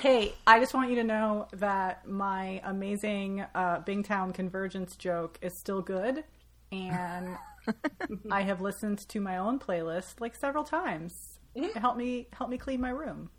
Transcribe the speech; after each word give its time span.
Hey, 0.00 0.34
I 0.46 0.60
just 0.60 0.74
want 0.74 0.90
you 0.90 0.96
to 0.96 1.02
know 1.02 1.48
that 1.54 2.06
my 2.06 2.60
amazing 2.62 3.44
uh, 3.52 3.80
Bingtown 3.80 4.32
convergence 4.32 4.94
joke 4.94 5.40
is 5.42 5.58
still 5.58 5.82
good, 5.82 6.22
and 6.70 7.36
I 8.30 8.42
have 8.42 8.60
listened 8.60 9.00
to 9.08 9.20
my 9.20 9.38
own 9.38 9.58
playlist 9.58 10.20
like 10.20 10.36
several 10.36 10.62
times. 10.62 11.40
It 11.56 11.76
Help 11.76 11.96
me 11.96 12.28
help 12.32 12.48
me 12.48 12.58
clean 12.58 12.80
my 12.80 12.90
room. 12.90 13.30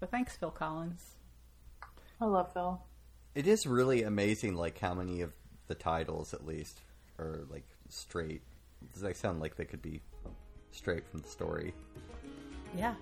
But 0.00 0.10
thanks, 0.10 0.36
Phil 0.36 0.50
Collins. 0.50 1.14
I 2.20 2.24
love 2.24 2.52
Phil. 2.52 2.82
It 3.36 3.46
is 3.46 3.66
really 3.66 4.02
amazing, 4.02 4.56
like 4.56 4.80
how 4.80 4.94
many 4.94 5.20
of 5.20 5.32
the 5.68 5.76
titles, 5.76 6.34
at 6.34 6.44
least, 6.44 6.80
are 7.16 7.44
like 7.48 7.68
straight. 7.88 8.42
They 8.96 9.12
sound 9.12 9.40
like 9.40 9.54
they 9.54 9.66
could 9.66 9.82
be 9.82 10.00
straight 10.72 11.06
from 11.06 11.20
the 11.20 11.28
story. 11.28 11.74
Yeah. 12.76 12.94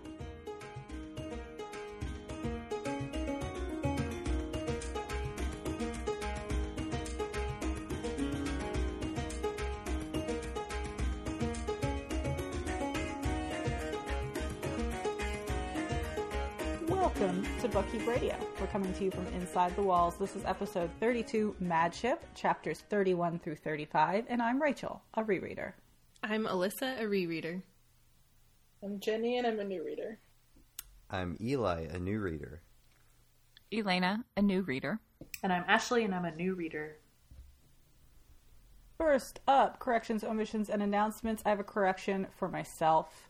Bookkeep 17.79 18.09
Radio. 18.09 18.35
We're 18.61 18.67
coming 18.67 18.93
to 18.93 19.05
you 19.05 19.13
from 19.13 19.25
inside 19.29 19.77
the 19.77 19.83
walls. 19.83 20.17
This 20.17 20.35
is 20.35 20.45
episode 20.45 20.91
32, 20.99 21.55
Mad 21.61 21.95
Ship, 21.95 22.21
chapters 22.35 22.81
31 22.91 23.39
through 23.39 23.55
35, 23.55 24.25
and 24.29 24.43
I'm 24.43 24.61
Rachel, 24.61 25.01
a 25.15 25.23
rereader. 25.23 25.75
I'm 26.25 26.47
Alyssa, 26.47 27.01
a 27.01 27.05
rereader. 27.05 27.63
I'm 28.83 28.99
Jenny, 28.99 29.39
and 29.39 29.47
I'm 29.47 29.61
a 29.61 29.65
new 29.65 29.85
reader. 29.85 30.19
I'm 31.09 31.37
Eli, 31.41 31.83
a 31.83 32.01
new 32.01 32.19
reader. 32.19 32.63
Elena, 33.73 34.25
a 34.37 34.43
new 34.43 34.63
reader. 34.63 34.99
And 35.45 35.53
I'm 35.53 35.65
Ashley, 35.69 36.03
and 36.03 36.13
I'm 36.13 36.25
a 36.25 36.35
new 36.35 36.55
reader. 36.55 36.97
First 38.97 39.39
up, 39.47 39.79
corrections, 39.79 40.25
omissions, 40.25 40.69
and 40.69 40.83
announcements. 40.83 41.45
I 41.47 41.51
have 41.51 41.61
a 41.61 41.65
correction 41.65 42.27
for 42.37 42.49
myself. 42.49 43.28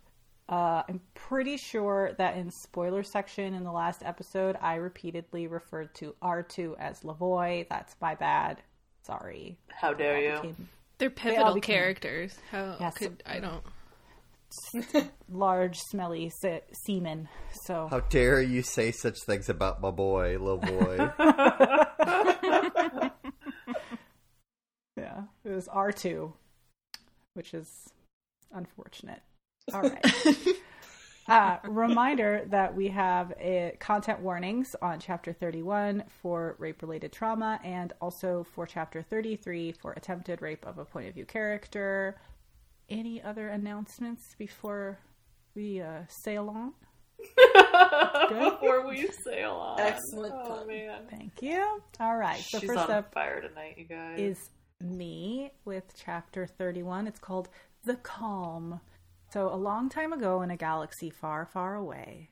Uh, 0.49 0.83
I'm 0.89 1.01
pretty 1.15 1.57
sure 1.59 2.13
that 2.19 2.37
in 2.37 2.51
spoiler 2.51 3.03
section 3.03 3.53
in 3.55 3.65
the 3.65 3.73
last 3.73 4.03
episode, 4.03 4.57
I 4.63 4.77
repeatedly 4.77 5.47
referred 5.47 5.95
to 5.97 6.15
R2 6.23 6.75
as 6.79 7.01
Lavoy. 7.01 7.67
That's 7.69 7.95
my 8.01 8.15
bad. 8.15 8.63
Sorry. 9.03 9.59
How 9.69 9.93
dare 9.93 10.17
All 10.17 10.23
you? 10.23 10.33
became 10.53 10.69
They're 10.99 11.09
all 11.11 11.15
pivotal 11.15 11.55
became- 11.55 11.75
characters. 11.77 12.35
How 12.51 12.77
Yes. 12.81 12.95
could 12.97 13.23
I 13.27 13.41
don't? 13.41 13.63
large, 15.31 15.77
smelly 15.91 16.31
se- 16.41 16.63
semen. 16.87 17.29
So 17.65 17.89
How 17.91 18.01
dare 18.01 18.41
you 18.41 18.63
say 18.63 18.91
such 18.93 19.19
things 19.27 19.51
about 19.51 19.83
my 19.83 19.91
boy, 19.91 20.39
little 20.39 20.57
boy? 20.57 20.97
yeah, 24.97 25.23
it 25.45 25.51
was 25.51 25.69
R2, 25.69 26.33
which 27.35 27.53
is 27.53 27.69
unfortunate. 28.53 29.21
All 29.73 29.83
right. 29.83 30.05
Uh, 31.29 31.59
reminder 31.65 32.47
that 32.49 32.75
we 32.75 32.89
have 32.89 33.33
uh 33.33 33.69
content 33.79 34.19
warnings 34.21 34.75
on 34.81 34.99
chapter 34.99 35.31
31 35.31 36.03
for 36.23 36.57
rape 36.59 36.81
related 36.81 37.13
trauma 37.13 37.61
and 37.63 37.93
also 38.01 38.47
for 38.55 38.65
chapter 38.67 39.03
33 39.03 39.73
for 39.73 39.93
attempted 39.93 40.41
rape 40.41 40.67
of 40.67 40.79
a 40.79 40.87
point 40.87 41.07
of 41.07 41.13
view 41.13 41.27
character. 41.27 42.19
Any 42.89 43.23
other 43.23 43.49
announcements 43.49 44.35
before 44.39 44.99
we 45.55 45.83
uh, 45.83 46.05
sail 46.09 46.49
on? 46.49 46.73
Before 48.31 48.89
we 48.89 49.09
sail 49.25 49.51
on. 49.53 49.81
Excellent 49.81 50.35
Oh, 50.35 50.65
man. 50.65 51.03
Thank 51.11 51.43
you. 51.43 51.83
All 52.01 52.17
right. 52.17 52.41
So, 52.49 52.61
She's 52.61 52.69
first 52.69 52.81
on 52.81 52.91
up 52.91 53.13
fire 53.13 53.43
tonight, 53.43 53.75
you 53.77 53.85
guys. 53.85 54.19
is 54.19 54.51
me 54.81 55.51
with 55.67 55.85
chapter 56.03 56.47
31. 56.47 57.07
It's 57.07 57.19
called 57.19 57.49
The 57.85 57.97
Calm. 57.97 58.81
So, 59.31 59.53
a 59.53 59.57
long 59.57 59.91
time 59.91 60.15
ago 60.15 60.41
in 60.41 60.51
a 60.51 60.57
galaxy 60.57 61.11
far, 61.11 61.45
far 61.45 61.75
away. 61.75 62.31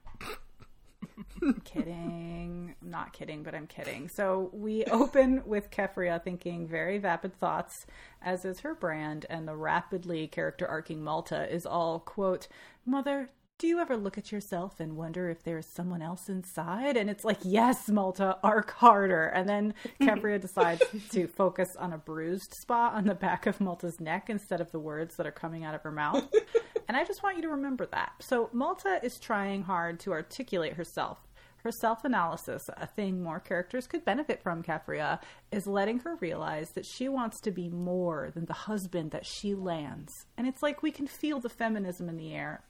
Kidding. 1.64 2.74
I'm 2.80 2.90
not 2.90 3.12
kidding, 3.12 3.42
but 3.42 3.54
I'm 3.54 3.66
kidding. 3.66 4.08
So, 4.08 4.48
we 4.52 4.84
open 4.86 5.42
with 5.44 5.70
Kefria 5.70 6.22
thinking 6.22 6.66
very 6.66 6.96
vapid 6.96 7.38
thoughts, 7.38 7.86
as 8.22 8.46
is 8.46 8.60
her 8.60 8.74
brand, 8.74 9.26
and 9.28 9.46
the 9.46 9.56
rapidly 9.56 10.26
character 10.26 10.66
arcing 10.66 11.04
Malta 11.04 11.52
is 11.52 11.66
all, 11.66 12.00
quote, 12.00 12.48
Mother, 12.86 13.28
do 13.58 13.66
you 13.66 13.80
ever 13.80 13.96
look 13.96 14.18
at 14.18 14.30
yourself 14.30 14.80
and 14.80 14.96
wonder 14.96 15.30
if 15.30 15.42
there's 15.42 15.66
someone 15.74 16.02
else 16.02 16.28
inside? 16.28 16.96
And 16.96 17.08
it's 17.08 17.24
like, 17.24 17.38
yes, 17.42 17.88
Malta, 17.88 18.36
arc 18.42 18.72
harder. 18.72 19.26
And 19.28 19.48
then 19.48 19.74
Kefria 20.00 20.38
decides 20.40 20.82
to 21.12 21.26
focus 21.26 21.68
on 21.78 21.94
a 21.94 21.98
bruised 21.98 22.52
spot 22.60 22.92
on 22.92 23.04
the 23.04 23.14
back 23.14 23.46
of 23.46 23.60
Malta's 23.60 23.98
neck 23.98 24.28
instead 24.28 24.60
of 24.60 24.70
the 24.72 24.78
words 24.78 25.16
that 25.16 25.26
are 25.26 25.32
coming 25.32 25.64
out 25.64 25.74
of 25.74 25.82
her 25.82 25.92
mouth. 25.92 26.28
and 26.88 26.98
I 26.98 27.04
just 27.04 27.22
want 27.22 27.36
you 27.36 27.42
to 27.42 27.48
remember 27.48 27.86
that. 27.86 28.12
So 28.20 28.50
Malta 28.52 29.00
is 29.02 29.18
trying 29.18 29.62
hard 29.62 30.00
to 30.00 30.12
articulate 30.12 30.74
herself. 30.74 31.18
Her 31.64 31.72
self 31.72 32.04
analysis, 32.04 32.62
a 32.76 32.86
thing 32.86 33.22
more 33.22 33.40
characters 33.40 33.86
could 33.86 34.04
benefit 34.04 34.42
from, 34.42 34.62
Keffria, 34.62 35.18
is 35.50 35.66
letting 35.66 36.00
her 36.00 36.16
realize 36.16 36.70
that 36.74 36.86
she 36.86 37.08
wants 37.08 37.40
to 37.40 37.50
be 37.50 37.70
more 37.70 38.30
than 38.34 38.44
the 38.44 38.52
husband 38.52 39.12
that 39.12 39.26
she 39.26 39.54
lands. 39.54 40.12
And 40.36 40.46
it's 40.46 40.62
like 40.62 40.82
we 40.82 40.92
can 40.92 41.06
feel 41.06 41.40
the 41.40 41.48
feminism 41.48 42.08
in 42.08 42.18
the 42.18 42.34
air. 42.34 42.62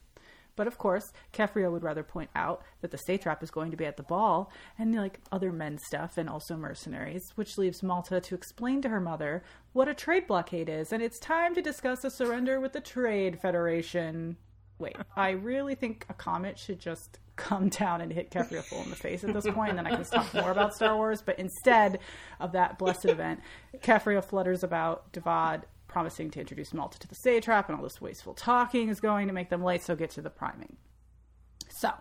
But 0.56 0.66
of 0.66 0.78
course, 0.78 1.12
Kefria 1.32 1.70
would 1.70 1.82
rather 1.82 2.02
point 2.02 2.30
out 2.34 2.62
that 2.80 2.90
the 2.90 2.98
satrap 2.98 3.42
is 3.42 3.50
going 3.50 3.70
to 3.70 3.76
be 3.76 3.84
at 3.84 3.96
the 3.96 4.02
ball 4.02 4.50
and 4.78 4.94
like 4.94 5.20
other 5.30 5.52
men's 5.52 5.84
stuff 5.86 6.16
and 6.16 6.28
also 6.28 6.56
mercenaries, 6.56 7.32
which 7.36 7.58
leaves 7.58 7.82
Malta 7.82 8.20
to 8.20 8.34
explain 8.34 8.82
to 8.82 8.88
her 8.88 9.00
mother 9.00 9.44
what 9.72 9.88
a 9.88 9.94
trade 9.94 10.26
blockade 10.26 10.68
is, 10.68 10.90
and 10.92 11.02
it's 11.02 11.18
time 11.18 11.54
to 11.54 11.60
discuss 11.60 12.02
a 12.02 12.10
surrender 12.10 12.58
with 12.58 12.72
the 12.72 12.80
Trade 12.80 13.38
Federation. 13.40 14.38
Wait, 14.78 14.96
I 15.16 15.30
really 15.30 15.74
think 15.74 16.06
a 16.08 16.14
comet 16.14 16.58
should 16.58 16.78
just 16.78 17.18
come 17.36 17.68
down 17.68 18.00
and 18.00 18.10
hit 18.10 18.30
Kefria 18.30 18.62
full 18.62 18.82
in 18.82 18.90
the 18.90 18.96
face 18.96 19.22
at 19.22 19.34
this 19.34 19.46
point, 19.46 19.70
and 19.70 19.78
then 19.78 19.86
I 19.86 19.90
can 19.90 20.04
talk 20.04 20.32
more 20.32 20.50
about 20.50 20.74
Star 20.74 20.96
Wars. 20.96 21.20
But 21.20 21.38
instead 21.38 22.00
of 22.40 22.52
that 22.52 22.78
blessed 22.78 23.04
event, 23.10 23.40
Kefria 23.78 24.24
flutters 24.24 24.64
about 24.64 25.12
Devad 25.12 25.64
promising 25.88 26.30
to 26.32 26.40
introduce 26.40 26.74
Malta 26.74 26.98
to 26.98 27.08
the 27.08 27.14
satrap, 27.14 27.68
and 27.68 27.76
all 27.76 27.82
this 27.82 28.00
wasteful 28.00 28.34
talking 28.34 28.88
is 28.88 29.00
going 29.00 29.26
to 29.26 29.32
make 29.32 29.50
them 29.50 29.62
late, 29.62 29.82
so 29.82 29.96
get 29.96 30.10
to 30.10 30.20
the 30.20 30.30
priming. 30.30 30.76
So, 31.68 31.92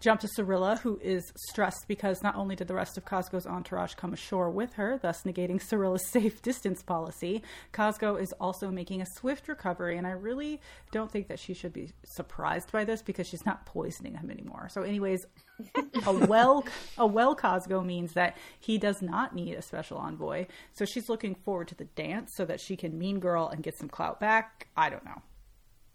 jump 0.00 0.20
to 0.20 0.28
Cyrilla, 0.28 0.76
who 0.82 0.98
is 1.02 1.32
stressed 1.36 1.84
because 1.86 2.22
not 2.22 2.34
only 2.34 2.56
did 2.56 2.68
the 2.68 2.74
rest 2.74 2.96
of 2.96 3.04
Cosgo's 3.04 3.46
entourage 3.46 3.94
come 3.94 4.12
ashore 4.12 4.50
with 4.50 4.72
her, 4.74 4.98
thus 5.00 5.22
negating 5.22 5.60
Cyrilla's 5.60 6.06
safe 6.10 6.42
distance 6.42 6.82
policy, 6.82 7.42
Cosgo 7.72 8.20
is 8.20 8.32
also 8.40 8.70
making 8.70 9.02
a 9.02 9.06
swift 9.16 9.46
recovery, 9.48 9.98
and 9.98 10.06
I 10.06 10.12
really 10.12 10.60
don't 10.90 11.10
think 11.10 11.28
that 11.28 11.38
she 11.38 11.54
should 11.54 11.72
be 11.72 11.90
surprised 12.04 12.72
by 12.72 12.84
this 12.84 13.02
because 13.02 13.28
she's 13.28 13.44
not 13.44 13.66
poisoning 13.66 14.14
him 14.14 14.30
anymore. 14.30 14.68
So, 14.70 14.82
anyways, 14.82 15.26
a 16.06 16.12
well 16.12 16.64
a 16.96 17.06
well 17.06 17.36
Cosgo 17.36 17.84
means 17.84 18.14
that 18.14 18.36
he 18.58 18.78
does 18.78 19.02
not 19.02 19.34
need 19.34 19.54
a 19.54 19.62
special 19.62 19.98
envoy. 19.98 20.46
So 20.72 20.84
she's 20.84 21.08
looking 21.08 21.34
forward 21.34 21.68
to 21.68 21.74
the 21.74 21.84
dance 21.84 22.32
so 22.34 22.44
that 22.46 22.60
she 22.60 22.76
can 22.76 22.98
mean 22.98 23.20
girl 23.20 23.48
and 23.48 23.62
get 23.62 23.76
some 23.76 23.88
clout 23.88 24.20
back. 24.20 24.68
I 24.76 24.88
don't 24.88 25.04
know. 25.04 25.22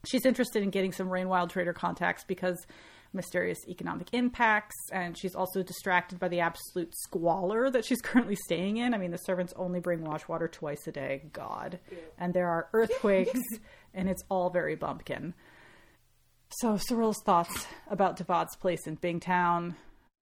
She's 0.05 0.25
interested 0.25 0.61
in 0.61 0.69
getting 0.69 0.91
some 0.91 1.07
Rainwild 1.07 1.49
trader 1.49 1.73
contacts 1.73 2.23
because 2.23 2.67
mysterious 3.15 3.59
economic 3.67 4.07
impacts, 4.13 4.75
and 4.91 5.17
she's 5.17 5.35
also 5.35 5.63
distracted 5.63 6.19
by 6.19 6.27
the 6.27 6.39
absolute 6.39 6.93
squalor 6.95 7.69
that 7.69 7.85
she's 7.85 8.01
currently 8.03 8.35
staying 8.35 8.77
in. 8.77 8.93
I 8.93 8.97
mean, 8.97 9.11
the 9.11 9.17
servants 9.17 9.53
only 9.55 9.79
bring 9.79 10.03
wash 10.03 10.27
water 10.27 10.47
twice 10.47 10.85
a 10.87 10.91
day. 10.91 11.23
God. 11.33 11.79
And 12.17 12.33
there 12.33 12.49
are 12.49 12.69
earthquakes, 12.73 13.39
and 13.93 14.09
it's 14.09 14.23
all 14.29 14.49
very 14.49 14.75
bumpkin. 14.75 15.33
So 16.49 16.77
Cyril's 16.77 17.21
thoughts 17.25 17.67
about 17.89 18.17
Devad's 18.17 18.55
place 18.55 18.87
in 18.87 18.97
Bingtown, 18.97 19.75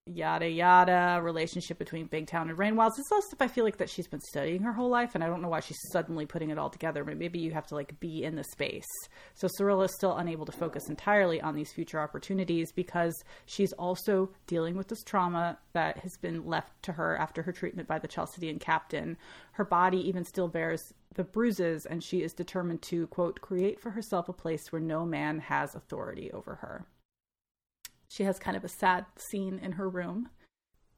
yada 0.06 0.50
yada, 0.50 1.20
relationship 1.22 1.78
between 1.80 2.08
Bingtown 2.08 2.44
and 2.44 2.58
Rainwilds. 2.58 3.00
It's 3.00 3.12
all 3.12 3.22
stuff 3.22 3.42
I 3.42 3.48
feel 3.48 3.64
like 3.64 3.78
that 3.78 3.90
she's 3.90 4.08
been 4.08 4.20
studying 4.20 4.62
her 4.64 4.74
whole 4.74 4.90
life, 4.90 5.16
and 5.16 5.24
I 5.24 5.28
don't 5.28 5.42
know 5.42 5.50
why 5.50 5.62
she's 5.62 5.80
suddenly 5.92 6.26
putting 6.26 6.50
it 6.50 6.58
all 6.58 6.70
together. 6.70 7.04
But 7.04 7.18
maybe 7.18 7.40
you 7.40 7.52
have 7.52 7.68
to 7.68 7.76
like 7.76 8.00
be 8.00 8.24
in 8.24 8.36
the 8.36 8.44
space. 8.44 8.88
So 9.34 9.48
Cyril 9.58 9.82
is 9.82 9.94
still 9.96 10.18
unable 10.18 10.46
to 10.46 10.52
focus 10.52 10.90
entirely 10.90 11.42
on 11.42 11.56
these 11.56 11.72
future 11.72 12.00
opportunities 12.00 12.72
because 12.72 13.16
she's 13.46 13.74
also 13.74 14.30
dealing 14.48 14.76
with 14.76 14.88
this 14.88 15.04
trauma 15.04 15.58
that 15.74 15.98
has 16.00 16.18
been 16.22 16.46
left 16.46 16.84
to 16.84 16.94
her 16.94 17.18
after 17.18 17.42
her 17.42 17.52
treatment 17.52 17.88
by 17.88 18.00
the 18.00 18.08
Chalcedean 18.08 18.60
captain. 18.60 19.18
Her 19.54 19.66
body 19.66 19.98
even 20.08 20.26
still 20.26 20.48
bears 20.48 20.82
the 21.16 21.24
bruises, 21.24 21.86
and 21.86 22.04
she 22.04 22.24
is 22.24 22.34
determined 22.34 22.82
to, 22.84 23.08
quote, 23.08 23.40
create 23.40 23.80
for 23.80 23.92
herself 23.92 24.28
a 24.30 24.34
place 24.34 24.72
where 24.72 24.82
no 24.82 25.06
man 25.06 25.40
has 25.40 25.76
authority 25.76 26.32
over 26.32 26.56
her. 26.56 26.86
She 28.13 28.25
has 28.25 28.38
kind 28.38 28.56
of 28.56 28.63
a 28.63 28.69
sad 28.69 29.07
scene 29.15 29.57
in 29.57 29.71
her 29.71 29.89
room. 29.89 30.30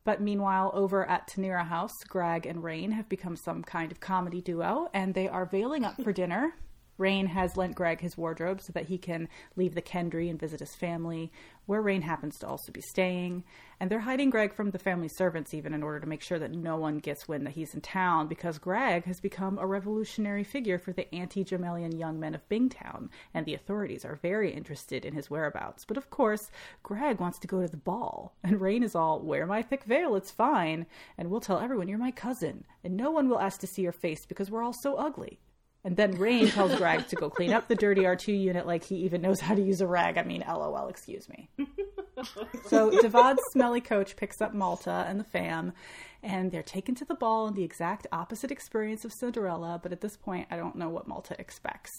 But 0.04 0.22
meanwhile, 0.22 0.70
over 0.74 1.08
at 1.08 1.30
Tanira 1.30 1.66
House, 1.66 1.94
Greg 2.10 2.46
and 2.46 2.62
Rain 2.62 2.92
have 2.92 3.08
become 3.08 3.38
some 3.38 3.64
kind 3.64 3.90
of 3.90 4.02
comedy 4.02 4.42
duo, 4.42 4.90
and 4.94 5.14
they 5.14 5.30
are 5.30 5.46
veiling 5.46 5.86
up 5.86 5.96
for 6.04 6.12
dinner. 6.12 6.56
Rain 6.98 7.28
has 7.28 7.58
lent 7.58 7.76
Greg 7.76 8.00
his 8.00 8.18
wardrobe 8.18 8.62
so 8.62 8.72
that 8.74 8.86
he 8.86 8.98
can 8.98 9.28
leave 9.56 9.76
the 9.76 9.82
Kendry 9.82 10.30
and 10.30 10.40
visit 10.40 10.60
his 10.60 10.76
family, 10.76 11.32
where 11.66 11.82
Rain 11.82 12.04
happens 12.04 12.38
to 12.40 12.48
also 12.48 12.72
be 12.72 12.82
staying. 12.82 13.44
And 13.80 13.90
they're 13.90 14.00
hiding 14.00 14.30
Greg 14.30 14.54
from 14.54 14.72
the 14.72 14.80
family 14.80 15.10
servants 15.10 15.54
even 15.54 15.74
in 15.74 15.84
order 15.84 16.00
to 16.00 16.08
make 16.08 16.22
sure 16.22 16.40
that 16.40 16.52
no 16.52 16.78
one 16.78 17.00
gets 17.00 17.28
wind 17.28 17.46
that 17.46 17.56
he's 17.56 17.74
in 17.74 17.82
town 17.82 18.28
because 18.28 18.58
Greg 18.60 19.04
has 19.06 19.20
become 19.20 19.58
a 19.58 19.66
revolutionary 19.66 20.44
figure 20.44 20.80
for 20.80 20.94
the 20.94 21.14
anti-Jamaillian 21.14 22.00
young 22.00 22.20
men 22.20 22.34
of 22.36 22.48
Bingtown, 22.48 23.10
and 23.34 23.46
the 23.46 23.56
authorities 23.56 24.06
are 24.06 24.16
very 24.16 24.54
interested 24.54 25.04
in 25.04 25.14
his 25.14 25.30
whereabouts. 25.30 25.84
But 25.84 25.98
of 25.98 26.10
course, 26.10 26.50
Greg 26.84 27.20
wants 27.20 27.40
to 27.40 27.48
go 27.48 27.62
to 27.62 27.68
the 27.68 27.78
ball, 27.78 28.34
and 28.44 28.62
Rain 28.62 28.84
is 28.84 28.96
all, 28.96 29.20
"Wear 29.20 29.46
my 29.46 29.62
thick 29.62 29.84
veil, 29.84 30.16
it's 30.16 30.32
fine, 30.32 30.86
and 31.18 31.30
we'll 31.30 31.42
tell 31.42 31.60
everyone 31.60 31.90
you're 31.90 31.98
my 31.98 32.12
cousin, 32.12 32.64
and 32.84 32.96
no 32.96 33.12
one 33.12 33.28
will 33.28 33.40
ask 33.40 33.60
to 33.62 33.68
see 33.68 33.82
your 33.82 33.92
face 33.92 34.26
because 34.26 34.50
we're 34.50 34.64
all 34.64 34.74
so 34.74 34.96
ugly." 34.96 35.40
And 35.86 35.96
then 35.96 36.14
Rain 36.14 36.48
tells 36.48 36.76
Greg 36.78 37.08
to 37.10 37.16
go 37.16 37.30
clean 37.30 37.54
up 37.54 37.68
the 37.68 37.76
dirty 37.76 38.02
R2 38.02 38.38
unit 38.40 38.66
like 38.66 38.84
he 38.84 38.96
even 38.96 39.22
knows 39.22 39.40
how 39.40 39.54
to 39.54 39.62
use 39.62 39.82
a 39.82 39.88
rag. 39.88 40.18
I 40.18 40.24
mean, 40.24 40.44
lol, 40.48 40.88
excuse 40.88 41.30
me. 41.30 41.48
so 42.66 42.90
Devad's 42.90 43.40
smelly 43.52 43.82
coach 43.82 44.16
picks 44.16 44.42
up 44.42 44.56
Malta 44.56 45.06
and 45.08 45.20
the 45.20 45.24
fam, 45.24 45.74
and 46.24 46.52
they're 46.52 46.64
taken 46.64 46.96
to 46.96 47.06
the 47.06 47.14
ball 47.14 47.48
in 47.48 47.54
the 47.54 47.64
exact 47.64 48.08
opposite 48.12 48.50
experience 48.50 49.06
of 49.06 49.14
Cinderella, 49.14 49.80
but 49.82 49.92
at 49.92 50.02
this 50.02 50.18
point, 50.18 50.48
I 50.50 50.58
don't 50.58 50.76
know 50.76 50.90
what 50.90 51.08
Malta 51.08 51.36
expects. 51.38 51.92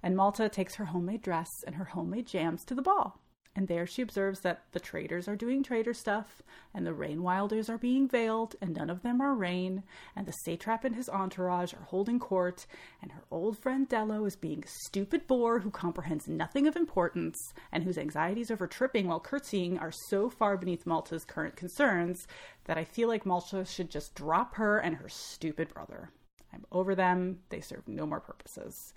And 0.00 0.16
Malta 0.16 0.48
takes 0.48 0.76
her 0.76 0.84
homemade 0.84 1.22
dress 1.22 1.50
and 1.66 1.74
her 1.74 1.86
homemade 1.86 2.28
jams 2.28 2.64
to 2.66 2.74
the 2.76 2.82
ball. 2.82 3.18
And 3.56 3.68
there 3.68 3.86
she 3.86 4.02
observes 4.02 4.40
that 4.40 4.64
the 4.72 4.80
traders 4.80 5.28
are 5.28 5.36
doing 5.36 5.62
trader 5.62 5.94
stuff, 5.94 6.42
and 6.74 6.84
the 6.84 6.92
Rainwilders 6.92 7.68
are 7.68 7.78
being 7.78 8.08
veiled, 8.08 8.56
and 8.60 8.74
none 8.74 8.90
of 8.90 9.02
them 9.02 9.20
are 9.20 9.32
Rain, 9.32 9.84
and 10.16 10.26
the 10.26 10.32
satrap 10.32 10.84
and 10.84 10.96
his 10.96 11.08
entourage 11.08 11.72
are 11.72 11.84
holding 11.84 12.18
court, 12.18 12.66
and 13.00 13.12
her 13.12 13.22
old 13.30 13.56
friend 13.56 13.88
Dello 13.88 14.24
is 14.24 14.34
being 14.34 14.64
a 14.64 14.86
stupid 14.86 15.28
bore 15.28 15.60
who 15.60 15.70
comprehends 15.70 16.26
nothing 16.26 16.66
of 16.66 16.74
importance, 16.74 17.38
and 17.70 17.84
whose 17.84 17.96
anxieties 17.96 18.50
over 18.50 18.66
tripping 18.66 19.06
while 19.06 19.20
curtsying 19.20 19.78
are 19.78 19.92
so 20.08 20.28
far 20.28 20.56
beneath 20.56 20.84
Malta's 20.84 21.24
current 21.24 21.54
concerns 21.54 22.26
that 22.64 22.76
I 22.76 22.84
feel 22.84 23.06
like 23.06 23.24
Malta 23.24 23.64
should 23.64 23.88
just 23.88 24.16
drop 24.16 24.56
her 24.56 24.78
and 24.78 24.96
her 24.96 25.08
stupid 25.08 25.72
brother. 25.72 26.10
I'm 26.52 26.64
over 26.72 26.96
them, 26.96 27.38
they 27.50 27.60
serve 27.60 27.86
no 27.86 28.04
more 28.04 28.20
purposes. 28.20 28.94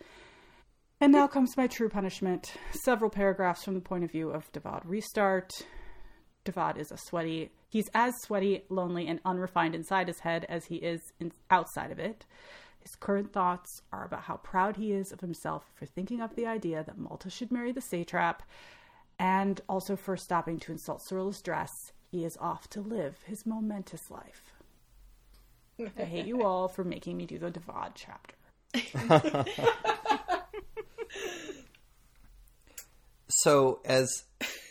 And 0.99 1.11
now 1.11 1.27
comes 1.27 1.55
my 1.55 1.67
true 1.67 1.89
punishment. 1.89 2.53
Several 2.71 3.11
paragraphs 3.11 3.63
from 3.63 3.75
the 3.75 3.81
point 3.81 4.03
of 4.03 4.11
view 4.11 4.31
of 4.31 4.51
Devad 4.51 4.81
Restart. 4.83 5.51
Devad 6.43 6.77
is 6.77 6.91
a 6.91 6.97
sweaty, 6.97 7.51
he's 7.69 7.89
as 7.93 8.13
sweaty, 8.21 8.63
lonely, 8.69 9.07
and 9.07 9.19
unrefined 9.23 9.75
inside 9.75 10.07
his 10.07 10.21
head 10.21 10.45
as 10.49 10.65
he 10.65 10.77
is 10.77 11.13
in, 11.19 11.31
outside 11.51 11.91
of 11.91 11.99
it. 11.99 12.25
His 12.79 12.95
current 12.95 13.31
thoughts 13.31 13.81
are 13.91 14.05
about 14.05 14.23
how 14.23 14.37
proud 14.37 14.77
he 14.77 14.93
is 14.93 15.11
of 15.11 15.19
himself 15.19 15.65
for 15.75 15.85
thinking 15.85 16.21
up 16.21 16.35
the 16.35 16.47
idea 16.47 16.83
that 16.83 16.97
Malta 16.97 17.29
should 17.29 17.51
marry 17.51 17.71
the 17.71 17.81
satrap, 17.81 18.41
and 19.19 19.61
also 19.67 19.95
for 19.95 20.17
stopping 20.17 20.57
to 20.59 20.71
insult 20.71 21.01
Cyrilla's 21.01 21.41
dress. 21.41 21.91
He 22.09 22.23
is 22.23 22.37
off 22.37 22.69
to 22.69 22.81
live 22.81 23.17
his 23.25 23.45
momentous 23.45 24.09
life. 24.09 24.53
I 25.99 26.05
hate 26.05 26.25
you 26.25 26.43
all 26.43 26.69
for 26.69 26.83
making 26.83 27.17
me 27.17 27.25
do 27.25 27.37
the 27.37 27.51
Devad 27.51 27.91
chapter. 27.93 28.35
So, 33.41 33.81
as 33.85 34.23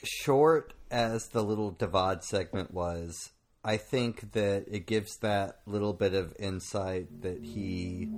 short 0.05 0.75
as 0.91 1.29
the 1.29 1.43
little 1.43 1.73
Devad 1.73 2.23
segment 2.25 2.73
was, 2.73 3.31
I 3.65 3.77
think 3.77 4.33
that 4.33 4.65
it 4.71 4.87
gives 4.87 5.19
that 5.19 5.61
little 5.67 5.93
bit 5.93 6.15
of 6.15 6.35
insight 6.39 7.23
that 7.23 7.43
he. 7.43 8.09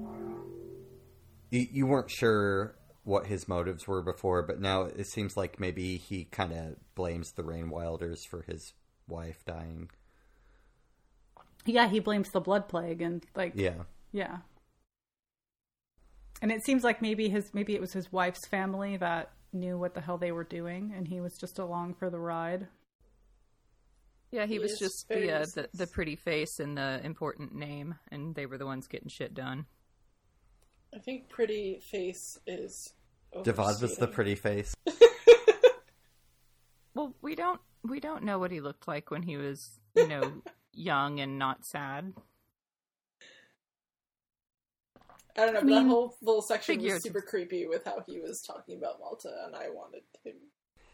You, 1.50 1.66
you 1.70 1.86
weren't 1.86 2.10
sure 2.10 2.74
what 3.04 3.26
his 3.26 3.48
motives 3.48 3.86
were 3.86 4.02
before, 4.02 4.42
but 4.42 4.60
now 4.60 4.82
it 4.82 5.06
seems 5.06 5.36
like 5.36 5.58
maybe 5.58 5.96
he 5.96 6.24
kind 6.24 6.52
of 6.52 6.76
blames 6.94 7.32
the 7.32 7.42
Rainwilders 7.42 8.18
for 8.28 8.42
his 8.42 8.74
wife 9.08 9.42
dying. 9.46 9.88
Yeah, 11.64 11.88
he 11.88 12.00
blames 12.00 12.30
the 12.30 12.40
blood 12.40 12.68
plague 12.68 13.00
and 13.00 13.24
like 13.34 13.52
Yeah. 13.54 13.84
yeah. 14.12 14.38
And 16.42 16.52
it 16.52 16.64
seems 16.64 16.84
like 16.84 17.00
maybe 17.00 17.30
his 17.30 17.52
maybe 17.54 17.74
it 17.74 17.80
was 17.80 17.92
his 17.92 18.12
wife's 18.12 18.46
family 18.46 18.98
that 18.98 19.32
knew 19.52 19.78
what 19.78 19.94
the 19.94 20.00
hell 20.00 20.18
they 20.18 20.32
were 20.32 20.44
doing 20.44 20.92
and 20.96 21.08
he 21.08 21.20
was 21.20 21.38
just 21.38 21.58
along 21.58 21.94
for 21.94 22.10
the 22.10 22.18
ride. 22.18 22.68
Yeah, 24.30 24.44
he 24.46 24.58
was 24.58 24.78
just 24.78 25.08
the, 25.08 25.32
uh, 25.32 25.46
the 25.54 25.70
the 25.72 25.86
pretty 25.86 26.14
face 26.14 26.60
and 26.60 26.76
the 26.76 27.00
important 27.02 27.54
name, 27.54 27.94
and 28.12 28.34
they 28.34 28.44
were 28.44 28.58
the 28.58 28.66
ones 28.66 28.86
getting 28.86 29.08
shit 29.08 29.32
done. 29.32 29.64
I 30.94 30.98
think 30.98 31.30
pretty 31.30 31.80
face 31.80 32.38
is. 32.46 32.92
Devad 33.42 33.80
was 33.80 33.96
the 33.96 34.06
pretty 34.06 34.34
face. 34.34 34.74
Well, 36.98 37.14
we 37.22 37.36
don't 37.36 37.60
we 37.84 38.00
don't 38.00 38.24
know 38.24 38.40
what 38.40 38.50
he 38.50 38.60
looked 38.60 38.88
like 38.88 39.12
when 39.12 39.22
he 39.22 39.36
was, 39.36 39.78
you 39.94 40.08
know, 40.08 40.42
young 40.72 41.20
and 41.20 41.38
not 41.38 41.64
sad. 41.64 42.12
I 45.38 45.44
don't 45.44 45.54
know, 45.54 45.60
I 45.60 45.62
but 45.62 45.66
mean, 45.66 45.84
that 45.84 45.90
whole 45.90 46.16
little 46.20 46.42
section 46.42 46.76
figures. 46.76 46.94
was 46.94 47.02
super 47.04 47.20
creepy 47.20 47.66
with 47.66 47.84
how 47.84 48.02
he 48.06 48.20
was 48.20 48.42
talking 48.42 48.76
about 48.76 48.98
Malta, 49.00 49.30
and 49.46 49.54
I 49.54 49.68
wanted 49.70 50.02
him. 50.24 50.34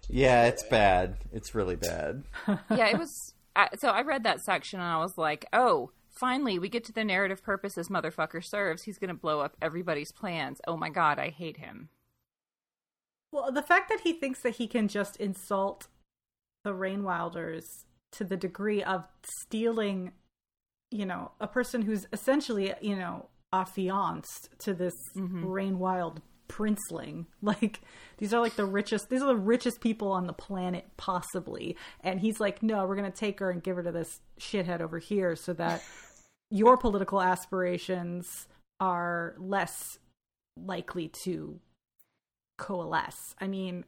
Yeah, 0.08 0.44
it's 0.44 0.62
away. 0.62 0.70
bad. 0.70 1.16
It's 1.32 1.54
really 1.54 1.76
bad. 1.76 2.24
yeah, 2.70 2.88
it 2.88 2.98
was. 2.98 3.34
I, 3.56 3.68
so 3.78 3.88
I 3.88 4.02
read 4.02 4.24
that 4.24 4.40
section 4.40 4.80
and 4.80 4.88
I 4.88 4.98
was 4.98 5.16
like, 5.16 5.46
oh, 5.52 5.90
finally 6.10 6.58
we 6.58 6.68
get 6.68 6.84
to 6.84 6.92
the 6.92 7.04
narrative 7.04 7.42
purpose 7.42 7.74
this 7.74 7.88
motherfucker 7.88 8.44
serves. 8.44 8.82
He's 8.82 8.98
gonna 8.98 9.14
blow 9.14 9.40
up 9.40 9.56
everybody's 9.62 10.12
plans. 10.12 10.60
Oh 10.66 10.76
my 10.76 10.90
god, 10.90 11.18
I 11.18 11.30
hate 11.30 11.58
him. 11.58 11.88
Well, 13.32 13.50
the 13.50 13.62
fact 13.62 13.88
that 13.88 14.00
he 14.00 14.12
thinks 14.12 14.40
that 14.40 14.56
he 14.56 14.66
can 14.66 14.88
just 14.88 15.16
insult 15.16 15.88
the 16.62 16.72
Rainwilders 16.72 17.84
to 18.12 18.24
the 18.24 18.36
degree 18.36 18.82
of 18.82 19.04
stealing, 19.24 20.12
you 20.90 21.04
know, 21.04 21.32
a 21.40 21.48
person 21.48 21.82
who's 21.82 22.06
essentially, 22.12 22.74
you 22.80 22.94
know, 22.94 23.26
affianced 23.60 24.50
to 24.60 24.74
this 24.74 24.94
mm-hmm. 25.16 25.46
rain 25.46 25.78
wild 25.78 26.20
princeling. 26.48 27.26
Like 27.42 27.80
these 28.16 28.32
are 28.32 28.40
like 28.40 28.56
the 28.56 28.64
richest 28.64 29.10
these 29.10 29.20
are 29.20 29.28
the 29.28 29.36
richest 29.36 29.80
people 29.80 30.12
on 30.12 30.26
the 30.26 30.32
planet 30.32 30.86
possibly. 30.96 31.76
And 32.00 32.20
he's 32.20 32.40
like, 32.40 32.62
"No, 32.62 32.86
we're 32.86 32.96
going 32.96 33.10
to 33.10 33.16
take 33.16 33.40
her 33.40 33.50
and 33.50 33.62
give 33.62 33.76
her 33.76 33.82
to 33.82 33.92
this 33.92 34.20
shithead 34.40 34.80
over 34.80 34.98
here 34.98 35.36
so 35.36 35.52
that 35.54 35.82
your 36.50 36.76
political 36.76 37.20
aspirations 37.20 38.48
are 38.80 39.34
less 39.38 39.98
likely 40.56 41.10
to 41.24 41.60
coalesce. 42.58 43.34
I 43.40 43.48
mean, 43.48 43.84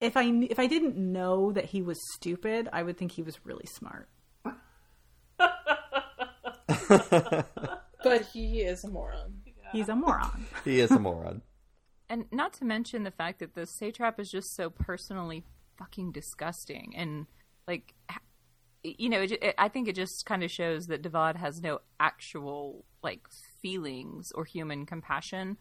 if 0.00 0.16
I 0.16 0.24
if 0.24 0.58
I 0.58 0.66
didn't 0.66 0.96
know 0.96 1.52
that 1.52 1.66
he 1.66 1.82
was 1.82 1.98
stupid, 2.14 2.68
I 2.72 2.82
would 2.82 2.96
think 2.96 3.12
he 3.12 3.22
was 3.22 3.44
really 3.44 3.66
smart. 3.66 4.08
But 8.08 8.26
he 8.26 8.60
is 8.60 8.84
a 8.84 8.88
moron. 8.88 9.42
He's 9.72 9.88
a 9.88 9.96
moron. 9.96 10.46
he 10.64 10.80
is 10.80 10.90
a 10.90 10.98
moron. 10.98 11.42
And 12.08 12.26
not 12.30 12.52
to 12.54 12.64
mention 12.64 13.02
the 13.02 13.10
fact 13.10 13.40
that 13.40 13.54
the 13.54 13.66
satrap 13.66 14.20
is 14.20 14.30
just 14.30 14.54
so 14.54 14.70
personally 14.70 15.44
fucking 15.76 16.12
disgusting. 16.12 16.94
And, 16.96 17.26
like, 17.66 17.94
you 18.84 19.08
know, 19.08 19.22
it, 19.22 19.32
it, 19.32 19.54
I 19.58 19.68
think 19.68 19.88
it 19.88 19.96
just 19.96 20.24
kind 20.24 20.44
of 20.44 20.50
shows 20.50 20.86
that 20.86 21.02
Devad 21.02 21.36
has 21.36 21.60
no 21.60 21.80
actual, 21.98 22.84
like, 23.02 23.26
feelings 23.60 24.30
or 24.32 24.44
human 24.44 24.86
compassion 24.86 25.56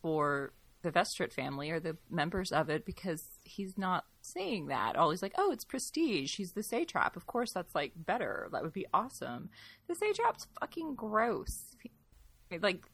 for 0.00 0.52
the 0.82 0.92
Vestrit 0.92 1.32
family 1.32 1.70
or 1.70 1.80
the 1.80 1.96
members 2.10 2.52
of 2.52 2.68
it 2.70 2.84
because 2.84 3.24
he's 3.44 3.76
not 3.76 4.04
saying 4.20 4.66
that. 4.66 4.96
All 4.96 5.10
he's 5.10 5.22
like, 5.22 5.34
oh, 5.36 5.50
it's 5.50 5.64
prestige. 5.64 6.36
He's 6.36 6.52
the 6.52 6.62
satrap. 6.62 7.16
Of 7.16 7.26
course, 7.26 7.52
that's, 7.52 7.74
like, 7.74 7.92
better. 7.96 8.48
That 8.52 8.62
would 8.62 8.72
be 8.72 8.86
awesome. 8.94 9.50
The 9.88 9.94
satrap's 9.94 10.46
fucking 10.60 10.94
gross. 10.94 11.76
Like, 12.62 12.84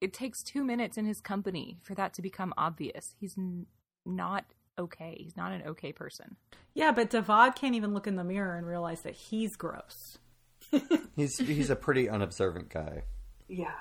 it 0.00 0.12
takes 0.12 0.42
two 0.42 0.64
minutes 0.64 0.96
in 0.96 1.06
his 1.06 1.20
company 1.20 1.78
for 1.82 1.94
that 1.94 2.14
to 2.14 2.22
become 2.22 2.54
obvious. 2.56 3.14
He's 3.18 3.36
n- 3.36 3.66
not 4.06 4.44
okay. 4.78 5.16
He's 5.18 5.36
not 5.36 5.52
an 5.52 5.62
okay 5.68 5.92
person. 5.92 6.36
Yeah, 6.74 6.92
but 6.92 7.10
Devad 7.10 7.54
can't 7.54 7.74
even 7.74 7.94
look 7.94 8.06
in 8.06 8.16
the 8.16 8.24
mirror 8.24 8.56
and 8.56 8.66
realize 8.66 9.02
that 9.02 9.14
he's 9.14 9.56
gross. 9.56 10.18
He's 11.16 11.38
he's 11.38 11.70
a 11.70 11.76
pretty 11.76 12.08
unobservant 12.08 12.70
guy. 12.70 13.02
Yeah. 13.48 13.74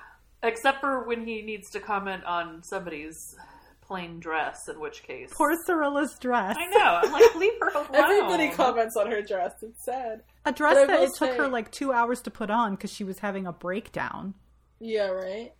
Except 0.43 0.81
for 0.81 1.07
when 1.07 1.25
he 1.25 1.41
needs 1.41 1.69
to 1.71 1.79
comment 1.79 2.23
on 2.25 2.61
somebody's 2.63 3.35
plain 3.81 4.19
dress, 4.19 4.67
in 4.67 4.79
which 4.79 5.03
case. 5.03 5.29
Poor 5.35 5.55
Cyrilla's 5.67 6.17
dress. 6.19 6.55
I 6.59 6.65
know. 6.67 6.99
I'm 7.03 7.11
like, 7.11 7.35
leave 7.35 7.53
her 7.61 7.69
alone. 7.75 7.87
Everybody 7.93 8.49
comments 8.51 8.95
on 8.97 9.09
her 9.09 9.21
dress. 9.21 9.53
It's 9.61 9.83
sad. 9.85 10.23
A 10.45 10.51
dress 10.51 10.75
that 10.75 10.89
will 10.89 11.05
it 11.05 11.11
took 11.17 11.35
her 11.37 11.47
like 11.47 11.71
two 11.71 11.91
hours 11.93 12.21
to 12.21 12.31
put 12.31 12.49
on 12.49 12.75
because 12.75 12.91
she 12.91 13.03
was 13.03 13.19
having 13.19 13.47
a 13.47 13.53
breakdown. 13.53 14.33
Yeah, 14.79 15.07
right. 15.07 15.53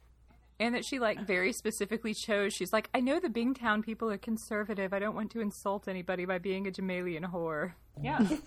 And 0.59 0.75
that 0.75 0.85
she 0.85 0.99
like 0.99 1.25
very 1.25 1.51
specifically 1.53 2.13
chose. 2.13 2.53
She's 2.53 2.71
like, 2.71 2.89
I 2.93 2.99
know 2.99 3.19
the 3.19 3.29
Bingtown 3.29 3.83
people 3.83 4.09
are 4.11 4.17
conservative. 4.17 4.93
I 4.93 4.99
don't 4.99 5.15
want 5.15 5.31
to 5.31 5.41
insult 5.41 5.87
anybody 5.87 6.25
by 6.25 6.37
being 6.37 6.67
a 6.67 6.71
Jamaillian 6.71 7.31
whore. 7.31 7.73
Yeah. 8.01 8.27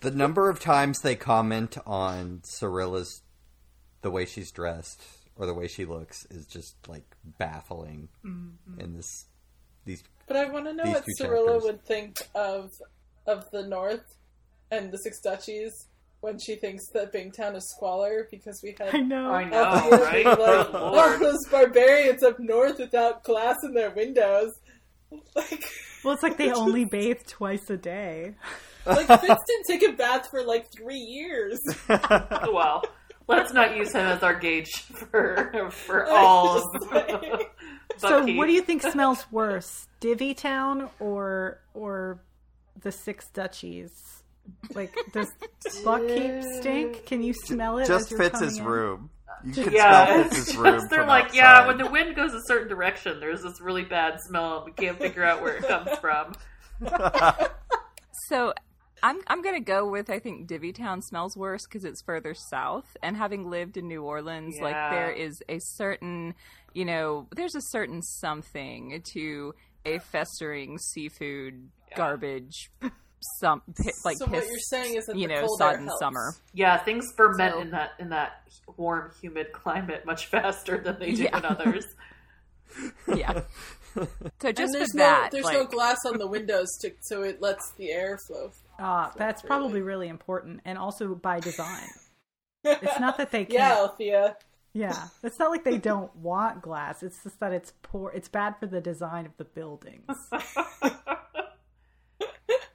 The 0.00 0.10
number 0.10 0.50
of 0.50 0.60
times 0.60 1.00
they 1.00 1.16
comment 1.16 1.78
on 1.86 2.42
Cyrilla's 2.44 3.22
the 4.04 4.10
way 4.10 4.26
she's 4.26 4.52
dressed 4.52 5.02
or 5.34 5.46
the 5.46 5.54
way 5.54 5.66
she 5.66 5.84
looks 5.84 6.26
is 6.26 6.46
just 6.46 6.76
like 6.86 7.16
baffling 7.38 8.08
mm-hmm. 8.24 8.78
in 8.80 8.94
this 8.94 9.26
these 9.86 10.04
But 10.28 10.36
I 10.36 10.44
want 10.44 10.66
to 10.66 10.74
know 10.74 10.84
what 10.84 11.04
two 11.04 11.24
Cirilla 11.24 11.46
chapters. 11.46 11.62
would 11.64 11.84
think 11.84 12.16
of 12.34 12.70
of 13.26 13.50
the 13.50 13.66
North 13.66 14.04
and 14.70 14.92
the 14.92 14.98
Six 14.98 15.20
Duchies 15.22 15.72
when 16.20 16.38
she 16.38 16.56
thinks 16.56 16.84
that 16.92 17.12
Bingtown 17.12 17.56
is 17.56 17.68
squalor 17.76 18.28
because 18.30 18.60
we 18.62 18.74
had 18.78 18.94
I 18.94 18.98
know. 19.00 19.30
I 19.30 19.44
know, 19.44 19.90
right? 19.90 20.24
like, 20.24 20.74
all 20.74 21.18
those 21.18 21.46
barbarians 21.50 22.22
up 22.22 22.38
north 22.38 22.78
without 22.78 23.24
glass 23.24 23.56
in 23.64 23.74
their 23.74 23.90
windows. 23.90 24.52
Like, 25.36 25.64
Well, 26.04 26.14
it's 26.14 26.24
like 26.24 26.38
they 26.38 26.50
only 26.52 26.84
bathe 26.84 27.20
twice 27.26 27.70
a 27.70 27.76
day. 27.76 28.34
like 28.84 29.06
Fitz 29.06 29.20
didn't 29.20 29.66
take 29.68 29.82
a 29.88 29.92
bath 29.92 30.28
for 30.28 30.42
like 30.42 30.66
three 30.76 30.98
years. 30.98 31.60
Oh, 31.88 32.52
well, 32.52 32.82
let's 33.28 33.52
not 33.52 33.76
use 33.76 33.92
him 33.92 34.06
as 34.06 34.22
our 34.22 34.34
gauge 34.34 34.70
for 34.72 35.68
for 35.70 36.06
all. 36.10 36.54
Just. 36.82 37.44
So, 37.98 38.26
what 38.34 38.46
do 38.46 38.52
you 38.52 38.62
think 38.62 38.82
smells 38.82 39.24
worse, 39.30 39.86
Divvy 40.00 40.34
Town 40.34 40.88
or 40.98 41.60
or 41.74 42.18
the 42.82 42.90
Six 42.90 43.28
Duchies? 43.32 43.92
Like, 44.74 44.92
does 45.12 45.28
Buckkeep 45.84 46.42
stink? 46.58 47.06
Can 47.06 47.22
you 47.22 47.32
smell 47.32 47.78
it? 47.78 47.86
just 47.86 48.10
as 48.10 48.18
fits 48.18 48.40
his 48.40 48.58
in? 48.58 48.64
room. 48.64 49.10
You 49.44 49.52
can 49.52 49.72
Yeah, 49.72 50.06
smell 50.06 50.20
it's 50.26 50.36
Fitz's 50.36 50.56
room. 50.56 50.80
they're 50.90 50.98
from 51.00 51.06
like, 51.08 51.34
yeah, 51.34 51.68
when 51.68 51.78
the 51.78 51.86
wind 51.88 52.16
goes 52.16 52.34
a 52.34 52.40
certain 52.48 52.66
direction, 52.68 53.20
there's 53.20 53.42
this 53.42 53.60
really 53.60 53.84
bad 53.84 54.18
smell. 54.26 54.64
We 54.66 54.72
can't 54.72 54.98
figure 54.98 55.22
out 55.24 55.40
where 55.40 55.56
it 55.58 55.68
comes 55.68 55.90
from. 56.00 56.34
So 58.28 58.54
I'm 59.04 59.18
I'm 59.26 59.42
gonna 59.42 59.60
go 59.60 59.86
with 59.86 60.08
I 60.08 60.18
think 60.18 60.48
Divvytown 60.48 61.02
smells 61.02 61.36
worse 61.36 61.60
because 61.68 61.84
it's 61.84 62.02
further 62.02 62.32
south, 62.34 62.96
and 63.02 63.16
having 63.16 63.50
lived 63.50 63.76
in 63.76 63.86
New 63.86 64.02
Orleans, 64.02 64.56
like 64.60 64.74
there 64.90 65.10
is 65.12 65.42
a 65.48 65.58
certain, 65.60 66.34
you 66.72 66.86
know, 66.86 67.28
there's 67.36 67.54
a 67.54 67.60
certain 67.60 68.00
something 68.02 69.02
to 69.12 69.54
a 69.84 69.98
festering 69.98 70.78
seafood 70.78 71.68
garbage, 71.94 72.70
some 73.40 73.60
pi- 73.76 73.90
like 74.06 74.16
so 74.16 74.26
piss, 74.26 74.40
what 74.42 74.48
you're 74.50 74.58
saying 74.70 74.96
is 74.96 75.04
that 75.04 75.16
you 75.16 75.28
the 75.28 75.34
know 75.34 75.46
sodden 75.58 75.90
summer. 76.00 76.34
Yeah, 76.54 76.78
things 76.78 77.04
ferment 77.14 77.52
So- 77.54 77.60
in 77.60 77.70
that 77.72 77.90
in 77.98 78.08
that 78.08 78.42
warm, 78.78 79.10
humid 79.20 79.52
climate 79.52 80.06
much 80.06 80.26
faster 80.30 80.78
than 80.82 80.98
they 80.98 81.12
do 81.12 81.24
Yeah. 81.24 81.36
in 81.38 81.44
others. 81.44 81.84
Yeah. 83.14 83.42
So 84.40 84.50
just 84.50 84.58
and 84.74 84.74
there's 84.74 84.88
with 84.88 84.94
no 84.96 85.04
that, 85.04 85.30
there's 85.30 85.44
like, 85.44 85.54
no 85.54 85.64
glass 85.66 85.98
on 86.04 86.18
the 86.18 86.26
windows 86.26 86.66
to 86.80 86.90
so 87.02 87.22
it 87.22 87.40
lets 87.40 87.70
the 87.78 87.92
air 87.92 88.18
flow. 88.26 88.50
Ah, 88.78 89.12
that's 89.16 89.42
Really? 89.44 89.48
probably 89.48 89.80
really 89.82 90.08
important, 90.08 90.60
and 90.64 90.76
also 90.78 91.14
by 91.14 91.40
design. 91.40 91.88
It's 92.66 92.98
not 92.98 93.18
that 93.18 93.30
they 93.30 93.44
can't. 93.44 93.52
yeah, 93.52 93.74
Althea. 93.74 94.36
Yeah, 94.72 95.08
it's 95.22 95.38
not 95.38 95.50
like 95.50 95.64
they 95.64 95.76
don't 95.78 96.14
want 96.16 96.62
glass. 96.62 97.02
It's 97.02 97.22
just 97.22 97.38
that 97.40 97.52
it's 97.52 97.74
poor. 97.82 98.10
It's 98.12 98.28
bad 98.28 98.56
for 98.58 98.66
the 98.66 98.80
design 98.80 99.26
of 99.26 99.36
the 99.36 99.44
buildings. 99.44 100.08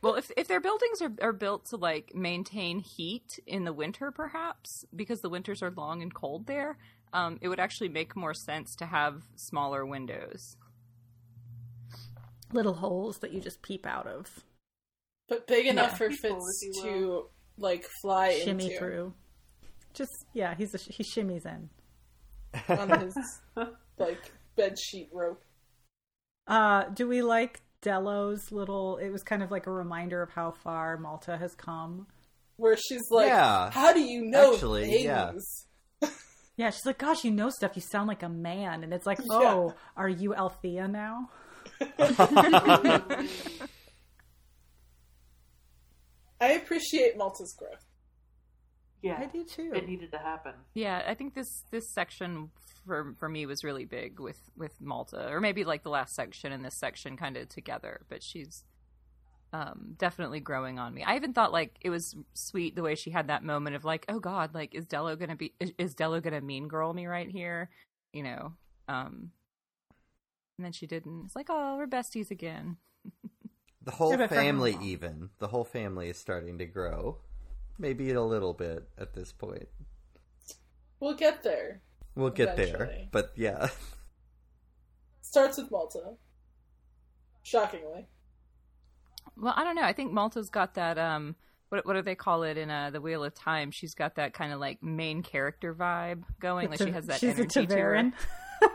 Well, 0.02 0.16
if 0.16 0.32
if 0.38 0.48
their 0.48 0.62
buildings 0.62 1.02
are, 1.02 1.12
are 1.22 1.34
built 1.34 1.66
to 1.68 1.76
like 1.76 2.16
maintain 2.16 2.80
heat 2.80 3.38
in 3.46 3.66
the 3.66 3.74
winter, 3.74 4.12
perhaps 4.12 4.86
because 4.96 5.20
the 5.20 5.28
winters 5.30 5.62
are 5.62 5.72
long 5.72 6.02
and 6.02 6.14
cold 6.14 6.48
there, 6.48 6.78
um, 7.12 7.38
it 7.42 7.50
would 7.50 7.60
actually 7.60 7.90
make 7.90 8.16
more 8.16 8.34
sense 8.34 8.78
to 8.78 8.86
have 8.86 9.24
smaller 9.36 9.86
windows. 9.86 10.56
Little 12.54 12.76
holes 12.76 13.18
that 13.18 13.34
you 13.34 13.42
just 13.42 13.62
peep 13.62 13.86
out 13.86 14.08
of, 14.08 14.46
But 15.30 15.48
big 15.48 15.68
enough 15.68 15.92
Yeah. 15.92 15.98
for 15.98 16.10
People, 16.10 16.30
Fitz 16.46 16.64
if 16.64 16.76
you 16.76 16.84
to 16.84 17.30
like 17.58 17.86
fly 18.02 18.40
shimmy 18.44 18.66
into 18.66 18.78
through. 18.80 19.14
Just 19.94 20.26
yeah, 20.34 20.56
he's 20.56 20.74
a, 20.74 20.78
he 20.78 21.04
shimmies 21.04 21.46
in. 21.46 21.70
on 22.68 23.00
his 23.02 23.16
like 23.98 24.32
bed 24.56 24.78
sheet 24.80 25.10
rope. 25.14 25.44
Uh, 26.48 26.86
do 26.86 27.08
we 27.08 27.22
like 27.22 27.62
Delo's 27.84 28.52
little? 28.52 28.98
It 28.98 29.10
was 29.10 29.22
kind 29.24 29.44
of 29.44 29.52
like 29.52 29.68
a 29.68 29.72
reminder 29.72 30.22
of 30.22 30.32
how 30.32 30.52
far 30.52 30.98
Malta 30.98 31.38
has 31.38 31.54
come. 31.56 32.08
Where 32.58 32.76
she's 32.76 33.04
like, 33.12 33.28
Yeah. 33.28 33.70
"How 33.72 33.94
do 33.94 34.02
you 34.02 34.22
know 34.26 34.54
Actually, 34.54 34.86
things?" 34.90 35.04
yeah. 35.06 35.32
Yeah, 36.58 36.72
she's 36.72 36.86
like, 36.86 36.98
"Gosh, 36.98 37.24
you 37.24 37.32
know 37.32 37.50
stuff. 37.50 37.72
You 37.76 37.82
sound 37.82 38.08
like 38.10 38.22
a 38.22 38.28
man." 38.28 38.84
And 38.84 38.94
it's 38.94 39.06
like, 39.06 39.20
Yeah. 39.24 39.26
"Oh, 39.32 39.76
are 39.96 40.10
you 40.10 40.34
Althea 40.36 40.88
now?" 40.90 41.30
I 46.42 46.54
appreciate 46.54 47.18
Malta's 47.18 47.54
growth. 47.54 47.86
Yeah, 49.02 49.18
I 49.20 49.26
do 49.28 49.46
too. 49.46 49.72
it 49.74 49.88
needed 49.88 50.12
to 50.12 50.18
happen. 50.18 50.54
Yeah, 50.74 51.02
I 51.08 51.14
think 51.14 51.34
this 51.34 51.64
this 51.72 51.94
section 51.94 52.50
for 52.86 53.16
for 53.18 53.30
me 53.30 53.46
was 53.46 53.64
really 53.64 53.86
big 53.86 54.20
with 54.20 54.40
with 54.58 54.74
Malta, 54.82 55.30
or 55.30 55.40
maybe 55.40 55.64
like 55.64 55.84
the 55.84 55.90
last 55.90 56.16
section 56.16 56.52
and 56.52 56.66
this 56.66 56.80
section 56.80 57.16
kind 57.16 57.38
of 57.38 57.48
together. 57.48 58.02
But 58.10 58.22
she's 58.24 58.64
um, 59.54 59.96
definitely 59.98 60.42
growing 60.42 60.80
on 60.80 60.94
me. 60.94 61.04
I 61.04 61.16
even 61.16 61.34
thought 61.34 61.54
like 61.54 61.78
it 61.82 61.90
was 61.90 62.16
sweet 62.34 62.76
the 62.76 62.84
way 62.84 62.96
she 62.96 63.10
had 63.10 63.28
that 63.28 63.44
moment 63.44 63.76
of 63.76 63.86
like, 63.86 64.06
oh 64.10 64.20
God, 64.20 64.54
like 64.54 64.76
is 64.76 64.86
Dello 64.86 65.16
gonna 65.16 65.36
be 65.36 65.54
is, 65.60 65.72
is 65.78 65.96
Dello 65.96 66.20
gonna 66.20 66.42
mean 66.42 66.68
girl 66.68 66.94
me 66.94 67.08
right 67.08 67.30
here? 67.30 67.70
You 68.12 68.24
know. 68.24 68.54
Um, 68.88 69.32
and 70.58 70.66
then 70.66 70.72
she 70.74 70.88
didn't. 70.88 71.24
It's 71.26 71.36
like, 71.38 71.48
oh, 71.50 71.78
we're 71.78 71.88
besties 71.88 72.32
again. 72.32 72.78
The 73.82 73.92
whole 73.92 74.12
Yeah, 74.12 74.18
but 74.18 74.30
for 74.30 74.36
how 74.36 74.42
family, 74.42 74.78
even 74.82 75.30
the 75.40 75.48
whole 75.48 75.64
family, 75.64 76.10
is 76.10 76.18
starting 76.18 76.58
to 76.58 76.66
grow. 76.66 77.18
Maybe 77.78 78.12
a 78.12 78.22
little 78.22 78.54
bit 78.54 78.88
at 78.98 79.14
this 79.14 79.32
point. 79.32 79.70
We'll 81.00 81.16
get 81.16 81.44
there. 81.44 81.82
We'll 82.16 82.30
get 82.32 82.58
there, 82.58 83.08
but 83.12 83.32
yeah, 83.36 83.70
Starts 85.22 85.58
with 85.58 85.70
Malta. 85.70 86.16
Shockingly. 87.44 88.08
Well, 89.38 89.54
I 89.56 89.64
don't 89.64 89.76
know. 89.76 89.84
I 89.84 89.94
think 89.94 90.12
Malta's 90.12 90.50
got 90.50 90.74
that. 90.74 90.98
Um, 90.98 91.36
what 91.70 91.86
what 91.86 91.94
do 91.94 92.02
they 92.02 92.16
call 92.16 92.44
it 92.44 92.58
in 92.58 92.70
uh, 92.70 92.90
the 92.90 93.00
Wheel 93.00 93.24
of 93.24 93.34
Time? 93.36 93.72
She's 93.72 93.94
got 93.94 94.16
that 94.16 94.34
kind 94.34 94.52
of 94.52 94.60
like 94.60 94.82
main 94.82 95.22
character 95.22 95.74
vibe 95.74 96.24
going. 96.40 96.70
Like 96.70 96.80
she 96.80 96.92
has 96.92 97.06
that 97.06 97.20
she's 97.20 97.36
energy 97.36 97.60
a 97.62 97.68
to. 97.68 97.76
ta'veren. 97.76 98.14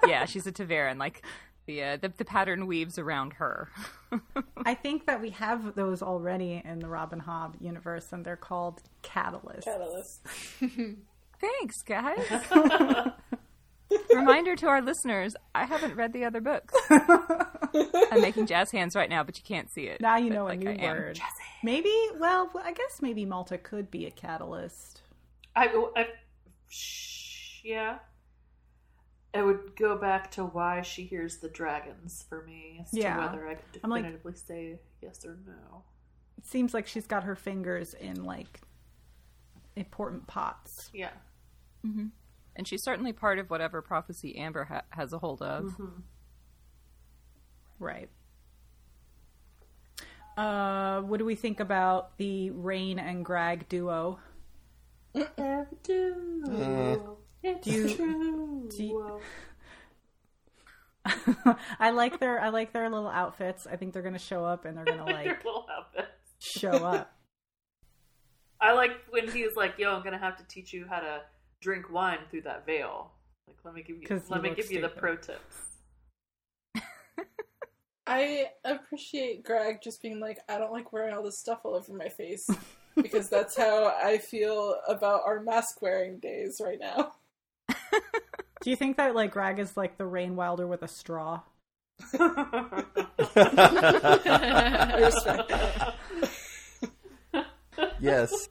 yeah, 0.07 0.25
she's 0.27 0.47
a 0.47 0.53
ta'veren. 0.53 0.97
Like 0.97 1.25
the, 1.67 1.83
uh, 1.83 1.97
the 1.97 2.13
the 2.17 2.25
pattern 2.25 2.67
weaves 2.67 2.99
around 2.99 3.35
her. 3.35 3.69
I 4.67 4.75
think 4.75 5.07
that 5.07 5.21
we 5.21 5.31
have 5.31 5.75
those 5.75 6.03
already 6.03 6.63
in 6.65 6.79
the 6.79 6.89
Robin 6.89 7.21
Hobb 7.21 7.55
universe, 7.61 8.07
and 8.13 8.25
they're 8.25 8.37
called 8.37 8.81
catalysts. 9.03 9.65
Catalyst. 9.65 10.21
Thanks, 11.41 11.83
guys. 11.87 12.43
Reminder 14.15 14.57
to 14.57 14.67
our 14.67 14.81
listeners: 14.83 15.35
I 15.55 15.67
haven't 15.67 15.95
read 15.97 16.13
the 16.13 16.25
other 16.25 16.41
books. 16.41 16.75
I'm 16.91 18.21
making 18.21 18.47
jazz 18.47 18.71
hands 18.73 18.97
right 18.97 19.09
now, 19.11 19.23
but 19.25 19.37
you 19.37 19.45
can't 19.47 19.71
see 19.73 19.83
it. 19.83 20.01
Now 20.01 20.17
you 20.17 20.29
But, 20.31 20.35
know 20.35 20.47
a 20.47 20.49
like, 20.49 20.59
new 20.61 20.71
I 20.71 20.75
am. 20.75 20.97
word. 20.97 21.21
Maybe, 21.63 21.93
well, 22.19 22.51
I 22.63 22.73
guess 22.73 23.01
maybe 23.03 23.25
Malta 23.25 23.59
could 23.59 23.91
be 23.91 24.07
a 24.07 24.11
catalyst. 24.11 25.03
I, 25.55 25.67
I 25.97 26.07
sh- 26.69 27.61
yeah. 27.65 27.99
I 29.35 29.43
would 29.43 29.75
go 29.77 29.97
back 29.99 30.31
to 30.33 30.45
why 30.45 30.83
she 30.83 31.05
hears 31.05 31.39
the 31.39 31.49
dragons 31.49 32.25
for 32.29 32.43
me 32.45 32.79
as 32.83 32.95
Yeah. 32.95 33.17
to 33.17 33.21
whether 33.23 33.49
I 33.49 33.55
could 33.57 33.81
I'm 33.83 33.91
like- 33.91 34.03
definitively 34.03 34.35
say 34.35 34.81
yes 35.03 35.25
or 35.25 35.37
no. 35.47 35.83
It 36.39 36.47
seems 36.47 36.73
like 36.75 36.87
she's 36.87 37.07
got 37.07 37.25
her 37.25 37.35
fingers 37.35 37.95
in 37.95 38.25
like 38.25 38.61
important 39.77 40.27
pots. 40.29 40.91
Yeah. 40.95 41.11
And 42.57 42.67
she's 42.69 42.83
certainly 42.83 43.13
part 43.13 43.39
of 43.41 43.51
whatever 43.51 43.83
prophecy 43.83 44.37
Amber 44.37 44.65
ha- 44.65 44.85
has 44.91 45.13
a 45.13 45.19
hold 45.19 45.43
of. 45.43 45.75
Right. 47.81 48.09
Uh, 50.37 51.03
what 51.03 51.19
do 51.19 51.25
we 51.25 51.35
think 51.35 51.61
about 51.61 52.17
the 52.19 52.51
Rain 52.51 52.99
and 52.99 53.25
Greg 53.25 53.69
duo? 53.69 54.19
Eh. 55.15 55.65
Do 55.83 57.17
you, 57.65 58.67
do 58.71 58.85
you- 58.85 59.21
I 61.79 61.91
like 61.91 62.19
their 62.19 62.41
I 62.41 62.49
like 62.49 62.73
their 62.73 62.89
little 62.89 63.09
outfits. 63.09 63.67
I 63.67 63.77
think 63.77 63.93
they're 63.93 64.03
gonna 64.03 64.19
show 64.19 64.45
up 64.45 64.65
and 64.65 64.77
they're 64.77 64.85
gonna 64.87 65.05
Their 65.07 65.15
like 65.15 65.45
little 65.45 65.67
outfits. 65.71 66.09
show 66.41 66.71
up. 66.71 67.15
I 68.61 68.73
like 68.73 68.93
when 69.11 69.31
he's 69.31 69.55
like, 69.57 69.75
"Yo, 69.79 69.95
I'm 69.95 70.03
gonna 70.03 70.19
have 70.19 70.39
to 70.39 70.45
teach 70.49 70.73
you 70.73 70.87
how 70.89 71.01
to 71.01 71.21
drink 71.61 71.93
wine 71.93 72.21
through 72.31 72.43
that 72.43 72.65
veil." 72.65 73.11
Like, 73.47 73.59
let 73.65 73.75
me 73.75 73.83
give 73.83 73.97
you 74.01 74.23
let 74.31 74.41
me 74.43 74.49
look 74.49 74.57
give 74.57 74.73
you 74.73 74.81
the 74.81 74.89
pro 74.89 75.17
tips. 75.17 75.57
I 78.07 78.47
appreciate 78.65 79.45
Greg 79.45 79.81
just 79.83 80.01
being 80.03 80.21
like, 80.21 80.39
I 80.49 80.59
don't 80.59 80.73
like 80.73 80.93
wearing 80.93 81.15
all 81.15 81.23
this 81.23 81.39
stuff 81.41 81.61
all 81.65 81.75
over 81.75 81.93
my 81.93 82.09
face 82.09 82.47
because 82.97 83.29
that's 83.29 83.57
how 83.57 83.87
I 84.03 84.19
feel 84.19 84.77
about 84.89 85.23
our 85.27 85.41
mask 85.41 85.81
wearing 85.83 86.19
days 86.21 86.57
right 86.65 86.79
now. 86.81 87.13
Do 88.65 88.71
you 88.71 88.77
think 88.77 88.97
that 88.97 89.15
like 89.15 89.31
Greg 89.33 89.59
is 89.59 89.77
like 89.77 89.99
the 89.99 90.07
Rain 90.07 90.37
Wilder 90.37 90.67
with 90.67 90.83
a 90.83 90.89
straw? 90.89 91.43
I 92.15 92.83
respect 95.01 95.49
that. 95.51 95.95
yes. 98.01 98.49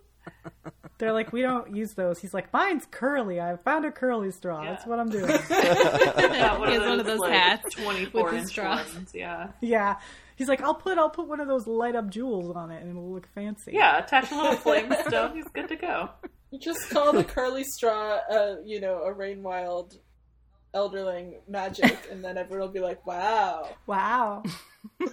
They're 1.00 1.14
like, 1.14 1.34
we 1.34 1.42
don't 1.42 1.76
use 1.76 1.96
those. 1.96 2.20
He's 2.20 2.32
like, 2.32 2.54
mine's 2.54 2.86
curly. 2.92 3.42
I 3.42 3.58
found 3.58 3.86
a 3.86 3.92
curly 3.92 4.30
straw. 4.30 4.64
That's 4.64 4.86
what 4.86 5.00
I'm 5.00 5.10
doing. 5.10 5.26
Yeah, 5.50 6.60
one 6.60 6.70
He 6.70 6.76
has 6.76 6.84
one 6.88 7.00
of 7.00 7.08
those 7.08 7.20
like, 7.20 7.34
hats 7.34 7.74
24 7.74 8.24
with 8.24 8.34
inch 8.36 8.48
straws. 8.50 8.94
ones. 8.94 9.12
Yeah. 9.16 9.48
yeah. 9.62 9.96
He's 10.36 10.48
like, 10.48 10.62
I'll 10.62 10.76
put 10.76 11.00
I'll 11.00 11.10
put 11.10 11.28
one 11.28 11.40
of 11.40 11.48
those 11.48 11.66
light 11.66 11.96
up 11.96 12.12
jewels 12.12 12.56
on 12.56 12.70
it 12.70 12.84
and 12.84 12.92
it'll 12.92 13.12
look 13.12 13.28
fancy. 13.34 13.72
Yeah, 13.74 13.98
attach 13.98 14.32
a 14.32 14.36
little 14.36 14.54
flame 14.58 14.94
stone. 15.08 15.36
He's 15.36 15.48
good 15.48 15.70
to 15.70 15.76
go. 15.76 16.12
You 16.54 16.60
just 16.60 16.88
call 16.92 17.12
the 17.14 17.24
curly 17.24 17.64
straw, 17.64 18.20
uh, 18.30 18.58
you 18.64 18.80
know, 18.80 19.02
a 19.02 19.12
rain 19.12 19.42
wild 19.42 19.98
elderling 20.76 21.40
magic, 21.48 21.98
and 22.12 22.24
then 22.24 22.38
everyone 22.38 22.68
will 22.68 22.74
be 22.74 22.80
like, 22.80 23.04
"Wow." 23.08 23.70
Wow. 23.88 24.44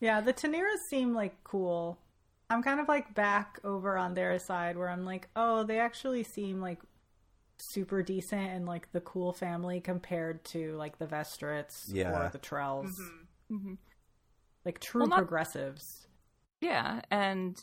yeah, 0.00 0.20
the 0.20 0.32
Taneras 0.32 0.88
seem 0.88 1.14
like 1.14 1.42
cool. 1.44 1.98
I'm 2.50 2.62
kind 2.62 2.80
of 2.80 2.88
like 2.88 3.14
back 3.14 3.58
over 3.64 3.98
on 3.98 4.14
their 4.14 4.38
side 4.38 4.76
where 4.76 4.88
I'm 4.88 5.04
like, 5.04 5.28
oh, 5.36 5.64
they 5.64 5.80
actually 5.80 6.22
seem 6.22 6.60
like 6.60 6.78
super 7.58 8.02
decent 8.02 8.50
and 8.52 8.66
like 8.66 8.90
the 8.92 9.00
cool 9.00 9.32
family 9.32 9.80
compared 9.80 10.44
to 10.44 10.76
like 10.76 10.98
the 10.98 11.06
Vestrits 11.06 11.86
Yeah. 11.88 12.26
or 12.26 12.30
the 12.30 12.38
Trells. 12.38 13.00
Mhm. 13.50 13.78
Like 14.64 14.78
true 14.80 15.00
Well, 15.02 15.08
not- 15.08 15.18
progressives. 15.18 16.06
Yeah, 16.60 17.02
and 17.10 17.56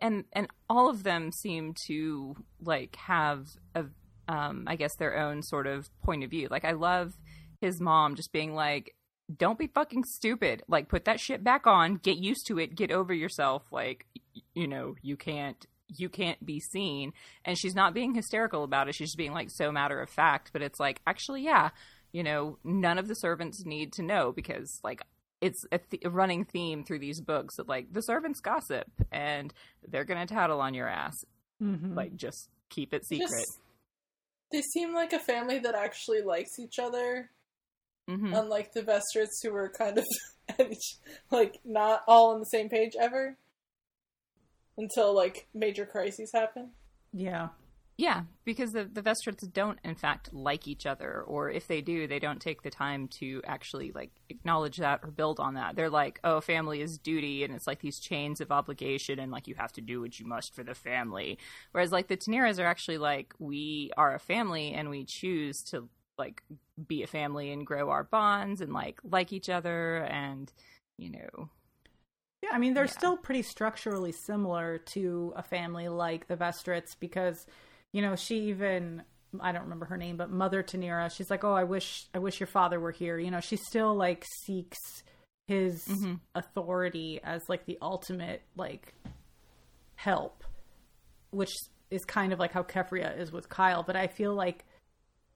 and 0.00 0.24
and 0.32 0.48
all 0.68 0.88
of 0.88 1.02
them 1.02 1.32
seem 1.32 1.74
to 1.88 2.36
like 2.60 2.96
have 2.96 3.46
a 3.74 3.86
um 4.28 4.64
I 4.66 4.76
guess 4.76 4.94
their 4.96 5.18
own 5.18 5.42
sort 5.42 5.66
of 5.66 5.88
point 6.02 6.22
of 6.22 6.30
view. 6.30 6.48
Like 6.50 6.64
I 6.64 6.72
love 6.72 7.14
his 7.60 7.80
mom 7.80 8.14
just 8.14 8.32
being 8.32 8.54
like 8.54 8.94
don't 9.36 9.58
be 9.58 9.66
fucking 9.66 10.04
stupid. 10.04 10.62
Like 10.68 10.88
put 10.88 11.04
that 11.04 11.20
shit 11.20 11.44
back 11.44 11.66
on, 11.66 11.96
get 11.96 12.16
used 12.16 12.46
to 12.46 12.58
it, 12.58 12.76
get 12.76 12.90
over 12.90 13.12
yourself. 13.12 13.64
Like 13.72 14.06
you 14.54 14.68
know, 14.68 14.94
you 15.02 15.16
can't 15.16 15.66
you 15.96 16.08
can't 16.08 16.44
be 16.44 16.60
seen 16.60 17.12
and 17.44 17.58
she's 17.58 17.74
not 17.74 17.94
being 17.94 18.14
hysterical 18.14 18.62
about 18.62 18.88
it. 18.88 18.94
She's 18.94 19.08
just 19.08 19.18
being 19.18 19.32
like 19.32 19.50
so 19.50 19.72
matter 19.72 20.00
of 20.00 20.10
fact, 20.10 20.50
but 20.52 20.62
it's 20.62 20.78
like 20.78 21.00
actually 21.06 21.42
yeah, 21.42 21.70
you 22.12 22.22
know, 22.22 22.58
none 22.62 22.98
of 22.98 23.08
the 23.08 23.14
servants 23.14 23.64
need 23.64 23.92
to 23.94 24.02
know 24.02 24.32
because 24.32 24.80
like 24.84 25.02
it's 25.40 25.64
a, 25.70 25.78
th- 25.78 26.04
a 26.04 26.10
running 26.10 26.44
theme 26.44 26.82
through 26.84 26.98
these 26.98 27.20
books 27.20 27.56
that 27.56 27.68
like 27.68 27.92
the 27.92 28.00
servants 28.00 28.40
gossip 28.40 28.88
and 29.12 29.52
they're 29.88 30.04
gonna 30.04 30.26
tattle 30.26 30.60
on 30.60 30.74
your 30.74 30.88
ass 30.88 31.14
Mhm. 31.62 31.96
like 31.96 32.14
just 32.16 32.48
keep 32.70 32.92
it 32.94 33.04
secret 33.06 33.28
Just- 33.28 33.60
they 34.52 34.62
seem 34.62 34.94
like 34.94 35.12
a 35.12 35.18
family 35.18 35.58
that 35.58 35.74
actually 35.74 36.22
likes 36.22 36.58
each 36.58 36.78
other, 36.78 37.30
hmm 38.08 38.32
unlike 38.32 38.72
the 38.72 38.80
Vestrits, 38.82 39.42
who 39.42 39.52
were 39.52 39.68
kind 39.76 39.98
of 39.98 40.04
like 41.30 41.58
not 41.64 42.02
all 42.08 42.32
on 42.32 42.38
the 42.40 42.46
same 42.46 42.68
page 42.70 42.92
ever 42.98 43.36
until 44.78 45.14
like 45.14 45.46
major 45.54 45.84
crises 45.84 46.30
happen. 46.32 46.70
yeah. 47.12 47.48
Yeah 47.98 48.22
because 48.44 48.72
the 48.72 48.84
the 48.84 49.02
vestrits 49.02 49.52
don't 49.52 49.78
in 49.84 49.96
fact 49.96 50.32
like 50.32 50.68
each 50.68 50.86
other 50.86 51.22
or 51.26 51.50
if 51.50 51.66
they 51.66 51.80
do 51.80 52.06
they 52.06 52.20
don't 52.20 52.40
take 52.40 52.62
the 52.62 52.70
time 52.70 53.08
to 53.08 53.42
actually 53.44 53.90
like 53.92 54.12
acknowledge 54.28 54.76
that 54.76 55.00
or 55.02 55.10
build 55.10 55.40
on 55.40 55.54
that. 55.54 55.74
They're 55.74 55.90
like 55.90 56.20
oh 56.22 56.40
family 56.40 56.80
is 56.80 56.96
duty 56.96 57.42
and 57.42 57.52
it's 57.52 57.66
like 57.66 57.80
these 57.80 57.98
chains 57.98 58.40
of 58.40 58.52
obligation 58.52 59.18
and 59.18 59.32
like 59.32 59.48
you 59.48 59.56
have 59.56 59.72
to 59.72 59.80
do 59.80 60.00
what 60.00 60.18
you 60.20 60.26
must 60.26 60.54
for 60.54 60.62
the 60.62 60.76
family. 60.76 61.38
Whereas 61.72 61.90
like 61.92 62.06
the 62.06 62.16
Teneras 62.16 62.60
are 62.60 62.66
actually 62.66 62.98
like 62.98 63.34
we 63.40 63.90
are 63.96 64.14
a 64.14 64.20
family 64.20 64.72
and 64.72 64.90
we 64.90 65.04
choose 65.04 65.62
to 65.64 65.88
like 66.16 66.42
be 66.86 67.02
a 67.02 67.06
family 67.08 67.50
and 67.52 67.66
grow 67.66 67.90
our 67.90 68.04
bonds 68.04 68.60
and 68.60 68.72
like 68.72 69.00
like 69.02 69.32
each 69.32 69.48
other 69.50 69.98
and 70.08 70.52
you 70.96 71.10
know. 71.10 71.50
Yeah, 72.42 72.50
I 72.52 72.58
mean, 72.58 72.74
they're 72.74 72.84
Yeah. 72.84 72.90
still 72.92 73.16
pretty 73.16 73.42
structurally 73.42 74.12
similar 74.12 74.78
to 74.78 75.32
a 75.36 75.42
family 75.42 75.88
like 75.88 76.28
the 76.28 76.36
Vestrits 76.36 76.96
because, 76.98 77.46
you 77.98 78.02
know, 78.02 78.14
she 78.14 78.42
even 78.42 79.02
I 79.40 79.50
don't 79.50 79.62
remember 79.64 79.86
her 79.86 79.96
name, 79.96 80.16
but 80.16 80.30
Mother 80.30 80.62
Tanira, 80.62 81.10
she's 81.10 81.30
like, 81.30 81.42
"Oh, 81.42 81.52
I 81.52 81.64
wish 81.64 82.06
I 82.14 82.20
wish 82.20 82.38
your 82.38 82.46
father 82.46 82.78
were 82.78 82.92
here." 82.92 83.18
You 83.18 83.32
know, 83.32 83.40
she 83.40 83.56
still 83.56 83.92
like 83.92 84.24
seeks 84.44 84.78
his 85.48 85.84
Mhm. 85.88 86.20
authority 86.36 87.20
as 87.24 87.42
like 87.48 87.66
the 87.66 87.76
ultimate 87.82 88.42
like 88.54 88.94
help, 89.96 90.44
which 91.30 91.52
is 91.90 92.04
kind 92.04 92.32
of 92.32 92.38
like 92.38 92.52
how 92.52 92.62
Kefria 92.62 93.18
is 93.18 93.32
with 93.32 93.48
Kyle, 93.48 93.82
but 93.82 93.96
I 93.96 94.06
feel 94.06 94.32
like 94.32 94.64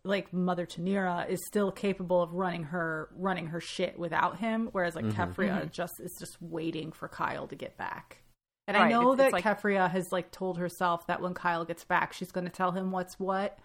like 0.04 0.32
Mother 0.32 0.66
Tanira 0.66 1.28
is 1.28 1.44
still 1.48 1.72
capable 1.72 2.22
of 2.22 2.32
running 2.32 2.62
her 2.62 3.08
running 3.16 3.48
her 3.48 3.60
shit 3.60 3.98
without 3.98 4.38
him, 4.38 4.68
whereas 4.70 4.94
like 4.94 5.06
Kefria 5.06 5.68
just 5.68 5.94
is 5.98 6.16
just 6.20 6.40
waiting 6.40 6.92
for 6.92 7.08
Kyle 7.08 7.48
to 7.48 7.56
get 7.56 7.76
back. 7.76 8.21
And 8.68 8.76
I 8.76 8.88
know 8.88 9.12
it's- 9.12 9.16
that 9.18 9.36
it's 9.36 9.44
like- 9.44 9.44
Kefria 9.44 9.90
has 9.90 10.12
like 10.12 10.30
told 10.30 10.58
herself 10.58 11.06
that 11.06 11.20
when 11.20 11.34
Kyle 11.34 11.64
gets 11.64 11.84
back, 11.84 12.12
she's 12.12 12.30
going 12.32 12.46
to 12.46 12.52
tell 12.52 12.72
him 12.72 12.90
what's 12.90 13.18
what. 13.18 13.58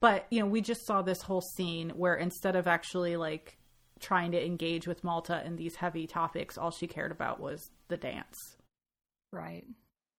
But 0.00 0.26
you 0.30 0.40
know, 0.40 0.46
we 0.46 0.60
just 0.60 0.86
saw 0.86 1.02
this 1.02 1.22
whole 1.22 1.40
scene 1.40 1.90
where 1.90 2.14
instead 2.14 2.56
of 2.56 2.66
actually 2.66 3.16
like 3.16 3.58
trying 4.00 4.30
to 4.32 4.44
engage 4.44 4.86
with 4.86 5.02
Malta 5.04 5.42
in 5.44 5.56
these 5.56 5.76
heavy 5.76 6.06
topics, 6.06 6.56
all 6.56 6.70
she 6.70 6.86
cared 6.86 7.10
about 7.12 7.40
was 7.40 7.70
the 7.88 7.96
dance. 7.96 8.56
Right. 9.32 9.66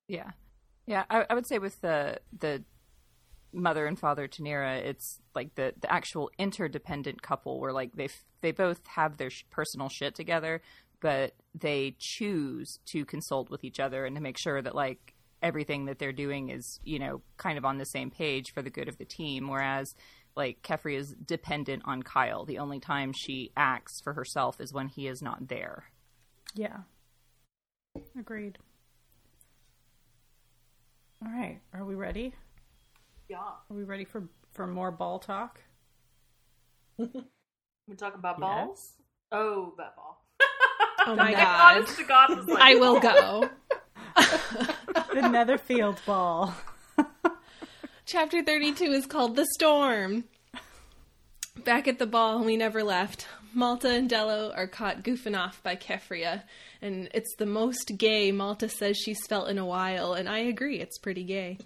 Yeah. 0.07 0.31
Yeah. 0.85 1.05
I, 1.09 1.25
I 1.29 1.33
would 1.33 1.47
say 1.47 1.57
with 1.59 1.79
the 1.81 2.19
the 2.37 2.63
mother 3.51 3.87
and 3.87 3.97
father 3.97 4.27
Tanira, 4.27 4.77
it's 4.77 5.19
like 5.33 5.55
the 5.55 5.73
the 5.79 5.91
actual 5.91 6.29
interdependent 6.37 7.21
couple 7.21 7.59
where 7.59 7.71
like 7.73 7.93
they 7.95 8.09
they 8.41 8.51
both 8.51 8.85
have 8.87 9.17
their 9.17 9.29
sh- 9.29 9.43
personal 9.49 9.89
shit 9.89 10.13
together, 10.13 10.61
but 11.01 11.33
they 11.55 11.95
choose 11.97 12.79
to 12.87 13.05
consult 13.05 13.49
with 13.49 13.63
each 13.63 13.79
other 13.79 14.05
and 14.05 14.15
to 14.15 14.21
make 14.21 14.37
sure 14.37 14.61
that 14.61 14.75
like 14.75 15.13
everything 15.41 15.85
that 15.85 15.99
they're 15.99 16.11
doing 16.11 16.49
is 16.49 16.79
you 16.83 16.99
know 16.99 17.21
kind 17.37 17.57
of 17.57 17.63
on 17.65 17.77
the 17.77 17.85
same 17.85 18.11
page 18.11 18.53
for 18.53 18.61
the 18.61 18.69
good 18.69 18.87
of 18.87 18.97
the 18.97 19.05
team. 19.05 19.47
Whereas 19.47 19.95
like 20.35 20.61
Kefri 20.61 20.95
is 20.95 21.15
dependent 21.25 21.83
on 21.85 22.03
Kyle. 22.03 22.45
The 22.45 22.59
only 22.59 22.79
time 22.79 23.13
she 23.13 23.51
acts 23.57 23.99
for 24.01 24.13
herself 24.13 24.59
is 24.61 24.73
when 24.73 24.87
he 24.87 25.07
is 25.07 25.21
not 25.21 25.47
there. 25.47 25.85
Yeah. 26.55 26.79
Agreed. 28.17 28.57
All 31.25 31.31
right, 31.31 31.59
are 31.73 31.83
we 31.83 31.95
ready? 31.95 32.33
Yeah. 33.27 33.37
Are 33.39 33.75
we 33.75 33.83
ready 33.83 34.05
for 34.05 34.29
for 34.53 34.65
more 34.67 34.91
ball 34.91 35.19
talk? 35.19 35.61
We 37.87 37.95
talk 37.95 38.13
about 38.13 38.37
Yes. 38.39 38.39
balls? 38.39 38.93
Oh, 39.31 39.73
that 39.79 39.95
ball. 39.95 40.23
Oh 41.05 41.15
my 41.15 41.31
god. 41.31 41.77
honest 41.77 41.97
to 41.97 42.03
God, 42.03 42.37
was 42.37 42.47
like, 42.47 42.61
I 42.61 42.75
will 42.75 42.99
go. 42.99 43.49
The 45.13 45.29
Netherfield 45.29 45.99
ball. 46.05 46.53
Chapter 48.05 48.43
32 48.43 48.85
is 48.85 49.05
called 49.05 49.35
The 49.35 49.45
Storm. 49.53 50.25
Back 51.63 51.87
at 51.87 51.99
the 51.99 52.07
ball, 52.07 52.43
we 52.43 52.57
never 52.57 52.83
left. 52.83 53.27
Malta 53.53 53.89
and 53.89 54.09
Dello 54.09 54.51
are 54.55 54.67
caught 54.67 55.03
goofing 55.03 55.37
off 55.37 55.61
by 55.63 55.75
Kefria, 55.75 56.43
and 56.81 57.09
it's 57.13 57.35
the 57.37 57.45
most 57.45 57.93
gay 57.97 58.31
Malta 58.31 58.69
says 58.69 58.97
she's 58.97 59.25
felt 59.27 59.49
in 59.49 59.57
a 59.57 59.65
while, 59.65 60.13
and 60.13 60.29
I 60.29 60.39
agree, 60.39 60.79
it's 60.79 60.99
pretty 60.99 61.23
gay. 61.23 61.57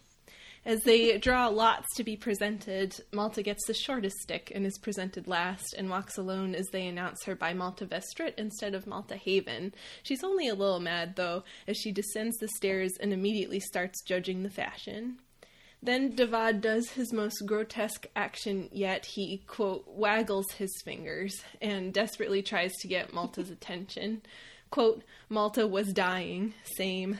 As 0.65 0.81
they 0.83 1.17
draw 1.17 1.47
lots 1.47 1.93
to 1.95 2.05
be 2.05 2.15
presented, 2.15 2.95
Malta 3.11 3.43
gets 3.43 3.65
the 3.67 3.73
shortest 3.73 4.15
stick 4.19 4.49
and 4.55 4.65
is 4.65 4.77
presented 4.77 5.27
last 5.27 5.73
and 5.77 5.89
walks 5.89 6.17
alone 6.17 6.55
as 6.55 6.67
they 6.71 6.87
announce 6.87 7.25
her 7.25 7.35
by 7.35 7.53
Malta 7.53 7.85
Vestrit 7.85 8.33
instead 8.37 8.73
of 8.73 8.87
Malta 8.87 9.17
Haven. 9.17 9.73
She's 10.03 10.23
only 10.23 10.47
a 10.47 10.55
little 10.55 10.79
mad, 10.79 11.17
though, 11.17 11.43
as 11.67 11.75
she 11.75 11.91
descends 11.91 12.37
the 12.37 12.47
stairs 12.47 12.93
and 13.01 13.11
immediately 13.11 13.59
starts 13.59 14.01
judging 14.03 14.43
the 14.43 14.49
fashion. 14.49 15.17
Then 15.81 16.15
Davad 16.15 16.61
does 16.61 16.91
his 16.91 17.11
most 17.11 17.45
grotesque 17.45 18.07
action 18.15 18.69
yet. 18.71 19.05
He, 19.05 19.43
quote, 19.45 19.83
waggles 19.85 20.49
his 20.53 20.71
fingers 20.85 21.43
and 21.61 21.93
desperately 21.93 22.41
tries 22.41 22.71
to 22.79 22.87
get 22.87 23.11
Malta's 23.11 23.49
attention. 23.51 24.21
Quote, 24.69 25.03
Malta 25.27 25.67
was 25.67 25.91
dying. 25.91 26.53
Same. 26.77 27.19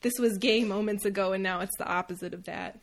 This 0.00 0.18
was 0.18 0.38
gay 0.38 0.64
moments 0.64 1.04
ago, 1.04 1.32
and 1.32 1.42
now 1.42 1.60
it's 1.60 1.76
the 1.78 1.88
opposite 1.88 2.34
of 2.34 2.44
that. 2.44 2.78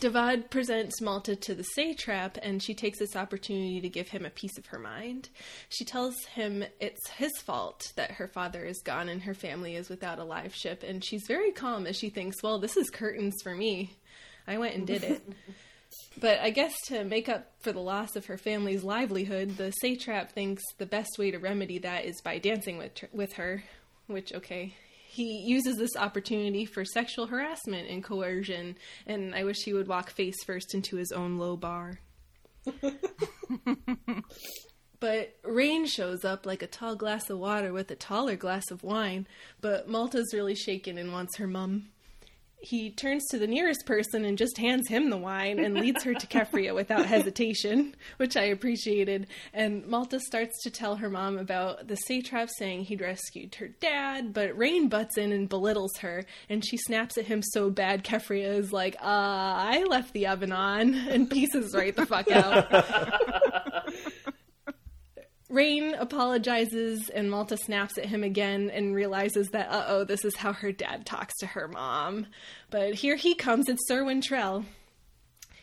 Davad 0.00 0.50
presents 0.50 1.00
Malta 1.00 1.36
to 1.36 1.54
the 1.54 1.62
satrap, 1.62 2.38
and 2.42 2.62
she 2.62 2.74
takes 2.74 2.98
this 2.98 3.16
opportunity 3.16 3.80
to 3.80 3.88
give 3.88 4.08
him 4.08 4.26
a 4.26 4.30
piece 4.30 4.58
of 4.58 4.66
her 4.66 4.78
mind. 4.78 5.28
She 5.68 5.84
tells 5.84 6.14
him 6.34 6.64
it's 6.80 7.08
his 7.10 7.32
fault 7.38 7.92
that 7.96 8.12
her 8.12 8.28
father 8.28 8.64
is 8.64 8.82
gone 8.82 9.08
and 9.08 9.22
her 9.22 9.34
family 9.34 9.76
is 9.76 9.88
without 9.88 10.18
a 10.18 10.24
live 10.24 10.54
ship, 10.54 10.82
and 10.82 11.04
she's 11.04 11.26
very 11.26 11.52
calm 11.52 11.86
as 11.86 11.96
she 11.96 12.10
thinks, 12.10 12.42
well, 12.42 12.58
this 12.58 12.76
is 12.76 12.90
curtains 12.90 13.34
for 13.42 13.54
me. 13.54 13.92
I 14.46 14.58
went 14.58 14.74
and 14.74 14.86
did 14.86 15.04
it. 15.04 15.22
But 16.18 16.40
I 16.40 16.50
guess 16.50 16.74
to 16.86 17.04
make 17.04 17.28
up 17.28 17.52
for 17.60 17.72
the 17.72 17.80
loss 17.80 18.16
of 18.16 18.26
her 18.26 18.36
family's 18.36 18.82
livelihood, 18.82 19.56
the 19.56 19.70
satrap 19.80 20.32
thinks 20.32 20.62
the 20.78 20.86
best 20.86 21.18
way 21.18 21.30
to 21.30 21.38
remedy 21.38 21.78
that 21.78 22.04
is 22.04 22.20
by 22.22 22.38
dancing 22.38 22.76
with 22.78 22.92
with 23.12 23.34
her, 23.34 23.62
which 24.06 24.32
okay. 24.32 24.74
He 25.16 25.38
uses 25.38 25.78
this 25.78 25.96
opportunity 25.96 26.66
for 26.66 26.84
sexual 26.84 27.26
harassment 27.26 27.88
and 27.88 28.04
coercion, 28.04 28.76
and 29.06 29.34
I 29.34 29.44
wish 29.44 29.62
he 29.64 29.72
would 29.72 29.88
walk 29.88 30.10
face 30.10 30.44
first 30.44 30.74
into 30.74 30.96
his 30.96 31.10
own 31.10 31.38
low 31.38 31.56
bar. 31.56 32.00
But 34.98 35.36
Rain 35.42 35.86
shows 35.86 36.24
up 36.24 36.46
like 36.46 36.62
a 36.62 36.66
tall 36.66 36.96
glass 36.96 37.28
of 37.28 37.38
water 37.38 37.72
with 37.72 37.90
a 37.90 37.96
taller 37.96 38.36
glass 38.36 38.70
of 38.70 38.82
wine, 38.82 39.26
but 39.60 39.88
Malta's 39.88 40.32
really 40.32 40.54
shaken 40.54 40.96
and 40.96 41.12
wants 41.12 41.36
her 41.36 41.46
mum. 41.46 41.90
He 42.58 42.90
turns 42.90 43.24
to 43.30 43.38
the 43.38 43.46
nearest 43.46 43.86
person 43.86 44.24
and 44.24 44.38
just 44.38 44.58
hands 44.58 44.88
him 44.88 45.10
the 45.10 45.16
wine 45.16 45.58
and 45.58 45.74
leads 45.74 46.02
her 46.04 46.14
to 46.14 46.26
Kefria 46.26 46.74
without 46.74 47.06
hesitation, 47.16 47.94
which 48.16 48.36
I 48.36 48.44
appreciated. 48.44 49.26
And 49.52 49.86
Malta 49.86 50.18
starts 50.18 50.62
to 50.62 50.70
tell 50.70 50.96
her 50.96 51.10
mom 51.10 51.38
about 51.38 51.86
the 51.86 51.96
satrap 51.96 52.48
saying 52.58 52.84
he'd 52.84 53.02
rescued 53.02 53.54
her 53.56 53.68
dad, 53.68 54.32
but 54.32 54.56
Rain 54.56 54.88
butts 54.88 55.18
in 55.18 55.32
and 55.32 55.48
belittles 55.48 55.98
her, 55.98 56.24
and 56.48 56.64
she 56.64 56.76
snaps 56.76 57.18
at 57.18 57.26
him 57.26 57.42
so 57.42 57.70
bad 57.70 58.04
Kefria 58.04 58.58
is 58.58 58.72
like, 58.72 58.96
uh, 58.96 59.04
I 59.04 59.84
left 59.88 60.12
the 60.12 60.26
oven 60.26 60.50
on, 60.52 60.94
and 60.94 61.30
pieces 61.30 61.74
right 61.74 61.94
the 61.94 62.06
fuck 62.06 62.30
out. 62.32 63.65
Rain 65.48 65.94
apologizes 65.94 67.08
and 67.08 67.30
Malta 67.30 67.56
snaps 67.56 67.98
at 67.98 68.06
him 68.06 68.24
again 68.24 68.70
and 68.70 68.94
realizes 68.94 69.48
that, 69.48 69.70
uh 69.70 69.84
oh, 69.86 70.04
this 70.04 70.24
is 70.24 70.36
how 70.36 70.52
her 70.52 70.72
dad 70.72 71.06
talks 71.06 71.34
to 71.38 71.46
her 71.46 71.68
mom. 71.68 72.26
But 72.70 72.94
here 72.94 73.16
he 73.16 73.34
comes, 73.34 73.68
it's 73.68 73.86
Sir 73.86 74.02
Wintrell. 74.02 74.64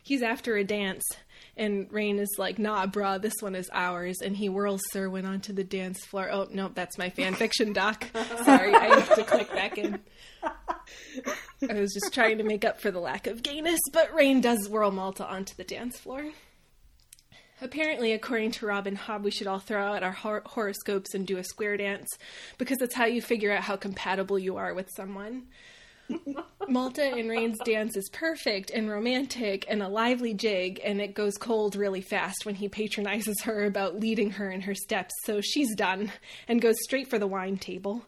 He's 0.01 0.21
after 0.21 0.57
a 0.57 0.65
dance, 0.65 1.03
and 1.55 1.87
Rain 1.89 2.19
is 2.19 2.35
like, 2.37 2.59
nah, 2.59 2.87
bruh, 2.87 3.21
this 3.21 3.35
one 3.39 3.55
is 3.55 3.69
ours. 3.71 4.17
And 4.21 4.35
he 4.35 4.47
whirls 4.47 4.81
Cerwin 4.93 5.25
onto 5.25 5.53
the 5.53 5.63
dance 5.63 6.03
floor. 6.05 6.29
Oh, 6.29 6.47
no, 6.51 6.69
that's 6.73 6.97
my 6.97 7.09
fan 7.09 7.35
fiction 7.35 7.71
doc. 7.71 8.05
Sorry, 8.43 8.75
I 8.75 8.99
have 8.99 9.15
to 9.15 9.23
click 9.23 9.49
back 9.53 9.77
in. 9.77 9.99
I 10.43 11.79
was 11.79 11.93
just 11.93 12.13
trying 12.13 12.39
to 12.39 12.43
make 12.43 12.65
up 12.65 12.81
for 12.81 12.91
the 12.91 12.99
lack 12.99 13.27
of 13.27 13.43
gayness, 13.43 13.79
but 13.93 14.13
Rain 14.13 14.41
does 14.41 14.67
whirl 14.67 14.91
Malta 14.91 15.25
onto 15.25 15.55
the 15.55 15.63
dance 15.63 15.97
floor. 15.97 16.31
Apparently, 17.63 18.11
according 18.11 18.51
to 18.51 18.65
Robin 18.65 18.97
Hobb, 18.97 19.23
we 19.23 19.31
should 19.31 19.47
all 19.47 19.57
throw 19.57 19.93
out 19.93 20.03
our 20.03 20.11
hor- 20.11 20.43
horoscopes 20.45 21.13
and 21.13 21.25
do 21.25 21.37
a 21.37 21.45
square 21.45 21.77
dance 21.77 22.09
because 22.57 22.77
that's 22.77 22.93
how 22.93 23.05
you 23.05 23.21
figure 23.21 23.53
out 23.53 23.63
how 23.63 23.77
compatible 23.77 24.37
you 24.37 24.57
are 24.57 24.73
with 24.73 24.89
someone. 24.93 25.43
Malta 26.67 27.03
and 27.03 27.29
Rain's 27.29 27.57
dance 27.63 27.95
is 27.95 28.09
perfect 28.11 28.69
and 28.69 28.89
romantic 28.89 29.65
and 29.69 29.81
a 29.81 29.87
lively 29.87 30.33
jig, 30.33 30.81
and 30.83 30.99
it 30.99 31.13
goes 31.13 31.37
cold 31.37 31.77
really 31.77 32.01
fast 32.01 32.45
when 32.45 32.55
he 32.55 32.67
patronizes 32.67 33.41
her 33.43 33.63
about 33.63 33.97
leading 33.97 34.31
her 34.31 34.51
in 34.51 34.59
her 34.59 34.75
steps, 34.75 35.13
so 35.23 35.39
she's 35.39 35.73
done 35.73 36.11
and 36.49 36.61
goes 36.61 36.75
straight 36.83 37.07
for 37.07 37.17
the 37.17 37.27
wine 37.27 37.55
table. 37.55 38.05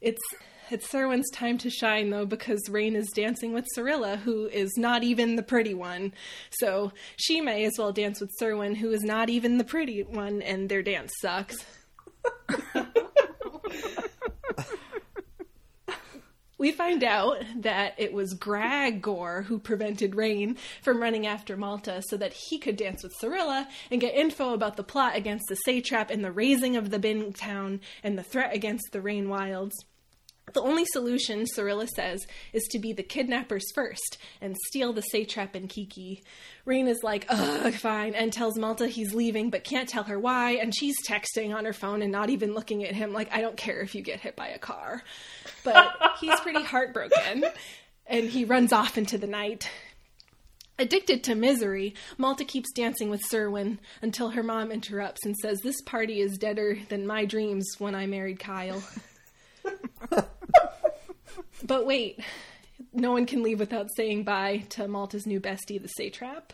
It's 0.00 0.22
it's 0.70 0.88
Cerwin's 0.88 1.30
time 1.30 1.58
to 1.58 1.70
shine, 1.70 2.10
though, 2.10 2.26
because 2.26 2.68
Rain 2.68 2.96
is 2.96 3.10
dancing 3.14 3.52
with 3.52 3.66
Cyrilla, 3.74 4.16
who 4.16 4.46
is 4.46 4.76
not 4.76 5.04
even 5.04 5.36
the 5.36 5.42
pretty 5.42 5.74
one. 5.74 6.12
So 6.50 6.92
she 7.16 7.40
may 7.40 7.64
as 7.64 7.74
well 7.78 7.92
dance 7.92 8.20
with 8.20 8.32
Serwin, 8.40 8.76
who 8.76 8.90
is 8.90 9.02
not 9.02 9.28
even 9.28 9.58
the 9.58 9.64
pretty 9.64 10.02
one, 10.02 10.42
and 10.42 10.68
their 10.68 10.82
dance 10.82 11.12
sucks. 11.20 11.64
we 16.58 16.72
find 16.72 17.04
out 17.04 17.44
that 17.58 17.94
it 17.98 18.12
was 18.12 18.34
Gragor 18.34 19.44
who 19.44 19.58
prevented 19.58 20.14
Rain 20.14 20.56
from 20.82 21.00
running 21.00 21.26
after 21.26 21.56
Malta 21.56 22.02
so 22.08 22.16
that 22.16 22.32
he 22.32 22.58
could 22.58 22.76
dance 22.76 23.02
with 23.02 23.14
Cyrilla 23.20 23.68
and 23.90 24.00
get 24.00 24.14
info 24.14 24.54
about 24.54 24.76
the 24.76 24.82
plot 24.82 25.14
against 25.14 25.44
the 25.48 25.56
satrap 25.56 26.10
and 26.10 26.24
the 26.24 26.32
raising 26.32 26.76
of 26.76 26.90
the 26.90 26.98
Bingtown 26.98 27.80
and 28.02 28.18
the 28.18 28.22
threat 28.22 28.54
against 28.54 28.92
the 28.92 29.00
Rain 29.00 29.28
Wilds. 29.28 29.76
The 30.52 30.62
only 30.62 30.84
solution, 30.84 31.44
Cyrilla 31.44 31.88
says, 31.88 32.24
is 32.52 32.62
to 32.70 32.78
be 32.78 32.92
the 32.92 33.02
kidnappers 33.02 33.64
first 33.74 34.16
and 34.40 34.56
steal 34.68 34.92
the 34.92 35.02
satrap 35.02 35.56
and 35.56 35.68
Kekki. 35.68 36.22
Rain 36.64 36.86
is 36.86 37.02
like, 37.02 37.26
ugh, 37.28 37.74
fine, 37.74 38.14
and 38.14 38.32
tells 38.32 38.56
Malta 38.56 38.86
he's 38.86 39.12
leaving 39.12 39.50
but 39.50 39.64
can't 39.64 39.88
tell 39.88 40.04
her 40.04 40.20
why, 40.20 40.52
and 40.52 40.72
she's 40.74 40.94
texting 41.06 41.54
on 41.54 41.64
her 41.64 41.72
phone 41.72 42.00
and 42.00 42.12
not 42.12 42.30
even 42.30 42.54
looking 42.54 42.84
at 42.84 42.94
him 42.94 43.12
like, 43.12 43.32
I 43.32 43.40
don't 43.40 43.56
care 43.56 43.80
if 43.80 43.94
you 43.96 44.02
get 44.02 44.20
hit 44.20 44.36
by 44.36 44.48
a 44.48 44.58
car. 44.58 45.02
But 45.64 45.92
he's 46.20 46.38
pretty 46.40 46.62
heartbroken, 46.62 47.44
and 48.06 48.30
he 48.30 48.44
runs 48.44 48.72
off 48.72 48.96
into 48.96 49.18
the 49.18 49.26
night. 49.26 49.68
Addicted 50.78 51.24
to 51.24 51.34
misery, 51.34 51.94
Malta 52.18 52.44
keeps 52.44 52.70
dancing 52.72 53.10
with 53.10 53.22
Cerwin 53.28 53.78
until 54.00 54.30
her 54.30 54.44
mom 54.44 54.70
interrupts 54.70 55.24
and 55.24 55.34
says, 55.36 55.60
This 55.60 55.80
party 55.82 56.20
is 56.20 56.38
deader 56.38 56.78
than 56.88 57.06
my 57.06 57.24
dreams 57.24 57.66
when 57.78 57.96
I 57.96 58.06
married 58.06 58.38
Kyle. 58.38 58.82
but 61.64 61.86
wait, 61.86 62.20
no 62.92 63.12
one 63.12 63.26
can 63.26 63.42
leave 63.42 63.60
without 63.60 63.88
saying 63.96 64.24
bye 64.24 64.64
to 64.70 64.88
Malta's 64.88 65.26
new 65.26 65.40
bestie, 65.40 65.80
the 65.80 65.88
satrap. 65.88 66.52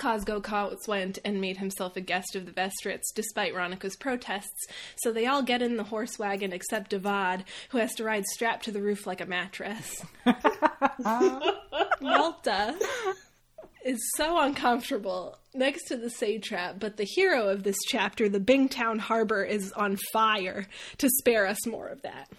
Cosgo 0.00 0.40
Kautz 0.40 0.88
went 0.88 1.18
and 1.26 1.42
made 1.42 1.58
himself 1.58 1.94
a 1.94 2.00
guest 2.00 2.34
of 2.34 2.46
the 2.46 2.52
Vestrits 2.52 3.12
despite 3.14 3.54
Ronica's 3.54 3.96
protests, 3.96 4.66
so 4.96 5.12
they 5.12 5.26
all 5.26 5.42
get 5.42 5.60
in 5.60 5.76
the 5.76 5.84
horse 5.84 6.18
wagon 6.18 6.54
except 6.54 6.92
Davad, 6.92 7.44
who 7.68 7.78
has 7.78 7.92
to 7.96 8.04
ride 8.04 8.24
strapped 8.24 8.64
to 8.64 8.72
the 8.72 8.80
roof 8.80 9.06
like 9.06 9.20
a 9.20 9.26
mattress. 9.26 10.02
Malta 12.00 12.74
is 13.84 13.98
so 14.16 14.38
uncomfortable 14.38 15.36
next 15.52 15.84
to 15.88 15.98
the 15.98 16.08
satrap, 16.08 16.78
but 16.78 16.96
the 16.96 17.04
hero 17.04 17.48
of 17.48 17.62
this 17.62 17.78
chapter, 17.86 18.26
the 18.28 18.40
Bingtown 18.40 19.00
Harbor, 19.00 19.44
is 19.44 19.70
on 19.72 19.98
fire 20.14 20.66
to 20.96 21.10
spare 21.18 21.46
us 21.46 21.66
more 21.66 21.88
of 21.88 22.00
that. 22.02 22.30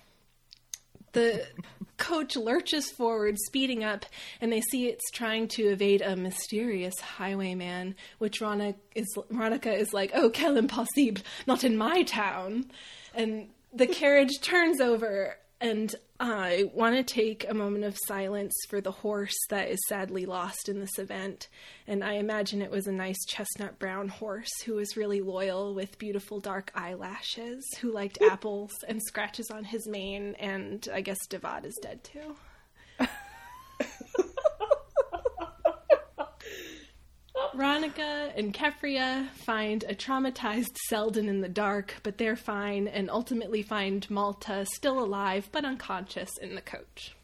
The 1.13 1.45
coach 1.97 2.36
lurches 2.36 2.89
forward, 2.89 3.38
speeding 3.45 3.84
up, 3.84 4.06
and 4.39 4.52
they 4.52 4.62
see 4.62 4.88
it's 4.88 5.12
trying 5.12 5.47
to 5.50 5.63
evade 5.63 6.02
a 6.02 6.15
mysterious 6.15 7.00
highwayman, 7.00 7.95
which 8.17 8.39
Ronica 8.39 8.76
is, 8.95 9.08
Ronica 9.32 9.74
is 9.78 9.93
like, 9.93 10.12
oh, 10.13 10.30
quel 10.30 10.58
impossible, 10.58 11.21
not 11.45 11.63
in 11.63 11.78
my 11.78 12.04
town. 12.04 12.65
And 13.13 13.50
the 13.74 13.88
carriage 13.88 14.41
turns 14.41 14.82
over, 14.82 15.38
and 15.60 15.93
I 16.24 16.70
want 16.72 16.96
to 16.96 17.04
take 17.04 17.50
a 17.50 17.54
moment 17.56 17.84
of 17.84 17.98
silence 18.06 18.54
for 18.70 18.80
the 18.80 18.92
horse 18.92 19.36
that 19.50 19.70
is 19.70 19.80
sadly 19.90 20.28
lost 20.28 20.70
in 20.70 20.80
this 20.80 21.00
event. 21.00 21.48
And 21.88 22.04
I 22.04 22.14
imagine 22.14 22.62
it 22.62 22.70
was 22.70 22.86
a 22.86 22.92
nice 22.92 23.18
chestnut 23.28 23.80
brown 23.80 24.08
horse 24.08 24.52
who 24.64 24.76
was 24.76 24.96
really 24.96 25.20
loyal 25.20 25.74
with 25.74 25.98
beautiful 25.98 26.40
dark 26.40 26.72
eyelashes, 26.76 27.68
who 27.82 27.92
liked 27.92 28.22
apples 28.30 28.72
and 28.88 29.02
scratches 29.02 29.50
on 29.50 29.64
his 29.64 29.88
mane. 29.88 30.36
And 30.40 30.88
I 30.94 31.02
guess 31.02 31.18
Devad 31.28 31.66
is 31.66 31.80
dead 31.82 32.04
too. 32.04 32.36
Ronica 37.56 38.32
and 38.36 38.54
Kefria 38.54 39.30
find 39.32 39.84
a 39.84 39.96
traumatized 39.96 40.78
Selden 40.88 41.28
in 41.28 41.42
the 41.42 41.50
dark, 41.50 41.96
but 42.04 42.18
they're 42.18 42.36
fine, 42.36 42.88
and 42.88 43.10
ultimately 43.10 43.62
find 43.62 44.10
Malta 44.10 44.66
still 44.66 45.04
alive 45.04 45.50
but 45.52 45.66
unconscious 45.66 46.30
in 46.42 46.56
the 46.56 46.62
coach. 46.62 47.16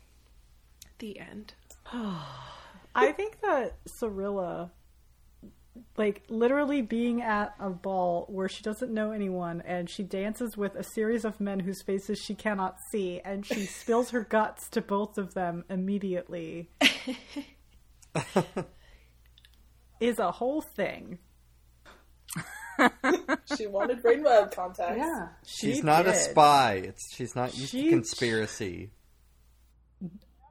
The 0.99 1.19
end. 1.19 1.53
I 1.93 3.11
think 3.11 3.41
that 3.41 3.75
Cyrilla, 3.85 4.71
like 5.95 6.23
literally 6.29 6.81
being 6.81 7.21
at 7.21 7.53
a 7.59 7.69
ball 7.69 8.25
where 8.29 8.49
she 8.49 8.63
doesn't 8.63 8.91
know 8.91 9.11
anyone 9.11 9.61
and 9.65 9.89
she 9.89 10.03
dances 10.03 10.57
with 10.57 10.75
a 10.75 10.83
series 10.83 11.23
of 11.23 11.39
men 11.39 11.59
whose 11.59 11.83
faces 11.83 12.19
she 12.19 12.33
cannot 12.33 12.77
see 12.91 13.21
and 13.23 13.45
she 13.45 13.65
spills 13.65 14.09
her 14.09 14.23
guts 14.23 14.67
to 14.69 14.81
both 14.81 15.19
of 15.19 15.35
them 15.35 15.63
immediately 15.69 16.71
is 19.99 20.19
a 20.19 20.31
whole 20.31 20.61
thing. 20.61 21.19
She 23.57 23.65
wanted 23.65 24.03
Rain 24.03 24.21
Wild 24.23 24.51
contact. 24.51 24.97
Yeah. 24.99 25.29
She's 25.45 25.77
she 25.77 25.81
not 25.81 26.05
a 26.05 26.13
spy. 26.13 26.73
It's 26.85 27.15
she's 27.15 27.35
not 27.35 27.57
used 27.57 27.71
She- 27.71 27.85
to 27.85 27.89
conspiracy. 27.89 28.91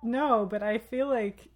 No, 0.02 0.44
but 0.44 0.60
I 0.62 0.78
feel 0.78 1.08
like 1.08 1.48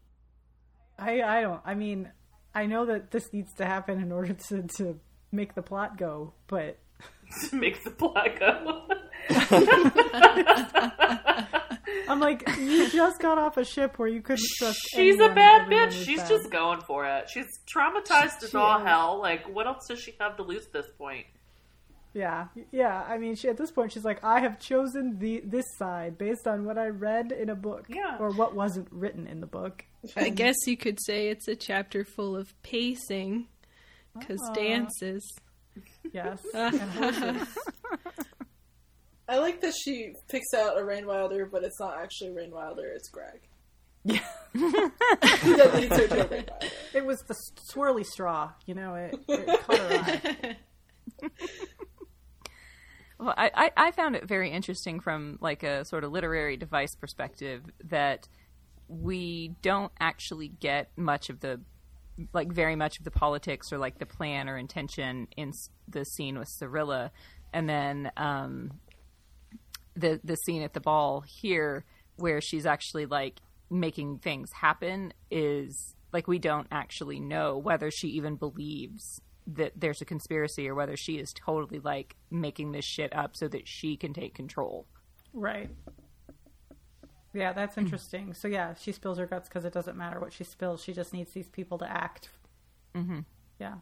I 0.99 1.23
I 1.23 1.41
don't 1.41 1.61
I 1.65 1.75
mean 1.75 2.09
I 2.55 2.67
know 2.67 2.85
that 2.87 3.11
this 3.11 3.33
needs 3.33 3.53
to 3.55 3.65
happen 3.67 4.01
in 4.01 4.13
order 4.13 4.35
to 4.49 4.63
to 4.77 5.01
make 5.33 5.55
the 5.57 5.63
plot 5.63 5.99
go, 5.99 6.35
but 6.47 6.79
to 7.49 7.57
make 7.57 7.83
the 7.83 7.91
plot 7.91 8.29
go. 8.39 8.87
I'm 12.09 12.21
like 12.21 12.49
you 12.59 12.89
just 12.91 13.21
got 13.21 13.39
off 13.39 13.57
a 13.57 13.65
ship 13.65 13.99
where 13.99 14.09
you 14.09 14.21
couldn't 14.23 14.47
trust 14.59 14.79
She's 14.95 15.17
a 15.21 15.29
bad 15.29 15.69
bitch. 15.71 15.93
She's 16.05 16.19
bad. 16.21 16.29
just 16.29 16.51
going 16.51 16.81
for 16.83 17.05
it. 17.07 17.29
She's 17.31 17.47
traumatized 17.75 18.43
as 18.43 18.51
She 18.51 18.57
all 18.57 18.81
is. 18.81 18.87
hell. 18.87 19.19
Like, 19.21 19.49
what 19.55 19.67
else 19.67 19.87
does 19.89 20.01
she 20.01 20.15
have 20.21 20.37
to 20.37 20.43
lose 20.43 20.67
at 20.67 20.73
this 20.73 20.87
point? 20.99 21.27
Yeah, 22.13 22.49
yeah. 22.73 23.05
I 23.09 23.19
mean, 23.19 23.37
she 23.37 23.49
at 23.49 23.57
this 23.57 23.71
point 23.71 23.93
she's 23.93 24.05
like, 24.05 24.25
I 24.25 24.41
have 24.41 24.59
chosen 24.59 25.19
the 25.21 25.43
this 25.45 25.65
side 25.79 26.19
based 26.19 26.49
on 26.49 26.65
what 26.65 26.77
I 26.77 26.89
read 26.89 27.31
in 27.31 27.49
a 27.51 27.55
book, 27.55 27.87
Yeah. 27.89 28.17
or 28.19 28.33
what 28.33 28.55
wasn't 28.57 28.89
written 28.91 29.29
in 29.29 29.41
the 29.41 29.47
book. 29.47 29.85
I 30.17 30.29
guess 30.31 30.57
you 30.67 30.77
could 30.77 30.99
say 31.07 31.29
it's 31.29 31.47
a 31.47 31.55
chapter 31.55 32.05
full 32.05 32.37
of 32.37 32.53
pacing, 32.65 33.47
because 34.19 34.41
dances. 34.55 35.23
Yes, 36.13 36.43
and 36.55 36.81
horses. 36.81 37.49
I 39.31 39.39
like 39.39 39.61
that 39.61 39.75
she 39.85 40.13
picks 40.29 40.53
out 40.55 40.77
a 40.77 40.85
Rain 40.85 41.07
Wilder, 41.07 41.47
but 41.47 41.63
it's 41.63 41.79
not 41.79 41.97
actually 41.97 42.31
Rain 42.33 42.51
Wilder, 42.51 42.89
it's 42.89 43.09
Greg. 43.09 43.41
Yeah, 44.03 44.25
that 44.55 45.73
leads 45.75 45.97
her 45.97 46.09
to 46.09 46.27
a 46.27 46.29
Rain 46.29 46.47
Wilder. 46.51 46.67
it 46.95 47.07
was 47.07 47.21
the 47.29 47.37
swirly 47.73 48.05
straw. 48.05 48.51
You 48.67 48.75
know, 48.75 48.97
it, 48.97 49.15
it 49.29 49.61
caught 49.63 49.79
her 49.79 50.57
eye. 51.23 51.29
Well, 53.21 53.35
I, 53.37 53.51
I, 53.55 53.71
I 53.77 53.91
found 53.91 54.17
it 54.17 54.27
very 54.27 54.51
interesting 54.51 54.99
from 54.99 55.37
like 55.43 55.63
a 55.63 55.85
sort 55.85 56.05
of 56.05 56.11
literary 56.11 56.57
device 56.57 56.95
perspective 56.95 57.63
that 57.85 58.27
we 58.89 59.53
don't 59.61 59.93
actually 60.01 60.49
get 60.49 60.91
much 60.97 61.29
of 61.29 61.41
the 61.41 61.61
like 62.33 62.51
very 62.51 62.77
much 62.77 62.99
of 62.99 63.05
the 63.05 63.11
politics 63.11 63.75
or 63.75 63.79
like 63.79 63.99
the 63.99 64.07
plan 64.07 64.49
or 64.49 64.57
intention 64.57 65.29
in 65.37 65.53
the 65.87 66.05
scene 66.05 66.39
with 66.39 66.49
Cyrilla, 66.49 67.13
and 67.53 67.69
then 67.69 68.11
um, 68.17 68.71
the 69.95 70.21
the 70.25 70.37
scene 70.37 70.63
at 70.63 70.73
the 70.73 70.81
ball 70.81 71.21
here 71.21 71.85
where 72.17 72.41
she's 72.41 72.67
actually 72.67 73.07
like 73.07 73.41
making 73.71 74.19
things 74.19 74.53
happen 74.53 75.13
is 75.31 75.95
like 76.13 76.27
we 76.27 76.39
don't 76.39 76.67
actually 76.71 77.21
know 77.21 77.57
whether 77.57 77.91
she 77.91 78.09
even 78.09 78.37
believes 78.37 79.21
that 79.47 79.73
there's 79.77 80.01
a 80.01 80.05
conspiracy 80.05 80.69
or 80.69 80.75
whether 80.75 80.97
she 80.97 81.15
is 81.15 81.33
totally 81.33 81.81
like 81.81 82.17
making 82.31 82.73
this 82.73 82.85
shit 82.85 83.15
up 83.17 83.37
so 83.37 83.49
that 83.49 83.67
she 83.67 83.97
can 83.97 84.13
take 84.13 84.35
control. 84.35 84.87
Right. 85.33 85.71
Yeah, 87.33 87.53
that's 87.53 87.79
interesting. 87.79 88.35
So 88.35 88.49
yeah, 88.49 88.75
she 88.75 88.93
spills 88.93 89.19
her 89.19 89.27
guts 89.27 89.49
because 89.49 89.65
it 89.65 89.73
doesn't 89.73 89.97
matter 89.97 90.19
what 90.19 90.33
she 90.33 90.45
spills. 90.45 90.83
She 90.83 90.93
just 90.93 91.13
needs 91.13 91.33
these 91.33 91.49
people 91.49 91.79
to 91.79 91.91
act. 91.91 92.29
Mm-hmm. 92.95 93.21
Yeah. 93.61 93.77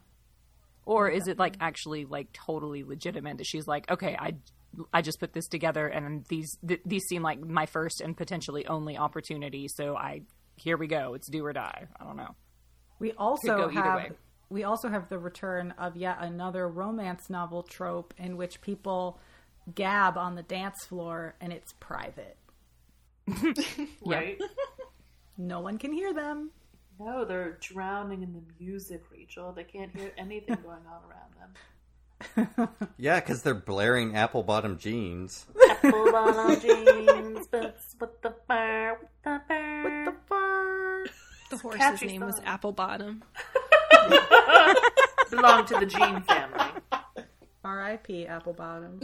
Or 0.84 1.08
is 1.08 1.28
it 1.28 1.38
like 1.38 1.56
actually 1.60 2.04
like 2.04 2.32
totally 2.32 2.84
legitimate 2.84 3.38
that 3.38 3.46
she's 3.46 3.66
like, 3.66 3.90
okay, 3.90 4.16
I 4.18 4.34
I 4.92 5.02
just 5.02 5.18
put 5.20 5.32
this 5.32 5.48
together 5.48 5.86
and 5.88 6.24
these 6.26 6.56
th- 6.66 6.80
these 6.84 7.04
seem 7.04 7.22
like 7.22 7.40
my 7.40 7.66
first 7.66 8.00
and 8.00 8.16
potentially 8.16 8.66
only 8.66 8.96
opportunity, 8.96 9.66
so 9.68 9.96
I 9.96 10.22
here 10.56 10.76
we 10.76 10.86
go. 10.86 11.14
It's 11.14 11.28
do 11.30 11.44
or 11.44 11.52
die. 11.52 11.86
I 11.98 12.04
don't 12.04 12.16
know. 12.16 12.34
We 12.98 13.10
Could 13.10 13.18
also 13.18 13.56
go 13.56 13.68
have 13.68 13.96
way. 13.96 14.10
we 14.50 14.64
also 14.64 14.88
have 14.88 15.08
the 15.08 15.18
return 15.18 15.72
of 15.78 15.96
yet 15.96 16.18
another 16.20 16.68
romance 16.68 17.30
novel 17.30 17.62
trope 17.62 18.12
in 18.18 18.36
which 18.36 18.60
people 18.60 19.18
gab 19.74 20.16
on 20.16 20.34
the 20.34 20.42
dance 20.42 20.84
floor 20.86 21.34
and 21.40 21.52
it's 21.52 21.72
private. 21.80 22.36
Right? 24.04 24.38
No 25.36 25.60
one 25.60 25.78
can 25.78 25.92
hear 25.92 26.12
them. 26.12 26.50
No, 26.98 27.24
they're 27.24 27.58
drowning 27.60 28.22
in 28.22 28.32
the 28.32 28.42
music, 28.58 29.02
Rachel. 29.12 29.52
They 29.52 29.62
can't 29.64 29.94
hear 29.96 30.12
anything 30.18 30.56
going 30.64 30.84
on 30.86 31.02
around 31.08 31.32
them. 31.38 31.50
Yeah, 32.98 33.20
because 33.20 33.42
they're 33.42 33.54
blaring 33.54 34.16
apple 34.16 34.42
bottom 34.42 34.76
jeans. 34.78 35.46
Apple 35.70 36.10
bottom 36.12 36.60
jeans, 36.60 37.46
boots 37.46 37.94
with 38.00 38.20
the 38.22 38.34
fur, 38.48 38.96
with 39.00 39.10
the 39.22 39.40
fur. 39.46 39.82
with 39.84 40.04
The 40.06 40.14
fur. 40.28 41.04
The 41.50 41.56
horse's 41.58 41.78
catchy 41.80 42.06
name 42.08 42.20
was. 42.22 42.40
Apple 42.44 42.72
Bottom. 42.72 43.22
Belong 45.30 45.64
to 45.66 45.78
the 45.78 45.86
Jean 45.86 46.20
family. 46.22 46.64
R.I.P. 47.64 48.26
Apple 48.26 48.52
Bottom. 48.52 49.00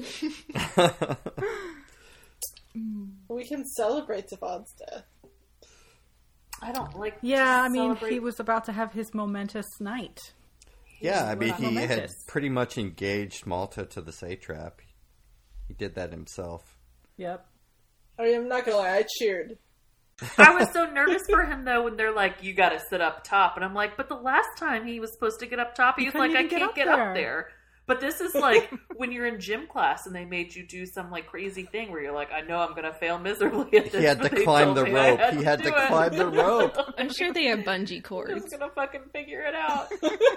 We 3.28 3.44
can 3.46 3.64
celebrate 3.64 4.28
Devon's 4.28 4.72
death. 4.78 5.04
I 6.60 6.72
don't 6.72 6.98
like. 6.98 7.16
Yeah, 7.22 7.44
to 7.44 7.50
I 7.64 7.68
mean, 7.68 7.82
celebrate- 7.92 8.12
he 8.12 8.20
was 8.20 8.40
about 8.40 8.64
to 8.64 8.72
have 8.72 8.92
his 8.92 9.14
momentous 9.14 9.66
night. 9.80 10.18
Yeah, 11.00 11.24
I 11.24 11.34
mean, 11.34 11.50
not 11.50 11.60
he 11.60 11.74
had 11.76 12.10
pretty 12.26 12.48
much 12.48 12.78
engaged 12.78 13.46
Malta 13.46 13.84
to 13.86 14.00
the 14.00 14.12
satrap. 14.12 14.80
He 15.68 15.74
did 15.74 15.94
that 15.94 16.10
himself. 16.10 16.78
Yep. 17.16 17.46
I 18.18 18.22
mean, 18.22 18.36
I'm 18.36 18.48
not 18.48 18.64
gonna 18.64 18.78
lie, 18.78 18.96
I 18.96 19.04
cheered. 19.18 19.58
I 20.38 20.54
was 20.54 20.72
so 20.72 20.84
nervous 20.92 21.22
for 21.28 21.44
him 21.44 21.64
though 21.64 21.82
when 21.84 21.96
they're 21.96 22.14
like, 22.14 22.42
"You 22.42 22.54
got 22.54 22.70
to 22.70 22.80
sit 22.88 23.00
up 23.00 23.24
top," 23.24 23.56
and 23.56 23.64
I'm 23.64 23.74
like, 23.74 23.96
"But 23.96 24.08
the 24.08 24.16
last 24.16 24.56
time 24.58 24.86
he 24.86 25.00
was 25.00 25.12
supposed 25.12 25.40
to 25.40 25.46
get 25.46 25.58
up 25.58 25.74
top, 25.74 25.98
he, 25.98 26.06
was 26.06 26.12
couldn't 26.12 26.32
like, 26.32 26.38
I 26.38 26.42
get 26.42 26.58
can't 26.58 26.70
up 26.70 26.74
get 26.74 26.86
there." 26.86 27.08
up 27.08 27.14
there." 27.14 27.48
But 27.86 28.00
this 28.00 28.20
is 28.20 28.34
like 28.34 28.72
when 28.96 29.12
you're 29.12 29.26
in 29.26 29.40
gym 29.40 29.66
class 29.66 30.06
and 30.06 30.14
they 30.14 30.24
made 30.24 30.54
you 30.54 30.66
do 30.66 30.86
some 30.86 31.10
like 31.10 31.26
crazy 31.26 31.64
thing 31.64 31.90
where 31.92 32.00
you're 32.02 32.14
like, 32.14 32.32
"I 32.32 32.40
know 32.40 32.58
I'm 32.58 32.74
gonna 32.74 32.94
fail 32.94 33.18
miserably 33.18 33.76
at 33.78 33.92
this." 33.92 34.00
He 34.00 34.04
had 34.04 34.22
to 34.22 34.30
climb 34.30 34.74
the 34.74 34.84
rope. 34.84 35.18
had 35.18 35.34
He 35.36 35.44
had 35.44 35.58
to 35.62 35.70
do 35.70 35.76
it." 35.76 35.86
climb 35.88 36.16
the 36.16 36.26
rope. 36.42 36.76
I'm 36.96 37.12
sure 37.12 37.32
they 37.32 37.44
have 37.44 37.60
bungee 37.60 38.02
cords. 38.02 38.32
was 38.32 38.42
cords. 38.44 38.56
gonna 38.56 38.72
fucking 38.74 39.02
figure 39.12 39.40
it 39.42 39.54
out, 39.54 39.90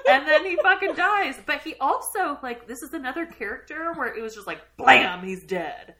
and 0.09 0.27
then 0.27 0.45
he 0.45 0.57
fucking 0.61 0.95
dies. 0.95 1.35
But 1.45 1.61
he 1.61 1.75
also 1.79 2.37
like 2.43 2.67
this 2.67 2.81
is 2.83 2.93
another 2.93 3.25
character 3.25 3.93
where 3.95 4.13
it 4.13 4.21
was 4.21 4.35
just 4.35 4.47
like, 4.47 4.59
blam, 4.77 5.25
he's 5.25 5.43
dead. 5.45 5.95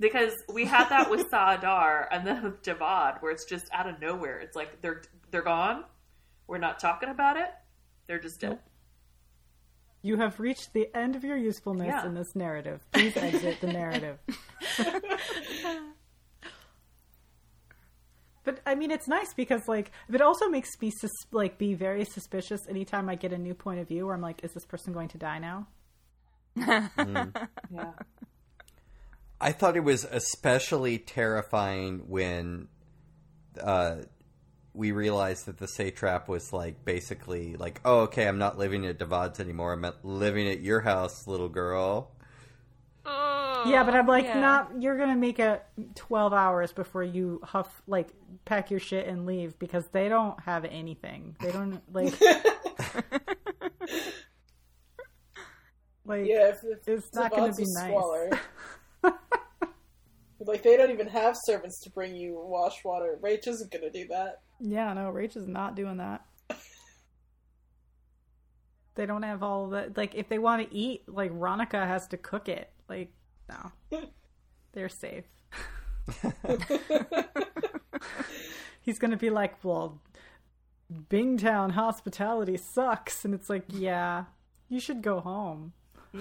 Because 0.00 0.32
we 0.52 0.64
had 0.64 0.88
that 0.88 1.08
with 1.10 1.30
Sa'Adar, 1.30 2.08
and 2.10 2.26
then 2.26 2.42
with 2.42 2.62
Javad, 2.62 3.22
where 3.22 3.30
it's 3.30 3.44
just 3.44 3.68
out 3.72 3.88
of 3.88 4.00
nowhere. 4.00 4.40
It's 4.40 4.56
like 4.56 4.82
they're 4.82 5.02
they're 5.30 5.42
gone. 5.42 5.84
We're 6.48 6.58
not 6.58 6.80
talking 6.80 7.08
about 7.08 7.36
it. 7.36 7.48
They're 8.08 8.18
just 8.20 8.40
dead. 8.40 8.58
You 10.02 10.16
have 10.18 10.40
reached 10.40 10.72
the 10.72 10.88
end 10.96 11.14
of 11.16 11.22
your 11.24 11.36
usefulness 11.36 11.86
Yeah. 11.88 12.04
in 12.06 12.14
this 12.14 12.34
narrative. 12.34 12.80
Please 12.92 13.16
exit 13.16 13.60
the 13.60 13.68
narrative. 13.72 14.18
but 18.44 18.58
I 18.66 18.74
mean, 18.74 18.90
it's 18.90 19.06
nice 19.06 19.32
because 19.34 19.62
like 19.68 19.92
it 20.12 20.20
also 20.20 20.48
makes 20.48 20.70
me 20.80 20.90
sus- 20.90 21.10
like 21.30 21.58
be 21.58 21.74
very 21.74 22.04
suspicious 22.04 22.60
anytime 22.68 23.08
I 23.08 23.14
get 23.14 23.32
a 23.32 23.38
new 23.38 23.54
point 23.54 23.78
of 23.80 23.88
view 23.88 24.06
where 24.06 24.14
I'm 24.14 24.20
like, 24.20 24.42
is 24.42 24.52
this 24.52 24.64
person 24.66 24.92
going 24.92 25.08
to 25.08 25.18
die 25.18 25.38
now? 25.38 25.66
Yeah. 27.72 27.92
I 29.40 29.50
thought 29.50 29.76
it 29.76 29.82
was 29.82 30.04
especially 30.04 30.98
terrifying 30.98 32.04
when 32.08 32.68
uh, 33.60 33.96
we 34.74 34.92
realized 34.92 35.46
that 35.46 35.58
the 35.58 35.66
satrap 35.68 36.28
was 36.28 36.52
like 36.52 36.84
basically 36.84 37.56
like, 37.56 37.80
oh, 37.84 38.00
okay, 38.00 38.26
I'm 38.26 38.38
not 38.38 38.58
living 38.58 38.86
at 38.86 38.98
Devad's 38.98 39.38
anymore. 39.40 39.72
I'm 39.72 39.86
living 40.02 40.48
at 40.48 40.60
your 40.60 40.80
house, 40.80 41.26
little 41.26 41.48
girl. 41.48 42.10
Oh, 43.04 43.64
yeah, 43.66 43.82
but 43.82 43.94
I'm 43.94 44.06
like, 44.06 44.24
yeah. 44.24 44.40
not. 44.40 44.70
You're 44.80 44.96
gonna 44.96 45.16
make 45.16 45.38
it 45.38 45.62
12 45.96 46.32
hours 46.32 46.72
before 46.72 47.02
you 47.02 47.40
huff 47.42 47.82
like 47.86 48.08
pack 48.44 48.70
your 48.70 48.80
shit 48.80 49.06
and 49.06 49.26
leave 49.26 49.58
because 49.58 49.88
they 49.88 50.08
don't 50.08 50.38
have 50.40 50.64
anything. 50.64 51.36
They 51.40 51.50
don't 51.52 51.82
like. 51.92 52.14
like 56.06 56.26
Yeah, 56.26 56.48
if, 56.50 56.64
if 56.64 56.88
It's 56.88 57.12
not 57.14 57.30
gonna 57.32 57.52
be 57.52 57.64
a 57.64 57.66
nice. 57.66 58.34
squalor. 60.42 60.54
like 60.54 60.62
they 60.62 60.76
don't 60.76 60.90
even 60.90 61.08
have 61.08 61.36
servants 61.44 61.80
to 61.84 61.90
bring 61.90 62.14
you 62.16 62.40
wash 62.44 62.84
water. 62.84 63.18
Rach 63.22 63.46
isn't 63.46 63.70
gonna 63.70 63.90
do 63.90 64.06
that. 64.08 64.40
Yeah, 64.60 64.92
no, 64.92 65.12
Rach 65.12 65.36
is 65.36 65.48
not 65.48 65.74
doing 65.74 65.96
that. 65.96 66.24
they 68.94 69.06
don't 69.06 69.22
have 69.22 69.42
all 69.42 69.70
that. 69.70 69.96
Like, 69.96 70.14
if 70.14 70.28
they 70.28 70.38
want 70.38 70.68
to 70.68 70.76
eat, 70.76 71.02
like, 71.08 71.32
Ronica 71.32 71.86
has 71.86 72.06
to 72.08 72.16
cook 72.16 72.48
it. 72.48 72.70
Like, 72.88 73.12
no. 73.48 73.72
They're 74.72 74.88
safe. 74.88 75.24
He's 78.80 78.98
going 78.98 79.10
to 79.12 79.16
be 79.16 79.30
like, 79.30 79.62
well, 79.64 80.00
Bingtown 80.92 81.72
hospitality 81.72 82.58
sucks. 82.74 83.24
And 83.24 83.34
it's 83.34 83.48
like, 83.48 83.64
yeah, 83.68 84.24
you 84.68 84.80
should 84.80 85.02
go 85.02 85.20
home. 85.20 85.72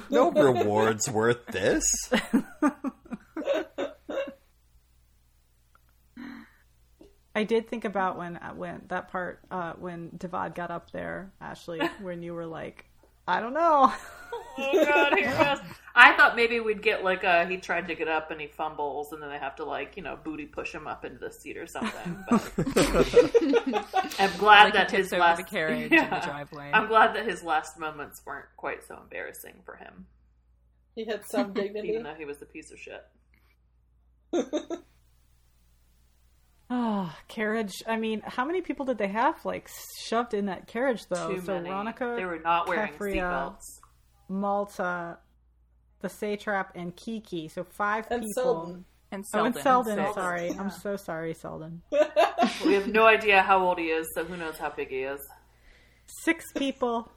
No 0.09 0.31
rewards 0.31 1.09
worth 1.09 1.45
this. 1.47 1.83
I 7.33 7.43
did 7.43 7.67
think 7.69 7.85
about 7.85 8.17
when 8.17 8.37
uh, 8.37 8.51
when 8.53 8.81
that 8.89 9.09
part 9.09 9.39
uh, 9.51 9.73
when 9.73 10.09
Devad 10.17 10.53
got 10.55 10.69
up 10.71 10.91
there, 10.91 11.31
Ashley, 11.39 11.79
when 12.01 12.21
you 12.21 12.33
were 12.33 12.45
like, 12.45 12.85
I 13.27 13.39
don't 13.39 13.53
know. 13.53 13.91
Oh 14.57 14.85
god, 14.85 15.13
here 15.17 15.31
goes. 15.31 15.59
I 15.95 16.15
thought 16.15 16.35
maybe 16.35 16.59
we'd 16.59 16.81
get 16.81 17.03
like 17.03 17.23
a 17.23 17.45
he 17.45 17.57
tried 17.57 17.87
to 17.87 17.95
get 17.95 18.07
up 18.07 18.31
and 18.31 18.39
he 18.41 18.47
fumbles, 18.47 19.11
and 19.13 19.21
then 19.21 19.29
they 19.29 19.37
have 19.37 19.55
to 19.57 19.65
like 19.65 19.95
you 19.97 20.03
know 20.03 20.17
booty 20.21 20.45
push 20.45 20.73
him 20.73 20.87
up 20.87 21.05
into 21.05 21.19
the 21.19 21.31
seat 21.31 21.57
or 21.57 21.67
something. 21.67 22.17
But 22.29 22.51
I'm 24.19 24.37
glad 24.37 24.65
Like 24.65 24.73
that 24.73 24.91
his 24.91 25.11
last 25.11 25.37
the 25.37 25.43
carriage 25.43 25.91
in 25.91 26.09
the 26.09 26.21
driveway. 26.23 26.71
I'm 26.73 26.87
glad 26.87 27.15
that 27.15 27.25
his 27.25 27.43
last 27.43 27.79
moments 27.79 28.21
weren't 28.25 28.47
quite 28.57 28.83
so 28.85 28.97
embarrassing 29.01 29.55
for 29.65 29.75
him, 29.75 30.05
He 30.95 31.05
had 31.05 31.25
some 31.25 31.53
dignity. 31.53 31.89
even 31.89 32.03
though 32.03 32.15
he 32.15 32.25
was 32.25 32.41
a 32.41 32.45
piece 32.45 32.71
of 32.71 32.79
shit. 32.79 33.05
Oh, 36.73 37.13
carriage. 37.27 37.83
I 37.85 37.97
mean, 37.97 38.21
how 38.25 38.45
many 38.45 38.61
people 38.61 38.85
did 38.85 38.97
they 38.97 39.09
have 39.09 39.43
like 39.43 39.69
shoved 39.99 40.33
in 40.33 40.45
that 40.45 40.67
carriage 40.67 41.05
though? 41.09 41.35
Too 41.35 41.41
so 41.41 41.55
many. 41.55 41.67
Veronica, 41.67 42.13
they 42.17 42.23
were 42.23 42.39
not 42.39 42.69
wearing 42.69 42.93
Kefria, 42.93 43.21
uh, 43.23 43.49
seatbelts. 43.49 43.63
Malta, 44.29 45.17
the 45.99 46.07
satrap, 46.07 46.67
and 46.75 46.95
Kekki. 46.95 47.51
So 47.51 47.65
five 47.65 48.07
and 48.09 48.21
people. 48.21 48.33
Selden. 48.43 48.85
and 49.11 49.25
Oh, 49.33 49.43
and 49.43 49.55
Selden. 49.55 49.95
Selden, 49.97 50.13
Sorry, 50.13 50.47
yeah. 50.47 50.61
I'm 50.61 50.71
so 50.71 50.95
sorry, 50.95 51.33
Selden. 51.33 51.81
We 52.65 52.73
have 52.73 52.87
no 52.87 53.05
idea 53.05 53.41
how 53.41 53.63
old 53.63 53.77
he 53.77 53.85
is, 53.87 54.07
so 54.15 54.23
who 54.23 54.35
knows 54.37 54.57
how 54.57 54.69
big 54.71 54.89
he 54.89 55.01
is. 55.03 55.19
Six 56.23 56.45
people 56.53 57.11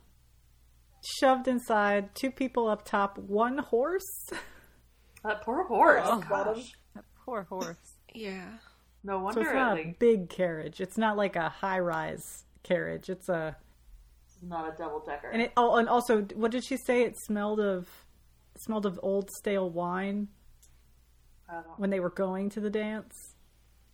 shoved 1.19 1.49
inside. 1.49 2.14
Two 2.14 2.31
people 2.31 2.69
up 2.69 2.85
top. 2.85 3.17
One 3.19 3.59
horse. 3.59 4.29
That 5.23 5.43
poor 5.43 5.64
horse. 5.64 6.03
Oh, 6.05 6.19
gosh. 6.29 6.73
That 6.95 7.05
poor 7.25 7.45
horse. 7.45 7.77
Yeah. 8.14 8.49
No 9.05 9.19
So 9.19 9.23
wonder 9.25 9.40
it's 9.43 9.51
it 9.51 9.55
not 9.55 9.79
a 9.79 9.95
big 9.99 10.29
carriage. 10.31 10.81
It's 10.81 10.97
not 10.99 11.17
like 11.17 11.37
a 11.37 11.49
high 11.49 11.79
rise 11.79 12.45
carriage. 12.62 13.11
It's 13.11 13.29
a 13.29 13.57
It's 14.27 14.43
not 14.43 14.73
a 14.73 14.77
double 14.77 15.01
decker. 15.01 15.29
And 15.29 15.43
it 15.43 15.53
oh, 15.57 15.77
and 15.77 15.88
also, 15.88 16.23
what 16.35 16.51
did 16.51 16.64
she 16.64 16.77
say? 16.77 17.03
It 17.03 17.17
smelled 17.19 17.61
of 17.61 17.88
it 18.55 18.62
smelled 18.62 18.87
of 18.87 18.99
old 19.03 19.31
stale 19.31 19.69
wine 19.71 20.29
I 21.49 21.55
don't 21.55 21.79
when 21.79 21.90
they 21.90 22.01
were 22.01 22.11
going 22.11 22.49
to 22.51 22.61
the 22.61 22.71
dance. 22.71 23.35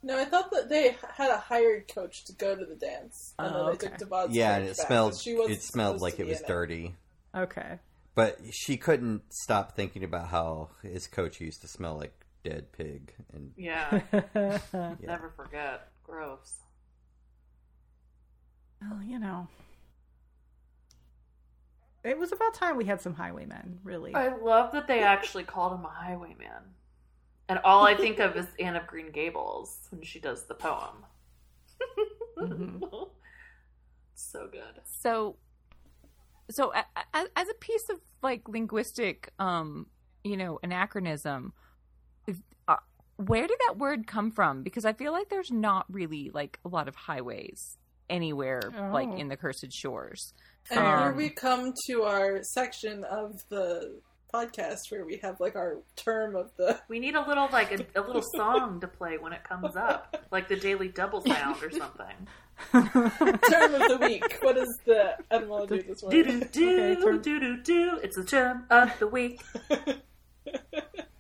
No, 0.02 0.16
I 0.18 0.24
thought 0.24 0.50
that 0.52 0.68
they 0.70 0.96
had 1.16 1.30
a 1.30 1.36
hired 1.36 1.92
coach 1.94 2.24
to 2.26 2.32
go 2.34 2.56
to 2.56 2.64
the 2.64 2.74
dance, 2.76 3.34
and 3.38 3.54
Oh, 3.54 3.56
then 3.56 3.66
they 3.66 3.72
okay. 3.72 3.86
took 3.88 3.98
Devon's 3.98 4.34
Yeah, 4.34 4.56
and 4.56 4.64
it 4.64 4.76
back, 4.78 4.86
smelled. 4.86 5.14
she 5.20 5.34
wasn't 5.34 5.58
It 5.58 5.62
smelled 5.62 6.00
like 6.00 6.18
it 6.18 6.26
was 6.26 6.40
in 6.40 6.46
dirty. 6.46 6.94
Okay. 7.36 7.78
But 8.14 8.38
she 8.50 8.76
couldn't 8.78 9.22
stop 9.30 9.76
thinking 9.76 10.02
about 10.02 10.28
how 10.28 10.70
his 10.82 11.06
coach 11.06 11.38
used 11.40 11.60
to 11.62 11.68
smell 11.68 11.96
like 11.98 12.14
dead 12.42 12.72
pig, 12.72 13.12
and 13.32 13.52
yeah, 13.56 14.00
never 15.00 15.30
forget. 15.36 15.88
Gross. 16.02 16.56
Well, 18.80 19.02
you 19.02 19.18
know, 19.18 19.46
it 22.02 22.18
was 22.18 22.32
about 22.32 22.54
time 22.54 22.76
we 22.76 22.86
had 22.86 23.00
some 23.00 23.14
highwaymen. 23.14 23.80
Really. 23.84 24.14
I 24.14 24.34
love 24.34 24.72
that 24.72 24.86
they 24.86 25.02
actually 25.02 25.44
called 25.44 25.78
him 25.78 25.84
a 25.84 25.88
highwayman. 25.88 26.74
And 27.48 27.58
all 27.64 27.84
I 27.84 27.94
think 27.96 28.20
of 28.20 28.36
is 28.36 28.46
Anne 28.60 28.76
of 28.76 28.86
Green 28.86 29.10
Gables 29.10 29.88
when 29.90 30.02
she 30.02 30.20
does 30.20 30.44
the 30.44 30.54
poem. 30.54 31.04
so 34.14 34.48
good. 34.50 34.80
So, 34.84 35.36
so 36.48 36.72
a, 36.72 36.84
a, 37.12 37.26
as 37.36 37.48
a 37.48 37.54
piece 37.54 37.88
of 37.90 37.98
like 38.22 38.48
linguistic, 38.48 39.32
um, 39.38 39.86
you 40.22 40.36
know, 40.36 40.60
anachronism, 40.62 41.52
if, 41.52 41.52
uh, 42.68 42.76
where 43.16 43.46
did 43.46 43.58
that 43.68 43.78
word 43.78 44.06
come 44.06 44.30
from? 44.30 44.62
Because 44.62 44.84
I 44.84 44.92
feel 44.92 45.12
like 45.12 45.28
there's 45.28 45.50
not 45.50 45.86
really 45.92 46.30
like 46.32 46.58
a 46.64 46.68
lot 46.68 46.88
of 46.88 46.94
highways 46.94 47.76
anywhere, 48.08 48.60
like 48.92 49.08
Oh. 49.08 49.16
in 49.16 49.28
the 49.28 49.36
Cursed 49.36 49.72
Shores. 49.72 50.32
And 50.70 50.80
here 50.80 50.88
Um, 51.10 51.16
we 51.16 51.30
come 51.30 51.72
to 51.88 52.02
our 52.02 52.40
section 52.42 53.04
of 53.04 53.32
the 53.48 54.00
podcast 54.32 54.78
where 54.90 55.04
we 55.04 55.16
have 55.22 55.40
like 55.40 55.56
our 55.56 55.78
term 55.96 56.36
of 56.36 56.50
the 56.56 56.78
We 56.88 57.00
need 57.00 57.16
a 57.16 57.26
little 57.26 57.48
like 57.52 57.72
a, 57.72 57.84
a 57.98 58.02
little 58.02 58.22
song 58.36 58.80
to 58.80 58.86
play 58.86 59.18
when 59.18 59.32
it 59.32 59.42
comes 59.42 59.74
up, 59.74 60.24
like 60.30 60.46
the 60.48 60.54
Daily 60.56 60.88
Double 60.88 61.20
Sound 61.22 61.62
or 61.62 61.70
something. 61.70 62.28
term 62.72 63.74
of 63.74 63.88
the 63.88 63.98
week. 64.02 64.38
What 64.42 64.56
is 64.56 64.68
the 64.86 65.16
etymology 65.30 65.80
of 65.80 65.86
this 65.88 66.02
word? 66.02 66.10
Do 66.12 66.22
do 66.24 66.40
do 66.44 66.80
Okay, 67.08 67.22
do 67.22 67.40
do 67.40 67.62
do. 67.62 67.98
It's 68.02 68.16
the 68.16 68.24
term 68.24 68.66
of 68.70 68.96
the 69.00 69.06
week. 69.08 69.40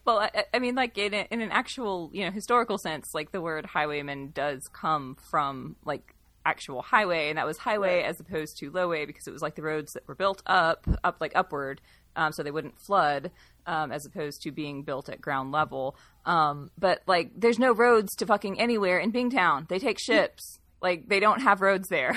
Well, 0.04 0.18
I, 0.20 0.44
I 0.54 0.58
mean, 0.58 0.74
like 0.74 0.96
in, 0.98 1.12
a, 1.14 1.26
in 1.30 1.40
an 1.40 1.50
actual, 1.52 2.10
you 2.12 2.24
know, 2.24 2.30
historical 2.30 2.78
sense, 2.78 3.08
like 3.14 3.32
the 3.32 3.40
word 3.40 3.66
highwayman 3.66 4.30
does 4.32 4.66
come 4.72 5.16
from 5.30 5.76
like 5.84 6.14
actual 6.46 6.80
highway, 6.82 7.28
and 7.28 7.36
that 7.38 7.46
was 7.46 7.58
highway 7.58 8.02
as 8.02 8.18
opposed 8.18 8.56
to 8.58 8.70
lowway 8.70 9.06
because 9.06 9.26
it 9.26 9.30
was 9.30 9.42
like 9.42 9.54
the 9.56 9.62
roads 9.62 9.92
that 9.92 10.08
were 10.08 10.14
built 10.14 10.42
up, 10.46 10.86
up 11.04 11.18
like 11.20 11.32
upward, 11.34 11.80
um, 12.16 12.32
so 12.32 12.42
they 12.42 12.50
wouldn't 12.50 12.78
flood, 12.78 13.30
um, 13.66 13.92
as 13.92 14.06
opposed 14.06 14.40
to 14.42 14.50
being 14.50 14.82
built 14.82 15.08
at 15.10 15.20
ground 15.20 15.52
level. 15.52 15.96
Um, 16.24 16.70
but 16.78 17.02
like, 17.06 17.32
there's 17.36 17.58
no 17.58 17.72
roads 17.72 18.14
to 18.16 18.26
fucking 18.26 18.58
anywhere 18.58 18.98
in 18.98 19.12
Bingtown. 19.12 19.68
They 19.68 19.78
take 19.78 19.98
ships. 20.00 20.58
Like, 20.82 21.08
they 21.08 21.20
don't 21.20 21.42
have 21.42 21.60
roads 21.60 21.88
there. 21.88 22.16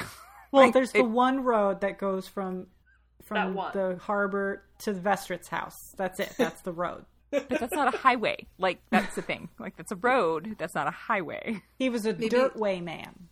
well, 0.52 0.63
Like, 0.65 0.74
there's 0.74 0.91
it- 0.91 1.00
the 1.00 1.04
one 1.04 1.43
road 1.43 1.82
that 1.82 1.98
goes 1.98 2.28
from 2.30 2.67
from 3.26 3.56
the 3.74 3.98
harbor 4.02 4.63
to 4.80 4.93
the 4.93 5.00
Vestrit's 5.00 5.48
house. 5.48 5.78
That's 5.98 6.19
it. 6.19 6.34
That's 6.38 6.62
the 6.62 6.74
road. 6.74 7.06
But 7.34 7.60
that's 7.60 7.74
not 7.74 7.93
a 7.93 7.98
highway. 7.98 8.46
Like, 8.60 8.80
that's 8.91 9.15
the 9.15 9.22
thing. 9.22 9.50
Like, 9.60 9.76
that's 9.76 9.91
a 9.91 9.96
road. 9.96 10.56
That's 10.60 10.76
not 10.76 10.88
a 10.88 10.91
highway. 10.91 11.62
He 11.80 11.89
was 11.89 12.06
a 12.06 12.13
dirtway 12.13 12.84
man. 12.84 13.28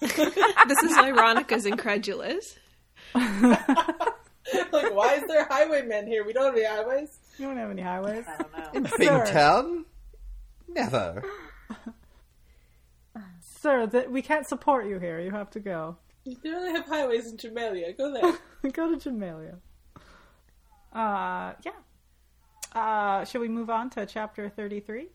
This 0.00 0.82
is 0.82 0.96
why 0.96 1.12
Ronica's 1.12 1.66
incredulous. 1.66 2.58
like, 3.14 4.94
why 4.94 5.14
is 5.14 5.22
there 5.28 5.46
highwaymen 5.48 6.06
here? 6.06 6.24
We 6.24 6.32
don't 6.32 6.46
have 6.46 6.56
any 6.56 6.64
highways. 6.64 7.18
You 7.38 7.46
don't 7.46 7.56
have 7.58 7.70
any 7.70 7.82
highways. 7.82 8.24
I 8.26 8.42
don't 8.72 8.84
know. 8.84 8.90
Sir, 8.96 9.24
Bingtown, 9.24 9.84
never. 10.68 11.22
sir, 13.40 13.86
that 13.86 14.10
we 14.10 14.22
can't 14.22 14.46
support 14.46 14.86
you 14.86 14.98
here. 14.98 15.20
You 15.20 15.30
have 15.30 15.50
to 15.50 15.60
go. 15.60 15.96
They 16.24 16.50
only 16.50 16.72
have 16.72 16.86
highways 16.86 17.30
in 17.30 17.36
Jamaillia. 17.36 17.96
Go 17.96 18.12
there. 18.12 18.70
go 18.70 18.94
to 18.94 19.10
Jamaillia. 19.10 19.58
Uh, 20.92 21.52
yeah. 21.64 21.72
Uh, 22.74 23.24
should 23.24 23.40
we 23.40 23.48
move 23.48 23.70
on 23.70 23.90
to 23.90 24.06
chapter 24.06 24.48
thirty-three? 24.48 25.08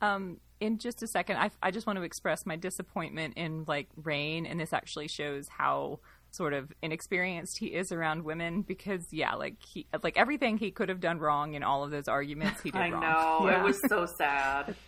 Um, 0.00 0.38
in 0.60 0.78
just 0.78 1.02
a 1.02 1.06
second, 1.08 1.36
I, 1.36 1.50
I 1.62 1.70
just 1.70 1.86
want 1.86 1.98
to 1.98 2.02
express 2.04 2.46
my 2.46 2.56
disappointment 2.56 3.34
in 3.36 3.64
like 3.66 3.88
Reyn, 3.96 4.46
and 4.46 4.58
this 4.60 4.72
actually 4.72 5.08
shows 5.08 5.46
how 5.48 6.00
sort 6.32 6.52
of 6.52 6.70
inexperienced 6.80 7.56
he 7.58 7.66
is 7.66 7.90
around 7.92 8.22
women. 8.24 8.62
Because 8.62 9.04
yeah, 9.10 9.34
like 9.34 9.56
he 9.60 9.86
like 10.02 10.16
everything 10.16 10.58
he 10.58 10.70
could 10.70 10.88
have 10.88 11.00
done 11.00 11.18
wrong 11.18 11.54
in 11.54 11.62
all 11.62 11.82
of 11.84 11.90
those 11.90 12.08
arguments, 12.08 12.60
he 12.62 12.70
did 12.70 12.80
I 12.80 12.90
wrong. 12.90 13.00
know. 13.00 13.50
Yeah. 13.50 13.60
It 13.60 13.64
was 13.64 13.80
so 13.88 14.06
sad. 14.18 14.74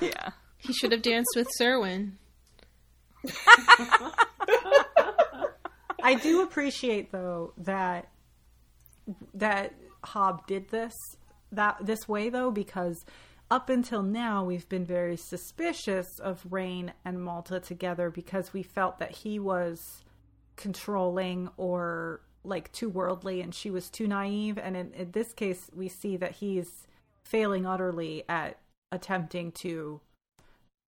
Yeah, 0.00 0.30
He 0.56 0.72
should 0.72 0.90
have 0.90 1.02
danced 1.02 1.30
with 1.36 1.46
Cerwin 1.60 2.14
I 6.02 6.14
do 6.20 6.42
appreciate 6.42 7.12
though 7.12 7.52
that 7.58 8.08
that 9.34 9.74
Hob 10.04 10.46
did 10.46 10.68
this 10.70 10.94
that 11.50 11.76
this 11.80 12.06
way 12.08 12.28
though 12.28 12.50
because 12.50 13.04
up 13.50 13.70
until 13.70 14.02
now 14.02 14.44
we've 14.44 14.68
been 14.68 14.84
very 14.84 15.16
suspicious 15.16 16.18
of 16.18 16.44
Reyn 16.50 16.92
and 17.04 17.22
Malta 17.22 17.60
together 17.60 18.10
because 18.10 18.52
we 18.52 18.62
felt 18.62 18.98
that 18.98 19.10
he 19.10 19.38
was 19.38 20.04
controlling 20.56 21.48
or 21.56 22.20
like 22.44 22.70
too 22.72 22.90
worldly 22.90 23.40
and 23.40 23.54
she 23.54 23.70
was 23.70 23.88
too 23.88 24.06
naive. 24.06 24.58
And 24.58 24.76
in, 24.76 24.92
in 24.92 25.10
this 25.12 25.32
case 25.32 25.70
we 25.74 25.88
see 25.88 26.16
that 26.18 26.32
he's 26.32 26.86
failing 27.22 27.64
utterly 27.64 28.24
at 28.28 28.58
attempting 28.92 29.52
to 29.52 30.00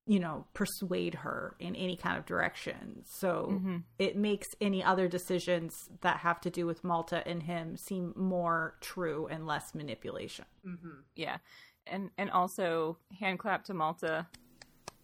you 0.10 0.20
know 0.20 0.44
persuade 0.56 1.14
her 1.14 1.56
in 1.60 1.76
any 1.76 1.96
kind 1.96 2.18
of 2.18 2.26
direction. 2.26 3.04
So 3.20 3.50
mm-hmm. 3.52 3.78
it 4.00 4.18
makes 4.18 4.48
any 4.60 4.84
other 4.84 5.08
decisions 5.08 5.72
that 6.02 6.18
have 6.18 6.42
to 6.42 6.50
do 6.50 6.66
with 6.66 6.84
malta 6.84 7.26
and 7.28 7.44
him 7.44 7.78
seem 7.78 8.14
more 8.16 8.76
true 8.82 9.28
and 9.28 9.46
less 9.46 9.76
manipulation. 9.76 10.46
Mm-hmm. 10.68 11.02
Yeah, 11.16 11.38
and 11.86 12.10
and 12.18 12.32
also 12.32 12.98
hand 13.20 13.38
clap 13.38 13.66
to 13.66 13.76
Malta 13.76 14.26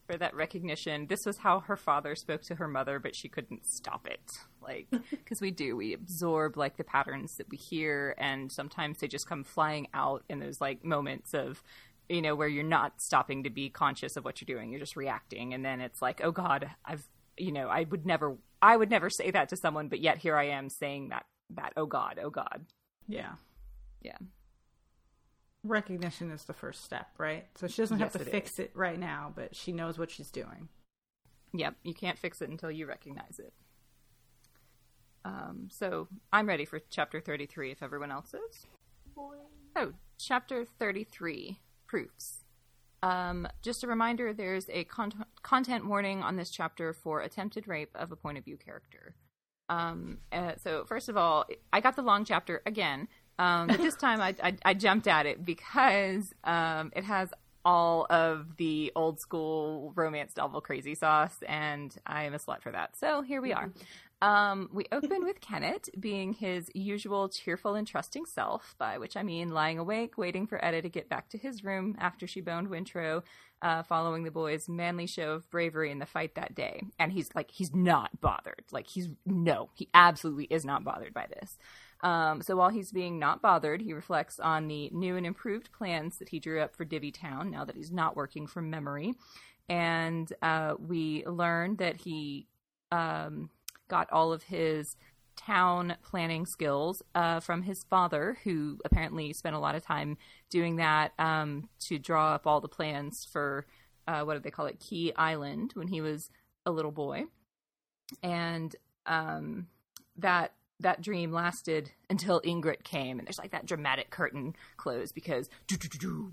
for 0.08 0.18
that 0.18 0.34
recognition. 0.36 1.06
This 1.06 1.24
was 1.24 1.38
how 1.38 1.60
her 1.62 1.78
father 1.78 2.16
spoke 2.16 2.42
to 2.44 2.56
her 2.56 2.68
mother, 2.68 2.98
but 2.98 3.16
she 3.16 3.30
couldn't 3.30 3.66
stop 3.68 4.08
it. 4.08 4.32
Like, 4.60 4.88
because 5.12 5.40
we 5.40 5.52
do, 5.52 5.76
we 5.76 5.94
absorb 5.94 6.58
like 6.58 6.78
the 6.78 6.84
patterns 6.84 7.36
that 7.38 7.50
we 7.50 7.58
hear, 7.58 8.16
and 8.18 8.52
sometimes 8.52 8.98
they 9.00 9.08
just 9.08 9.30
come 9.30 9.44
flying 9.44 9.88
out 9.94 10.24
in 10.30 10.40
those 10.40 10.60
like 10.60 10.84
moments 10.84 11.36
of, 11.36 11.62
you 12.10 12.22
know, 12.22 12.36
where 12.36 12.48
you're 12.48 12.64
not 12.64 13.02
stopping 13.02 13.44
to 13.44 13.50
be 13.50 13.70
conscious 13.70 14.16
of 14.18 14.26
what 14.26 14.42
you're 14.42 14.56
doing. 14.58 14.72
You're 14.72 14.80
just 14.80 14.96
reacting, 14.96 15.54
and 15.54 15.64
then 15.66 15.82
it's 15.82 16.02
like, 16.02 16.22
oh 16.24 16.32
God, 16.32 16.70
I've, 16.86 17.08
you 17.38 17.52
know, 17.52 17.68
I 17.68 17.84
would 17.84 18.06
never, 18.06 18.38
I 18.62 18.78
would 18.78 18.90
never 18.90 19.10
say 19.10 19.32
that 19.32 19.50
to 19.50 19.56
someone, 19.56 19.88
but 19.90 20.00
yet 20.00 20.18
here 20.20 20.36
I 20.38 20.46
am 20.50 20.70
saying 20.70 21.10
that, 21.10 21.26
that, 21.52 21.74
oh 21.78 21.86
God, 21.86 22.20
oh 22.24 22.30
God, 22.30 22.66
yeah 23.08 23.34
yeah. 24.02 24.18
recognition 25.64 26.30
is 26.32 26.44
the 26.46 26.54
first 26.54 26.84
step 26.84 27.08
right 27.18 27.46
so 27.56 27.68
she 27.68 27.82
doesn't 27.82 28.00
Yes, 28.00 28.14
have 28.14 28.22
to 28.22 28.28
it 28.28 28.32
fix 28.32 28.54
is. 28.54 28.60
it 28.60 28.72
right 28.76 29.00
now 29.00 29.32
but 29.36 29.56
she 29.56 29.72
knows 29.72 29.98
what 29.98 30.12
she's 30.12 30.30
doing 30.32 30.70
Yep, 31.54 31.76
you 31.84 31.94
can't 31.94 32.20
fix 32.20 32.42
it 32.42 32.50
until 32.50 32.70
you 32.70 32.86
recognize 32.86 33.40
it. 33.40 33.54
Um, 35.24 35.70
so 35.72 36.08
I'm 36.34 36.48
ready 36.48 36.66
for 36.66 36.80
chapter 36.90 37.22
33 37.22 37.72
if 37.72 37.82
everyone 37.82 38.12
else 38.12 38.34
is. 38.34 38.68
Oh, 39.76 39.94
chapter 40.20 40.66
33 40.66 41.60
proofs. 41.88 42.46
Um, 43.04 43.48
just 43.62 43.84
a 43.84 43.88
reminder 43.88 44.34
there's 44.34 44.68
a 44.70 44.84
con- 44.86 45.26
content 45.44 45.86
warning 45.86 46.24
on 46.24 46.38
this 46.38 46.50
chapter 46.50 46.92
for 46.94 47.22
attempted 47.22 47.68
rape 47.68 47.92
of 47.94 48.12
a 48.12 48.16
point 48.16 48.38
of 48.38 48.46
view 48.46 48.58
character. 48.58 49.16
Um, 49.70 50.20
uh, 50.32 50.54
so, 50.58 50.86
first 50.86 51.10
of 51.10 51.18
all, 51.18 51.46
I 51.74 51.82
got 51.82 51.96
the 51.96 52.02
long 52.02 52.26
chapter 52.26 52.62
again, 52.66 53.08
um, 53.38 53.68
but 53.68 53.78
this 53.78 53.96
time 53.96 54.22
I, 54.22 54.36
I, 54.42 54.56
I 54.64 54.74
jumped 54.74 55.08
at 55.08 55.26
it 55.26 55.46
because 55.46 56.34
um, 56.44 56.92
it 56.96 57.04
has 57.04 57.30
all 57.64 58.06
of 58.12 58.58
the 58.58 58.92
old 58.96 59.20
school 59.20 59.92
romance 59.96 60.36
novel 60.38 60.62
crazy 60.62 60.94
sauce, 60.96 61.36
and 61.48 61.96
I 62.06 62.24
am 62.24 62.34
a 62.34 62.38
slut 62.38 62.62
for 62.62 62.72
that. 62.72 62.96
So, 62.98 63.22
here 63.22 63.42
we 63.42 63.54
are. 63.54 63.72
Um, 64.22 64.70
we 64.72 64.86
open 64.92 65.24
with 65.26 65.42
Kennit 65.42 65.90
being 66.00 66.34
his 66.34 66.72
usual 66.74 67.28
cheerful 67.30 67.76
and 67.76 67.86
trusting 67.86 68.26
self, 68.26 68.76
by 68.78 68.98
which 68.98 69.18
I 69.18 69.24
mean 69.24 69.50
lying 69.50 69.78
awake, 69.78 70.18
waiting 70.18 70.48
for 70.48 70.64
Etta 70.64 70.82
to 70.82 70.90
get 70.90 71.10
back 71.10 71.30
to 71.30 71.38
his 71.38 71.64
room 71.64 71.96
after 72.00 72.26
she 72.26 72.42
boned 72.42 72.70
Wintrow, 72.70 73.24
uh, 73.62 73.84
following 73.84 74.24
the 74.24 74.32
boys' 74.32 74.70
manly 74.70 75.06
show 75.06 75.34
of 75.34 75.50
bravery 75.50 75.92
in 75.92 76.00
the 76.00 76.06
fight 76.06 76.36
that 76.36 76.56
day. 76.56 76.84
And 76.98 77.12
he's 77.12 77.30
like, 77.36 77.52
he's 77.52 77.76
not 77.76 78.22
bothered. 78.22 78.64
Like, 78.72 78.88
he's 78.88 79.10
no, 79.26 79.70
he 79.74 79.90
absolutely 79.94 80.46
is 80.46 80.66
not 80.66 80.84
bothered 80.84 81.14
by 81.14 81.28
this. 81.28 81.58
Um, 82.02 82.42
so 82.42 82.56
while 82.56 82.70
he's 82.70 82.92
being 82.92 83.20
not 83.20 83.42
bothered, 83.42 83.82
he 83.82 83.94
reflects 83.94 84.40
on 84.40 84.68
the 84.68 84.90
new 84.94 85.18
and 85.18 85.26
improved 85.26 85.72
plans 85.72 86.20
that 86.20 86.30
he 86.30 86.40
drew 86.40 86.62
up 86.62 86.76
for 86.76 86.86
Divvytown 86.86 87.50
now 87.50 87.66
that 87.66 87.76
he's 87.76 87.92
not 87.92 88.16
working 88.16 88.48
from 88.48 88.70
memory. 88.70 89.14
And 89.68 90.32
uh, 90.42 90.76
we 90.80 91.26
learn 91.26 91.78
that 91.78 91.98
he 91.98 92.48
um, 92.92 93.50
got 93.88 94.12
all 94.12 94.34
of 94.34 94.44
his 94.44 94.96
town 95.36 95.96
planning 96.02 96.46
skills 96.46 97.02
uh, 97.14 97.40
from 97.40 97.64
his 97.64 97.84
father, 97.84 98.38
who 98.44 98.80
apparently 98.86 99.34
spent 99.34 99.56
a 99.56 99.60
lot 99.60 99.76
of 99.76 99.84
time 99.84 100.18
doing 100.50 100.78
that 100.78 101.12
um, 101.20 101.70
to 101.80 102.00
draw 102.00 102.34
up 102.34 102.48
all 102.48 102.62
the 102.62 102.68
plans 102.68 103.28
for 103.32 103.66
uh, 104.08 104.22
what 104.22 104.36
do 104.36 104.40
they 104.40 104.52
call 104.52 104.68
it, 104.68 104.80
Key 104.80 105.12
Island, 105.16 105.72
when 105.74 105.88
he 105.88 106.02
was 106.02 106.30
a 106.66 106.72
little 106.72 106.92
boy, 106.92 107.26
and 108.22 108.76
um, 109.06 109.68
that 110.18 110.54
that 110.82 111.02
dream 111.02 111.32
lasted 111.32 111.92
until 112.10 112.42
Igrot 112.42 112.84
came, 112.84 113.18
and 113.18 113.28
there's 113.28 113.40
like 113.40 113.52
that 113.52 113.66
dramatic 113.66 114.10
curtain 114.10 114.56
close 114.78 115.12
because 115.12 115.50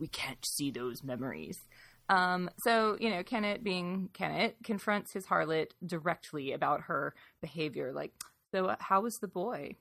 we 0.01 0.09
can't 0.09 0.45
see 0.45 0.71
those 0.71 1.03
memories. 1.03 1.63
Um, 2.09 2.51
so 2.59 2.97
you 3.01 3.11
know, 3.11 3.23
Kennit, 3.23 3.63
being 3.63 4.11
Kennit, 4.13 4.55
confronts 4.65 5.13
his 5.13 5.27
harlot 5.27 5.71
directly 5.85 6.53
about 6.53 6.83
her 6.83 7.15
behavior. 7.41 7.93
Like, 7.93 8.13
so 8.53 8.67
uh, 8.67 8.77
how 8.79 9.03
was 9.03 9.19
the 9.19 9.29
boy? 9.29 9.77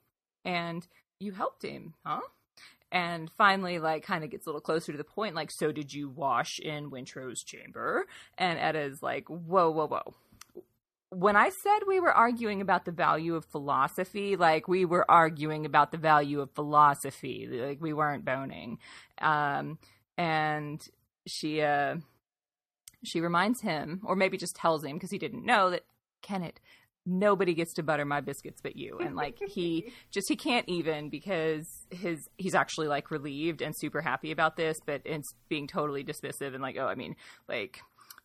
And 0.46 0.88
you 1.20 1.32
helped 1.32 1.64
him, 1.64 1.94
huh? 2.06 2.22
And 2.92 3.32
finally, 3.38 3.80
like, 3.80 4.04
kind 4.04 4.24
of 4.24 4.30
gets 4.30 4.46
a 4.46 4.50
little 4.50 4.62
closer 4.62 4.92
to 4.92 4.98
the 4.98 5.04
point. 5.04 5.36
Like, 5.36 5.50
so 5.52 5.72
did 5.72 5.94
you 5.94 6.10
wash 6.10 6.60
in 6.60 6.92
Wintrow's 6.92 7.42
chamber? 7.42 8.06
And 8.38 8.60
Etta's 8.60 9.02
like, 9.02 9.30
whoa, 9.30 9.70
whoa, 9.70 9.88
whoa 9.88 10.14
when 11.12 11.36
I 11.36 11.50
said 11.50 11.80
we 11.86 12.00
were 12.00 12.14
arguing 12.14 12.62
about 12.62 12.86
the 12.86 12.92
value 12.92 13.36
of 13.36 13.44
philosophy, 13.46 14.38
like 14.38 14.70
we 14.70 14.86
were 14.86 15.10
arguing 15.12 15.66
about 15.66 15.92
the 15.92 15.98
value 15.98 16.40
of 16.40 16.52
philosophy, 16.52 17.48
like 17.52 17.82
we 17.82 17.92
weren't 17.92 18.24
boning. 18.24 18.80
Um, 19.20 19.78
and 20.18 20.82
she, 21.28 21.62
uh, 21.62 21.98
she 23.04 23.22
reminds 23.22 23.62
him, 23.62 24.02
or 24.04 24.16
maybe 24.16 24.38
just 24.38 24.56
tells 24.56 24.84
him 24.84 24.94
because 24.94 25.12
he 25.12 25.18
didn't 25.18 25.46
know 25.46 25.70
that 25.70 25.86
Kennit, 26.22 26.60
nobody 27.06 27.54
gets 27.54 27.74
to 27.74 27.84
butter 27.84 28.06
my 28.06 28.22
biscuits 28.22 28.62
but 28.62 28.76
you. 28.76 29.00
And 29.00 29.16
like 29.16 29.38
he 29.48 29.92
just 30.12 30.28
he 30.28 30.36
can't 30.36 30.68
even 30.70 31.10
because 31.10 31.68
his 31.90 32.30
he's 32.38 32.56
actually 32.56 32.88
like 32.88 33.12
relieved 33.12 33.62
and 33.62 33.76
super 33.76 34.02
happy 34.02 34.32
about 34.32 34.56
this, 34.56 34.80
but 34.86 35.02
it's 35.06 35.34
being 35.50 35.68
totally 35.68 36.04
dismissive 36.04 36.54
and 36.54 36.62
like, 36.62 36.78
oh, 36.78 36.88
I 36.88 36.96
mean, 36.96 37.16
like 37.48 37.82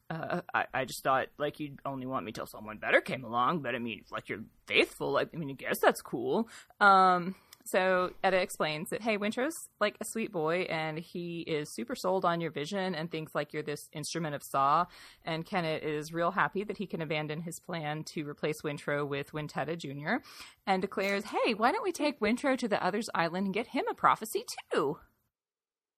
uh, 0.09 0.41
I, 0.55 0.67
I 0.73 0.85
just 0.85 1.03
thought 1.03 1.29
like 1.39 1.59
you'd 1.59 1.81
only 1.85 2.07
want 2.07 2.25
me 2.25 2.33
till 2.33 2.47
someone 2.47 2.79
better 2.79 3.01
came 3.01 3.25
along, 3.25 3.61
but 3.61 3.75
I 3.75 3.79
mean, 3.79 4.03
like 4.11 4.29
you're 4.29 4.45
faithful. 4.67 5.13
Like, 5.13 5.31
I 5.35 5.37
mean, 5.37 5.51
I 5.51 5.55
guess 5.55 5.79
that's 5.81 6.01
cool. 6.01 6.49
Um, 6.81 7.35
so 7.67 8.13
Etta 8.23 8.41
explains 8.41 8.91
that 8.91 9.03
hey, 9.03 9.19
Wintrow's 9.19 9.69
like 9.81 9.97
a 10.01 10.05
sweet 10.05 10.31
boy, 10.31 10.61
and 10.71 10.99
he 10.99 11.41
is 11.41 11.69
super 11.69 11.97
sold 11.97 12.25
on 12.25 12.41
your 12.41 12.53
vision 12.53 12.95
and 12.95 13.11
thinks 13.11 13.35
like 13.35 13.53
you're 13.53 13.63
this 13.63 13.89
instrument 13.93 14.37
of 14.37 14.43
Sa. 14.43 14.87
And 15.25 15.45
Kennit 15.45 15.83
is 15.83 16.13
real 16.13 16.31
happy 16.31 16.63
that 16.65 16.77
he 16.77 16.87
can 16.87 17.03
abandon 17.03 17.43
his 17.43 17.59
plan 17.59 18.05
to 18.05 18.29
replace 18.29 18.63
Wintrow 18.63 19.07
with 19.07 19.33
Wintetta 19.33 19.77
Jr. 19.77 20.25
and 20.67 20.81
declares, 20.81 21.25
hey, 21.25 21.55
why 21.55 21.73
don't 21.73 21.83
we 21.83 21.93
take 21.93 22.21
Wintrow 22.21 22.57
to 22.57 22.69
the 22.69 22.85
other's 22.85 23.11
island 23.15 23.47
and 23.47 23.55
get 23.55 23.69
him 23.69 23.85
a 23.91 23.95
prophecy 23.95 24.45
too? 24.73 24.99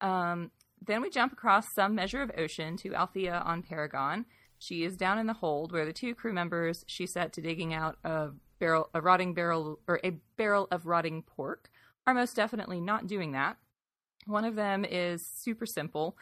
Um, 0.00 0.50
then 0.80 1.02
we 1.02 1.10
jump 1.10 1.32
across 1.32 1.74
some 1.74 1.94
measure 1.94 2.22
of 2.22 2.30
ocean 2.38 2.76
to 2.78 2.94
Althea 2.94 3.42
on 3.44 3.62
Paragon. 3.62 4.24
She 4.58 4.84
is 4.84 4.96
down 4.96 5.18
in 5.18 5.26
the 5.26 5.34
hold 5.34 5.72
where 5.72 5.84
the 5.84 5.92
two 5.92 6.14
crew 6.14 6.32
members 6.32 6.84
she 6.86 7.06
set 7.06 7.32
to 7.34 7.42
digging 7.42 7.74
out 7.74 7.98
a 8.04 8.30
barrel, 8.59 8.90
a 8.94 9.00
rotting 9.00 9.34
barrel, 9.34 9.80
or 9.86 10.00
a 10.04 10.18
barrel 10.36 10.68
of 10.70 10.86
rotting 10.86 11.22
pork, 11.22 11.70
are 12.06 12.14
most 12.14 12.36
definitely 12.36 12.80
not 12.80 13.06
doing 13.06 13.32
that. 13.32 13.56
One 14.26 14.44
of 14.44 14.56
them 14.56 14.84
is 14.84 15.26
super 15.26 15.66
simple, 15.66 16.16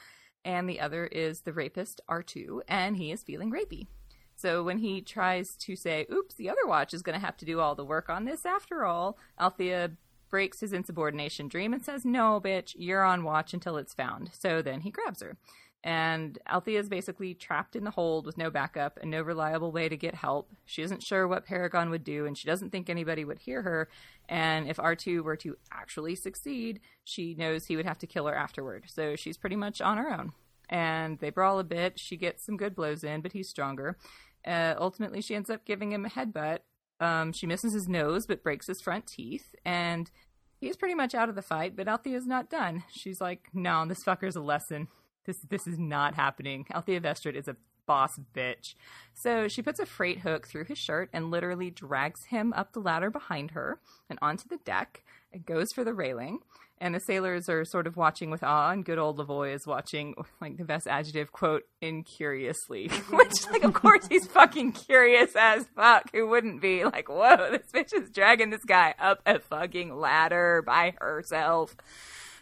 and 0.44 0.68
the 0.68 0.80
other 0.80 1.06
is 1.06 1.40
the 1.40 1.52
rapist 1.52 2.00
Artu, 2.08 2.60
and 2.68 2.96
he 2.96 3.10
is 3.10 3.22
feeling 3.22 3.50
rapey. 3.50 3.88
So 4.36 4.62
when 4.62 4.78
he 4.78 5.00
tries 5.00 5.56
to 5.56 5.76
say, 5.76 6.06
"Oops, 6.12 6.34
the 6.34 6.50
other 6.50 6.66
watch 6.66 6.92
is 6.92 7.02
going 7.02 7.18
to 7.18 7.24
have 7.24 7.36
to 7.38 7.46
do 7.46 7.58
all 7.58 7.74
the 7.74 7.84
work 7.84 8.10
on 8.10 8.24
this 8.24 8.44
after 8.44 8.84
all," 8.84 9.18
Althea 9.40 9.96
breaks 10.28 10.60
his 10.60 10.72
insubordination 10.72 11.48
dream 11.48 11.72
and 11.72 11.84
says, 11.84 12.04
No, 12.04 12.40
bitch, 12.40 12.74
you're 12.76 13.04
on 13.04 13.24
watch 13.24 13.54
until 13.54 13.76
it's 13.76 13.94
found. 13.94 14.30
So 14.32 14.62
then 14.62 14.80
he 14.80 14.90
grabs 14.90 15.22
her. 15.22 15.36
And 15.84 16.38
Althea 16.48 16.80
is 16.80 16.88
basically 16.88 17.34
trapped 17.34 17.76
in 17.76 17.84
the 17.84 17.92
hold 17.92 18.26
with 18.26 18.36
no 18.36 18.50
backup 18.50 18.98
and 19.00 19.10
no 19.10 19.22
reliable 19.22 19.70
way 19.70 19.88
to 19.88 19.96
get 19.96 20.14
help. 20.16 20.50
She 20.64 20.82
isn't 20.82 21.02
sure 21.02 21.28
what 21.28 21.46
Paragon 21.46 21.90
would 21.90 22.02
do, 22.02 22.26
and 22.26 22.36
she 22.36 22.48
doesn't 22.48 22.70
think 22.70 22.90
anybody 22.90 23.24
would 23.24 23.38
hear 23.38 23.62
her. 23.62 23.88
And 24.28 24.68
if 24.68 24.78
Artu 24.78 25.22
were 25.22 25.36
to 25.36 25.56
actually 25.72 26.16
succeed, 26.16 26.80
she 27.04 27.34
knows 27.34 27.66
he 27.66 27.76
would 27.76 27.86
have 27.86 27.98
to 27.98 28.06
kill 28.06 28.26
her 28.26 28.34
afterward. 28.34 28.84
So 28.88 29.14
she's 29.14 29.36
pretty 29.36 29.56
much 29.56 29.80
on 29.80 29.98
her 29.98 30.12
own. 30.12 30.32
And 30.68 31.20
they 31.20 31.30
brawl 31.30 31.60
a 31.60 31.64
bit. 31.64 32.00
She 32.00 32.16
gets 32.16 32.44
some 32.44 32.56
good 32.56 32.74
blows 32.74 33.04
in, 33.04 33.20
but 33.20 33.32
he's 33.32 33.48
stronger. 33.48 33.96
Uh, 34.44 34.74
ultimately, 34.78 35.20
she 35.20 35.36
ends 35.36 35.50
up 35.50 35.64
giving 35.64 35.92
him 35.92 36.04
a 36.04 36.10
headbutt, 36.10 36.58
um, 37.00 37.32
she 37.32 37.46
misses 37.46 37.72
his 37.72 37.88
nose 37.88 38.26
but 38.26 38.42
breaks 38.42 38.66
his 38.66 38.80
front 38.80 39.06
teeth, 39.06 39.54
and 39.64 40.10
he's 40.58 40.76
pretty 40.76 40.94
much 40.94 41.14
out 41.14 41.28
of 41.28 41.34
the 41.34 41.42
fight. 41.42 41.76
But 41.76 41.88
Althea's 41.88 42.26
not 42.26 42.50
done. 42.50 42.84
She's 42.90 43.20
like, 43.20 43.48
"No, 43.52 43.84
this 43.86 44.04
fucker's 44.04 44.36
a 44.36 44.40
lesson. 44.40 44.88
This 45.26 45.38
this 45.48 45.66
is 45.66 45.78
not 45.78 46.14
happening." 46.14 46.66
Althea 46.74 47.00
Vestrit 47.00 47.34
is 47.34 47.48
a 47.48 47.56
boss 47.86 48.18
bitch. 48.34 48.74
So 49.14 49.46
she 49.46 49.62
puts 49.62 49.78
a 49.78 49.86
freight 49.86 50.20
hook 50.20 50.48
through 50.48 50.64
his 50.64 50.78
shirt 50.78 51.08
and 51.12 51.30
literally 51.30 51.70
drags 51.70 52.24
him 52.30 52.52
up 52.54 52.72
the 52.72 52.80
ladder 52.80 53.10
behind 53.10 53.52
her 53.52 53.80
and 54.10 54.18
onto 54.20 54.48
the 54.48 54.58
deck 54.58 55.04
and 55.32 55.46
goes 55.46 55.68
for 55.72 55.84
the 55.84 55.94
railing 55.94 56.40
and 56.78 56.94
the 56.94 57.00
sailors 57.00 57.48
are 57.48 57.64
sort 57.64 57.86
of 57.86 57.96
watching 57.96 58.30
with 58.30 58.42
awe, 58.42 58.70
and 58.70 58.84
good 58.84 58.98
old 58.98 59.18
Lavoy 59.18 59.54
is 59.54 59.66
watching, 59.66 60.14
like 60.40 60.56
the 60.56 60.64
best 60.64 60.86
adjective 60.86 61.32
quote, 61.32 61.62
incuriously. 61.80 62.88
Which, 63.10 63.46
like, 63.50 63.64
of 63.64 63.72
course, 63.72 64.06
he's 64.08 64.26
fucking 64.26 64.72
curious 64.72 65.34
as 65.36 65.66
fuck. 65.74 66.10
Who 66.12 66.28
wouldn't 66.28 66.60
be? 66.60 66.84
Like, 66.84 67.08
whoa, 67.08 67.50
this 67.50 67.72
bitch 67.72 67.98
is 67.98 68.10
dragging 68.10 68.50
this 68.50 68.64
guy 68.64 68.94
up 68.98 69.20
a 69.26 69.38
fucking 69.38 69.98
ladder 69.98 70.62
by 70.66 70.94
herself. 70.98 71.76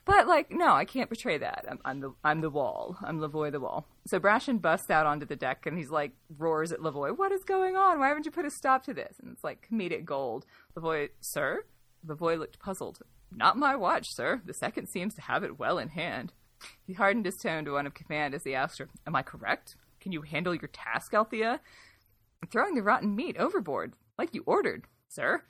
But 0.04 0.26
like, 0.26 0.50
no, 0.50 0.72
I 0.74 0.84
can't 0.84 1.08
portray 1.08 1.38
that. 1.38 1.64
I'm, 1.68 1.78
I'm 1.84 2.00
the 2.00 2.14
I'm 2.22 2.40
the 2.40 2.50
wall. 2.50 2.96
I'm 3.02 3.20
Lavoy 3.20 3.50
the 3.50 3.60
wall. 3.60 3.86
So 4.06 4.20
Brashen 4.20 4.60
busts 4.60 4.90
out 4.90 5.06
onto 5.06 5.24
the 5.24 5.36
deck 5.36 5.64
and 5.66 5.78
he's 5.78 5.90
like 5.90 6.12
roars 6.36 6.72
at 6.72 6.80
Lavoy, 6.80 7.16
"What 7.16 7.32
is 7.32 7.44
going 7.44 7.76
on? 7.76 7.98
Why 7.98 8.08
haven't 8.08 8.26
you 8.26 8.32
put 8.32 8.44
a 8.44 8.50
stop 8.50 8.84
to 8.84 8.94
this?" 8.94 9.16
And 9.20 9.32
it's 9.32 9.44
like 9.44 9.66
comedic 9.70 10.04
gold. 10.04 10.44
Lavoy, 10.76 11.10
sir. 11.20 11.64
Lavoy 12.06 12.38
looked 12.38 12.58
puzzled. 12.58 12.98
Not 13.34 13.56
my 13.56 13.74
watch, 13.74 14.14
sir. 14.14 14.42
The 14.44 14.54
second 14.54 14.88
seems 14.88 15.14
to 15.14 15.22
have 15.22 15.42
it 15.42 15.58
well 15.58 15.78
in 15.78 15.88
hand. 15.88 16.32
He 16.86 16.92
hardened 16.92 17.26
his 17.26 17.36
tone 17.36 17.64
to 17.64 17.72
one 17.72 17.86
of 17.86 17.94
command 17.94 18.34
as 18.34 18.44
he 18.44 18.54
asked 18.54 18.78
her, 18.78 18.88
Am 19.06 19.16
I 19.16 19.22
correct? 19.22 19.76
Can 20.00 20.12
you 20.12 20.22
handle 20.22 20.54
your 20.54 20.68
task, 20.68 21.14
Althea? 21.14 21.60
Throwing 22.50 22.74
the 22.74 22.82
rotten 22.82 23.16
meat 23.16 23.36
overboard, 23.38 23.94
like 24.18 24.34
you 24.34 24.42
ordered, 24.46 24.84
sir. 25.08 25.42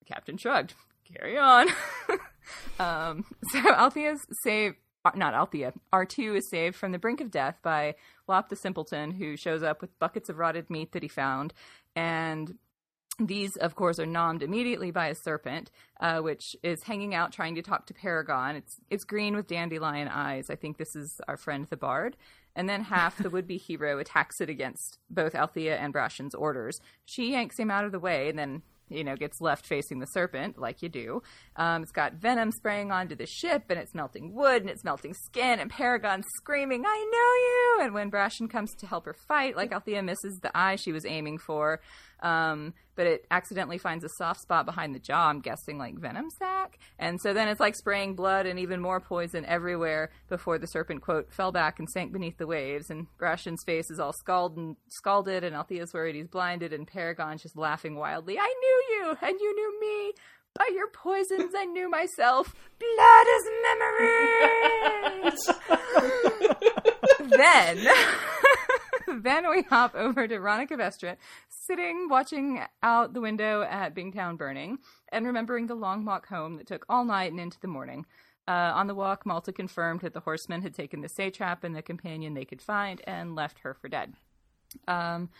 The 0.00 0.04
captain 0.06 0.36
shrugged. 0.36 0.74
Carry 1.04 1.36
on. 1.36 1.68
um, 2.78 3.24
so 3.52 3.58
Althea's 3.74 4.20
saved, 4.42 4.76
uh, 5.04 5.10
not 5.14 5.34
Althea, 5.34 5.72
Artu 5.92 6.36
is 6.36 6.48
saved 6.48 6.76
from 6.76 6.92
the 6.92 6.98
brink 6.98 7.20
of 7.20 7.30
death 7.30 7.58
by 7.62 7.94
Lop 8.28 8.48
the 8.48 8.56
Simpleton, 8.56 9.12
who 9.12 9.36
shows 9.36 9.62
up 9.62 9.80
with 9.80 9.98
buckets 9.98 10.28
of 10.28 10.38
rotted 10.38 10.70
meat 10.70 10.92
that 10.92 11.02
he 11.02 11.08
found, 11.08 11.52
and 11.94 12.58
these, 13.18 13.56
of 13.56 13.74
course, 13.74 13.98
are 13.98 14.06
nommed 14.06 14.42
immediately 14.42 14.90
by 14.90 15.08
a 15.08 15.14
serpent, 15.14 15.70
uh, 16.00 16.20
which 16.20 16.56
is 16.62 16.84
hanging 16.84 17.14
out 17.14 17.32
trying 17.32 17.54
to 17.56 17.62
talk 17.62 17.86
to 17.86 17.94
Paragon. 17.94 18.56
It's 18.56 18.76
it's 18.90 19.04
green 19.04 19.36
with 19.36 19.46
dandelion 19.46 20.08
eyes. 20.08 20.48
I 20.48 20.56
think 20.56 20.78
this 20.78 20.96
is 20.96 21.20
our 21.28 21.36
friend 21.36 21.66
the 21.68 21.76
bard. 21.76 22.16
And 22.54 22.68
then 22.68 22.84
Haff 22.84 23.18
the 23.18 23.30
would 23.30 23.46
be 23.46 23.56
hero 23.58 23.98
attacks 23.98 24.40
it 24.40 24.50
against 24.50 24.98
both 25.10 25.34
Althea 25.34 25.76
and 25.76 25.92
Brashen's 25.92 26.34
orders. 26.34 26.80
She 27.04 27.32
yanks 27.32 27.58
him 27.58 27.70
out 27.70 27.84
of 27.84 27.92
the 27.92 28.00
way 28.00 28.28
and 28.28 28.38
then 28.38 28.62
you 28.92 29.04
know, 29.04 29.16
gets 29.16 29.40
left 29.40 29.66
facing 29.66 29.98
the 29.98 30.06
serpent, 30.06 30.58
like 30.58 30.82
you 30.82 30.88
do. 30.88 31.22
Um, 31.56 31.82
it's 31.82 31.92
got 31.92 32.14
venom 32.14 32.52
spraying 32.52 32.90
onto 32.90 33.14
the 33.14 33.26
ship, 33.26 33.64
and 33.68 33.78
it's 33.78 33.94
melting 33.94 34.34
wood, 34.34 34.62
and 34.62 34.70
it's 34.70 34.84
melting 34.84 35.14
skin, 35.14 35.60
and 35.60 35.70
Paragon 35.70 36.22
screaming, 36.36 36.84
I 36.86 37.10
know 37.12 37.82
you! 37.82 37.86
And 37.86 37.94
when 37.94 38.10
Brashen 38.10 38.48
comes 38.48 38.74
to 38.76 38.86
help 38.86 39.04
her 39.06 39.14
fight, 39.14 39.56
like 39.56 39.72
Althea 39.72 40.02
misses 40.02 40.38
the 40.40 40.56
eye 40.56 40.76
she 40.76 40.92
was 40.92 41.04
aiming 41.06 41.38
for, 41.38 41.80
um, 42.22 42.74
but 42.94 43.06
it 43.06 43.26
accidentally 43.30 43.78
finds 43.78 44.04
a 44.04 44.08
soft 44.08 44.40
spot 44.40 44.66
behind 44.66 44.94
the 44.94 44.98
jaw. 44.98 45.28
I'm 45.28 45.40
guessing 45.40 45.78
like 45.78 45.98
venom 45.98 46.30
sac, 46.30 46.78
and 46.98 47.20
so 47.20 47.32
then 47.32 47.48
it's 47.48 47.60
like 47.60 47.74
spraying 47.74 48.14
blood 48.14 48.46
and 48.46 48.58
even 48.58 48.80
more 48.80 49.00
poison 49.00 49.44
everywhere 49.44 50.10
before 50.28 50.58
the 50.58 50.66
serpent 50.66 51.02
quote 51.02 51.32
fell 51.32 51.52
back 51.52 51.78
and 51.78 51.88
sank 51.90 52.12
beneath 52.12 52.38
the 52.38 52.46
waves. 52.46 52.90
And 52.90 53.06
Brashen's 53.18 53.64
face 53.64 53.90
is 53.90 53.98
all 54.00 54.12
scalded 54.12 54.58
and 54.58 54.76
scalded, 54.88 55.44
and 55.44 55.54
Althea's 55.54 55.92
worried 55.92 56.14
he's 56.14 56.28
blinded, 56.28 56.72
and 56.72 56.86
Paragon's 56.86 57.42
just 57.42 57.56
laughing 57.56 57.96
wildly. 57.96 58.38
I 58.38 58.54
knew 58.60 58.84
you, 58.90 59.16
and 59.20 59.40
you 59.40 59.54
knew 59.54 59.80
me. 59.80 60.12
By 60.54 60.68
your 60.74 60.88
poisons, 60.88 61.54
I 61.56 61.64
knew 61.64 61.88
myself. 61.88 62.54
Blood 62.78 63.26
is 63.26 63.48
memory. 63.64 64.32
then. 67.30 67.78
then 69.22 69.48
we 69.50 69.62
hop 69.62 69.94
over 69.94 70.26
to 70.26 70.38
Ronica 70.38 70.76
Vestrit, 70.76 71.16
sitting 71.48 72.08
watching 72.08 72.62
out 72.82 73.14
the 73.14 73.20
window 73.20 73.62
at 73.62 73.94
Bingtown 73.94 74.36
burning, 74.36 74.78
and 75.10 75.26
remembering 75.26 75.66
the 75.66 75.74
long 75.74 76.04
walk 76.04 76.28
home 76.28 76.56
that 76.56 76.66
took 76.66 76.84
all 76.88 77.04
night 77.04 77.32
and 77.32 77.40
into 77.40 77.60
the 77.60 77.68
morning. 77.68 78.06
Uh, 78.48 78.72
on 78.74 78.86
the 78.86 78.94
walk, 78.94 79.24
Malta 79.24 79.52
confirmed 79.52 80.00
that 80.00 80.14
the 80.14 80.20
horsemen 80.20 80.62
had 80.62 80.74
taken 80.74 81.00
the 81.00 81.08
satrap 81.08 81.62
and 81.62 81.76
the 81.76 81.82
companion 81.82 82.34
they 82.34 82.44
could 82.44 82.62
find 82.62 83.00
and 83.04 83.36
left 83.36 83.60
her 83.60 83.74
for 83.74 83.88
dead. 83.88 84.14
Um, 84.88 85.30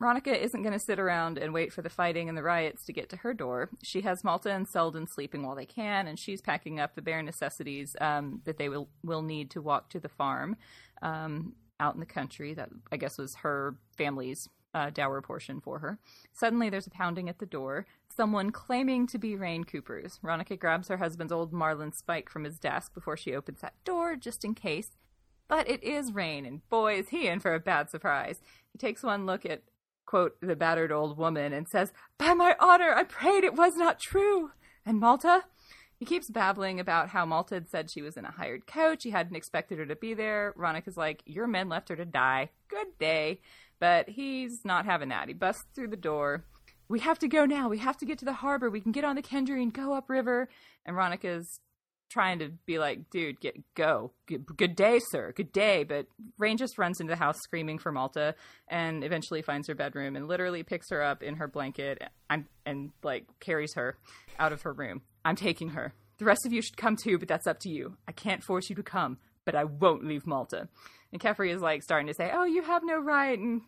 Ronica 0.00 0.34
isn't 0.34 0.62
going 0.62 0.72
to 0.72 0.78
sit 0.78 1.00
around 1.00 1.36
and 1.36 1.52
wait 1.52 1.72
for 1.72 1.82
the 1.82 1.90
fighting 1.90 2.28
and 2.28 2.38
the 2.38 2.42
riots 2.42 2.84
to 2.84 2.92
get 2.92 3.08
to 3.10 3.16
her 3.16 3.34
door. 3.34 3.70
She 3.82 4.02
has 4.02 4.22
Malta 4.22 4.50
and 4.50 4.66
Selden 4.66 5.06
sleeping 5.06 5.44
while 5.44 5.56
they 5.56 5.66
can, 5.66 6.06
and 6.06 6.18
she's 6.18 6.40
packing 6.40 6.78
up 6.78 6.94
the 6.94 7.02
bare 7.02 7.22
necessities 7.22 7.96
um, 8.00 8.40
that 8.44 8.56
they 8.56 8.68
will, 8.68 8.88
will 9.02 9.22
need 9.22 9.50
to 9.50 9.60
walk 9.60 9.90
to 9.90 10.00
the 10.00 10.08
farm 10.08 10.56
um, 11.02 11.54
out 11.80 11.94
in 11.94 12.00
the 12.00 12.06
country. 12.06 12.54
That, 12.54 12.68
I 12.92 12.96
guess, 12.96 13.18
was 13.18 13.36
her 13.36 13.76
family's 13.96 14.48
uh, 14.74 14.90
dower 14.90 15.20
portion 15.20 15.60
for 15.60 15.80
her. 15.80 15.98
Suddenly, 16.32 16.70
there's 16.70 16.86
a 16.86 16.90
pounding 16.90 17.28
at 17.28 17.38
the 17.38 17.46
door. 17.46 17.86
Someone 18.08 18.50
claiming 18.50 19.06
to 19.08 19.18
be 19.18 19.34
Reyn 19.34 19.64
Khuprus. 19.64 20.20
Ronica 20.20 20.58
grabs 20.58 20.88
her 20.88 20.98
husband's 20.98 21.32
old 21.32 21.52
Marlin 21.52 21.92
spike 21.92 22.28
from 22.28 22.44
his 22.44 22.58
desk 22.58 22.94
before 22.94 23.16
she 23.16 23.34
opens 23.34 23.60
that 23.60 23.74
door, 23.84 24.16
just 24.16 24.44
in 24.44 24.54
case. 24.54 24.90
But 25.48 25.68
it 25.68 25.82
is 25.82 26.12
Reyn, 26.12 26.46
and 26.46 26.68
boy, 26.68 26.98
is 26.98 27.08
he 27.08 27.26
in 27.26 27.40
for 27.40 27.54
a 27.54 27.60
bad 27.60 27.90
surprise. 27.90 28.40
He 28.72 28.78
takes 28.78 29.02
one 29.02 29.26
look 29.26 29.44
at, 29.44 29.62
quote, 30.06 30.36
the 30.40 30.54
battered 30.54 30.92
old 30.92 31.18
woman 31.18 31.52
and 31.52 31.68
says, 31.68 31.92
By 32.18 32.34
my 32.34 32.54
honor, 32.60 32.94
I 32.94 33.02
prayed 33.02 33.42
it 33.42 33.54
was 33.54 33.76
not 33.76 33.98
true. 33.98 34.52
And 34.86 35.00
Malta? 35.00 35.44
He 36.00 36.06
keeps 36.06 36.30
babbling 36.30 36.80
about 36.80 37.10
how 37.10 37.26
Malta 37.26 37.56
had 37.56 37.68
said 37.68 37.90
she 37.90 38.00
was 38.00 38.16
in 38.16 38.24
a 38.24 38.30
hired 38.30 38.66
coach. 38.66 39.02
He 39.02 39.10
hadn't 39.10 39.36
expected 39.36 39.78
her 39.78 39.84
to 39.84 39.94
be 39.94 40.14
there. 40.14 40.54
Ronica's 40.56 40.96
like, 40.96 41.22
Your 41.26 41.46
men 41.46 41.68
left 41.68 41.90
her 41.90 41.96
to 41.96 42.06
die. 42.06 42.48
Good 42.68 42.98
day. 42.98 43.42
But 43.78 44.08
he's 44.08 44.64
not 44.64 44.86
having 44.86 45.10
that. 45.10 45.28
He 45.28 45.34
busts 45.34 45.66
through 45.74 45.88
the 45.88 45.98
door. 45.98 46.46
We 46.88 47.00
have 47.00 47.18
to 47.18 47.28
go 47.28 47.44
now. 47.44 47.68
We 47.68 47.78
have 47.78 47.98
to 47.98 48.06
get 48.06 48.18
to 48.20 48.24
the 48.24 48.32
harbor. 48.32 48.70
We 48.70 48.80
can 48.80 48.92
get 48.92 49.04
on 49.04 49.14
the 49.14 49.22
Kendry 49.22 49.62
and 49.62 49.74
go 49.74 49.92
upriver. 49.92 50.48
And 50.86 50.96
Ronica's 50.96 51.60
trying 52.08 52.38
to 52.38 52.50
be 52.64 52.78
like, 52.78 53.10
dude, 53.10 53.38
get 53.38 53.56
go. 53.74 54.12
Good, 54.26 54.46
good 54.56 54.76
day, 54.76 55.00
sir. 55.10 55.32
Good 55.36 55.52
day. 55.52 55.84
But 55.84 56.06
Reyn 56.38 56.56
just 56.56 56.78
runs 56.78 56.98
into 56.98 57.12
the 57.12 57.16
house 57.16 57.38
screaming 57.42 57.78
for 57.78 57.92
Malta 57.92 58.34
and 58.68 59.04
eventually 59.04 59.42
finds 59.42 59.68
her 59.68 59.74
bedroom 59.74 60.16
and 60.16 60.28
literally 60.28 60.62
picks 60.62 60.88
her 60.90 61.02
up 61.02 61.22
in 61.22 61.36
her 61.36 61.46
blanket 61.46 62.02
and, 62.30 62.46
and 62.64 62.90
like 63.02 63.26
carries 63.38 63.74
her 63.74 63.98
out 64.38 64.52
of 64.52 64.62
her 64.62 64.72
room. 64.72 65.02
I'm 65.24 65.36
taking 65.36 65.70
her. 65.70 65.94
The 66.18 66.24
rest 66.24 66.44
of 66.44 66.52
you 66.52 66.62
should 66.62 66.76
come 66.76 66.96
too, 66.96 67.18
but 67.18 67.28
that's 67.28 67.46
up 67.46 67.60
to 67.60 67.70
you. 67.70 67.96
I 68.06 68.12
can't 68.12 68.42
force 68.42 68.68
you 68.68 68.76
to 68.76 68.82
come, 68.82 69.18
but 69.44 69.54
I 69.54 69.64
won't 69.64 70.04
leave 70.04 70.26
Malta. 70.26 70.68
And 71.12 71.20
Keffria 71.20 71.54
is 71.54 71.62
like 71.62 71.82
starting 71.82 72.06
to 72.08 72.14
say, 72.14 72.30
"Oh, 72.32 72.44
you 72.44 72.62
have 72.62 72.82
no 72.84 72.98
right." 72.98 73.38
And 73.38 73.62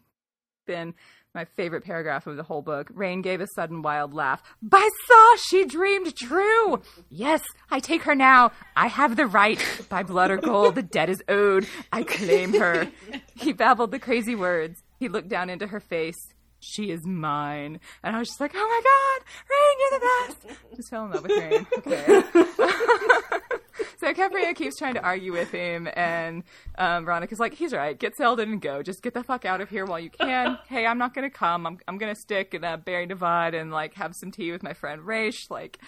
then 0.66 0.94
my 1.34 1.44
favorite 1.44 1.82
paragraph 1.84 2.26
of 2.26 2.36
the 2.36 2.42
whole 2.42 2.62
book. 2.62 2.90
Reyn 2.92 3.22
gave 3.22 3.40
a 3.40 3.46
sudden 3.54 3.82
wild 3.82 4.12
laugh. 4.12 4.42
By 4.60 4.86
Sa 5.08 5.36
she 5.48 5.64
dreamed 5.64 6.14
true. 6.14 6.82
Yes, 7.08 7.42
I 7.70 7.80
take 7.80 8.02
her 8.02 8.14
now. 8.14 8.52
I 8.76 8.88
have 8.88 9.16
the 9.16 9.26
right. 9.26 9.58
By 9.88 10.02
blood 10.02 10.30
or 10.30 10.36
gold, 10.36 10.74
the 10.74 10.82
debt 10.82 11.08
is 11.08 11.22
owed. 11.28 11.66
I 11.90 12.02
claim 12.02 12.52
her. 12.54 12.88
He 13.34 13.52
babbled 13.52 13.92
the 13.92 13.98
crazy 13.98 14.34
words. 14.34 14.82
He 15.00 15.08
looked 15.08 15.28
down 15.28 15.48
into 15.50 15.66
her 15.68 15.80
face. 15.80 16.18
She 16.62 16.90
is 16.90 17.04
mine. 17.04 17.80
And 18.04 18.14
I 18.14 18.18
was 18.20 18.28
just 18.28 18.40
like, 18.40 18.52
oh 18.54 18.58
my 18.58 18.80
God, 18.84 19.26
Reyn, 19.50 19.76
you're 19.80 19.98
the 19.98 20.06
best. 20.46 20.60
Just 20.76 20.90
fell 20.90 21.06
in 21.06 21.10
love 21.10 21.22
with 21.24 21.32
Reyn. 21.32 21.66
Okay. 21.78 22.06
so 23.98 24.14
Keffria 24.14 24.54
keeps 24.54 24.76
trying 24.76 24.94
to 24.94 25.02
argue 25.02 25.32
with 25.32 25.50
him, 25.50 25.88
and 25.94 26.44
um, 26.78 27.04
Veronica's 27.04 27.40
like, 27.40 27.54
he's 27.54 27.72
right. 27.72 27.98
Get 27.98 28.16
Selden 28.16 28.52
and 28.52 28.62
go. 28.62 28.82
Just 28.82 29.02
get 29.02 29.12
the 29.12 29.24
fuck 29.24 29.44
out 29.44 29.60
of 29.60 29.70
here 29.70 29.84
while 29.84 29.98
you 29.98 30.10
can. 30.10 30.56
hey, 30.68 30.86
I'm 30.86 30.98
not 30.98 31.14
going 31.14 31.28
to 31.28 31.36
come. 31.36 31.66
I'm, 31.66 31.78
I'm 31.88 31.98
going 31.98 32.14
to 32.14 32.20
stick 32.20 32.54
in 32.54 32.62
a 32.62 32.78
bury 32.78 33.08
Davad 33.08 33.60
and, 33.60 33.72
like, 33.72 33.94
have 33.94 34.14
some 34.14 34.30
tea 34.30 34.52
with 34.52 34.62
my 34.62 34.72
friend 34.72 35.02
Rache. 35.02 35.50
Like, 35.50 35.80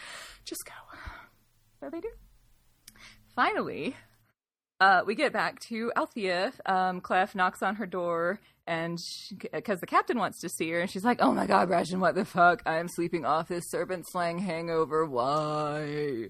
just 0.44 0.64
go. 0.66 0.72
So 1.78 1.88
they 1.88 2.00
do. 2.00 2.10
Finally, 3.36 3.94
uh, 4.80 5.02
we 5.06 5.14
get 5.14 5.32
back 5.32 5.60
to 5.60 5.92
Althea. 5.96 6.52
Um, 6.66 7.00
Clef 7.00 7.34
knocks 7.34 7.62
on 7.62 7.76
her 7.76 7.86
door, 7.86 8.40
and 8.66 8.98
because 9.52 9.80
the 9.80 9.86
captain 9.86 10.18
wants 10.18 10.40
to 10.40 10.48
see 10.48 10.70
her, 10.70 10.80
and 10.80 10.90
she's 10.90 11.04
like, 11.04 11.18
"Oh 11.20 11.32
my 11.32 11.46
god, 11.46 11.68
Brashen, 11.68 11.98
what 11.98 12.14
the 12.14 12.24
fuck? 12.24 12.62
I 12.66 12.78
am 12.78 12.88
sleeping 12.88 13.24
off 13.24 13.48
this 13.48 13.70
serpent 13.70 14.06
slang 14.08 14.38
hangover. 14.38 15.04
Why?" 15.04 16.28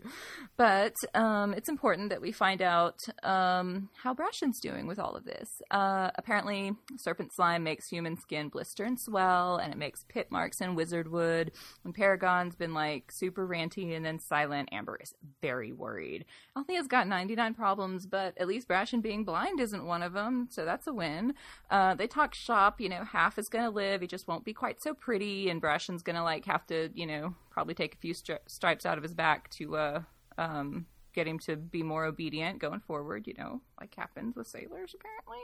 But 0.56 0.94
um, 1.14 1.54
it's 1.54 1.68
important 1.68 2.10
that 2.10 2.20
we 2.20 2.32
find 2.32 2.62
out 2.62 2.98
um, 3.22 3.88
how 4.02 4.14
Brashen's 4.14 4.60
doing 4.60 4.86
with 4.86 4.98
all 4.98 5.16
of 5.16 5.24
this. 5.24 5.48
Uh, 5.70 6.10
apparently, 6.16 6.72
serpent 6.96 7.32
slime 7.32 7.62
makes 7.62 7.88
human 7.88 8.16
skin 8.16 8.48
blister 8.48 8.84
and 8.84 8.98
swell, 8.98 9.56
and 9.56 9.72
it 9.72 9.78
makes 9.78 10.04
pit 10.08 10.28
marks 10.30 10.60
in 10.60 10.74
wizard 10.74 11.10
wood. 11.10 11.52
When 11.82 11.92
Paragon's 11.92 12.56
been 12.56 12.74
like 12.74 13.10
super 13.12 13.46
ranty 13.46 13.96
and 13.96 14.04
then 14.04 14.18
silent, 14.18 14.68
Amber 14.72 14.98
is 15.02 15.14
very 15.40 15.72
worried. 15.72 16.24
Althea's 16.56 16.86
got 16.86 17.08
99 17.08 17.54
problems, 17.54 18.06
but 18.06 18.34
at 18.38 18.48
least 18.48 18.68
Brashen 18.68 19.02
being 19.02 19.24
blind 19.24 19.60
isn't 19.60 19.84
one 19.84 20.02
of 20.02 20.12
them, 20.12 20.48
so 20.50 20.64
that's 20.64 20.86
a 20.86 20.92
win. 20.92 21.34
Uh, 21.70 21.94
they 21.94 22.06
talk 22.06 22.23
shop, 22.32 22.80
you 22.80 22.88
know, 22.88 23.04
Haff 23.04 23.38
is 23.38 23.48
going 23.48 23.64
to 23.64 23.70
live. 23.70 24.00
He 24.00 24.06
just 24.06 24.28
won't 24.28 24.44
be 24.44 24.54
quite 24.54 24.80
so 24.80 24.94
pretty, 24.94 25.50
and 25.50 25.60
Brashen's 25.60 26.02
going 26.02 26.16
to 26.16 26.22
like 26.22 26.44
have 26.46 26.66
to, 26.68 26.90
you 26.94 27.06
know, 27.06 27.34
probably 27.50 27.74
take 27.74 27.94
a 27.94 27.98
few 27.98 28.14
stri- 28.14 28.38
stripes 28.46 28.86
out 28.86 28.96
of 28.96 29.02
his 29.02 29.14
back 29.14 29.50
to 29.50 29.76
uh, 29.76 30.02
um, 30.38 30.86
get 31.12 31.26
him 31.26 31.38
to 31.40 31.56
be 31.56 31.82
more 31.82 32.04
obedient 32.04 32.58
going 32.58 32.80
forward, 32.80 33.26
you 33.26 33.34
know, 33.36 33.60
like 33.80 33.94
happens 33.94 34.36
with 34.36 34.46
sailors 34.46 34.94
apparently. 34.94 35.38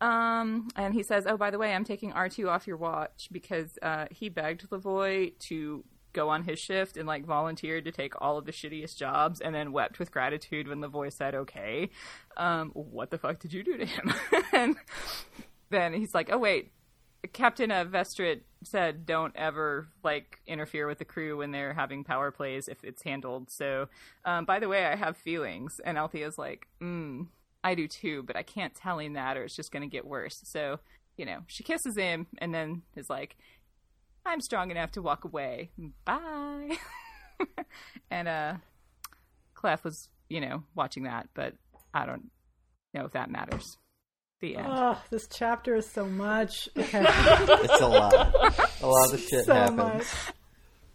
Um, 0.00 0.68
and 0.76 0.94
he 0.94 1.02
says, 1.02 1.26
"Oh, 1.26 1.36
by 1.36 1.50
the 1.50 1.58
way, 1.58 1.74
I'm 1.74 1.84
taking 1.84 2.12
Artu 2.12 2.48
off 2.48 2.66
your 2.66 2.76
watch 2.76 3.28
because 3.32 3.78
uh, 3.82 4.06
he 4.10 4.28
begged 4.28 4.68
Lavoy 4.70 5.38
to 5.40 5.84
go 6.12 6.28
on 6.28 6.44
his 6.44 6.58
shift 6.58 6.96
and 6.96 7.06
like 7.06 7.24
volunteered 7.24 7.84
to 7.84 7.92
take 7.92 8.20
all 8.20 8.36
of 8.36 8.44
the 8.44 8.52
shittiest 8.52 8.96
jobs 8.96 9.40
and 9.40 9.54
then 9.54 9.72
wept 9.72 9.98
with 9.98 10.10
gratitude 10.10 10.68
when 10.68 10.80
Lavoy 10.80 11.12
said 11.12 11.34
okay. 11.34 11.90
Um, 12.36 12.70
what 12.74 13.10
the 13.10 13.18
fuck 13.18 13.38
did 13.38 13.52
you 13.52 13.62
do 13.62 13.78
to 13.78 13.86
him? 13.86 14.14
and 14.52 14.76
then 15.72 15.92
he's 15.94 16.14
like, 16.14 16.30
"Oh 16.32 16.38
wait, 16.38 16.72
Captain 17.32 17.70
uh, 17.70 17.84
Vestrit 17.84 18.42
said 18.64 19.06
don't 19.06 19.34
ever 19.36 19.88
like 20.04 20.40
interfere 20.46 20.86
with 20.86 20.98
the 20.98 21.04
crew 21.04 21.38
when 21.38 21.50
they're 21.50 21.74
having 21.74 22.04
power 22.04 22.30
plays 22.30 22.68
if 22.68 22.84
it's 22.84 23.02
handled. 23.02 23.50
So, 23.50 23.88
um, 24.24 24.44
by 24.44 24.58
the 24.58 24.68
way, 24.68 24.86
I 24.86 24.96
have 24.96 25.16
feelings." 25.16 25.80
And 25.84 25.98
Althea's 25.98 26.38
like, 26.38 26.66
mm, 26.80 27.26
"I 27.64 27.74
do 27.74 27.88
too, 27.88 28.22
but 28.22 28.36
I 28.36 28.42
can't 28.42 28.74
tell 28.74 28.98
him 28.98 29.14
that, 29.14 29.36
or 29.36 29.44
it's 29.44 29.56
just 29.56 29.72
going 29.72 29.88
to 29.88 29.92
get 29.92 30.06
worse." 30.06 30.40
So, 30.44 30.80
you 31.16 31.24
know, 31.24 31.40
she 31.46 31.62
kisses 31.62 31.96
him 31.96 32.26
and 32.38 32.54
then 32.54 32.82
is 32.96 33.10
like, 33.10 33.36
"I'm 34.26 34.40
strong 34.40 34.70
enough 34.70 34.92
to 34.92 35.02
walk 35.02 35.24
away. 35.24 35.70
Bye." 36.04 36.76
and 38.10 38.28
uh, 38.28 38.54
Clef 39.54 39.84
was, 39.84 40.08
you 40.28 40.40
know, 40.40 40.64
watching 40.74 41.04
that, 41.04 41.28
but 41.34 41.54
I 41.94 42.06
don't 42.06 42.30
know 42.94 43.04
if 43.04 43.12
that 43.12 43.30
matters. 43.30 43.78
The 44.42 44.56
end. 44.56 44.66
Oh, 44.68 45.00
this 45.10 45.28
chapter 45.28 45.76
is 45.76 45.88
so 45.88 46.04
much. 46.04 46.68
Okay. 46.76 47.04
It's 47.06 47.80
a 47.80 47.86
lot. 47.86 48.12
A 48.82 48.86
lot 48.88 49.14
of 49.14 49.20
shit 49.28 49.44
so 49.46 49.54
happens. 49.54 49.78
much. 49.78 50.04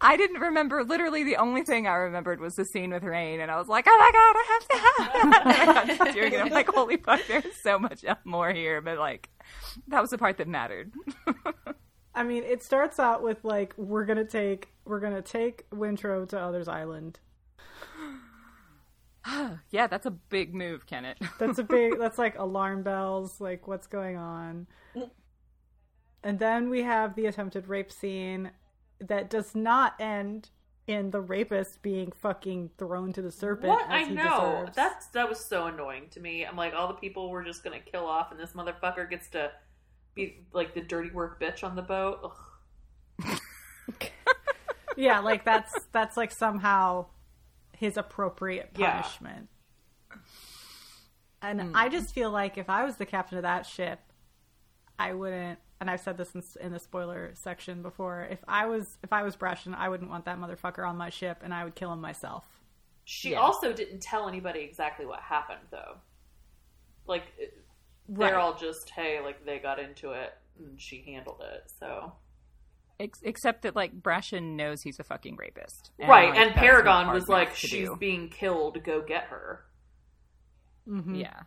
I 0.02 0.18
didn't 0.18 0.40
remember. 0.40 0.84
Literally, 0.84 1.24
the 1.24 1.36
only 1.36 1.62
thing 1.62 1.86
I 1.86 1.94
remembered 1.94 2.40
was 2.40 2.54
the 2.56 2.66
scene 2.66 2.90
with 2.92 3.02
Reyn, 3.02 3.40
and 3.40 3.50
I 3.50 3.56
was 3.56 3.66
like, 3.66 3.86
"Oh 3.88 3.96
my 3.98 4.10
god, 4.12 4.36
I 4.36 4.44
have 4.52 4.68
to!" 4.68 5.88
and 5.88 5.98
that!" 6.06 6.14
doing 6.14 6.32
it. 6.34 6.40
I'm 6.40 6.50
like, 6.50 6.68
"Holy 6.68 6.98
fuck, 6.98 7.20
there's 7.26 7.46
so 7.62 7.78
much 7.78 8.04
more 8.24 8.52
here." 8.52 8.82
But 8.82 8.98
like, 8.98 9.30
that 9.88 10.02
was 10.02 10.10
the 10.10 10.18
part 10.18 10.36
that 10.36 10.46
mattered. 10.46 10.92
I 12.14 12.24
mean, 12.24 12.44
it 12.44 12.62
starts 12.62 13.00
out 13.00 13.22
with 13.22 13.42
like 13.44 13.72
we're 13.78 14.04
gonna 14.04 14.26
take 14.26 14.68
we're 14.84 15.00
gonna 15.00 15.22
take 15.22 15.68
Wintrow 15.70 16.28
to 16.28 16.38
Others 16.38 16.68
Island. 16.68 17.18
yeah, 19.70 19.86
that's 19.86 20.06
a 20.06 20.10
big 20.10 20.54
move, 20.54 20.86
Kennit. 20.86 21.18
That's 21.38 21.58
a 21.58 21.64
big. 21.64 21.98
that's 21.98 22.18
like 22.18 22.38
alarm 22.38 22.82
bells. 22.82 23.40
Like 23.40 23.66
what's 23.66 23.86
going 23.86 24.16
on? 24.16 24.66
And 26.22 26.38
then 26.38 26.68
we 26.68 26.82
have 26.82 27.14
the 27.14 27.26
attempted 27.26 27.68
rape 27.68 27.92
scene 27.92 28.50
that 29.00 29.30
does 29.30 29.54
not 29.54 29.94
end 30.00 30.50
in 30.88 31.10
the 31.10 31.20
rapist 31.20 31.82
being 31.82 32.10
fucking 32.10 32.70
thrown 32.78 33.12
to 33.12 33.22
the 33.22 33.30
serpent. 33.30 33.68
What 33.68 33.84
as 33.84 33.90
I 33.90 34.04
he 34.08 34.14
know 34.14 34.22
deserves. 34.62 34.76
that's 34.76 35.06
that 35.08 35.28
was 35.28 35.38
so 35.44 35.66
annoying 35.66 36.08
to 36.10 36.20
me. 36.20 36.44
I'm 36.44 36.56
like, 36.56 36.74
all 36.74 36.88
the 36.88 36.94
people 36.94 37.30
were 37.30 37.44
just 37.44 37.62
gonna 37.62 37.78
kill 37.80 38.06
off, 38.06 38.32
and 38.32 38.40
this 38.40 38.52
motherfucker 38.52 39.08
gets 39.08 39.28
to 39.30 39.52
be 40.14 40.44
like 40.52 40.74
the 40.74 40.80
dirty 40.80 41.10
work 41.10 41.40
bitch 41.40 41.62
on 41.62 41.76
the 41.76 41.82
boat. 41.82 42.32
Ugh. 43.22 43.40
yeah, 44.96 45.20
like 45.20 45.44
that's 45.44 45.72
that's 45.92 46.16
like 46.16 46.32
somehow 46.32 47.06
his 47.78 47.96
appropriate 47.96 48.70
Yeah. 48.76 49.02
punishment. 49.02 49.48
And 51.40 51.60
hmm. 51.60 51.72
I 51.74 51.88
just 51.88 52.12
feel 52.12 52.30
like 52.30 52.58
if 52.58 52.68
I 52.68 52.84
was 52.84 52.96
the 52.96 53.06
captain 53.06 53.38
of 53.38 53.42
that 53.42 53.66
ship, 53.66 54.00
I 54.98 55.14
wouldn't. 55.14 55.58
And 55.80 55.88
I've 55.88 56.00
said 56.00 56.16
this 56.16 56.34
in, 56.34 56.42
in 56.60 56.72
the 56.72 56.80
spoiler 56.80 57.30
section 57.34 57.82
before. 57.82 58.26
If 58.28 58.40
I 58.48 58.66
was 58.66 58.98
if 59.04 59.12
I 59.12 59.22
was 59.22 59.36
Brashen, 59.36 59.76
I 59.76 59.88
wouldn't 59.88 60.10
want 60.10 60.24
that 60.24 60.38
motherfucker 60.38 60.86
on 60.86 60.96
my 60.96 61.08
ship, 61.10 61.38
and 61.42 61.54
I 61.54 61.62
would 61.62 61.76
kill 61.76 61.92
him 61.92 62.00
myself. 62.00 62.44
She 63.04 63.30
Yeah. 63.30 63.40
also 63.40 63.72
didn't 63.72 64.00
tell 64.00 64.28
anybody 64.28 64.60
exactly 64.60 65.06
what 65.06 65.20
happened, 65.20 65.66
though. 65.70 65.98
Like 67.06 67.24
they're 68.08 68.38
all 68.38 68.54
just, 68.56 68.90
hey, 68.90 69.20
like 69.20 69.44
they 69.46 69.58
got 69.58 69.78
into 69.78 70.12
it 70.12 70.34
and 70.58 70.80
she 70.80 71.02
handled 71.02 71.42
it. 71.42 71.70
So 71.78 72.12
Ex- 73.00 73.20
except 73.22 73.62
that 73.62 73.76
like 73.76 74.00
Brashen 74.00 74.56
knows 74.56 74.82
he's 74.82 74.98
a 74.98 75.04
fucking 75.04 75.36
rapist, 75.36 75.92
right, 76.00 76.30
like, 76.30 76.38
and 76.38 76.54
Paragon 76.54 77.12
was 77.12 77.28
like, 77.28 77.54
she's 77.54 77.88
do. 77.88 77.96
being 77.96 78.28
killed. 78.28 78.82
Go 78.82 79.00
get 79.00 79.24
her. 79.24 79.64
Mm-hmm. 80.88 81.14
yeah. 81.14 81.42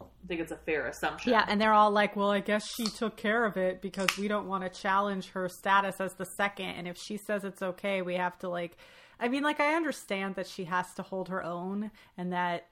I 0.00 0.26
think 0.28 0.40
it's 0.40 0.52
a 0.52 0.56
fair 0.56 0.86
assumption. 0.86 1.32
Yeah, 1.32 1.44
and 1.48 1.60
they're 1.60 1.72
all 1.72 1.90
like, 1.90 2.14
"Well, 2.14 2.30
I 2.30 2.40
guess 2.40 2.66
she 2.66 2.84
took 2.84 3.16
care 3.16 3.44
of 3.44 3.56
it 3.56 3.82
because 3.82 4.16
we 4.18 4.28
don't 4.28 4.46
want 4.46 4.62
to 4.64 4.80
challenge 4.80 5.30
her 5.30 5.48
status 5.48 6.00
as 6.00 6.14
the 6.14 6.26
second. 6.26 6.70
And 6.70 6.86
if 6.86 6.96
she 6.96 7.16
says 7.16 7.44
it's 7.44 7.62
okay, 7.62 8.02
we 8.02 8.14
have 8.14 8.38
to 8.40 8.48
like." 8.48 8.76
I 9.18 9.28
mean, 9.28 9.42
like 9.42 9.60
I 9.60 9.74
understand 9.74 10.34
that 10.36 10.46
she 10.46 10.64
has 10.64 10.94
to 10.94 11.02
hold 11.02 11.28
her 11.28 11.42
own, 11.42 11.90
and 12.16 12.32
that 12.32 12.68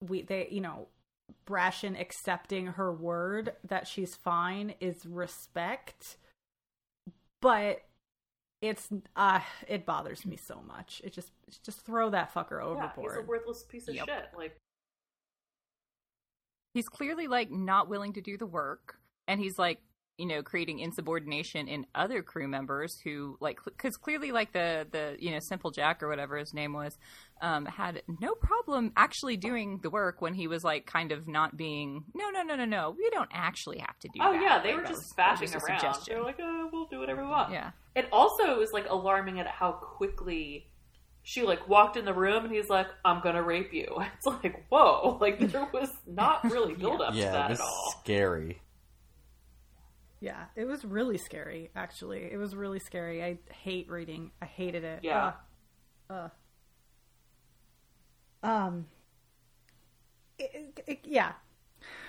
we 0.00 0.22
they 0.22 0.48
you 0.50 0.60
know 0.60 0.88
Brashen 1.46 1.98
accepting 1.98 2.66
her 2.66 2.92
word 2.92 3.52
that 3.64 3.86
she's 3.86 4.14
fine 4.14 4.74
is 4.80 5.06
respect, 5.06 6.16
but 7.40 7.82
it's 8.62 8.88
uh 9.16 9.40
it 9.68 9.86
bothers 9.86 10.26
me 10.26 10.36
so 10.36 10.62
much. 10.66 11.00
It 11.04 11.12
just 11.12 11.32
just 11.62 11.80
throw 11.80 12.10
that 12.10 12.32
fucker 12.34 12.60
Yeah, 12.76 12.90
he's 12.96 13.24
a 13.24 13.26
worthless 13.26 13.62
piece 13.64 13.88
of 13.88 13.94
Yep. 13.94 14.06
shit. 14.06 14.28
Like, 14.36 14.56
he's 16.74 16.88
clearly 16.88 17.26
like 17.26 17.50
not 17.50 17.88
willing 17.88 18.12
to 18.14 18.20
do 18.20 18.36
the 18.36 18.46
work 18.46 18.98
and 19.26 19.40
he's 19.40 19.58
like 19.58 19.80
you 20.20 20.26
know 20.26 20.42
creating 20.42 20.78
insubordination 20.78 21.66
in 21.68 21.86
other 21.94 22.22
crew 22.22 22.46
members 22.46 22.98
who 23.04 23.36
like 23.40 23.58
because 23.64 23.96
clearly 23.96 24.30
like 24.32 24.52
the 24.52 24.86
the 24.92 25.16
you 25.18 25.30
know 25.32 25.38
simple 25.40 25.70
jack 25.70 26.02
or 26.02 26.08
whatever 26.08 26.36
his 26.36 26.52
name 26.54 26.72
was 26.72 26.96
um 27.40 27.64
had 27.64 28.02
no 28.20 28.34
problem 28.34 28.92
actually 28.96 29.36
doing 29.36 29.80
the 29.82 29.90
work 29.90 30.20
when 30.20 30.34
he 30.34 30.46
was 30.46 30.62
like 30.62 30.84
kind 30.86 31.10
of 31.10 31.26
not 31.26 31.56
being 31.56 32.04
no 32.14 32.28
no 32.30 32.42
no 32.42 32.54
no 32.54 32.64
no 32.66 32.94
we 32.98 33.08
don't 33.10 33.30
actually 33.32 33.78
have 33.78 33.98
to 33.98 34.08
do 34.14 34.20
oh 34.22 34.32
that 34.32 34.42
yeah, 34.42 34.62
they 34.62 34.74
Like, 34.74 34.82
were 34.82 34.88
just 34.88 35.00
was- 35.02 35.12
that 35.16 35.36
faffing 35.38 35.40
was 35.40 35.52
just 35.52 35.64
a 35.64 35.66
around. 35.70 35.80
suggestion. 35.80 36.14
They're 36.14 36.22
like, 36.24 36.38
oh, 36.40 36.68
we'll 36.72 36.86
do 36.86 36.98
whatever 37.00 37.22
we 37.22 37.28
want. 37.28 37.52
yeah 37.52 37.70
It 37.96 38.06
also 38.12 38.58
was 38.58 38.70
like 38.72 38.86
alarming 38.88 39.40
at 39.40 39.46
how 39.46 39.72
quickly 39.72 40.66
she 41.22 41.42
like 41.42 41.68
walked 41.68 41.96
in 41.96 42.04
the 42.04 42.14
room 42.14 42.44
and 42.46 42.52
he's 42.54 42.70
like, 42.70 42.86
"I'm 43.04 43.20
gonna 43.20 43.42
rape 43.42 43.72
you." 43.74 43.88
It's 44.16 44.26
like, 44.26 44.64
whoa, 44.70 45.18
like 45.20 45.38
there 45.38 45.68
was 45.72 45.90
not 46.06 46.44
really 46.44 46.74
build 46.82 47.00
up 47.02 47.12
to 47.12 47.18
Yeah, 47.18 47.32
that 47.32 47.46
it 47.46 47.50
was 47.50 47.60
at 47.60 47.64
all. 47.66 47.94
scary. 48.02 48.62
Yeah, 50.20 50.44
it 50.54 50.66
was 50.66 50.84
really 50.84 51.16
scary. 51.18 51.70
Actually, 51.74 52.24
it 52.30 52.36
was 52.36 52.54
really 52.54 52.78
scary. 52.80 53.24
I 53.24 53.38
hate 53.52 53.88
reading. 53.90 54.30
I 54.42 54.44
hated 54.46 54.84
it. 54.84 55.00
Yeah. 55.02 55.32
Uh, 56.10 56.28
uh. 58.42 58.46
Um. 58.46 58.86
it- 60.38 60.80
it- 60.86 61.00
yeah, 61.04 61.32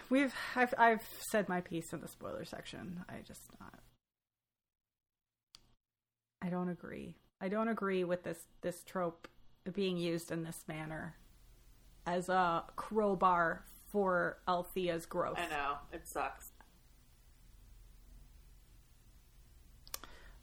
we've. 0.09 0.33
I've. 0.55 0.73
I've 0.77 1.07
said 1.31 1.47
my 1.49 1.61
piece 1.61 1.93
in 1.93 2.01
the 2.01 2.07
spoiler 2.07 2.43
section. 2.45 3.03
I 3.09 3.21
just 3.25 3.41
not. 3.59 3.79
I 6.41 6.49
don't 6.49 6.69
agree. 6.69 7.15
I 7.39 7.47
don't 7.49 7.67
agree 7.69 8.03
with 8.03 8.23
this 8.23 8.39
this 8.61 8.83
trope 8.83 9.27
being 9.73 9.97
used 9.97 10.31
in 10.31 10.43
this 10.43 10.63
manner 10.67 11.15
as 12.05 12.29
a 12.29 12.63
crowbar 12.75 13.63
for 13.91 14.39
Althea's 14.47 15.05
growth. 15.05 15.37
I 15.39 15.47
know 15.47 15.75
it 15.93 16.07
sucks. 16.07 16.50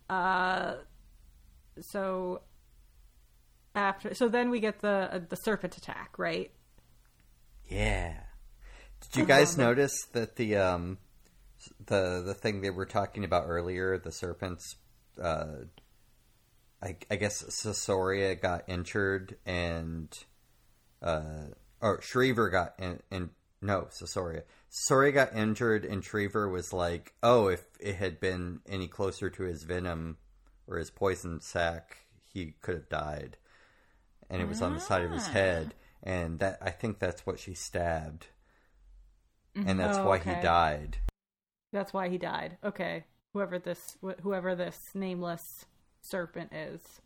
Uh, 0.08 0.74
so 1.80 2.40
after, 3.74 4.14
so 4.14 4.28
then 4.28 4.50
we 4.50 4.60
get 4.60 4.80
the 4.80 5.08
uh, 5.12 5.20
the 5.28 5.36
serpent 5.36 5.76
attack, 5.76 6.18
right? 6.18 6.50
Yeah. 7.68 8.14
Did 9.00 9.20
you 9.20 9.26
guys 9.26 9.56
notice 9.56 9.94
that 10.12 10.36
the 10.36 10.56
um 10.56 10.98
the 11.86 12.22
the 12.24 12.34
thing 12.34 12.60
they 12.60 12.70
were 12.70 12.86
talking 12.86 13.24
about 13.24 13.44
earlier, 13.46 13.98
the 13.98 14.12
serpents 14.12 14.76
uh 15.22 15.64
I, 16.82 16.96
I 17.10 17.16
guess 17.16 17.42
Sessurea 17.42 18.40
got 18.40 18.68
injured 18.68 19.36
and 19.44 20.12
uh 21.02 21.48
or 21.80 22.00
Shreever 22.00 22.50
got 22.50 22.74
in, 22.78 23.00
in 23.10 23.30
no, 23.60 23.88
Sessurea. 23.90 24.42
Sessurea 24.70 25.12
got 25.12 25.34
injured 25.34 25.84
and 25.84 26.02
Shreever 26.02 26.50
was 26.50 26.72
like, 26.72 27.14
"Oh, 27.22 27.48
if 27.48 27.66
it 27.80 27.96
had 27.96 28.20
been 28.20 28.60
any 28.68 28.86
closer 28.86 29.30
to 29.30 29.42
his 29.42 29.64
venom 29.64 30.18
or 30.66 30.78
his 30.78 30.90
poison 30.90 31.40
sac, 31.40 31.98
he 32.32 32.54
could 32.60 32.74
have 32.74 32.88
died." 32.88 33.36
And 34.30 34.42
it 34.42 34.48
was 34.48 34.60
on 34.60 34.74
the 34.74 34.80
side 34.80 35.02
of 35.02 35.10
his 35.10 35.26
ah. 35.28 35.32
head, 35.32 35.74
and 36.02 36.38
that 36.40 36.58
I 36.60 36.70
think 36.70 36.98
that's 36.98 37.24
what 37.26 37.38
she 37.38 37.54
stabbed. 37.54 38.26
And 39.54 39.80
that's 39.80 39.96
mm-hmm. 39.96 40.06
Oh, 40.06 40.10
why 40.10 40.16
okay. 40.18 40.34
he 40.36 40.42
died. 40.42 40.98
That's 41.72 41.92
why 41.92 42.08
he 42.08 42.18
died. 42.18 42.58
Okay, 42.62 43.04
whoever 43.32 43.58
this 43.58 43.96
wh- 44.04 44.20
whoever 44.22 44.54
this 44.54 44.90
nameless 44.94 45.66
serpent 46.00 46.52
is. 46.52 47.00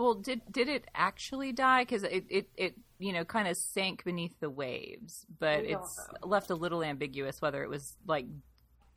Well, 0.00 0.14
did 0.14 0.40
did 0.50 0.70
it 0.70 0.86
actually 0.94 1.52
die? 1.52 1.82
Because 1.82 2.04
it, 2.04 2.24
it, 2.30 2.48
it 2.56 2.74
you 2.98 3.12
know 3.12 3.22
kind 3.22 3.46
of 3.46 3.56
sank 3.56 4.02
beneath 4.02 4.40
the 4.40 4.48
waves, 4.48 5.26
but 5.38 5.60
We 5.60 5.72
don't 5.72 5.82
it's 5.82 6.00
left 6.22 6.48
a 6.48 6.54
little 6.54 6.82
ambiguous 6.82 7.42
whether 7.42 7.62
it 7.62 7.68
was 7.68 7.96
like 8.06 8.24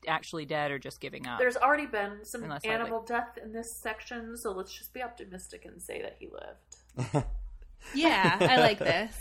actually 0.07 0.45
dead 0.45 0.71
or 0.71 0.79
just 0.79 1.01
giving 1.01 1.27
up. 1.27 1.39
There's 1.39 1.57
already 1.57 1.87
been 1.87 2.23
some 2.23 2.43
Unless 2.43 2.65
I, 2.65 2.69
animal 2.69 3.03
death 3.03 3.37
in 3.43 3.51
this 3.51 3.75
section, 3.75 4.37
so 4.37 4.51
let's 4.51 4.73
just 4.73 4.93
be 4.93 5.03
optimistic 5.03 5.65
and 5.65 5.81
say 5.81 6.01
that 6.01 6.15
he 6.19 6.29
lived. 6.29 7.25
Yeah, 7.93 8.37
I 8.39 8.61
like 8.61 8.79
this. 8.93 9.13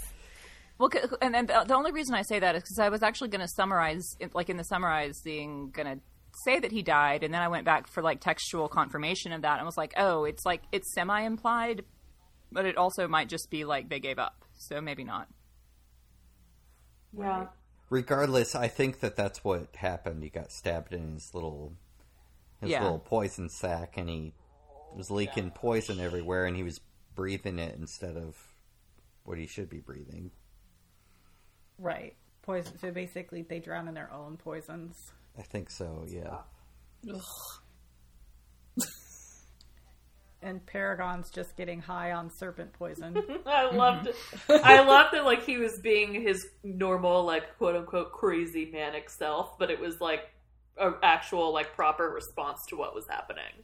Well, 0.79 0.89
and, 1.21 1.35
and 1.35 1.49
the 1.49 1.65
the 1.67 1.75
only 1.75 1.91
reason 1.91 2.15
I 2.15 2.23
say 2.23 2.39
that 2.39 2.55
is 2.55 2.63
because 2.63 2.79
I 2.79 2.91
was 2.91 3.03
actually 3.03 3.31
going 3.31 3.41
to 3.41 3.49
summarize, 3.49 4.17
like 4.35 4.49
in 4.49 4.57
the 4.57 4.63
summarizing, 4.63 5.71
going 5.71 5.97
to 5.97 6.03
say 6.45 6.59
that 6.59 6.73
he 6.73 6.83
died, 6.83 7.23
and 7.23 7.33
then 7.33 7.43
I 7.43 7.49
went 7.49 7.65
back 7.65 7.87
for 7.87 8.03
like 8.03 8.21
textual 8.21 8.69
confirmation 8.69 9.33
of 9.33 9.43
that, 9.43 9.59
and 9.59 9.67
was 9.67 9.77
like, 9.77 9.95
oh, 9.97 10.25
it's 10.25 10.45
like 10.45 10.63
it's 10.73 10.93
semi 10.95 11.21
implied, 11.23 11.85
but 12.51 12.65
it 12.65 12.77
also 12.77 13.09
might 13.09 13.29
just 13.29 13.51
be 13.51 13.65
like 13.65 13.89
they 13.89 14.01
gave 14.01 14.19
up, 14.19 14.45
so 14.59 14.81
maybe 14.81 15.05
not. 15.05 15.29
Yeah. 17.17 17.47
Regardless, 17.91 18.55
I 18.55 18.69
think 18.69 19.01
that 19.01 19.17
that's 19.17 19.45
what 19.45 19.77
happened. 19.77 20.23
He 20.23 20.31
got 20.31 20.51
stabbed 20.51 20.95
in 20.95 21.15
his 21.15 21.31
little 21.35 21.75
his 22.61 22.71
Yeah. 22.71 22.83
little 22.83 23.01
poison 23.01 23.49
sac, 23.49 23.97
and 23.97 24.09
he 24.09 24.35
was 24.95 25.11
leaking 25.11 25.51
poison 25.51 26.01
everywhere, 26.01 26.47
and 26.47 26.57
he 26.57 26.63
was 26.63 26.81
breathing 27.15 27.59
it 27.59 27.75
instead 27.77 28.17
of 28.17 28.55
what 29.25 29.37
he 29.39 29.47
should 29.47 29.69
be 29.69 29.81
breathing. 29.81 30.31
Right. 31.79 32.17
Poison. 32.43 32.79
So 32.79 32.91
basically, 32.91 33.43
they 33.43 33.59
drown 33.59 33.89
in 33.89 33.95
their 33.95 34.13
own 34.13 34.37
poisons. 34.37 35.13
I 35.39 35.43
think 35.43 35.71
so. 35.71 36.05
Yeah. 36.09 36.39
And 40.45 40.65
Paragon's 40.67 41.31
just 41.31 41.57
getting 41.57 41.81
high 41.81 42.11
on 42.11 42.29
serpent 42.29 42.73
poison. 42.73 43.17
I 43.47 43.71
loved 43.71 44.09
it. 44.09 44.17
I 44.49 44.83
loved 44.83 45.15
that 45.15 45.25
like 45.25 45.45
he 45.45 45.57
was 45.57 45.79
being 45.81 46.21
his 46.21 46.45
normal 46.65 47.25
like 47.25 47.57
quote 47.59 47.77
unquote 47.77 48.11
crazy 48.11 48.69
manic 48.73 49.09
self, 49.09 49.57
but 49.57 49.71
it 49.71 49.79
was 49.79 50.01
like 50.01 50.23
an 50.79 50.95
actual 51.03 51.53
like 51.53 51.75
proper 51.77 52.11
response 52.11 52.59
to 52.71 52.77
what 52.77 52.93
was 52.93 53.07
happening. 53.09 53.63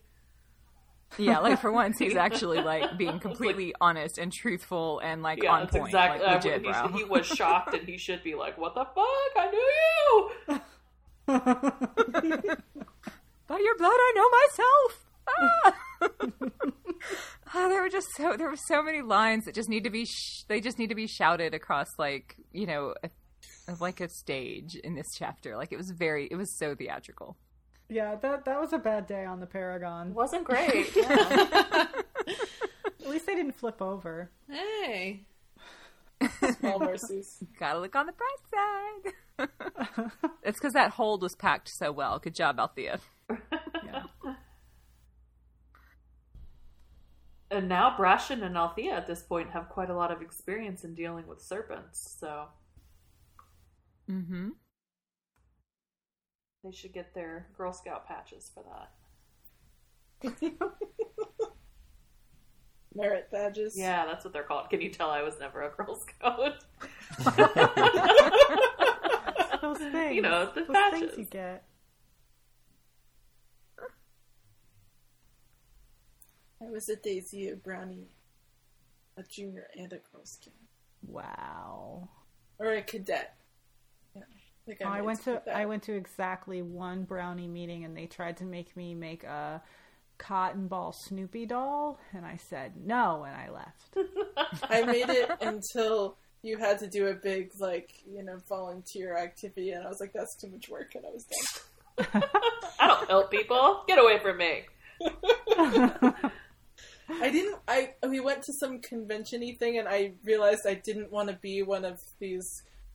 Yeah, 1.17 1.41
like 1.41 1.61
for 1.61 1.73
once, 1.83 1.99
he's 1.99 2.15
actually 2.15 2.61
like 2.61 2.97
being 2.97 3.19
completely 3.19 3.75
honest 3.81 4.17
and 4.19 4.33
truthful 4.33 5.01
and 5.01 5.21
like 5.21 5.43
Yeah, 5.43 5.55
on 5.55 5.67
point, 5.67 5.87
exactly. 5.87 6.21
like 6.25 6.31
I- 6.31 6.35
legit, 6.37 6.65
uh, 6.65 6.87
he, 6.87 6.89
bro. 6.91 6.99
he 6.99 7.05
was 7.05 7.27
shocked, 7.27 7.75
and 7.75 7.89
he 7.89 7.99
should 7.99 8.23
be 8.23 8.37
like, 8.37 8.57
"What 8.57 8.77
the 8.77 8.85
fuck? 8.85 8.95
I 9.37 9.51
knew 9.51 9.73
you." 10.55 10.61
By 13.47 13.59
your 13.59 13.77
blood, 13.79 13.93
I 13.93 14.13
know 14.15 14.29
myself. 14.31 15.07
Ah! 15.29 15.75
Ah, 17.55 17.69
there 17.69 17.81
were 17.81 17.89
just 17.89 18.09
so 18.15 18.37
there 18.37 18.51
were 18.51 18.57
so 18.57 18.83
many 18.83 19.01
lines 19.01 19.47
that 19.47 19.55
just 19.55 19.71
need 19.71 19.85
to 19.85 19.91
be 19.91 20.05
sh- 20.05 20.43
they 20.49 20.61
just 20.61 20.79
need 20.79 20.89
to 20.91 20.95
be 20.95 21.07
shouted 21.07 21.55
across 21.55 21.87
like 21.99 22.37
you 22.53 22.67
know 22.67 22.93
a, 23.03 23.09
like 23.81 24.01
a 24.03 24.09
stage 24.11 24.75
in 24.85 24.95
this 24.95 25.07
chapter. 25.17 25.57
Like 25.57 25.73
it 25.73 25.79
was 25.79 25.91
very 25.91 26.27
it 26.31 26.37
was 26.37 26.59
so 26.59 26.75
theatrical. 26.75 27.39
yeah, 27.89 28.17
that 28.17 28.45
that 28.45 28.61
was 28.61 28.75
a 28.75 28.79
bad 28.79 29.07
day 29.07 29.25
on 29.25 29.41
the 29.41 29.47
Paragon. 29.47 30.13
Wasn't 30.13 30.45
great. 30.45 30.91
Yeah. 30.97 31.87
At 33.01 33.09
least 33.09 33.25
they 33.27 33.35
didn't 33.35 33.53
flip 33.53 33.81
over. 33.81 34.31
Hey. 34.51 35.23
Small 36.59 36.79
mercies. 36.81 37.43
Gotta 37.59 37.79
look 37.81 37.95
on 37.97 38.07
the 38.07 38.13
bright 38.13 38.43
side. 38.51 39.49
it's 40.43 40.59
because 40.59 40.73
that 40.73 40.93
hold 40.93 41.23
was 41.23 41.35
packed 41.35 41.69
so 41.69 41.93
well. 41.93 42.19
Good 42.19 42.35
job, 42.35 42.59
Althea. 42.59 42.99
Yeah. 43.31 44.03
and 47.51 47.69
now 47.69 47.95
Brashen 47.99 48.43
and 48.43 48.57
Althea 48.57 48.95
at 48.95 49.07
this 49.07 49.23
point 49.23 49.51
have 49.51 49.69
quite 49.69 49.91
a 49.91 49.95
lot 49.95 50.11
of 50.11 50.21
experience 50.23 50.85
in 50.85 50.95
dealing 50.95 51.27
with 51.27 51.41
serpents, 51.41 52.17
so 52.21 52.47
Mm-hmm. 54.11 54.49
they 56.65 56.73
should 56.73 56.93
get 56.95 57.15
their 57.15 57.49
Girl 57.57 57.73
Scout 57.75 58.07
patches 58.09 58.51
for 58.55 58.65
that. 60.23 60.33
Merit 62.95 63.29
badges. 63.31 63.77
Yeah, 63.77 64.07
that's 64.07 64.25
what 64.25 64.33
they're 64.33 64.43
called. 64.43 64.71
Can 64.71 64.81
you 64.81 64.91
tell 64.91 65.11
I 65.11 65.23
was 65.23 65.39
never 65.39 65.63
a 65.63 65.71
Girl 65.71 65.97
Scout? 65.97 66.65
Those 69.61 69.79
things. 69.79 70.15
You 70.15 70.23
know, 70.23 70.47
the 70.55 70.61
those 70.63 70.69
patches. 70.71 71.01
things 71.01 71.19
you 71.19 71.25
get. 71.25 71.65
I 76.61 76.71
was 76.71 76.89
a 76.89 76.97
Daisy, 76.97 77.51
a 77.51 77.57
Brownie, 77.57 78.09
a 79.17 79.23
junior, 79.23 79.69
and 79.77 79.93
a 79.93 79.97
Girl 79.97 80.25
Scout. 80.25 80.55
Wow. 81.07 82.09
Or 82.59 82.73
a 82.73 82.83
cadet. 82.83 83.37
think 84.67 84.81
Oh, 84.85 84.89
I 84.89 85.01
went 85.01 85.23
to 85.25 85.41
that. 85.45 85.57
I 85.57 85.67
went 85.67 85.85
to 85.85 85.95
exactly 85.95 86.63
one 86.63 87.05
brownie 87.05 87.47
meeting 87.47 87.85
and 87.85 87.97
they 87.97 88.07
tried 88.07 88.37
to 88.39 88.45
make 88.45 88.77
me 88.77 88.95
make 88.95 89.23
a 89.25 89.63
cotton 90.19 90.67
ball 90.67 90.93
Snoopy 90.93 91.47
doll 91.47 91.99
and 92.13 92.27
I 92.27 92.37
said 92.37 92.73
no 92.85 93.25
and 93.25 93.37
I 93.37 93.51
left. 93.51 93.97
I 94.63 94.83
made 94.83 95.09
it 95.09 95.31
until 95.41 96.17
you 96.43 96.59
had 96.59 96.79
to 96.79 96.87
do 96.87 97.07
a 97.09 97.15
big 97.15 97.51
like 97.59 97.91
you 98.07 98.23
know 98.23 98.39
volunteer 98.49 99.17
activity, 99.17 99.71
and 99.71 99.85
I 99.85 99.89
was 99.89 100.01
like, 100.01 100.13
that's 100.13 100.37
too 100.37 100.49
much 100.49 100.69
work, 100.69 100.95
and 100.95 101.05
I 101.05 101.11
was 101.11 101.25
done. 101.25 102.23
I 102.79 102.87
don't 102.87 103.09
help 103.09 103.31
people. 103.31 103.83
Get 103.89 103.99
away 103.99 104.19
from 104.21 104.39
me. 104.39 104.63
I 107.11 107.31
didn't. 107.31 107.59
I 107.67 107.95
we 108.07 108.21
went 108.21 108.43
to 108.43 108.53
some 108.61 108.81
convention-y 108.81 109.57
thing, 109.59 109.79
and 109.79 109.89
I 109.89 110.13
realized 110.25 110.61
I 110.67 110.75
didn't 110.75 111.11
want 111.11 111.29
to 111.29 111.37
be 111.37 111.63
one 111.63 111.85
of 111.85 111.99
these 112.21 112.47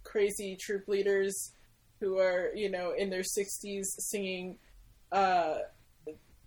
crazy 0.03 0.57
troop 0.59 0.87
leaders 0.87 1.53
who 1.99 2.19
are 2.19 2.51
you 2.55 2.69
know 2.69 2.93
in 2.97 3.09
their 3.09 3.23
sixties 3.23 3.93
singing. 3.99 4.57
Uh, 5.11 5.57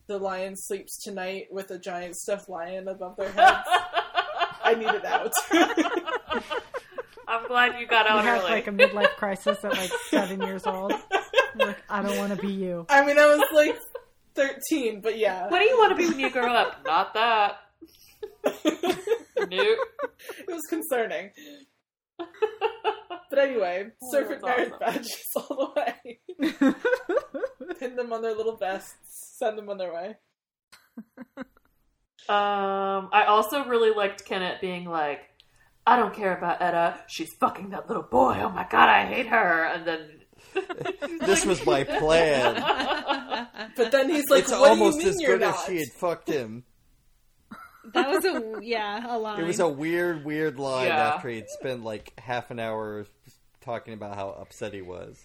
the 0.09 0.19
lion 0.19 0.55
sleeps 0.57 1.03
tonight 1.03 1.47
with 1.51 1.71
a 1.71 1.79
giant 1.79 2.17
stuffed 2.17 2.49
lion 2.49 2.89
above 2.89 3.17
their 3.17 3.31
heads. 3.33 3.69
I 4.63 4.75
need 4.77 4.89
it 4.89 5.05
out. 5.05 5.33
I'm 7.29 7.47
glad 7.49 7.81
you 7.81 7.87
got 7.87 8.07
You 8.07 8.13
out 8.13 8.25
had 8.25 8.41
early. 8.41 8.51
like 8.51 8.67
a 8.69 8.71
midlife 8.71 9.17
crisis 9.17 9.59
at 9.65 9.73
like 9.73 9.91
seven 10.11 10.41
years 10.43 10.67
old. 10.67 10.93
Like, 11.57 11.79
I 11.91 12.03
don't 12.03 12.17
want 12.19 12.35
to 12.37 12.41
be 12.41 12.53
you. 12.53 12.87
I 12.89 13.05
mean, 13.05 13.19
I 13.19 13.27
was 13.27 13.43
like 13.53 13.77
thirteen, 14.35 15.01
but 15.01 15.19
yeah, 15.19 15.49
What 15.49 15.59
do 15.59 15.65
you 15.65 15.77
want 15.79 15.91
to 15.91 15.97
be 15.97 16.07
when 16.09 16.21
you 16.21 16.31
grow 16.31 16.53
up? 16.53 16.85
Not 16.85 17.15
that. 17.15 17.57
Nope. 19.39 19.79
it 20.39 20.47
was 20.49 20.63
concerning. 20.71 21.31
But 22.19 23.39
anyway, 23.39 23.89
Oh, 24.03 24.11
serpent 24.11 24.41
that's 24.43 24.57
merit 24.59 24.73
awesome. 24.73 24.79
badges 24.95 25.25
all 25.37 25.73
the 25.75 25.81
way. 25.81 26.19
Pin 27.79 27.97
them 27.97 28.13
on 28.13 28.23
their 28.23 28.35
little 28.35 28.57
vests. 28.57 29.26
Send 29.39 29.59
them 29.59 29.69
on 29.69 29.79
their 29.79 29.93
way. 29.93 30.17
Um, 32.29 33.11
I 33.13 33.27
also 33.29 33.65
really 33.67 33.93
liked 33.95 34.25
Kennit 34.25 34.61
being 34.61 34.85
like, 34.85 35.21
I 35.87 35.97
don't 35.97 36.13
care 36.13 36.37
about 36.37 36.61
Etta. 36.61 36.99
She's 37.07 37.33
fucking 37.35 37.71
that 37.71 37.87
little 37.87 38.03
boy. 38.03 38.41
Oh 38.43 38.49
my 38.49 38.67
god, 38.69 38.89
I 38.89 39.05
hate 39.05 39.29
her. 39.29 39.65
And 39.67 39.87
then 39.87 40.11
This 41.21 41.47
was 41.47 41.65
my 41.65 41.85
plan. 41.85 42.57
But 43.77 43.93
then 43.93 44.11
he's 44.11 44.29
like, 44.29 44.43
it's 44.45 44.51
"What 44.51 44.71
almost 44.71 44.99
do 44.99 45.05
you 45.05 45.11
as 45.11 45.17
mean 45.19 45.29
you're 45.29 45.39
good 45.39 45.47
as 45.47 45.55
not?" 45.55 45.67
she 45.67 45.77
had 45.79 45.89
fucked 45.93 46.29
him. 46.29 46.65
That 47.95 48.09
was 48.09 48.25
a 48.25 48.59
yeah, 48.61 49.15
a 49.15 49.17
line. 49.19 49.41
It 49.41 49.47
was 49.47 49.61
a 49.61 49.69
weird, 49.69 50.25
weird 50.25 50.59
line 50.59 50.89
Yeah. 50.89 51.11
after 51.15 51.29
he'd 51.29 51.49
spent 51.49 51.85
like 51.85 52.13
half 52.19 52.51
an 52.51 52.59
hour 52.59 53.07
talking 53.61 53.95
about 53.95 54.17
how 54.17 54.31
upset 54.31 54.73
he 54.75 54.83
was. 54.83 55.25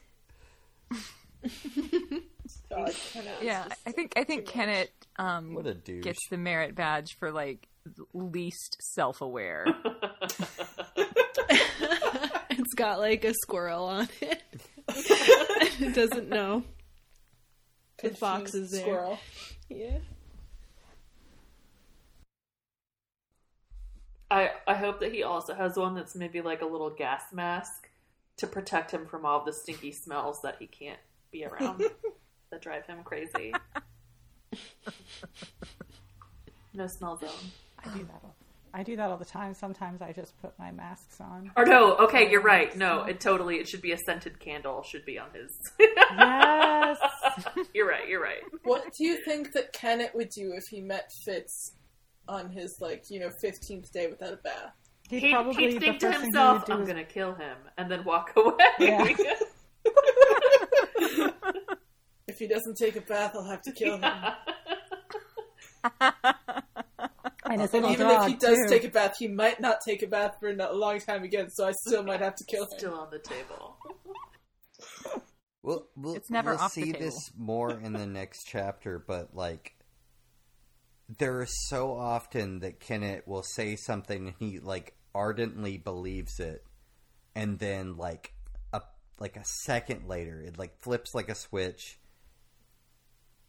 God, 2.70 2.94
Yeah, 3.42 3.66
I 3.86 3.92
think 3.92 4.14
I 4.16 4.24
think 4.24 4.46
too 4.46 4.46
much. 4.46 4.54
Kennit 4.54 4.92
um, 5.18 5.54
What 5.54 5.66
a 5.68 5.74
douche. 5.74 6.04
gets 6.04 6.20
the 6.30 6.38
merit 6.38 6.76
badge 6.76 7.18
for 7.20 7.32
like 7.32 7.68
least 8.14 8.78
self-aware. 8.80 9.66
it's 12.52 12.74
got 12.76 13.00
like 13.00 13.24
a 13.26 13.34
squirrel 13.34 13.86
on 13.86 14.08
it. 14.22 14.42
it 14.88 15.96
doesn't 15.96 16.30
know. 16.30 16.64
The 18.02 18.10
fox 18.12 18.52
Confused 18.52 18.56
is 18.56 18.72
there. 18.72 18.82
Squirrel. 18.82 19.20
Yeah. 19.70 19.98
I 24.30 24.52
I 24.68 24.76
hope 24.76 25.00
that 25.02 25.12
he 25.12 25.24
also 25.24 25.54
has 25.54 25.76
one 25.76 25.96
that's 25.96 26.16
maybe 26.16 26.42
like 26.42 26.62
a 26.62 26.66
little 26.66 26.90
gas 26.90 27.24
mask 27.34 27.90
to 28.38 28.48
protect 28.48 28.92
him 28.92 29.06
from 29.06 29.26
all 29.26 29.44
the 29.44 29.54
stinky 29.54 29.92
smells 29.92 30.40
that 30.42 30.56
he 30.60 30.68
can't 30.68 31.00
be 31.32 31.46
around 31.46 31.80
that 32.52 32.62
drive 32.62 32.86
him 32.86 33.04
crazy. 33.04 33.54
No 36.74 36.88
smell 36.88 37.18
zone. 37.18 37.30
I 37.84 37.90
do 37.94 38.04
that. 38.06 38.22
All, 38.24 38.36
I 38.74 38.84
do 38.84 38.96
that 38.96 39.10
all 39.10 39.18
the 39.18 39.26
time. 39.26 39.54
Sometimes 39.54 40.02
I 40.02 40.14
just 40.14 40.40
put 40.42 40.58
my 40.58 40.72
masks 40.72 41.20
on. 41.20 41.52
Or 41.58 41.66
no, 41.66 41.98
okay, 41.98 42.30
you're 42.30 42.42
right. 42.42 42.76
No, 42.78 43.04
it 43.04 43.20
totally 43.20 43.58
it 43.58 43.68
should 43.68 43.82
be 43.82 43.92
a 43.92 43.98
scented 43.98 44.40
candle 44.40 44.82
should 44.84 45.06
be 45.06 45.20
on 45.20 45.28
his. 45.34 45.52
Yes. 45.80 46.98
you're 47.74 47.88
right. 47.88 48.08
You're 48.08 48.22
right. 48.22 48.42
What 48.64 48.94
do 48.98 49.04
you 49.04 49.22
think 49.26 49.52
that 49.54 49.74
Kennit 49.74 50.16
would 50.16 50.30
do 50.30 50.54
if 50.56 50.64
he 50.70 50.82
met 50.82 51.12
Fitz 51.26 51.74
on 52.28 52.50
his 52.50 52.78
like 52.80 53.04
you 53.10 53.20
know 53.20 53.32
fifteenth 53.42 53.92
day 53.92 54.08
without 54.08 54.34
a 54.34 54.38
bath? 54.38 54.74
He'd 55.10 55.24
He'd, 55.24 55.32
probably 55.34 55.72
he'd 55.72 55.82
think 55.82 56.00
to 56.00 56.08
first 56.08 56.20
he 56.20 56.24
himself, 56.24 56.70
"I'm 56.70 56.84
is 56.84 56.88
gonna 56.88 57.04
kill 57.04 57.34
him," 57.34 57.58
and 57.78 57.92
then 57.92 58.06
walk 58.06 58.32
away. 58.38 58.56
Yeah. 58.80 59.14
If 62.42 62.50
he 62.50 62.56
doesn't 62.56 62.76
take 62.76 62.96
a 62.96 63.02
bath, 63.02 63.34
I'll 63.36 63.44
have 63.44 63.62
to 63.62 63.72
kill 63.72 63.98
him. 63.98 64.04
and 67.46 67.62
And 67.62 67.62
even 67.76 68.08
dog 68.08 68.24
if 68.24 68.28
he 68.30 68.34
does 68.36 68.58
too. 68.58 68.68
take 68.68 68.84
a 68.84 68.90
bath, 68.90 69.18
he 69.20 69.28
might 69.28 69.60
not 69.60 69.78
take 69.88 70.02
a 70.02 70.08
bath 70.08 70.38
for 70.40 70.50
a 70.50 70.74
long 70.74 71.00
time 71.00 71.22
again. 71.22 71.52
So 71.52 71.68
I 71.68 71.72
still 71.86 72.02
might 72.02 72.20
have 72.20 72.34
to 72.34 72.44
kill 72.46 72.64
him. 72.64 72.70
Still 72.80 72.96
on 72.96 73.12
the 73.12 73.20
table. 73.20 73.78
We'll, 75.62 75.86
we'll, 75.96 76.16
It's 76.16 76.32
never 76.32 76.54
we'll 76.54 76.62
off 76.62 76.74
the 76.74 76.82
see 76.82 76.94
table. 76.94 77.06
this 77.06 77.32
more 77.38 77.80
in 77.80 77.94
the 77.94 78.08
next 78.08 78.46
chapter, 78.48 78.98
but 78.98 79.36
like 79.36 79.76
there 81.20 81.44
is 81.44 81.54
so 81.70 81.92
often 81.96 82.62
that 82.62 82.80
Kennit 82.80 83.28
will 83.28 83.44
say 83.44 83.76
something 83.76 84.30
and 84.30 84.36
he 84.40 84.58
like 84.58 84.96
ardently 85.14 85.78
believes 85.78 86.40
it, 86.40 86.66
and 87.36 87.60
then 87.60 87.98
like 87.98 88.34
a 88.74 88.82
like 89.20 89.38
a 89.38 89.46
second 89.46 90.08
later, 90.08 90.42
it 90.42 90.58
like 90.58 90.82
flips 90.82 91.14
like 91.14 91.30
a 91.30 91.36
switch. 91.36 92.00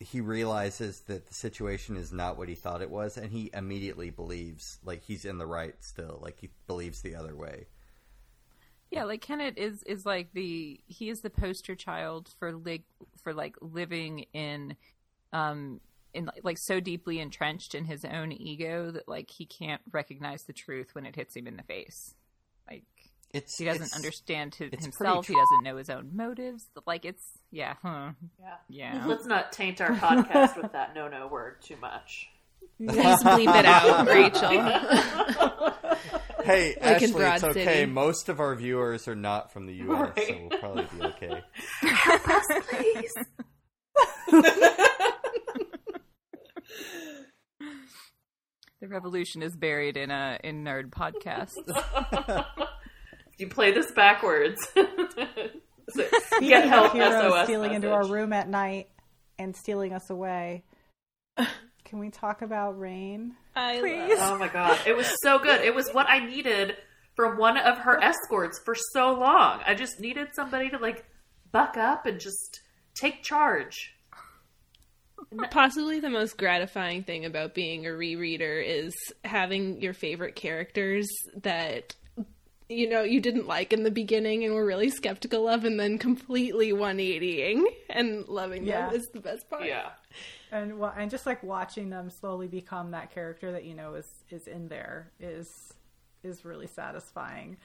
He 0.03 0.21
realizes 0.21 1.01
that 1.01 1.27
the 1.27 1.35
situation 1.35 1.97
is 1.97 2.13
not 2.13 2.37
what 2.37 2.49
he 2.49 2.55
thought 2.55 2.83
it 2.83 2.91
was, 2.91 3.17
and 3.17 3.31
he 3.31 3.51
immediately 3.55 4.11
believes 4.11 4.79
like 4.85 5.03
he's 5.03 5.25
in 5.25 5.39
the 5.39 5.47
right 5.47 5.75
still. 5.81 6.19
Like 6.23 6.41
he 6.41 6.51
believes 6.67 7.03
the 7.03 7.15
other 7.15 7.35
way. 7.35 7.67
Yeah, 8.91 9.05
like 9.05 9.23
Kennit 9.23 9.57
is 9.57 9.83
is 9.85 10.05
like 10.05 10.33
the 10.35 10.81
he 10.87 11.09
is 11.09 11.23
the 11.23 11.31
poster 11.31 11.75
child 11.75 12.31
for 12.39 12.53
like 12.53 12.83
for 13.23 13.33
like 13.33 13.57
living 13.61 14.27
in 14.35 14.77
um 15.33 15.81
in 16.13 16.31
like 16.43 16.59
so 16.59 16.79
deeply 16.79 17.19
entrenched 17.19 17.75
in 17.75 17.87
his 17.87 18.05
own 18.05 18.33
ego 18.33 18.91
that 18.91 19.09
like 19.09 19.31
he 19.31 19.47
can't 19.47 19.81
recognize 19.91 20.43
the 20.43 20.53
truth 20.53 20.95
when 20.95 21.07
it 21.07 21.17
hits 21.17 21.35
him 21.35 21.47
in 21.47 21.57
the 21.57 21.63
face. 21.63 22.15
Like 23.35 23.43
It's 23.45 23.57
he 23.59 23.65
doesn't 23.65 23.83
it's- 23.83 23.97
understand 23.97 24.55
his, 24.55 24.73
it's 24.73 24.85
himself. 24.85 25.27
He 25.27 25.35
doesn't 25.35 25.63
know 25.65 25.77
his 25.79 25.89
own 25.91 26.11
motives. 26.15 26.67
Like 26.87 27.05
it's 27.05 27.25
yeah, 27.51 27.75
huh, 27.83 28.11
Yeah. 28.41 28.55
yeah. 28.69 29.05
Let's 29.09 29.27
not 29.27 29.53
taint 29.53 29.81
our 29.81 29.91
podcast 29.93 30.61
with 30.61 30.73
that 30.73 30.95
no 30.95 31.09
no 31.09 31.29
word 31.29 31.63
too 31.63 31.77
much. 31.77 32.29
Please 32.79 33.23
bleep 33.23 33.59
it 33.59 33.65
out, 33.67 34.07
Rachel. 35.77 35.99
Hey, 36.45 36.75
Like 36.83 37.01
Ashley, 37.03 37.25
it's 37.25 37.45
okay. 37.45 37.65
City. 37.65 37.87
Most 37.87 38.29
of 38.29 38.41
our 38.41 38.57
viewers 38.57 39.07
are 39.07 39.15
not 39.15 39.53
from 39.53 39.67
the 39.67 39.75
U.S., 39.75 40.13
so 40.27 40.49
we'll 40.51 40.59
probably 40.59 40.87
be 40.99 41.05
okay. 41.07 41.41
Please. 42.69 43.15
The 48.81 48.89
revolution 48.89 49.43
is 49.43 49.55
buried 49.57 49.97
in 49.97 50.11
a 50.11 50.39
in 50.43 50.65
nerd 50.65 50.91
podcasts. 50.91 51.55
You 53.39 53.49
play 53.49 53.73
this 53.73 53.91
backwards. 53.93 54.61
So, 55.95 56.05
Get 56.41 56.69
help, 56.69 56.93
heroes 56.93 57.33
SOS 57.33 57.45
stealing 57.45 57.75
into 57.75 57.91
our 57.91 58.07
room 58.07 58.33
at 58.33 58.49
night 58.49 58.89
and 59.39 59.55
stealing 59.55 59.93
us 59.93 60.11
away. 60.11 60.65
Can 61.85 61.99
we 61.99 62.11
talk 62.11 62.43
about 62.43 62.79
Reyn? 62.79 63.35
I 63.55 63.79
Please. 63.81 64.19
Oh 64.21 64.39
my 64.39 64.49
god, 64.49 64.79
it 64.87 64.97
was 64.97 65.13
so 65.23 65.39
good. 65.39 65.61
It 65.61 65.75
was 65.75 65.91
what 65.91 66.09
I 66.09 66.25
needed 66.25 66.77
from 67.17 67.37
one 67.37 67.59
of 67.59 67.79
her 67.79 68.03
escorts 68.03 68.61
for 68.65 68.75
so 68.93 69.13
long. 69.13 69.61
I 69.67 69.75
just 69.75 70.01
needed 70.01 70.29
somebody 70.35 70.71
to 70.71 70.79
like 70.79 71.05
buck 71.51 71.77
up 71.77 72.07
and 72.07 72.19
just 72.19 72.61
take 72.95 73.23
charge. 73.23 73.95
Possibly 75.51 76.01
the 76.01 76.11
most 76.11 76.37
gratifying 76.37 77.05
thing 77.05 77.25
about 77.25 77.55
being 77.55 77.87
a 77.87 77.91
rereader 77.91 78.63
is 78.65 78.95
having 79.25 79.81
your 79.81 79.93
favorite 79.93 80.35
characters 80.35 81.09
that 81.43 81.95
you 82.69 82.89
know 82.89 83.03
you 83.03 83.21
didn't 83.21 83.47
like 83.47 83.73
in 83.73 83.83
the 83.83 83.91
beginning 83.91 84.45
and 84.45 84.55
were 84.55 84.65
really 84.65 84.91
skeptical 84.91 85.49
of 85.49 85.65
and 85.65 85.79
then 85.79 85.99
completely 85.99 86.73
180ing 86.73 87.65
and 87.91 88.27
loving 88.29 88.65
Yeah. 88.65 88.87
them 88.89 88.97
is 89.01 89.09
the 89.09 89.21
best 89.21 89.49
part. 89.49 89.65
Yeah. 89.65 89.91
And 90.51 90.79
well, 90.79 90.93
and 90.97 91.11
just 91.11 91.25
like 91.27 91.43
watching 91.43 91.91
them 91.91 92.11
slowly 92.11 92.47
become 92.49 92.91
that 92.91 93.11
character 93.13 93.53
that 93.53 93.65
you 93.65 93.75
know 93.75 93.95
is 93.95 94.09
is 94.31 94.47
in 94.47 94.69
there 94.69 95.11
is 95.21 95.73
is 96.23 96.45
really 96.45 96.67
satisfying. 96.67 97.57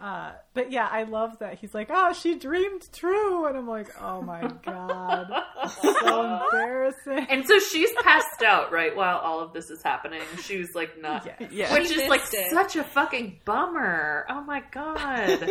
Uh, 0.00 0.32
but 0.54 0.70
yeah, 0.72 0.88
I 0.90 1.04
love 1.04 1.38
that 1.38 1.58
he's 1.58 1.72
like, 1.72 1.88
"Oh, 1.90 2.12
she 2.12 2.34
dreamed 2.36 2.88
true," 2.92 3.46
and 3.46 3.56
I'm 3.56 3.68
like, 3.68 3.86
"Oh 4.02 4.20
my 4.20 4.42
god, 4.64 5.28
so 5.70 6.40
embarrassing." 6.52 7.26
And 7.30 7.46
so 7.46 7.58
she's 7.60 7.90
passed 8.02 8.42
out, 8.44 8.72
right, 8.72 8.94
while 8.94 9.18
all 9.18 9.40
of 9.40 9.52
this 9.52 9.70
is 9.70 9.82
happening. 9.82 10.20
She 10.42 10.58
was 10.58 10.74
like 10.74 11.00
not 11.00 11.24
Yeah. 11.24 11.46
Yeah. 11.50 11.72
Which 11.72 11.88
She 11.88 12.02
is 12.02 12.08
like 12.10 12.22
it. 12.32 12.50
such 12.50 12.76
a 12.76 12.82
fucking 12.84 13.40
bummer. 13.44 14.26
Oh 14.28 14.42
my 14.42 14.62
god. 14.72 15.48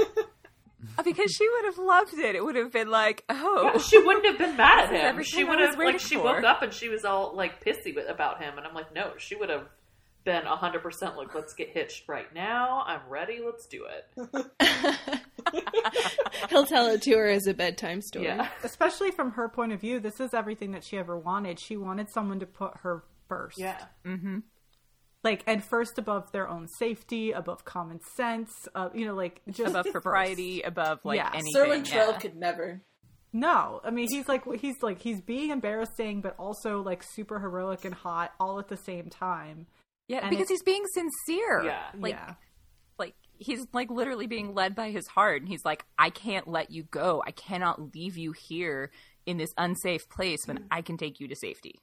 because 1.06 1.32
she 1.32 1.48
would 1.50 1.66
have 1.66 1.78
loved 1.78 2.14
it. 2.14 2.36
It 2.36 2.44
would 2.44 2.58
have 2.58 2.72
been 2.72 2.90
like, 2.90 3.24
oh, 3.30 3.72
Yeah, 3.74 3.78
she 3.80 3.98
wouldn't 3.98 4.26
have 4.26 4.38
been 4.38 4.58
mad 4.58 4.94
at 4.94 5.16
him. 5.16 5.24
She 5.24 5.44
would 5.46 5.60
have 5.62 5.78
waiting 5.78 5.94
like 5.94 6.02
she 6.02 6.16
for. 6.16 6.24
woke 6.26 6.44
up 6.44 6.62
and 6.62 6.74
she 6.74 6.90
was 6.90 7.06
all 7.06 7.34
like 7.36 7.64
pissy 7.64 7.96
about 8.10 8.44
him, 8.44 8.58
and 8.58 8.68
I'm 8.68 8.74
like, 8.74 8.94
no, 8.94 9.14
she 9.18 9.36
would 9.36 9.50
have 9.50 9.68
been 10.24 10.44
hundred 10.46 10.82
percent 10.84 11.18
like, 11.18 11.34
let's 11.36 11.54
get 11.54 11.70
hitched 11.70 12.08
right 12.08 12.34
now. 12.34 12.84
I'm 12.86 13.02
ready. 13.10 13.40
Let's 13.44 13.66
do 13.68 13.86
it. 13.86 14.48
He'll 16.50 16.66
tell 16.66 16.88
it 16.88 17.02
to 17.04 17.12
her 17.18 17.28
as 17.28 17.48
a 17.48 17.54
bedtime 17.54 18.02
story. 18.02 18.26
Yeah, 18.26 18.48
Especially 18.64 19.12
from 19.12 19.32
her 19.32 19.50
point 19.50 19.72
of 19.72 19.82
view, 19.82 20.00
this 20.00 20.20
is 20.20 20.34
everything 20.34 20.72
that 20.72 20.84
she 20.84 20.98
ever 20.98 21.18
wanted. 21.18 21.60
She 21.60 21.78
wanted 21.78 22.10
someone 22.10 22.40
to 22.40 22.46
put 22.46 22.78
her 22.84 23.04
first. 23.28 23.58
yeah. 23.60 23.78
Like, 25.24 25.44
and 25.48 25.64
first 25.64 25.98
above 25.98 26.34
their 26.34 26.50
own 26.50 26.68
safety, 26.68 27.32
above 27.32 27.64
common 27.64 28.02
sense, 28.18 28.52
uh, 28.76 28.90
you 28.94 29.06
know, 29.06 29.14
like 29.14 29.42
just 29.50 29.70
above 29.70 29.86
first. 29.86 29.94
propriety, 29.94 30.62
above 30.64 31.00
like 31.06 31.16
Yeah. 31.18 31.30
anything. 31.34 31.54
Cerwin 31.56 31.90
yeah. 31.90 32.08
Trell 32.08 32.20
could 32.20 32.36
never. 32.36 32.82
No, 33.32 33.80
I 33.86 33.90
mean 33.90 34.08
he's 34.12 34.28
like 34.28 34.44
he's 34.60 34.76
like 34.84 35.00
he's 35.02 35.22
being 35.22 35.50
embarrassing, 35.52 36.20
but 36.22 36.36
also 36.38 36.82
like 36.82 37.02
super 37.04 37.40
heroic 37.40 37.86
and 37.86 37.94
hot 37.94 38.34
all 38.40 38.60
at 38.60 38.68
the 38.68 38.76
same 38.78 39.10
time. 39.10 39.66
Yeah, 40.08 40.20
And 40.20 40.30
because 40.30 40.50
he's 40.50 40.64
being 40.64 40.84
sincere. 40.94 41.64
Yeah. 41.64 41.84
like 41.98 42.14
yeah, 42.14 42.34
like 42.98 43.16
he's 43.38 43.66
like 43.74 43.90
literally 43.90 44.28
being 44.28 44.54
led 44.54 44.76
by 44.76 44.92
his 44.92 45.08
heart, 45.08 45.42
and 45.42 45.50
he's 45.50 45.66
like, 45.66 45.86
I 45.98 46.10
can't 46.10 46.48
let 46.48 46.72
you 46.72 46.84
go. 46.84 47.24
I 47.26 47.32
cannot 47.32 47.94
leave 47.96 48.18
you 48.18 48.32
here 48.34 48.92
in 49.26 49.38
this 49.38 49.54
unsafe 49.58 50.10
place 50.10 50.46
when 50.46 50.66
I 50.70 50.82
can 50.82 50.98
take 50.98 51.20
you 51.20 51.28
to 51.30 51.36
safety. 51.36 51.80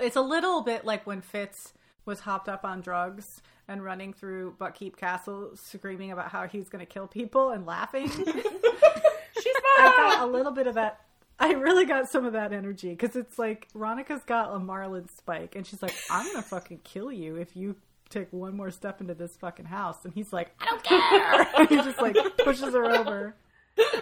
it's 0.00 0.16
a 0.16 0.22
little 0.22 0.62
bit 0.62 0.84
like 0.84 1.06
when 1.06 1.20
Fitz 1.20 1.74
was 2.04 2.20
hopped 2.20 2.48
up 2.48 2.64
on 2.64 2.80
drugs 2.80 3.42
and 3.68 3.84
running 3.84 4.12
through 4.12 4.56
Buckkeep 4.58 4.96
Castle, 4.96 5.52
screaming 5.54 6.10
about 6.10 6.28
how 6.28 6.46
he's 6.46 6.68
going 6.68 6.84
to 6.84 6.90
kill 6.90 7.06
people 7.06 7.50
and 7.50 7.64
laughing. 7.64 8.08
She's 9.42 9.54
I 9.78 10.14
got 10.16 10.28
a 10.28 10.30
little 10.30 10.52
bit 10.52 10.66
of 10.66 10.74
that. 10.74 11.00
I 11.42 11.54
really 11.54 11.86
got 11.86 12.08
some 12.08 12.24
of 12.24 12.34
that 12.34 12.52
energy 12.52 12.90
because 12.90 13.16
it's 13.16 13.36
like 13.36 13.66
Veronica's 13.74 14.22
got 14.24 14.54
a 14.54 14.60
Marlin 14.60 15.08
spike, 15.18 15.56
and 15.56 15.66
she's 15.66 15.82
like, 15.82 15.94
"I'm 16.08 16.24
gonna 16.26 16.42
fucking 16.42 16.82
kill 16.84 17.10
you 17.10 17.34
if 17.34 17.56
you 17.56 17.74
take 18.10 18.32
one 18.32 18.56
more 18.56 18.70
step 18.70 19.00
into 19.00 19.14
this 19.14 19.36
fucking 19.40 19.64
house." 19.64 19.96
And 20.04 20.14
he's 20.14 20.32
like, 20.32 20.52
"I 20.60 20.66
don't 20.66 20.82
care." 20.84 21.46
and 21.58 21.68
he 21.68 21.76
just 21.76 22.00
like 22.00 22.16
pushes 22.38 22.74
her 22.74 22.84
over, 22.84 23.34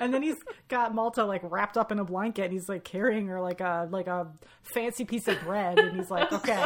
and 0.03 0.12
then 0.12 0.22
he's 0.22 0.36
got 0.68 0.95
Malta 0.95 1.24
like 1.24 1.41
wrapped 1.43 1.78
up 1.78 1.91
in 1.91 1.99
a 1.99 2.05
blanket, 2.05 2.45
and 2.45 2.53
he's 2.53 2.68
like 2.68 2.84
carrying 2.84 3.28
her 3.28 3.41
like 3.41 3.62
a 3.62 3.88
like 3.91 4.07
a 4.07 4.28
fancy 4.74 5.07
piece 5.07 5.26
of 5.26 5.41
bread, 5.41 5.78
and 5.78 5.97
he's 5.97 6.11
like, 6.11 6.30
"Okay." 6.30 6.62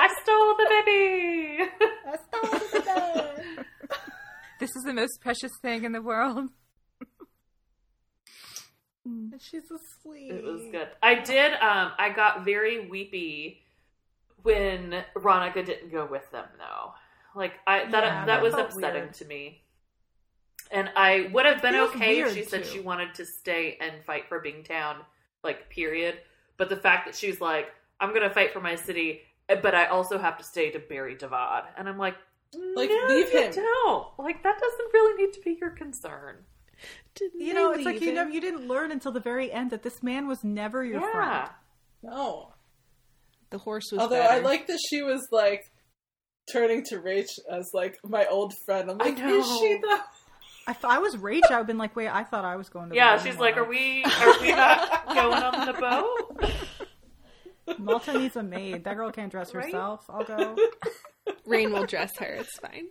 I 0.00 0.08
stole 0.24 0.56
the 0.56 0.66
baby. 0.68 1.70
I 2.06 2.16
stole 2.26 2.58
the 2.58 2.80
bread." 2.80 3.66
This 4.58 4.70
is 4.74 4.82
the 4.82 4.94
most 4.94 5.20
precious 5.20 5.52
thing 5.62 5.84
in 5.84 5.92
the 5.92 6.02
world. 6.02 6.48
And 9.32 9.40
she's 9.40 9.70
asleep. 9.70 10.32
It 10.32 10.44
was 10.44 10.62
good. 10.70 10.88
I 11.02 11.14
did. 11.16 11.52
Um, 11.54 11.92
I 11.98 12.10
got 12.14 12.44
very 12.44 12.88
weepy 12.88 13.62
when 14.42 15.04
Ronica 15.16 15.64
didn't 15.64 15.90
go 15.90 16.06
with 16.06 16.30
them, 16.30 16.46
though. 16.58 16.92
Like 17.34 17.54
I 17.66 17.84
that 17.90 18.04
Yeah, 18.04 18.24
that, 18.24 18.26
that 18.26 18.42
was 18.42 18.54
upsetting 18.54 19.02
weird. 19.02 19.14
to 19.14 19.24
me. 19.26 19.62
And 20.70 20.90
I 20.96 21.30
would 21.32 21.46
have 21.46 21.62
been 21.62 21.74
okay 21.74 22.18
if 22.18 22.26
weird, 22.26 22.34
she 22.34 22.42
said 22.44 22.66
she 22.66 22.80
wanted 22.80 23.14
to 23.14 23.24
stay 23.24 23.78
and 23.80 24.04
fight 24.04 24.28
for 24.28 24.42
Bingtown, 24.42 24.96
like 25.42 25.70
period. 25.70 26.16
But 26.56 26.68
the 26.68 26.76
fact 26.76 27.06
that 27.06 27.14
she's 27.14 27.40
like, 27.40 27.68
I'm 28.00 28.12
gonna 28.12 28.30
fight 28.30 28.52
for 28.52 28.60
my 28.60 28.74
city, 28.74 29.22
but 29.48 29.74
I 29.74 29.86
also 29.86 30.18
have 30.18 30.36
to 30.38 30.44
stay 30.44 30.70
to 30.70 30.78
bury 30.78 31.16
Davad, 31.16 31.64
and 31.76 31.88
I'm 31.88 31.96
like, 31.98 32.16
Like, 32.74 32.90
no, 32.90 33.06
leave 33.08 33.32
you 33.32 33.40
him. 33.40 33.52
Don't. 33.52 34.08
Like 34.18 34.42
that 34.42 34.58
doesn't 34.60 34.92
really 34.92 35.22
need 35.22 35.32
to 35.34 35.40
be 35.40 35.56
your 35.60 35.70
concern. 35.70 36.36
Didn't 37.14 37.40
You 37.40 37.54
know, 37.54 37.72
it's 37.72 37.84
like 37.84 38.00
you 38.00 38.10
him? 38.10 38.14
know, 38.14 38.26
you 38.28 38.40
didn't 38.40 38.68
learn 38.68 38.92
until 38.92 39.12
the 39.12 39.20
very 39.20 39.50
end 39.52 39.70
that 39.70 39.82
this 39.82 40.02
man 40.02 40.28
was 40.28 40.44
never 40.44 40.84
your 40.84 41.00
yeah. 41.00 41.12
friend. 41.12 41.48
No. 42.02 42.52
the 43.50 43.58
horse 43.58 43.90
was. 43.92 44.00
Although 44.00 44.20
better. 44.20 44.34
I 44.34 44.38
like 44.38 44.66
that 44.68 44.78
she 44.88 45.02
was 45.02 45.26
like 45.32 45.62
turning 46.52 46.84
to 46.90 47.00
Rache 47.00 47.36
as 47.50 47.68
like 47.74 47.96
my 48.04 48.26
old 48.26 48.52
friend. 48.66 48.90
I'm 48.90 48.98
like, 48.98 49.18
is 49.18 49.46
she 49.58 49.74
know. 49.74 49.80
though? 49.82 49.98
If 50.68 50.84
I 50.84 50.98
was 50.98 51.16
Rache, 51.16 51.42
I 51.48 51.54
would 51.54 51.58
have 51.60 51.66
been 51.66 51.78
like, 51.78 51.96
wait, 51.96 52.08
I 52.08 52.24
thought 52.24 52.44
I 52.44 52.56
was 52.56 52.68
going 52.68 52.90
to. 52.90 52.94
Yeah, 52.94 53.16
she's 53.16 53.36
wedding 53.36 53.40
like, 53.40 53.56
"Are 53.56 53.64
we? 53.64 54.04
Are 54.20 54.40
we 54.40 54.50
not 54.52 55.06
going 55.06 55.42
on 55.42 55.66
the 55.66 55.72
boat?" 55.72 57.78
Malta 57.78 58.18
needs 58.18 58.36
a 58.36 58.42
maid. 58.42 58.84
That 58.84 58.96
girl 58.96 59.10
can't 59.10 59.30
dress 59.30 59.54
Right? 59.54 59.66
herself. 59.66 60.04
I'll 60.08 60.24
go. 60.24 60.56
Reyn 61.46 61.72
will 61.72 61.86
dress 61.86 62.16
her. 62.18 62.26
It's 62.26 62.58
fine. 62.60 62.88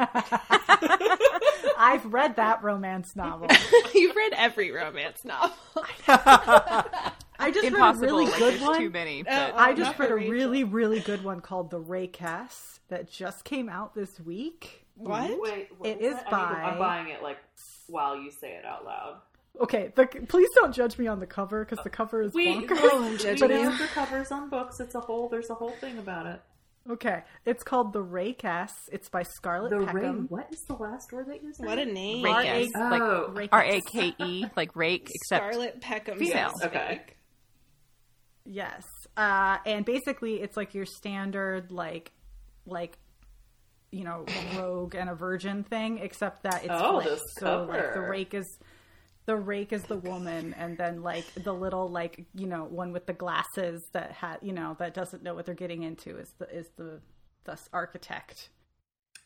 I've 1.78 2.04
read 2.12 2.36
that 2.36 2.62
romance 2.62 3.14
novel. 3.16 3.48
You've 3.94 4.16
read 4.16 4.32
every 4.36 4.70
romance 4.70 5.24
novel. 5.24 5.56
I 6.08 7.50
just 7.52 7.66
Impossible. 7.66 8.02
read 8.06 8.10
a 8.10 8.12
really 8.12 8.24
like, 8.26 8.38
good 8.38 8.60
one. 8.60 8.78
Too 8.80 8.90
many. 8.90 9.22
But 9.22 9.52
Oh, 9.54 9.56
I 9.56 9.72
just 9.74 9.98
read 9.98 10.10
a 10.10 10.14
Rachel. 10.16 10.30
really, 10.32 10.62
uh, 10.64 10.66
really 10.66 11.00
good 11.00 11.22
one 11.24 11.40
called 11.40 11.70
The 11.70 11.80
Rakess 11.80 12.80
that 12.88 13.10
just 13.10 13.44
came 13.44 13.68
out 13.68 13.94
this 13.94 14.18
week. 14.20 14.84
What? 14.96 15.30
Wait, 15.40 15.68
what 15.78 15.88
It 15.88 16.00
was 16.00 16.14
is? 16.16 16.22
by. 16.30 16.38
I 16.64 16.72
am 16.72 16.78
buying 16.78 17.08
it 17.10 17.22
like 17.22 17.38
while 17.86 18.16
you 18.16 18.30
say 18.32 18.52
it 18.56 18.64
out 18.64 18.84
loud. 18.84 19.20
Okay, 19.60 19.92
the, 19.94 20.06
please 20.06 20.48
don't 20.54 20.72
judge 20.74 20.98
me 20.98 21.06
on 21.06 21.18
the 21.20 21.26
cover 21.26 21.64
because 21.64 21.82
the 21.82 21.90
cover 21.90 22.22
is 22.22 22.32
We, 22.34 22.46
bonkers. 22.48 22.78
Oh, 22.80 23.04
I'm 23.04 23.18
judging 23.18 23.40
But 23.40 23.50
we 23.50 23.56
you. 23.62 23.70
know 23.70 23.76
the 23.76 23.86
covers 23.88 24.30
on 24.32 24.50
books. 24.50 24.78
It's 24.80 24.94
a 24.94 25.00
whole. 25.00 25.28
There's 25.28 25.50
a 25.50 25.54
whole 25.54 25.72
thing 25.80 25.98
about 25.98 26.26
it. 26.26 26.40
Okay, 26.90 27.22
it's 27.44 27.62
called 27.62 27.92
The 27.92 28.02
Rakess. 28.02 28.70
It's 28.90 29.10
by 29.10 29.22
Scarlett 29.22 29.72
Peckham. 29.86 30.26
What 30.30 30.50
is 30.50 30.60
the 30.68 30.74
last 30.74 31.12
word 31.12 31.26
that 31.28 31.42
you 31.42 31.52
said? 31.52 31.66
What 31.66 31.78
a 31.78 31.84
name. 31.84 32.24
Rake 32.24 32.34
R.A. 32.34 32.44
yes, 32.62 32.70
like 32.74 33.02
Oh. 33.02 33.28
Ray 33.34 33.48
R 33.52 33.62
Cass. 33.62 33.74
A 33.74 33.80
K 33.82 34.14
E, 34.18 34.46
like 34.56 34.74
rake, 34.74 35.08
except 35.14 35.44
Scarlett 35.52 35.80
Peckham. 35.82 36.18
female. 36.18 36.48
sounds 36.50 36.64
Okay. 36.64 37.02
Yes. 38.46 38.84
Uh, 39.16 39.58
and 39.66 39.84
basically, 39.84 40.40
it's 40.40 40.56
like 40.56 40.72
your 40.74 40.86
standard, 40.86 41.70
like, 41.70 42.12
like, 42.64 42.96
you 43.90 44.04
know, 44.04 44.24
rogue 44.56 44.94
and 44.94 45.10
a 45.10 45.14
virgin 45.14 45.64
thing, 45.64 45.98
except 45.98 46.44
that 46.44 46.62
it's 46.64 46.70
Oh, 46.72 47.00
flipped. 47.00 47.10
this 47.10 47.20
so 47.38 47.66
like 47.68 47.92
the 47.94 48.00
rake 48.00 48.32
is 48.32 48.58
the 49.28 49.36
rake 49.36 49.74
is 49.74 49.82
the 49.84 49.98
woman, 49.98 50.54
and 50.58 50.78
then 50.78 51.02
like 51.02 51.24
the 51.34 51.52
little 51.52 51.88
like 51.90 52.24
you 52.34 52.46
know 52.46 52.64
one 52.64 52.92
with 52.92 53.04
the 53.06 53.12
glasses 53.12 53.86
that 53.92 54.10
had 54.10 54.38
you 54.40 54.54
know 54.54 54.74
that 54.78 54.94
doesn't 54.94 55.22
know 55.22 55.34
what 55.34 55.44
they're 55.44 55.54
getting 55.54 55.82
into 55.82 56.16
is 56.16 56.32
the 56.38 56.48
is 56.50 56.66
the 56.78 57.00
thus 57.44 57.68
architect. 57.74 58.48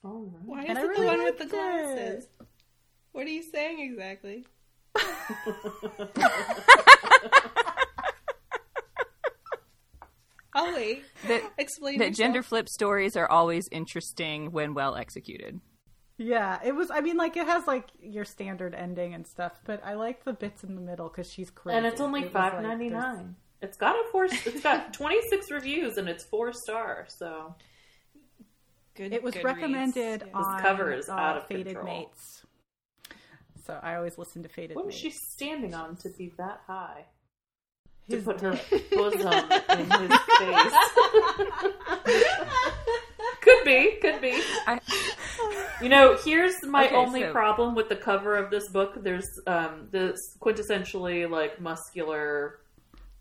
All 0.04 0.24
right. 0.24 0.42
Why 0.44 0.62
is 0.64 0.68
And 0.70 0.78
I 0.78 0.82
it 0.82 0.86
really 0.88 1.00
the 1.02 1.06
one 1.06 1.22
with 1.22 1.38
the 1.38 1.44
liked 1.44 1.54
it. 1.54 1.56
glasses? 1.56 2.28
What 3.12 3.26
are 3.26 3.30
you 3.30 3.42
saying 3.44 3.78
exactly? 3.80 4.44
I'll 10.54 10.74
wait. 10.74 11.04
that, 11.28 11.42
Explain 11.56 11.98
that 11.98 12.08
yourself. 12.08 12.16
gender 12.16 12.42
flip 12.42 12.68
stories 12.68 13.16
are 13.16 13.30
always 13.30 13.66
interesting 13.72 14.50
when 14.52 14.74
well 14.74 14.96
executed. 14.96 15.60
Yeah, 16.18 16.58
it 16.64 16.74
was. 16.74 16.90
I 16.90 17.00
mean, 17.00 17.16
like 17.16 17.36
it 17.36 17.46
has 17.46 17.66
like 17.66 17.86
your 18.00 18.24
standard 18.24 18.74
ending 18.74 19.14
and 19.14 19.26
stuff, 19.26 19.58
but 19.64 19.84
I 19.84 19.94
like 19.94 20.24
the 20.24 20.32
bits 20.32 20.62
in 20.62 20.74
the 20.74 20.80
middle 20.80 21.08
because 21.08 21.30
she's 21.32 21.50
crazy. 21.50 21.76
And 21.78 21.86
it's 21.86 22.00
only 22.00 22.20
It 22.20 22.26
was, 22.26 22.34
like, 22.34 22.52
five 22.52 22.62
ninety 22.62 22.88
there's- 22.90 23.02
nine. 23.16 23.36
It's 23.60 23.76
got 23.76 23.94
a 23.94 24.04
four. 24.10 24.24
It's 24.24 24.60
got 24.60 24.92
twenty 24.98 25.20
six 25.30 25.50
reviews 25.50 25.96
and 25.96 26.08
it's 26.08 26.24
four 26.24 26.52
star. 26.52 27.06
So 27.08 27.54
Good, 28.94 29.12
It 29.12 29.22
was 29.22 29.34
Goodreads. 29.34 29.44
recommended 29.44 30.24
Yeah. 30.26 30.32
on 30.38 30.60
cover 30.60 30.92
is 30.92 31.08
uh, 31.08 31.12
out 31.12 31.36
of 31.38 31.46
Fated 31.46 31.66
control. 31.76 31.86
Mates. 31.86 32.44
So 33.66 33.78
I 33.82 33.94
always 33.94 34.18
listen 34.18 34.42
to 34.42 34.48
Faded. 34.48 34.76
what 34.76 34.84
was 34.84 34.94
Mates. 34.94 35.02
she 35.02 35.10
standing 35.32 35.74
on 35.74 35.96
to 35.96 36.10
be 36.10 36.32
that 36.36 36.60
high? 36.66 37.06
His 38.08 38.24
to 38.24 38.32
put 38.32 38.40
her 38.42 38.50
bosom 38.90 39.32
in 39.78 39.90
his 39.90 40.18
face. 40.38 40.72
could 43.40 43.64
be, 43.64 43.92
could 44.00 44.20
be. 44.20 44.42
I, 44.66 44.80
You 45.82 45.88
know, 45.88 46.16
here's 46.24 46.62
my 46.64 46.86
Okay, 46.86 46.94
only 46.94 47.20
so- 47.22 47.32
problem 47.32 47.74
with 47.74 47.88
the 47.88 47.96
cover 47.96 48.36
of 48.36 48.50
this 48.50 48.68
book. 48.70 49.02
There's 49.02 49.28
um, 49.46 49.88
this 49.90 50.18
quintessentially 50.40 51.28
like 51.28 51.60
muscular, 51.60 52.60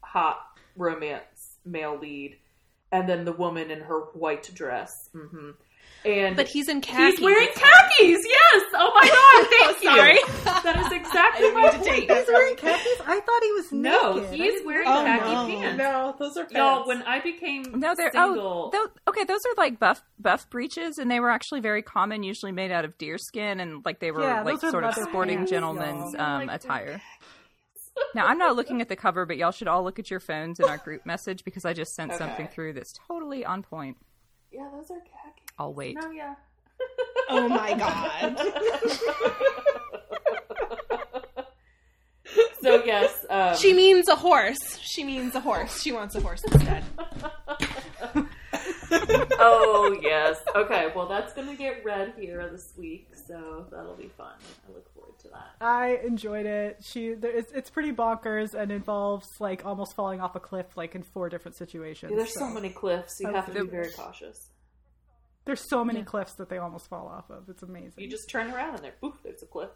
hot 0.02 0.40
romance 0.76 1.58
male 1.66 1.98
lead, 2.00 2.38
and 2.92 3.08
then 3.10 3.26
the 3.26 3.32
woman 3.34 3.72
in 3.72 3.80
her 3.82 4.00
white 4.14 4.50
dress. 4.54 4.92
hmm 5.14 5.52
And 6.04 6.36
But 6.36 6.48
he's 6.48 6.68
in 6.68 6.82
khakis. 6.82 7.20
he's 7.20 7.22
wearing 7.24 7.48
It's 7.50 7.60
khakis. 7.60 8.26
Yes. 8.28 8.64
Oh 8.74 8.92
my 8.96 9.08
god. 9.08 9.48
Thank 9.60 9.84
you. 9.84 9.90
Sorry. 9.90 10.64
That 10.64 10.80
is 10.80 10.92
exactly 10.92 11.46
what 11.52 11.52
I 11.52 11.54
my 11.54 11.62
need 11.62 11.72
to 11.72 11.78
point. 11.78 11.90
take 11.92 12.08
that 12.08 12.18
He's 12.18 12.28
wearing 12.28 12.56
khakis. 12.56 13.02
I 13.06 13.20
thought 13.20 13.44
he 13.44 13.52
was 13.52 13.72
No, 13.72 14.14
naked. 14.16 14.30
I 14.30 14.36
he's 14.36 14.66
wearing 14.66 14.86
know 14.90 15.02
Oh, 15.02 15.06
khaki 15.06 15.56
no. 15.56 15.60
pants. 15.62 15.78
No, 15.78 16.16
those 16.18 16.38
are 16.38 16.42
pants. 16.46 16.54
Y'all, 16.56 16.88
when 16.88 17.04
I 17.04 17.20
became 17.20 17.80
no, 17.80 17.94
they're 17.96 18.12
single, 18.12 18.72
oh, 18.74 18.78
those, 18.78 18.90
okay. 19.10 19.24
Those 19.26 19.42
are 19.46 19.54
like 19.58 19.80
buff 19.80 20.02
buff 20.20 20.50
breeches, 20.50 20.98
and 20.98 21.10
they 21.12 21.20
were 21.20 21.30
actually 21.30 21.60
very 21.60 21.84
common, 21.84 22.24
usually 22.24 22.52
made 22.52 22.72
out 22.72 22.84
of 22.84 22.98
deer 22.98 23.18
skin, 23.20 23.60
and 23.60 23.86
like 23.86 24.00
they 24.00 24.12
were 24.12 24.22
Yeah, 24.24 24.42
like 24.42 24.60
sort 24.60 24.84
of 24.84 24.96
sporting 24.96 25.38
pants, 25.38 25.52
gentlemen's 25.52 26.14
y'all. 26.14 26.22
um, 26.24 26.48
Like, 26.48 26.56
attire. 26.64 27.00
Now 28.16 28.26
I'm 28.26 28.38
not 28.40 28.56
looking 28.56 28.82
at 28.82 28.90
the 28.90 28.96
cover, 28.96 29.26
but 29.28 29.38
y'all 29.38 29.52
should 29.52 29.68
all 29.68 29.84
look 29.84 30.00
at 30.00 30.10
your 30.10 30.20
phones 30.20 30.60
in 30.60 30.68
our 30.68 30.78
group 30.78 31.06
message 31.06 31.44
because 31.46 31.64
I 31.66 31.74
just 31.74 31.94
sent 31.94 32.12
Okay. 32.14 32.18
something 32.18 32.48
through 32.48 32.74
that's 32.74 32.94
totally 33.08 33.46
on 33.46 33.62
point. 33.62 33.98
yeah, 34.52 34.68
those 34.74 34.90
are 34.90 35.00
khaki. 35.00 35.41
I'll 35.60 35.74
wait. 35.74 35.96
No, 36.02 36.12
yeah. 36.12 36.36
Oh 37.30 37.48
my 37.48 37.74
god. 37.78 38.40
So 42.62 42.84
yes, 42.86 43.26
um, 43.30 43.56
She 43.58 43.74
means 43.74 44.08
a 44.08 44.16
horse. 44.16 44.78
She 44.82 45.04
means 45.04 45.34
a 45.36 45.40
horse. 45.40 45.82
She 45.82 45.92
wants 45.92 46.16
a 46.16 46.22
horse 46.22 46.44
instead. 46.44 46.84
oh 48.92 49.98
yes. 50.02 50.38
Okay, 50.56 50.92
well 50.96 51.08
that's 51.08 51.34
gonna 51.34 51.56
get 51.56 51.84
read 51.84 52.14
here 52.20 52.48
this 52.52 52.74
week, 52.78 53.10
so 53.28 53.66
that'll 53.72 53.96
be 53.96 54.10
fun. 54.10 54.34
I 54.70 54.74
look 54.74 54.94
forward 54.94 55.18
to 55.24 55.30
that. 55.30 55.56
I 55.60 56.00
enjoyed 56.06 56.46
it. 56.46 56.78
She, 56.82 57.14
there- 57.16 57.36
it's, 57.36 57.52
it's 57.52 57.70
pretty 57.72 57.92
bonkers 57.92 58.54
and 58.54 58.72
involves 58.72 59.28
like 59.40 59.66
almost 59.66 59.96
falling 59.96 60.22
off 60.22 60.36
a 60.36 60.40
cliff, 60.40 60.78
like 60.78 60.94
in 60.94 61.02
four 61.02 61.30
different 61.30 61.58
situations. 61.58 62.12
Yeah, 62.12 62.18
there's 62.20 62.38
so 62.38 62.48
many 62.48 62.70
cliffs. 62.70 63.20
You 63.20 63.34
have 63.34 63.48
to 63.48 63.64
be 63.64 63.68
very 63.70 63.90
cautious. 63.92 64.51
There's 65.46 65.62
so 65.62 65.84
many 65.84 66.04
cliffs 66.04 66.34
that 66.34 66.50
they 66.50 66.58
almost 66.60 66.88
fall 66.88 67.08
off 67.08 67.30
of. 67.32 67.50
It's 67.50 67.64
amazing. 67.64 67.94
You 68.04 68.08
just 68.08 68.30
turn 68.30 68.52
around 68.52 68.76
and 68.76 68.84
there, 68.84 68.94
poof, 69.02 69.16
there's 69.24 69.42
a 69.42 69.48
cliff. 69.48 69.70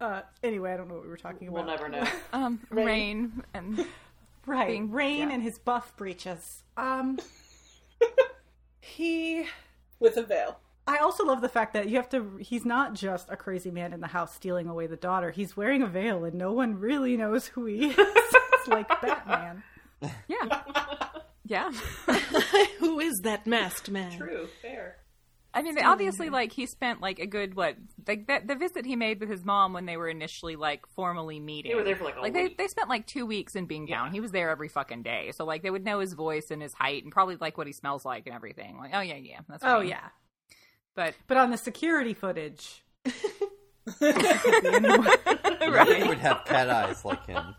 uh, 0.00 0.22
anyway, 0.42 0.72
I 0.72 0.76
don't 0.76 0.88
know 0.88 0.94
what 0.94 1.02
we 1.04 1.08
were 1.08 1.16
talking 1.16 1.50
We'll 1.50 1.62
about. 1.62 1.80
never 1.80 1.88
know. 1.88 2.04
Um, 2.32 2.60
Reyn. 2.70 2.86
rain 2.86 3.42
and 3.54 3.86
Right, 4.46 4.68
being- 4.68 4.90
Reyn 4.90 5.28
yeah. 5.28 5.34
and 5.34 5.42
his 5.42 5.58
buff 5.58 5.96
breeches. 5.96 6.62
Um, 6.76 7.18
he. 8.80 9.46
with 9.98 10.16
a 10.16 10.22
veil. 10.22 10.58
I 10.86 10.98
also 10.98 11.24
love 11.24 11.40
the 11.40 11.48
fact 11.48 11.72
that 11.72 11.88
you 11.88 11.96
have 11.96 12.10
to. 12.10 12.36
He's 12.40 12.66
not 12.66 12.92
just 12.92 13.30
a 13.30 13.36
crazy 13.38 13.70
man 13.70 13.94
in 13.94 14.00
the 14.00 14.08
house 14.08 14.34
stealing 14.34 14.68
away 14.68 14.86
the 14.86 14.96
daughter. 14.96 15.30
He's 15.30 15.56
wearing 15.56 15.80
a 15.80 15.86
veil, 15.86 16.24
and 16.24 16.34
no 16.34 16.52
one 16.52 16.78
really 16.78 17.16
knows 17.16 17.46
who 17.46 17.64
he 17.64 17.86
is. 17.86 17.94
it's 17.98 18.68
like 18.68 18.86
Batman. 19.00 19.62
yeah, 20.28 20.62
yeah. 21.44 21.70
Who 22.78 23.00
is 23.00 23.20
that 23.22 23.46
masked 23.46 23.90
man? 23.90 24.16
True, 24.16 24.48
fair. 24.62 24.96
I 25.56 25.62
mean, 25.62 25.78
obviously, 25.78 26.30
like 26.30 26.50
he 26.50 26.66
spent 26.66 27.00
like 27.00 27.20
a 27.20 27.26
good 27.26 27.54
what, 27.54 27.76
like 28.08 28.26
that 28.26 28.48
the 28.48 28.56
visit 28.56 28.84
he 28.84 28.96
made 28.96 29.20
with 29.20 29.28
his 29.28 29.44
mom 29.44 29.72
when 29.72 29.86
they 29.86 29.96
were 29.96 30.08
initially 30.08 30.56
like 30.56 30.84
formally 30.96 31.38
meeting. 31.38 31.70
They 31.70 31.76
were 31.76 31.84
there 31.84 31.94
for 31.94 32.02
like 32.02 32.16
a 32.16 32.20
like 32.22 32.32
they, 32.32 32.44
week. 32.44 32.58
they 32.58 32.66
spent 32.66 32.88
like 32.88 33.06
two 33.06 33.24
weeks 33.24 33.54
in 33.54 33.68
Bingtown. 33.68 34.10
He 34.10 34.18
was 34.20 34.32
there 34.32 34.50
every 34.50 34.66
fucking 34.68 35.04
day, 35.04 35.30
so 35.32 35.44
like 35.44 35.62
they 35.62 35.70
would 35.70 35.84
know 35.84 36.00
his 36.00 36.12
voice 36.14 36.50
and 36.50 36.60
his 36.60 36.74
height 36.74 37.04
and 37.04 37.12
probably 37.12 37.36
like 37.36 37.56
what 37.56 37.68
he 37.68 37.72
smells 37.72 38.04
like 38.04 38.26
and 38.26 38.34
everything. 38.34 38.78
Like, 38.78 38.90
oh 38.94 39.00
yeah, 39.00 39.14
yeah, 39.14 39.38
that's 39.48 39.62
Oh 39.64 39.78
Reyn. 39.78 39.90
yeah, 39.90 40.08
but 40.96 41.14
but 41.28 41.36
on 41.36 41.50
the 41.52 41.56
security 41.56 42.14
footage, 42.14 42.82
You 44.00 44.08
would 46.08 46.18
have 46.18 46.44
cat 46.46 46.68
eyes 46.68 47.04
like 47.04 47.26
him. 47.26 47.54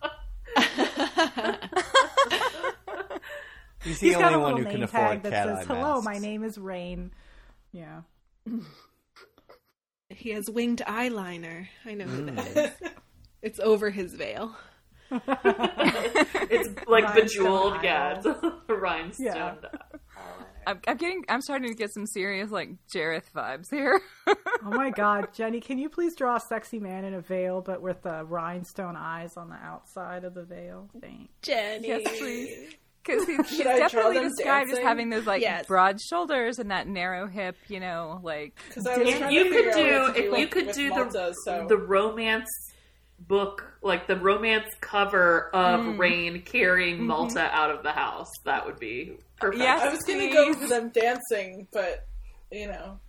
He's 3.86 4.00
the 4.00 4.08
he's 4.08 4.16
got 4.18 4.34
only 4.34 4.36
a 4.36 4.40
one 4.40 4.54
little 4.56 4.58
who 4.72 4.78
name 4.78 4.88
can 4.88 4.90
tag 4.90 5.04
afford 5.20 5.24
that 5.24 5.32
cat 5.32 5.58
says, 5.60 5.68
"Hello, 5.68 5.94
masks. 6.02 6.06
my 6.06 6.18
name 6.18 6.44
is 6.44 6.58
Reyn." 6.58 7.12
Yeah, 7.72 8.02
He 10.10 10.32
has 10.32 10.50
winged 10.50 10.82
eyeliner. 10.86 11.68
I 11.86 11.94
know 11.94 12.06
who 12.06 12.24
Mm. 12.26 12.36
that 12.36 12.82
is. 12.84 12.92
It's 13.42 13.60
over 13.60 13.92
his 13.92 14.14
veil. 14.16 14.56
It's 15.12 16.70
like 16.88 17.04
Rhinestone 17.04 17.14
bejeweled, 17.16 17.84
yeah. 17.84 18.18
It's 18.18 18.26
a 18.26 18.54
rhinestone. 18.74 19.26
Yeah. 19.26 19.56
I'm, 20.66 20.80
I'm 20.88 20.98
getting, 20.98 21.24
I'm 21.30 21.42
starting 21.42 21.70
to 21.70 21.76
get 21.76 21.94
some 21.94 22.08
serious 22.08 22.50
like 22.50 22.70
Jareth 22.92 23.32
vibes 23.36 23.70
here. 23.70 24.02
Oh 24.28 24.36
my 24.64 24.90
God, 24.96 25.28
Jenny, 25.32 25.62
can 25.62 25.78
you 25.78 25.90
please 25.90 26.16
draw 26.16 26.38
a 26.38 26.40
sexy 26.40 26.80
man 26.80 27.06
in 27.06 27.14
a 27.14 27.22
veil, 27.22 27.62
but 27.62 27.84
with 27.84 28.02
the 28.02 28.24
rhinestone 28.26 28.96
eyes 28.96 29.38
on 29.38 29.50
the 29.50 29.56
outside 29.58 30.24
of 30.24 30.34
the 30.34 30.44
veil? 30.44 30.90
Thanks. 31.00 31.32
Jenny. 31.44 31.88
yes, 31.90 32.02
please. 32.18 32.74
Because 33.06 33.26
he's, 33.28 33.50
he's 33.50 33.58
Should 33.58 33.68
I 33.68 33.78
draw 33.78 33.88
definitely 33.88 34.16
them 34.20 34.30
described 34.30 34.72
as 34.72 34.80
having 34.80 35.10
those 35.10 35.26
like 35.26 35.42
Yes. 35.42 35.66
broad 35.68 36.00
shoulders 36.02 36.60
and 36.60 36.72
that 36.72 36.88
narrow 36.88 37.28
hip, 37.28 37.56
you 37.68 37.80
know, 37.80 38.20
like 38.24 38.56
Because 38.68 38.88
I 38.88 38.98
was 38.98 39.08
If 39.10 39.32
you 39.32 39.44
could 39.52 39.74
figure 39.74 39.94
out 39.96 40.04
what 40.08 40.16
do, 40.16 40.22
if 40.24 40.32
with- 40.32 40.40
you 40.40 40.48
could 40.48 40.66
with 40.68 40.76
do 40.76 40.90
Malta, 40.90 41.12
the 41.12 41.34
so. 41.46 41.66
the 41.70 41.78
romance 41.78 42.50
book, 43.20 43.64
like 43.82 44.08
the 44.08 44.16
romance 44.18 44.68
cover 44.82 45.50
of 45.54 45.80
Mm. 45.82 45.98
Reyn 46.00 46.42
carrying 46.42 46.98
Mm-hmm. 46.98 47.08
Malta 47.08 47.50
out 47.54 47.72
of 47.72 47.84
the 47.84 47.92
house, 47.92 48.30
that 48.44 48.66
would 48.66 48.80
be 48.80 49.18
perfect. 49.40 49.62
Yes. 49.62 49.82
I 49.82 49.90
was 49.90 50.02
gonna 50.02 50.32
go 50.34 50.54
for 50.54 50.68
them 50.68 50.90
dancing, 50.90 51.68
but 51.72 52.06
you 52.52 52.68
know, 52.68 53.00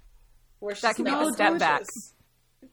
where 0.60 0.74
she's 0.74 0.82
That 0.82 0.96
can 0.96 1.04
be 1.04 1.10
not 1.10 1.24
the 1.26 1.32
step 1.32 1.58
back. 1.58 1.82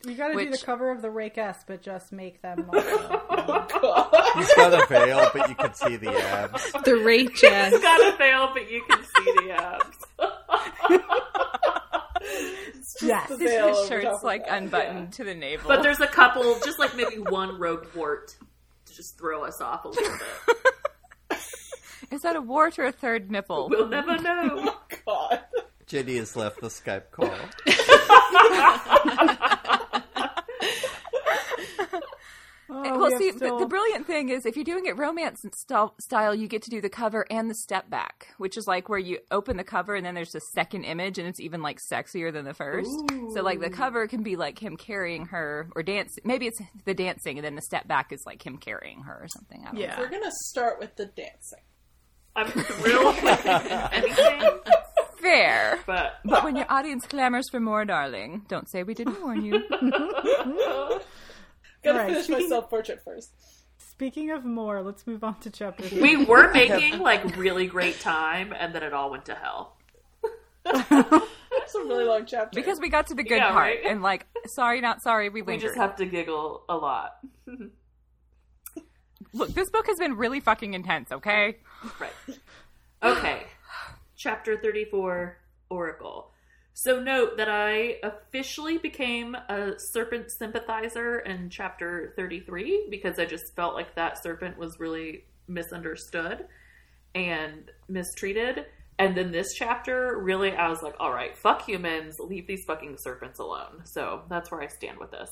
Gorgeous. 0.02 0.12
You 0.12 0.16
got 0.16 0.28
to 0.30 0.46
do 0.46 0.52
the 0.52 0.58
cover 0.66 0.92
of 0.92 1.02
the 1.02 1.10
Rakess, 1.10 1.58
but 1.68 1.82
just 1.82 2.12
make 2.12 2.42
them. 2.42 2.70
Also, 2.74 3.22
oh, 3.30 3.68
God. 3.82 4.32
He's 4.38 4.54
got 4.56 4.74
a 4.74 4.86
veil, 4.88 5.30
but 5.34 5.50
you 5.50 5.56
can 5.56 5.74
see 5.74 5.96
the 5.98 6.12
abs. 6.12 6.72
The 6.84 6.96
Rake 6.96 7.44
S. 7.44 7.74
It's 7.74 7.84
gotta 7.84 8.18
fail, 8.18 8.50
but 8.54 8.72
you 8.72 8.84
can 8.90 9.04
see 9.04 9.34
the 9.36 9.52
abs. 9.52 9.98
yes. 13.02 13.30
the 13.30 13.38
his, 13.38 13.52
veil 13.52 13.68
his 13.76 13.88
shirt's 13.88 14.24
like 14.24 14.46
that, 14.46 14.62
unbuttoned 14.64 15.14
to 15.14 15.24
the 15.24 15.34
navel. 15.34 15.68
But 15.68 15.84
there's 15.84 16.00
a 16.00 16.08
couple, 16.08 16.60
just 16.64 16.80
like 16.80 16.96
maybe 16.96 17.18
one 17.18 17.60
rogue 17.60 17.88
wart 17.96 18.36
to 18.86 18.96
just 18.96 19.18
throw 19.18 19.44
us 19.44 19.62
off 19.62 19.86
a 19.86 19.90
little 19.90 20.18
bit. 20.48 20.58
Is 22.12 22.22
that 22.22 22.36
a 22.36 22.42
wart 22.42 22.78
or 22.78 22.86
a 22.86 22.92
third 22.92 23.32
nipple? 23.32 23.70
We'll 23.70 23.88
never 23.88 24.18
know. 24.20 24.76
Oh, 25.06 25.06
God. 25.06 25.40
Jenny 25.88 26.18
has 26.18 26.36
left 26.36 26.62
the 26.62 26.68
Skype 26.68 27.10
call. 27.12 27.34
Oh, 32.76 32.98
well, 33.00 33.12
we 33.12 33.18
see, 33.18 33.32
still- 33.38 33.58
the, 33.60 33.66
the 33.66 33.70
brilliant 33.70 34.08
thing 34.08 34.30
is 34.30 34.46
if 34.46 34.56
you're 34.56 34.66
doing 34.66 34.86
it 34.86 34.98
romance 34.98 35.42
style, 35.56 35.94
style, 36.02 36.34
you 36.34 36.48
get 36.48 36.62
to 36.64 36.70
do 36.70 36.82
the 36.82 36.90
cover 36.90 37.26
and 37.30 37.50
the 37.50 37.56
step 37.56 37.90
back, 37.90 38.28
which 38.38 38.58
is 38.58 38.66
like 38.68 38.90
where 38.90 39.00
you 39.00 39.20
open 39.32 39.58
the 39.58 39.64
cover 39.64 39.96
and 39.96 40.06
then 40.06 40.16
there's 40.16 40.34
a 40.36 40.42
second 40.54 40.84
image 40.86 41.18
and 41.20 41.28
it's 41.28 41.40
even 41.40 41.62
like 41.62 41.80
sexier 41.92 42.34
than 42.34 42.46
the 42.46 42.54
first. 42.54 42.90
So 43.34 43.42
like 43.44 43.60
the 43.60 43.70
cover 43.70 44.08
can 44.08 44.24
be 44.24 44.36
like 44.36 44.58
him 44.62 44.76
carrying 44.78 45.26
her 45.28 45.70
or 45.76 45.84
dance. 45.84 46.16
Maybe 46.24 46.48
it's 46.48 46.60
the 46.86 46.94
dancing 46.94 47.38
and 47.38 47.46
then 47.46 47.56
the 47.56 47.62
step 47.62 47.88
back 47.88 48.12
is 48.12 48.24
like 48.26 48.46
him 48.46 48.58
carrying 48.58 49.02
her 49.04 49.14
or 49.24 49.28
something. 49.28 49.62
I 49.62 49.72
don't 49.72 49.78
Yeah. 49.80 50.00
We're 50.00 50.10
gonna 50.10 50.32
start 50.46 50.80
with 50.80 50.96
the 50.96 51.06
dancing. 51.06 51.60
I'm 52.36 52.48
thrilled 52.48 53.22
with 53.22 53.46
anything. 53.46 54.42
Fair. 55.22 55.80
but 55.86 56.16
But 56.26 56.44
when 56.44 56.56
your 56.56 56.66
audience 56.70 57.06
clamors 57.06 57.46
for 57.50 57.60
more, 57.60 57.86
darling, 57.86 58.42
don't 58.50 58.70
say 58.70 58.84
we 58.84 58.94
didn't 58.94 59.22
warn 59.22 59.46
you. 59.46 59.62
Gotta 61.84 62.00
Alright, 62.00 62.14
finish 62.26 62.30
my 62.30 62.48
self 62.48 62.70
portrait 62.70 63.02
first. 63.04 63.32
Speaking 63.78 64.32
of 64.32 64.46
more, 64.46 64.82
let's 64.82 65.06
move 65.06 65.24
on 65.24 65.40
to 65.42 65.50
chapter 65.50 65.84
three. 65.84 66.02
we 66.02 66.26
were 66.26 66.52
making 66.52 67.00
like 67.00 67.36
really 67.38 67.68
great 67.68 68.00
time, 68.00 68.54
and 68.58 68.74
then 68.74 68.84
it 68.84 68.94
all 68.94 69.12
went 69.12 69.26
to 69.26 69.36
hell. 69.36 69.78
That's 70.66 71.76
a 71.76 71.80
really 71.80 72.06
long 72.06 72.26
chapter. 72.26 72.56
Because 72.60 72.80
we 72.80 72.90
got 72.90 73.08
to 73.08 73.16
the 73.16 73.24
good 73.24 73.38
Yeah, 73.38 73.52
part 73.52 73.66
right? 73.66 73.86
and 73.86 74.02
like, 74.02 74.26
sorry, 74.48 74.82
not 74.82 75.02
sorry, 75.02 75.30
we 75.30 75.42
We 75.42 75.58
just 75.58 75.76
have 75.76 75.96
to 75.98 76.06
giggle 76.06 76.64
a 76.70 76.76
lot. 76.76 77.18
Look, 79.34 79.50
this 79.54 79.70
book 79.70 79.88
has 79.88 79.98
been 79.98 80.16
really 80.16 80.40
fucking 80.40 80.74
intense, 80.74 81.12
okay? 81.12 81.58
Right. 82.00 82.12
Okay. 83.02 83.44
Chapter 84.16 84.58
34 84.58 85.38
Oracle. 85.70 86.33
So, 86.76 87.00
note 87.00 87.38
that 87.38 87.50
I 87.50 87.98
officially 88.04 88.78
became 88.78 89.36
a 89.36 89.74
serpent 89.78 90.32
sympathizer 90.32 91.20
in 91.20 91.50
chapter 91.50 92.14
33 92.16 92.88
because 92.90 93.20
I 93.20 93.26
just 93.26 93.56
felt 93.56 93.76
like 93.76 93.96
that 93.96 94.22
serpent 94.22 94.58
was 94.58 94.80
really 94.80 95.26
misunderstood 95.48 96.46
and 97.14 97.70
mistreated. 97.88 98.66
And 98.98 99.16
then 99.16 99.32
this 99.32 99.54
chapter, 99.54 100.20
really, 100.20 100.52
I 100.52 100.70
was 100.70 100.82
like, 100.82 100.96
all 101.00 101.12
right, 101.12 101.38
fuck 101.38 101.64
humans, 101.64 102.20
leave 102.20 102.48
these 102.48 102.66
fucking 102.66 102.98
serpents 102.98 103.40
alone. 103.40 103.82
So, 103.84 104.24
that's 104.30 104.50
where 104.50 104.62
I 104.62 104.68
stand 104.68 104.98
with 104.98 105.12
this. 105.12 105.30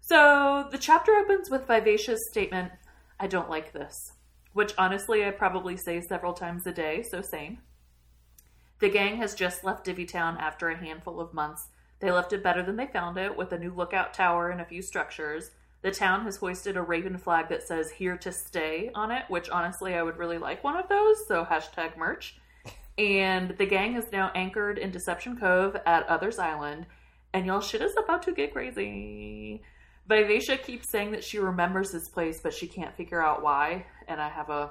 So, 0.00 0.68
the 0.70 0.78
chapter 0.78 1.12
opens 1.12 1.48
with 1.48 1.66
Vivacia's 1.66 2.28
statement 2.30 2.72
I 3.18 3.28
don't 3.28 3.48
like 3.48 3.72
this 3.72 4.12
which 4.56 4.72
honestly 4.78 5.22
I 5.22 5.32
probably 5.32 5.76
say 5.76 6.00
several 6.00 6.32
times 6.32 6.66
a 6.66 6.72
day, 6.72 7.02
so 7.02 7.20
same. 7.20 7.58
The 8.78 8.90
gang 8.90 9.16
has 9.16 9.34
just 9.34 9.64
left 9.64 9.86
Divvytown 9.86 10.38
after 10.38 10.68
a 10.68 10.76
handful 10.76 11.20
of 11.20 11.32
months. 11.32 11.68
They 12.00 12.10
left 12.10 12.32
it 12.32 12.42
better 12.42 12.62
than 12.62 12.76
they 12.76 12.86
found 12.86 13.16
it, 13.16 13.36
with 13.36 13.52
a 13.52 13.58
new 13.58 13.72
lookout 13.72 14.12
tower 14.12 14.50
and 14.50 14.60
a 14.60 14.66
few 14.66 14.82
structures. 14.82 15.50
The 15.82 15.90
town 15.90 16.24
has 16.24 16.36
hoisted 16.36 16.76
a 16.76 16.82
raven 16.82 17.16
flag 17.16 17.48
that 17.48 17.62
says 17.62 17.90
here 17.90 18.16
to 18.18 18.32
stay 18.32 18.90
on 18.94 19.10
it, 19.10 19.24
which 19.28 19.48
honestly 19.48 19.94
I 19.94 20.02
would 20.02 20.18
really 20.18 20.38
like 20.38 20.62
one 20.62 20.76
of 20.76 20.88
those, 20.88 21.26
so 21.26 21.44
hashtag 21.44 21.96
merch. 21.96 22.36
And 22.98 23.56
the 23.56 23.66
gang 23.66 23.94
is 23.94 24.10
now 24.12 24.30
anchored 24.34 24.78
in 24.78 24.90
Deception 24.90 25.38
Cove 25.38 25.76
at 25.86 26.08
Others 26.08 26.38
Island, 26.38 26.86
and 27.32 27.46
y'all 27.46 27.60
shit 27.60 27.82
is 27.82 27.96
about 27.96 28.22
to 28.24 28.32
get 28.32 28.52
crazy. 28.52 29.62
Vivacia 30.08 30.56
keeps 30.56 30.90
saying 30.90 31.12
that 31.12 31.24
she 31.24 31.38
remembers 31.38 31.90
this 31.90 32.08
place, 32.08 32.40
but 32.42 32.54
she 32.54 32.66
can't 32.66 32.96
figure 32.96 33.22
out 33.22 33.42
why. 33.42 33.86
And 34.08 34.20
I 34.20 34.28
have 34.28 34.50
a 34.50 34.70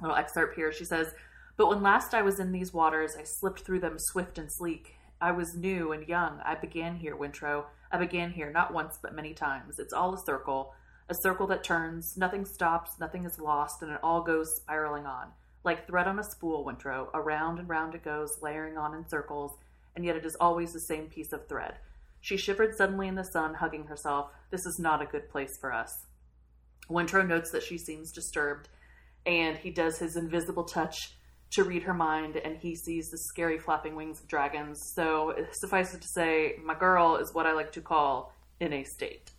little 0.00 0.16
excerpt 0.16 0.54
here. 0.54 0.72
She 0.72 0.84
says, 0.84 1.12
But 1.60 1.68
when 1.68 1.82
last 1.82 2.14
I 2.14 2.22
was 2.22 2.40
in 2.40 2.52
these 2.52 2.72
waters, 2.72 3.14
I 3.20 3.24
slipped 3.24 3.66
through 3.66 3.80
them 3.80 3.96
swift 3.98 4.38
and 4.38 4.50
sleek. 4.50 4.94
I 5.20 5.32
was 5.32 5.54
new 5.54 5.92
and 5.92 6.08
young. 6.08 6.40
I 6.42 6.54
began 6.54 6.96
here, 6.96 7.14
Wintrow. 7.14 7.66
I 7.92 7.98
began 7.98 8.30
here 8.30 8.50
not 8.50 8.72
once, 8.72 8.98
but 9.02 9.14
many 9.14 9.34
times. 9.34 9.78
It's 9.78 9.92
all 9.92 10.14
a 10.14 10.24
circle, 10.24 10.72
a 11.10 11.14
circle 11.20 11.46
that 11.48 11.62
turns. 11.62 12.16
Nothing 12.16 12.46
stops, 12.46 12.92
nothing 12.98 13.26
is 13.26 13.38
lost, 13.38 13.82
and 13.82 13.92
it 13.92 14.00
all 14.02 14.22
goes 14.22 14.56
spiraling 14.56 15.04
on. 15.04 15.32
Like 15.62 15.86
thread 15.86 16.06
on 16.06 16.18
a 16.18 16.24
spool, 16.24 16.64
Wintrow. 16.64 17.08
Around 17.12 17.58
and 17.58 17.68
round 17.68 17.94
it 17.94 18.04
goes, 18.04 18.38
layering 18.40 18.78
on 18.78 18.94
in 18.94 19.06
circles, 19.06 19.52
and 19.94 20.02
yet 20.02 20.16
it 20.16 20.24
is 20.24 20.38
always 20.40 20.72
the 20.72 20.80
same 20.80 21.08
piece 21.08 21.34
of 21.34 21.46
thread. 21.46 21.74
She 22.22 22.38
shivered 22.38 22.74
suddenly 22.74 23.06
in 23.06 23.16
the 23.16 23.22
sun, 23.22 23.52
hugging 23.52 23.84
herself. 23.84 24.30
This 24.50 24.64
is 24.64 24.78
not 24.78 25.02
a 25.02 25.12
good 25.12 25.28
place 25.28 25.58
for 25.60 25.74
us. 25.74 26.06
Wintrow 26.88 27.28
notes 27.28 27.50
that 27.50 27.64
she 27.64 27.76
seems 27.76 28.12
disturbed, 28.12 28.70
and 29.26 29.58
he 29.58 29.70
does 29.70 29.98
his 29.98 30.16
invisible 30.16 30.64
touch 30.64 30.96
to 31.52 31.64
read 31.64 31.82
her 31.82 31.94
mind, 31.94 32.36
and 32.36 32.56
he 32.56 32.76
sees 32.76 33.10
the 33.10 33.18
scary 33.18 33.58
flapping 33.58 33.96
wings 33.96 34.20
of 34.20 34.28
dragons. 34.28 34.92
So, 34.94 35.34
suffice 35.52 35.94
it 35.94 36.00
to 36.02 36.08
say, 36.08 36.56
my 36.62 36.74
girl 36.74 37.16
is 37.16 37.34
what 37.34 37.46
I 37.46 37.52
like 37.52 37.72
to 37.72 37.80
call 37.80 38.32
in 38.60 38.72
a 38.72 38.84
state. 38.84 39.30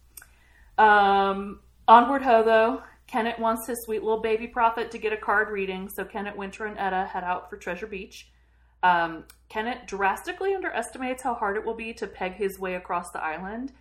Um, 0.77 1.59
onward 1.87 2.21
ho, 2.21 2.43
though. 2.43 2.83
Kennit 3.07 3.39
wants 3.39 3.67
his 3.67 3.77
sweet 3.83 4.03
little 4.03 4.21
baby 4.21 4.47
prophet 4.47 4.91
to 4.91 4.97
get 4.97 5.11
a 5.11 5.17
card 5.17 5.49
reading, 5.49 5.89
so 5.89 6.05
Kennit, 6.05 6.35
Wintrow, 6.35 6.67
and 6.67 6.77
Etta 6.77 7.05
head 7.05 7.23
out 7.23 7.49
for 7.49 7.57
Treasure 7.57 7.87
Beach. 7.87 8.29
Um, 8.83 9.25
Kennit 9.49 9.85
drastically 9.85 10.53
underestimates 10.53 11.21
how 11.21 11.33
hard 11.33 11.57
it 11.57 11.65
will 11.65 11.75
be 11.75 11.93
to 11.95 12.07
peg 12.07 12.35
his 12.35 12.57
way 12.57 12.75
across 12.75 13.11
the 13.11 13.21
island. 13.21 13.73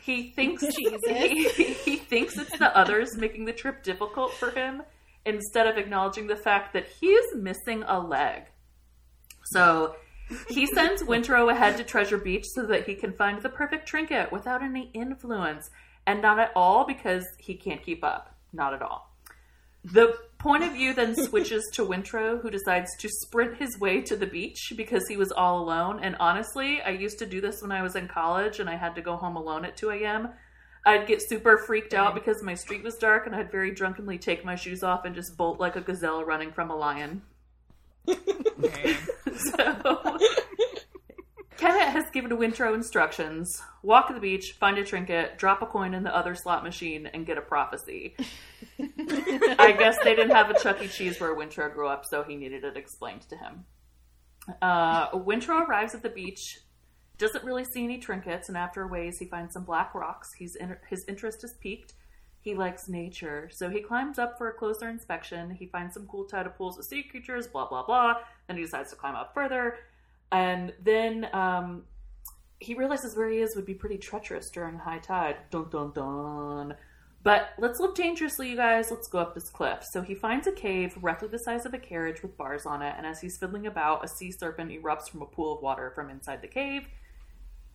He 0.00 0.30
thinks 0.30 0.62
he, 0.76 1.48
he 1.48 1.96
thinks 1.96 2.38
it's 2.38 2.56
the 2.58 2.76
others 2.76 3.16
making 3.16 3.46
the 3.46 3.52
trip 3.52 3.82
difficult 3.82 4.32
for 4.32 4.50
him 4.50 4.82
instead 5.24 5.66
of 5.66 5.76
acknowledging 5.76 6.26
the 6.26 6.36
fact 6.36 6.72
that 6.72 6.86
he's 7.00 7.34
missing 7.34 7.84
a 7.86 7.98
leg. 7.98 8.44
So 9.46 9.96
he 10.48 10.66
sends 10.74 11.02
Wintrow 11.02 11.50
ahead 11.50 11.76
to 11.76 11.84
Treasure 11.84 12.18
Beach 12.18 12.46
so 12.54 12.66
that 12.66 12.86
he 12.86 12.94
can 12.94 13.12
find 13.12 13.40
the 13.40 13.48
perfect 13.48 13.86
trinket 13.86 14.32
without 14.32 14.62
any 14.62 14.90
influence, 14.94 15.68
and 16.06 16.22
not 16.22 16.38
at 16.38 16.52
all 16.56 16.86
because 16.86 17.24
he 17.38 17.54
can't 17.54 17.82
keep 17.82 18.02
up. 18.02 18.34
Not 18.52 18.74
at 18.74 18.82
all. 18.82 19.12
The 19.84 20.16
point 20.38 20.62
of 20.62 20.72
view 20.72 20.94
then 20.94 21.14
switches 21.28 21.68
to 21.74 21.84
Wintrow, 21.84 22.40
who 22.40 22.50
decides 22.50 22.90
to 22.98 23.08
sprint 23.08 23.56
his 23.56 23.78
way 23.80 24.00
to 24.02 24.16
the 24.16 24.26
beach 24.26 24.72
because 24.76 25.06
he 25.08 25.16
was 25.16 25.32
all 25.32 25.60
alone. 25.60 26.00
And 26.02 26.16
honestly, 26.20 26.80
I 26.82 26.90
used 26.90 27.18
to 27.20 27.26
do 27.26 27.40
this 27.40 27.62
when 27.62 27.72
I 27.72 27.82
was 27.82 27.96
in 27.96 28.08
college 28.08 28.60
and 28.60 28.68
I 28.68 28.76
had 28.76 28.94
to 28.96 29.02
go 29.02 29.16
home 29.16 29.36
alone 29.36 29.64
at 29.64 29.76
2 29.76 29.90
a.m. 29.90 30.30
I'd 30.84 31.06
get 31.06 31.22
super 31.22 31.58
freaked 31.58 31.94
out 31.94 32.14
because 32.14 32.42
my 32.42 32.54
street 32.54 32.82
was 32.82 32.96
dark 32.96 33.26
and 33.26 33.34
I'd 33.34 33.52
very 33.52 33.70
drunkenly 33.70 34.18
take 34.18 34.44
my 34.44 34.56
shoes 34.56 34.82
off 34.82 35.04
and 35.04 35.14
just 35.14 35.36
bolt 35.36 35.60
like 35.60 35.76
a 35.76 35.80
gazelle 35.80 36.24
running 36.24 36.52
from 36.52 36.70
a 36.70 36.76
lion. 36.76 37.22
so 38.06 38.14
Kennit 41.56 41.88
has 41.88 42.10
given 42.10 42.32
Wintrow 42.36 42.74
instructions 42.74 43.62
walk 43.82 44.08
to 44.08 44.14
the 44.14 44.20
beach, 44.20 44.52
find 44.58 44.78
a 44.78 44.84
trinket, 44.84 45.38
drop 45.38 45.62
a 45.62 45.66
coin 45.66 45.94
in 45.94 46.02
the 46.02 46.14
other 46.14 46.34
slot 46.34 46.64
machine, 46.64 47.06
and 47.06 47.26
get 47.26 47.38
a 47.38 47.42
prophecy. 47.42 48.16
I 48.80 49.74
guess 49.78 49.96
they 50.02 50.14
didn't 50.14 50.34
have 50.34 50.50
a 50.50 50.58
Chuck 50.58 50.82
E. 50.82 50.88
Cheese 50.88 51.20
where 51.20 51.34
Wintrow 51.36 51.72
grew 51.72 51.88
up, 51.88 52.04
so 52.04 52.22
he 52.22 52.36
needed 52.36 52.64
it 52.64 52.76
explained 52.76 53.22
to 53.22 53.36
him. 53.36 53.64
Uh, 54.60 55.10
Wintrow 55.10 55.66
arrives 55.66 55.94
at 55.94 56.02
the 56.02 56.08
beach, 56.08 56.58
doesn't 57.22 57.44
really 57.44 57.64
see 57.64 57.84
any 57.84 57.98
trinkets, 57.98 58.48
and 58.48 58.56
after 58.56 58.82
a 58.82 58.86
ways, 58.86 59.18
he 59.18 59.24
finds 59.24 59.54
some 59.54 59.64
black 59.64 59.94
rocks. 59.94 60.34
He's 60.34 60.56
in, 60.56 60.76
his 60.88 61.04
interest 61.08 61.42
is 61.44 61.54
piqued. 61.54 61.94
He 62.40 62.54
likes 62.54 62.88
nature, 62.88 63.48
so 63.52 63.70
he 63.70 63.80
climbs 63.80 64.18
up 64.18 64.36
for 64.36 64.48
a 64.48 64.52
closer 64.52 64.88
inspection. 64.88 65.50
He 65.50 65.66
finds 65.66 65.94
some 65.94 66.06
cool 66.06 66.24
tidal 66.24 66.52
pools 66.52 66.76
with 66.76 66.86
sea 66.86 67.04
creatures, 67.04 67.46
blah 67.46 67.68
blah 67.68 67.86
blah. 67.86 68.16
Then 68.48 68.56
he 68.56 68.64
decides 68.64 68.90
to 68.90 68.96
climb 68.96 69.14
up 69.14 69.32
further, 69.32 69.76
and 70.32 70.72
then 70.82 71.28
um, 71.32 71.84
he 72.58 72.74
realizes 72.74 73.16
where 73.16 73.30
he 73.30 73.38
is 73.38 73.54
would 73.54 73.66
be 73.66 73.74
pretty 73.74 73.98
treacherous 73.98 74.50
during 74.50 74.78
high 74.78 74.98
tide. 74.98 75.36
Dun 75.50 75.70
dun 75.70 75.92
dun. 75.92 76.74
But 77.22 77.50
let's 77.58 77.78
look 77.78 77.94
dangerously, 77.94 78.50
you 78.50 78.56
guys. 78.56 78.90
Let's 78.90 79.06
go 79.06 79.20
up 79.20 79.34
this 79.34 79.48
cliff. 79.48 79.84
So 79.84 80.02
he 80.02 80.16
finds 80.16 80.48
a 80.48 80.52
cave 80.52 80.98
roughly 81.00 81.28
the 81.28 81.38
size 81.38 81.64
of 81.64 81.74
a 81.74 81.78
carriage 81.78 82.22
with 82.22 82.36
bars 82.36 82.66
on 82.66 82.82
it, 82.82 82.94
and 82.96 83.06
as 83.06 83.20
he's 83.20 83.36
fiddling 83.36 83.68
about, 83.68 84.04
a 84.04 84.08
sea 84.08 84.32
serpent 84.32 84.72
erupts 84.72 85.08
from 85.08 85.22
a 85.22 85.26
pool 85.26 85.54
of 85.54 85.62
water 85.62 85.92
from 85.94 86.10
inside 86.10 86.42
the 86.42 86.48
cave. 86.48 86.88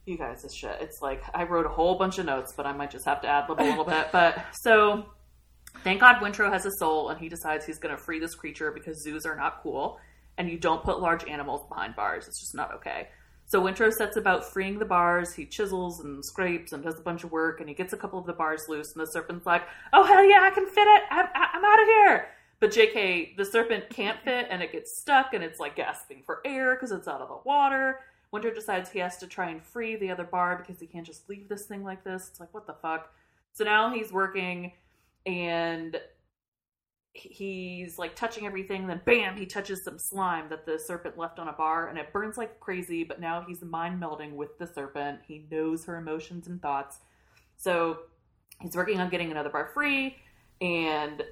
You 0.08 0.18
guys, 0.18 0.41
this 0.41 0.53
shit. 0.53 0.78
It's 0.80 1.01
like 1.01 1.22
I 1.34 1.43
wrote 1.43 1.66
a 1.66 1.70
whole 1.70 1.95
bunch 1.95 2.18
of 2.18 2.26
notes, 2.26 2.53
but 2.55 2.66
I 2.66 2.72
might 2.72 2.91
just 2.91 3.03
have 3.03 3.20
to 3.24 3.28
add 3.28 3.49
lib 3.49 3.60
a 3.60 3.64
little 3.64 3.84
bit. 3.84 4.08
But 4.14 4.38
so 4.53 5.05
thank 5.84 5.99
God 5.99 6.22
Wintrow 6.22 6.49
has 6.49 6.66
a 6.66 6.72
soul, 6.72 7.10
and 7.10 7.20
he 7.20 7.28
decides 7.28 7.66
he's 7.66 7.78
going 7.78 7.93
to 7.93 8.01
free 8.01 8.18
this 8.18 8.34
creature 8.34 8.72
because 8.72 9.03
zoos 9.03 9.26
are 9.26 9.36
not 9.36 9.62
cool, 9.62 9.99
and 10.38 10.49
you 10.49 10.58
don't 10.58 10.82
put 10.82 11.01
large 11.01 11.28
animals 11.28 11.68
behind 11.68 11.97
bars. 11.97 12.26
It's 12.26 12.39
just 12.39 12.55
not 12.55 12.74
okay. 12.76 13.10
So 13.47 13.62
Wintrow 13.62 13.91
sets 13.91 14.16
about 14.16 14.45
freeing 14.45 14.80
the 14.80 14.86
bars. 14.86 15.34
He 15.34 15.45
chisels 15.45 15.99
and 15.99 16.24
scrapes 16.24 16.72
and 16.72 16.82
does 16.82 16.97
a 16.97 17.03
bunch 17.03 17.26
of 17.26 17.32
work, 17.34 17.60
and 17.60 17.68
he 17.68 17.76
gets 17.76 17.91
a 17.91 17.97
couple 17.97 18.18
of 18.18 18.26
the 18.26 18.34
bars 18.34 18.64
loose. 18.70 18.93
And 18.95 19.05
the 19.05 19.12
serpent's 19.12 19.45
like, 19.45 19.64
"Oh 19.91 20.05
hell 20.05 20.24
yeah, 20.24 20.39
I 20.41 20.51
can 20.51 20.68
fit 20.68 20.88
it! 20.88 21.03
I'm, 21.12 21.26
I'm 21.36 21.66
out 21.66 21.82
of 21.82 21.86
here!" 21.86 22.30
But 22.62 22.72
J.K. 22.72 23.34
the 23.38 23.43
serpent 23.43 23.89
can't 23.89 24.24
fit, 24.24 24.47
and 24.49 24.64
it 24.64 24.72
gets 24.72 25.01
stuck, 25.01 25.34
and 25.34 25.43
it's 25.43 25.60
like 25.60 25.76
gasping 25.76 26.24
for 26.26 26.39
air 26.45 26.76
because 26.76 26.91
it's 26.91 27.10
out 27.10 27.20
of 27.20 27.28
the 27.28 27.39
water. 27.43 27.99
Wintrow 28.34 28.53
decides 28.53 28.89
he 28.89 28.99
has 28.99 29.17
to 29.17 29.28
try 29.28 29.49
and 29.49 29.63
free 29.63 29.95
the 29.95 30.11
other 30.11 30.23
bar 30.23 30.57
because 30.57 30.80
he 30.80 30.88
can't 30.88 31.05
just 31.05 31.30
leave 31.30 31.47
this 31.47 31.65
thing 31.65 31.84
like 31.84 32.03
this. 32.03 32.28
It's 32.30 32.39
like 32.39 32.53
what 32.53 32.67
the 32.67 32.75
fuck. 32.82 33.13
So 33.53 33.63
now 33.63 33.91
he's 33.93 34.11
working, 34.11 34.73
and 35.25 35.99
he's 37.13 37.97
like 37.97 38.15
touching 38.15 38.45
everything 38.45 38.86
then 38.86 39.01
bam 39.05 39.36
he 39.36 39.45
touches 39.45 39.84
some 39.84 39.97
slime 39.97 40.47
that 40.49 40.65
the 40.65 40.78
serpent 40.78 41.17
left 41.17 41.39
on 41.39 41.47
a 41.47 41.53
bar 41.53 41.88
and 41.88 41.97
it 41.97 42.13
burns 42.13 42.38
like 42.38 42.59
crazy 42.59 43.03
but 43.03 43.19
now 43.19 43.43
he's 43.47 43.61
mind 43.63 44.01
melding 44.01 44.34
with 44.34 44.57
the 44.59 44.67
serpent 44.67 45.19
he 45.28 45.47
knows 45.49 45.84
her 45.86 45.97
emotions 45.97 46.47
and 46.47 46.61
thoughts 46.61 46.99
so 47.55 47.99
he's 48.61 48.75
working 48.75 48.99
on 48.99 49.09
getting 49.09 49.32
another 49.32 49.49
bar 49.49 49.71
free 49.73 50.15
and 50.61 51.23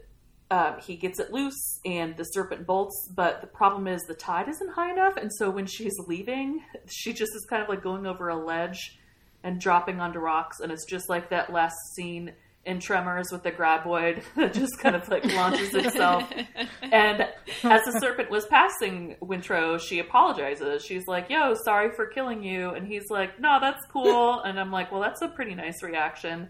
um, 0.52 0.76
he 0.86 0.96
gets 0.96 1.20
it 1.20 1.32
loose 1.32 1.80
and 1.86 2.16
the 2.18 2.24
serpent 2.24 2.68
bolts 2.68 3.10
but 3.16 3.42
the 3.42 3.48
problem 3.48 3.88
is 3.88 4.02
the 4.04 4.14
tide 4.14 4.48
isn't 4.48 4.72
high 4.74 4.92
enough 4.92 5.18
and 5.18 5.32
so 5.34 5.50
when 5.50 5.66
she's 5.66 5.98
leaving 6.08 6.62
she 6.88 7.14
just 7.14 7.36
is 7.36 7.46
kind 7.50 7.64
of 7.64 7.70
like 7.70 7.82
going 7.82 8.06
over 8.06 8.30
a 8.30 8.36
ledge 8.36 9.00
and 9.44 9.60
dropping 9.60 10.00
onto 10.00 10.20
rocks 10.20 10.60
and 10.60 10.72
it's 10.72 10.86
just 10.86 11.10
like 11.10 11.30
that 11.30 11.52
last 11.52 11.76
scene 11.96 12.32
in 12.66 12.80
Tremors 12.80 13.28
with 13.32 13.44
the 13.44 13.52
graboid 13.52 14.24
that 14.36 14.54
just 14.54 14.80
kind 14.80 14.96
of 14.96 15.08
like 15.08 15.24
launches 15.34 15.74
itself. 15.74 16.24
And 16.92 17.22
as 17.64 17.82
the 17.84 18.00
serpent 18.00 18.30
was 18.30 18.46
passing 18.46 19.18
Wintrow, 19.22 19.80
she 19.80 20.00
apologizes. 20.00 20.86
She's 20.86 21.08
like, 21.08 21.30
"Yo, 21.30 21.56
sorry 21.66 21.92
for 21.96 22.06
killing 22.06 22.44
you," 22.44 22.70
and 22.70 22.88
he's 22.88 23.10
like, 23.10 23.40
"No, 23.40 23.58
that's 23.60 23.84
cool." 23.92 24.42
And 24.42 24.60
I'm 24.60 24.72
like, 24.72 24.92
"Well, 24.92 25.02
that's 25.02 25.22
a 25.22 25.28
pretty 25.28 25.56
nice 25.56 25.82
reaction." 25.84 26.50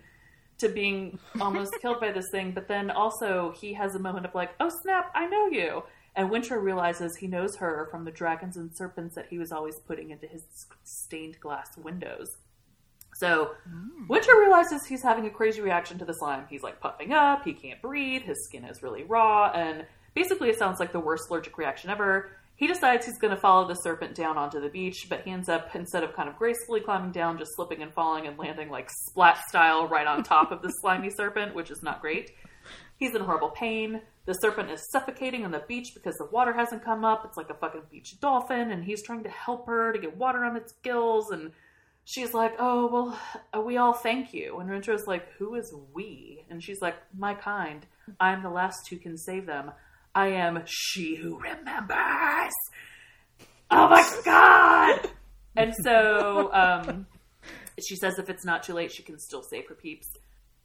To 0.60 0.70
being 0.70 1.20
almost 1.42 1.74
killed 1.82 2.00
by 2.00 2.12
this 2.12 2.30
thing, 2.32 2.52
but 2.52 2.68
then 2.68 2.90
also 2.90 3.54
he 3.60 3.74
has 3.74 3.96
a 3.96 4.00
moment 4.00 4.26
of 4.26 4.34
like, 4.34 4.52
oh 4.60 4.70
snap, 4.82 5.12
I 5.14 5.26
know 5.28 5.48
you. 5.48 5.84
And 6.16 6.30
Wintrow 6.30 6.62
realizes 6.62 7.18
he 7.18 7.28
knows 7.28 7.58
her 7.58 7.88
from 7.92 8.06
the 8.06 8.12
dragons 8.12 8.56
and 8.56 8.74
serpents 8.76 9.16
that 9.16 9.28
he 9.30 9.38
was 9.38 9.52
always 9.52 9.80
putting 9.80 10.12
into 10.12 10.28
his 10.28 10.44
stained 10.84 11.40
glass 11.42 11.78
windows. 11.78 12.38
So 13.16 13.52
hmm. 13.68 14.08
Wintrow 14.08 14.40
realizes 14.40 14.86
he's 14.86 15.02
having 15.02 15.26
a 15.26 15.30
crazy 15.30 15.62
reaction 15.62 15.98
to 16.00 16.06
the 16.06 16.14
slime. 16.14 16.46
He's 16.50 16.64
like 16.64 16.80
puffing 16.80 17.14
up, 17.14 17.44
he 17.44 17.54
can't 17.54 17.82
breathe, 17.82 18.24
his 18.24 18.46
skin 18.46 18.64
is 18.66 18.82
really 18.82 19.04
raw, 19.04 19.52
and 19.52 19.86
basically 20.14 20.50
it 20.50 20.58
sounds 20.58 20.80
like 20.80 20.92
the 20.92 21.00
worst 21.00 21.30
allergic 21.30 21.58
reaction 21.58 21.90
ever. 21.90 22.32
He 22.58 22.68
decides 22.68 23.06
he's 23.06 23.18
going 23.18 23.36
to 23.36 23.40
follow 23.40 23.68
the 23.68 23.76
serpent 23.76 24.16
down 24.16 24.38
onto 24.38 24.62
the 24.62 24.70
beach, 24.70 25.08
but 25.10 25.24
he 25.24 25.32
ends 25.32 25.50
up, 25.50 25.76
instead 25.76 26.04
of 26.04 26.14
kind 26.14 26.30
of 26.30 26.38
gracefully 26.38 26.80
climbing 26.80 27.12
down, 27.12 27.38
just 27.38 27.56
slipping 27.56 27.82
and 27.82 27.94
falling 27.94 28.28
and 28.28 28.38
landing 28.38 28.70
like 28.70 28.90
splat 29.10 29.38
style 29.50 29.88
right 29.88 30.08
on 30.08 30.24
top 30.24 30.52
of 30.52 30.62
the 30.62 30.70
slimy 30.82 31.10
serpent, 31.10 31.54
which 31.54 31.70
is 31.70 31.84
not 31.84 32.02
great. 32.02 32.32
He's 32.98 33.14
in 33.14 33.22
horrible 33.22 33.50
pain. 33.50 34.02
The 34.26 34.34
serpent 34.34 34.72
is 34.72 34.90
suffocating 34.90 35.44
on 35.44 35.52
the 35.52 35.64
beach 35.68 35.90
because 35.94 36.16
the 36.16 36.30
water 36.32 36.54
hasn't 36.54 36.84
come 36.84 37.04
up. 37.04 37.26
It's 37.26 37.38
like 37.38 37.50
a 37.50 37.56
fucking 37.56 37.84
beach 37.92 38.20
dolphin, 38.22 38.72
and 38.72 38.84
he's 38.84 39.04
trying 39.04 39.24
to 39.24 39.30
help 39.30 39.68
her 39.68 39.92
to 39.92 40.00
get 40.00 40.16
water 40.16 40.46
on 40.46 40.56
its 40.56 40.74
gills, 40.82 41.32
and 41.32 41.52
she's 42.06 42.34
like, 42.34 42.56
"Oh 42.58 42.88
well, 42.88 43.20
uh, 43.56 43.62
we 43.62 43.78
all 43.78 43.94
thank 43.94 44.34
you." 44.34 44.60
And 44.60 44.70
Wintrow's 44.70 45.08
like, 45.08 45.28
"Who 45.34 45.56
is 45.56 45.74
we?" 45.94 46.46
And 46.50 46.64
she's 46.64 46.82
like, 46.82 46.96
"My 47.16 47.34
kind. 47.34 47.86
I'm 48.20 48.44
the 48.44 48.50
last 48.50 48.88
who 48.90 48.98
can 48.98 49.18
save 49.18 49.46
them. 49.46 49.72
I 50.16 50.30
am 50.30 50.64
she 50.66 51.16
who 51.16 51.38
remembers." 51.38 52.54
Oh 53.70 53.90
my 53.90 54.22
god! 54.24 55.10
and 55.56 55.74
so 55.84 56.52
um, 56.54 57.08
she 57.84 57.96
says, 57.96 58.20
if 58.20 58.30
it's 58.30 58.46
not 58.46 58.64
too 58.64 58.74
late, 58.74 58.92
she 58.92 59.04
can 59.04 59.20
still 59.20 59.44
save 59.44 59.68
her 59.68 59.76
peeps. 59.76 60.08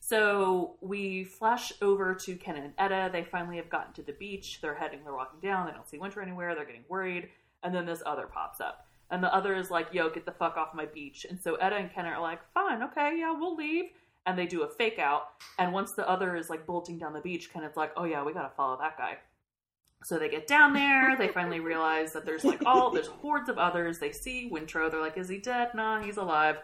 So 0.01 0.77
we 0.81 1.25
flash 1.25 1.73
over 1.83 2.15
to 2.15 2.37
Ken 2.37 2.57
and 2.57 2.73
Etta. 2.79 3.11
They 3.13 3.25
finally 3.25 3.57
have 3.57 3.71
gotten 3.71 3.93
to 3.95 4.03
the 4.03 4.13
beach. 4.13 4.61
They're 4.61 4.75
heading, 4.75 5.01
they're 5.05 5.15
walking 5.15 5.41
down. 5.41 5.67
They 5.67 5.73
don't 5.73 5.89
see 5.89 5.99
Wintrow 5.99 6.23
anywhere. 6.23 6.55
They're 6.55 6.65
getting 6.65 6.85
worried. 6.89 7.29
And 7.63 7.75
then 7.75 7.87
this 7.87 8.03
other 8.07 8.27
pops 8.27 8.61
up. 8.61 8.87
And 9.11 9.23
the 9.23 9.35
other 9.35 9.55
is 9.57 9.71
like, 9.71 9.89
yo, 9.93 10.09
get 10.09 10.25
the 10.25 10.33
fuck 10.33 10.57
off 10.57 10.75
my 10.75 10.87
beach. 10.87 11.27
And 11.29 11.41
so 11.41 11.57
Etta 11.57 11.77
and 11.77 11.93
Ken 11.93 12.07
are 12.07 12.21
like, 12.21 12.41
fine, 12.55 12.83
okay, 12.85 13.17
yeah, 13.19 13.33
we'll 13.33 13.57
leave. 13.57 13.87
And 14.27 14.39
they 14.39 14.47
do 14.47 14.63
a 14.63 14.69
fake 14.69 14.99
out. 14.99 15.29
And 15.59 15.73
once 15.73 15.93
the 15.97 16.09
other 16.09 16.37
is 16.37 16.49
like 16.49 16.67
bolting 16.67 16.99
down 16.99 17.13
the 17.13 17.21
beach, 17.21 17.53
Kennit's 17.53 17.77
like, 17.77 17.93
oh 17.97 18.05
yeah, 18.05 18.25
we 18.25 18.33
gotta 18.33 18.53
follow 18.57 18.79
that 18.79 18.97
guy. 18.97 19.19
So 20.03 20.19
they 20.19 20.29
get 20.29 20.47
down 20.47 20.73
there. 20.73 21.17
They 21.17 21.29
finally 21.35 21.61
realize 21.61 22.13
that 22.13 22.25
there's 22.25 22.45
like 22.45 22.63
all 22.65 22.91
there's 22.91 23.07
hordes 23.07 23.49
of 23.49 23.59
others. 23.59 23.99
They 23.99 24.13
see 24.13 24.51
Wintrow. 24.53 24.91
They're 24.91 25.01
like, 25.01 25.19
"Is 25.19 25.29
he 25.29 25.39
dead? 25.39 25.69
Nah, 25.75 26.03
he's 26.03 26.17
alive." 26.17 26.57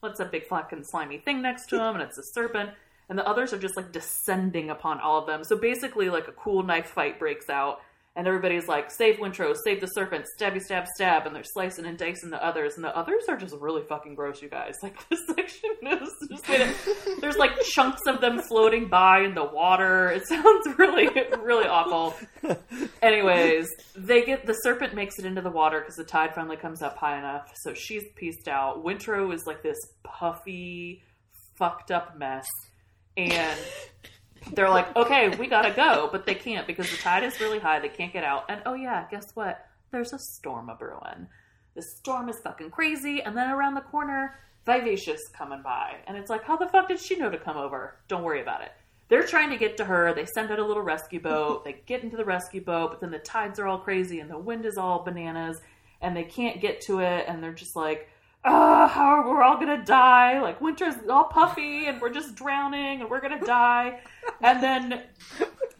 What's 0.00 0.18
that 0.18 0.32
big 0.32 0.46
fucking 0.46 0.84
slimy 0.84 1.18
thing 1.18 1.42
next 1.42 1.66
to 1.68 1.76
him? 1.76 1.94
And 1.94 2.02
it's 2.02 2.16
a 2.16 2.22
serpent. 2.22 2.70
And 3.10 3.18
the 3.18 3.26
others 3.26 3.52
are 3.52 3.58
just 3.58 3.76
like 3.76 3.92
descending 3.92 4.70
upon 4.70 5.00
all 5.00 5.18
of 5.18 5.26
them. 5.26 5.44
So 5.44 5.56
basically, 5.56 6.08
like 6.08 6.28
a 6.28 6.32
cool 6.32 6.62
knife 6.62 6.88
fight 6.88 7.18
breaks 7.18 7.50
out. 7.50 7.80
And 8.16 8.26
everybody's 8.26 8.66
like, 8.66 8.90
save 8.90 9.16
Wintrow, 9.18 9.54
save 9.64 9.80
the 9.80 9.86
serpent, 9.86 10.26
stabby, 10.36 10.60
stab, 10.60 10.88
stab, 10.96 11.26
and 11.26 11.34
they're 11.34 11.44
slicing 11.44 11.86
and 11.86 11.96
dicing 11.96 12.30
the 12.30 12.44
others, 12.44 12.74
and 12.74 12.82
the 12.82 12.94
others 12.96 13.22
are 13.28 13.36
just 13.36 13.54
really 13.60 13.82
fucking 13.82 14.16
gross, 14.16 14.42
you 14.42 14.48
guys. 14.48 14.74
Like 14.82 15.08
this 15.08 15.20
section 15.28 15.70
is 15.82 16.28
just 16.28 16.46
gonna, 16.46 16.72
there's 17.20 17.36
like 17.36 17.52
chunks 17.70 18.00
of 18.08 18.20
them 18.20 18.40
floating 18.40 18.88
by 18.88 19.20
in 19.20 19.34
the 19.34 19.44
water. 19.44 20.08
It 20.10 20.26
sounds 20.26 20.66
really, 20.78 21.08
really 21.40 21.66
awful. 21.66 22.16
Anyways, 23.02 23.68
they 23.94 24.24
get 24.24 24.46
the 24.46 24.54
serpent 24.54 24.94
makes 24.94 25.18
it 25.18 25.24
into 25.24 25.42
the 25.42 25.50
water 25.50 25.80
because 25.80 25.96
the 25.96 26.04
tide 26.04 26.34
finally 26.34 26.56
comes 26.56 26.82
up 26.82 26.96
high 26.96 27.18
enough, 27.18 27.52
so 27.62 27.74
she's 27.74 28.02
pieced 28.16 28.48
out. 28.48 28.84
Wintrow 28.84 29.32
is 29.32 29.46
like 29.46 29.62
this 29.62 29.78
puffy, 30.02 31.02
fucked 31.58 31.90
up 31.90 32.18
mess, 32.18 32.46
and 33.16 33.58
they're 34.52 34.68
like, 34.68 34.94
okay, 34.96 35.28
we 35.36 35.46
gotta 35.46 35.72
go, 35.74 36.08
but 36.10 36.26
they 36.26 36.34
can't 36.34 36.66
because 36.66 36.90
the 36.90 36.96
tide 36.96 37.24
is 37.24 37.40
really 37.40 37.58
high. 37.58 37.80
They 37.80 37.88
can't 37.88 38.12
get 38.12 38.24
out. 38.24 38.44
And 38.48 38.62
oh 38.66 38.74
yeah, 38.74 39.06
guess 39.10 39.30
what? 39.34 39.66
There's 39.90 40.12
a 40.12 40.18
storm 40.18 40.68
a 40.68 40.74
brewing. 40.74 41.26
The 41.74 41.82
storm 41.82 42.28
is 42.28 42.40
fucking 42.42 42.70
crazy, 42.70 43.22
and 43.22 43.36
then 43.36 43.50
around 43.50 43.74
the 43.74 43.80
corner, 43.80 44.38
Vivacia's 44.66 45.30
coming 45.36 45.62
by, 45.62 45.96
and 46.06 46.16
it's 46.16 46.30
like, 46.30 46.44
how 46.44 46.56
the 46.56 46.68
fuck 46.68 46.88
did 46.88 47.00
she 47.00 47.16
know 47.16 47.30
to 47.30 47.38
come 47.38 47.56
over? 47.56 47.96
Don't 48.08 48.22
worry 48.24 48.42
about 48.42 48.62
it. 48.62 48.72
They're 49.08 49.26
trying 49.26 49.50
to 49.50 49.56
get 49.56 49.76
to 49.78 49.84
her. 49.84 50.14
They 50.14 50.24
send 50.24 50.52
out 50.52 50.60
a 50.60 50.64
little 50.64 50.84
rescue 50.84 51.20
boat. 51.20 51.64
They 51.64 51.82
get 51.84 52.04
into 52.04 52.16
the 52.16 52.24
rescue 52.24 52.62
boat, 52.62 52.90
but 52.90 53.00
then 53.00 53.10
the 53.10 53.18
tides 53.18 53.58
are 53.58 53.66
all 53.66 53.78
crazy 53.78 54.20
and 54.20 54.30
the 54.30 54.38
wind 54.38 54.64
is 54.64 54.78
all 54.78 55.02
bananas, 55.02 55.60
and 56.00 56.16
they 56.16 56.22
can't 56.22 56.60
get 56.60 56.80
to 56.82 57.00
it. 57.00 57.24
And 57.26 57.42
they're 57.42 57.52
just 57.52 57.74
like, 57.74 58.08
"Ah, 58.44 58.88
how 58.88 59.28
we're 59.28 59.42
all 59.42 59.58
gonna 59.58 59.84
die? 59.84 60.40
Like 60.40 60.60
Wintrow's 60.60 60.96
all 61.08 61.24
puffy, 61.24 61.86
and 61.86 62.00
we're 62.00 62.12
just 62.12 62.34
drowning, 62.34 63.00
and 63.00 63.10
we're 63.10 63.20
gonna 63.20 63.44
die." 63.44 64.00
And 64.42 64.62
then 64.62 65.02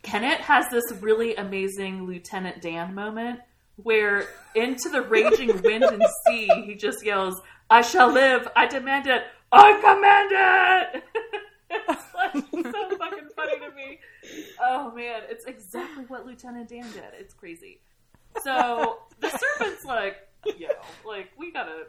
Kennit 0.03 0.41
has 0.41 0.67
this 0.71 0.93
really 1.01 1.37
amazing 1.37 2.07
Lieutenant 2.07 2.63
Dan 2.63 2.95
moment 2.95 3.41
where 3.77 4.29
into 4.55 4.89
the 4.89 5.03
raging 5.03 5.61
wind 5.63 5.85
and 5.85 6.03
sea, 6.27 6.49
he 6.67 6.75
just 6.75 7.05
yells, 7.05 7.41
I 7.69 7.83
shall 7.83 8.13
live, 8.13 8.49
I 8.57 8.67
demand 8.67 9.07
it, 9.07 9.23
I 9.53 9.73
command 9.81 10.33
it! 10.33 11.05
it's 11.71 12.15
like 12.15 12.35
so 12.73 12.97
fucking 12.97 13.29
funny 13.37 13.59
to 13.59 13.71
me. 13.75 13.99
Oh 14.61 14.93
man, 14.93 15.23
it's 15.29 15.45
exactly 15.47 16.05
what 16.09 16.27
Lieutenant 16.27 16.69
Dan 16.69 16.91
did. 16.93 17.05
It's 17.19 17.35
crazy. 17.35 17.81
So 18.43 19.01
the 19.21 19.31
serpent's 19.31 19.85
like, 19.85 20.17
yo, 20.59 20.69
like 21.07 21.31
we 21.39 21.53
gotta 21.53 21.85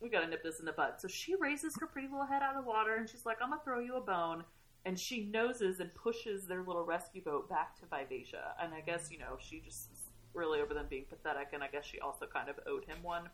we 0.00 0.08
gotta 0.08 0.26
nip 0.26 0.42
this 0.42 0.60
in 0.60 0.66
the 0.66 0.72
bud. 0.72 0.94
So 0.98 1.08
she 1.08 1.34
raises 1.34 1.76
her 1.80 1.86
pretty 1.86 2.08
little 2.08 2.26
head 2.26 2.42
out 2.42 2.56
of 2.56 2.64
the 2.64 2.68
water 2.68 2.96
and 2.96 3.08
she's 3.08 3.26
like, 3.26 3.38
I'm 3.42 3.50
gonna 3.50 3.62
throw 3.64 3.80
you 3.80 3.96
a 3.96 4.00
bone. 4.00 4.44
And 4.86 4.98
she 4.98 5.24
noses 5.24 5.80
and 5.80 5.94
pushes 5.94 6.46
their 6.46 6.62
little 6.62 6.84
rescue 6.84 7.22
boat 7.22 7.48
back 7.48 7.74
to 7.80 7.86
Vivacia. 7.86 8.54
And 8.62 8.74
I 8.74 8.80
guess, 8.80 9.10
you 9.10 9.18
know, 9.18 9.38
she 9.38 9.60
just 9.60 9.90
is 9.92 10.10
really 10.34 10.60
over 10.60 10.74
them 10.74 10.86
being 10.90 11.04
pathetic, 11.08 11.48
and 11.52 11.62
I 11.62 11.68
guess 11.68 11.86
she 11.86 12.00
also 12.00 12.26
kind 12.26 12.48
of 12.48 12.56
owed 12.66 12.84
him 12.84 13.02
one. 13.02 13.28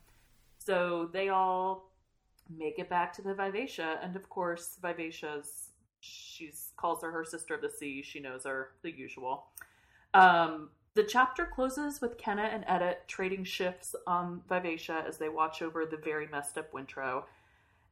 So 0.58 1.08
they 1.12 1.30
all 1.30 1.90
make 2.56 2.78
it 2.78 2.88
back 2.88 3.12
to 3.14 3.22
the 3.22 3.34
Vivacia, 3.34 3.98
and 4.02 4.14
of 4.14 4.28
course, 4.28 4.78
Vivacia's 4.80 5.70
she 6.00 6.50
calls 6.76 7.02
her 7.02 7.10
her 7.10 7.24
sister 7.24 7.54
of 7.54 7.60
the 7.60 7.68
sea. 7.68 8.02
She 8.02 8.20
knows 8.20 8.44
her, 8.44 8.70
the 8.82 8.90
usual. 8.90 9.48
Um, 10.14 10.70
the 10.94 11.04
chapter 11.04 11.46
closes 11.46 12.00
with 12.00 12.18
Kennit 12.18 12.52
and 12.52 12.64
Etta 12.66 12.96
trading 13.06 13.44
shifts 13.44 13.94
on 14.06 14.42
Vivacia 14.48 15.04
as 15.06 15.18
they 15.18 15.28
watch 15.28 15.62
over 15.62 15.86
the 15.86 15.96
very 15.96 16.26
messed 16.26 16.58
up 16.58 16.72
Wintrow. 16.72 17.24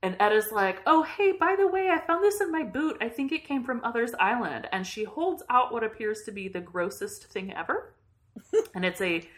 And 0.03 0.17
Etta's 0.21 0.53
like, 0.53 0.81
oh, 0.87 1.03
hey, 1.03 1.33
by 1.33 1.57
the 1.57 1.67
way, 1.67 1.89
I 1.91 2.05
found 2.05 2.25
this 2.25 2.41
in 2.41 2.53
my 2.53 2.63
boot. 2.63 2.99
I 3.01 3.09
think 3.09 3.33
it 3.33 3.47
came 3.47 3.65
from 3.65 3.81
Others 3.83 4.13
Island. 4.19 4.69
And 4.73 4.87
she 4.87 5.05
holds 5.05 5.43
out 5.51 5.73
what 5.73 5.85
appears 5.85 6.23
to 6.25 6.33
be 6.33 6.49
the 6.49 6.61
grossest 6.61 7.25
thing 7.25 7.53
ever. 7.53 7.95
and 8.75 8.85
it's 8.85 9.01
a 9.01 9.29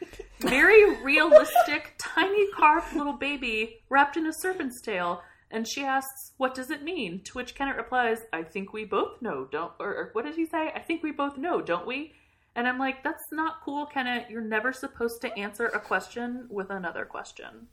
very 0.40 0.96
realistic, 1.02 1.94
tiny 1.98 2.50
carved 2.52 2.94
little 2.94 3.14
baby 3.14 3.82
wrapped 3.88 4.16
in 4.16 4.26
a 4.26 4.32
serpent's 4.32 4.80
tail. 4.80 5.22
And 5.50 5.66
she 5.66 5.82
asks, 5.82 6.32
what 6.36 6.54
does 6.54 6.70
it 6.70 6.82
mean? 6.82 7.22
To 7.24 7.32
which 7.32 7.54
Kennit 7.54 7.76
replies, 7.76 8.20
I 8.32 8.42
think 8.42 8.72
we 8.72 8.84
both 8.84 9.20
know, 9.20 9.48
don't, 9.50 9.72
or, 9.80 9.88
or 9.88 10.10
what 10.12 10.24
did 10.24 10.36
he 10.36 10.46
say? 10.46 10.70
I 10.74 10.80
think 10.80 11.02
we 11.02 11.10
both 11.10 11.36
know, 11.36 11.60
don't 11.60 11.86
we? 11.86 12.12
And 12.56 12.66
I'm 12.66 12.78
like, 12.78 13.02
that's 13.04 13.30
not 13.30 13.60
cool, 13.64 13.86
Kennit. 13.86 14.28
You're 14.28 14.40
never 14.40 14.72
supposed 14.72 15.20
to 15.22 15.38
answer 15.38 15.66
a 15.66 15.80
question 15.80 16.46
with 16.50 16.70
another 16.70 17.04
question. 17.04 17.68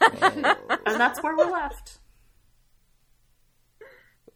And 0.00 0.44
that's 0.84 1.22
where 1.22 1.36
we're 1.36 1.50
left. 1.50 1.98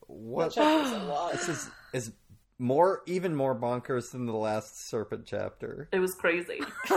What? 0.06 0.54
That 0.54 0.62
chapter's 0.62 0.92
a 0.92 1.04
lot. 1.04 1.32
This 1.32 1.48
is 1.48 1.70
is 1.92 2.12
more, 2.58 3.02
even 3.06 3.34
more 3.34 3.54
bonkers 3.54 4.12
than 4.12 4.26
the 4.26 4.32
last 4.34 4.88
serpent 4.88 5.24
chapter. 5.26 5.88
It 5.92 5.98
was 5.98 6.14
crazy. 6.14 6.60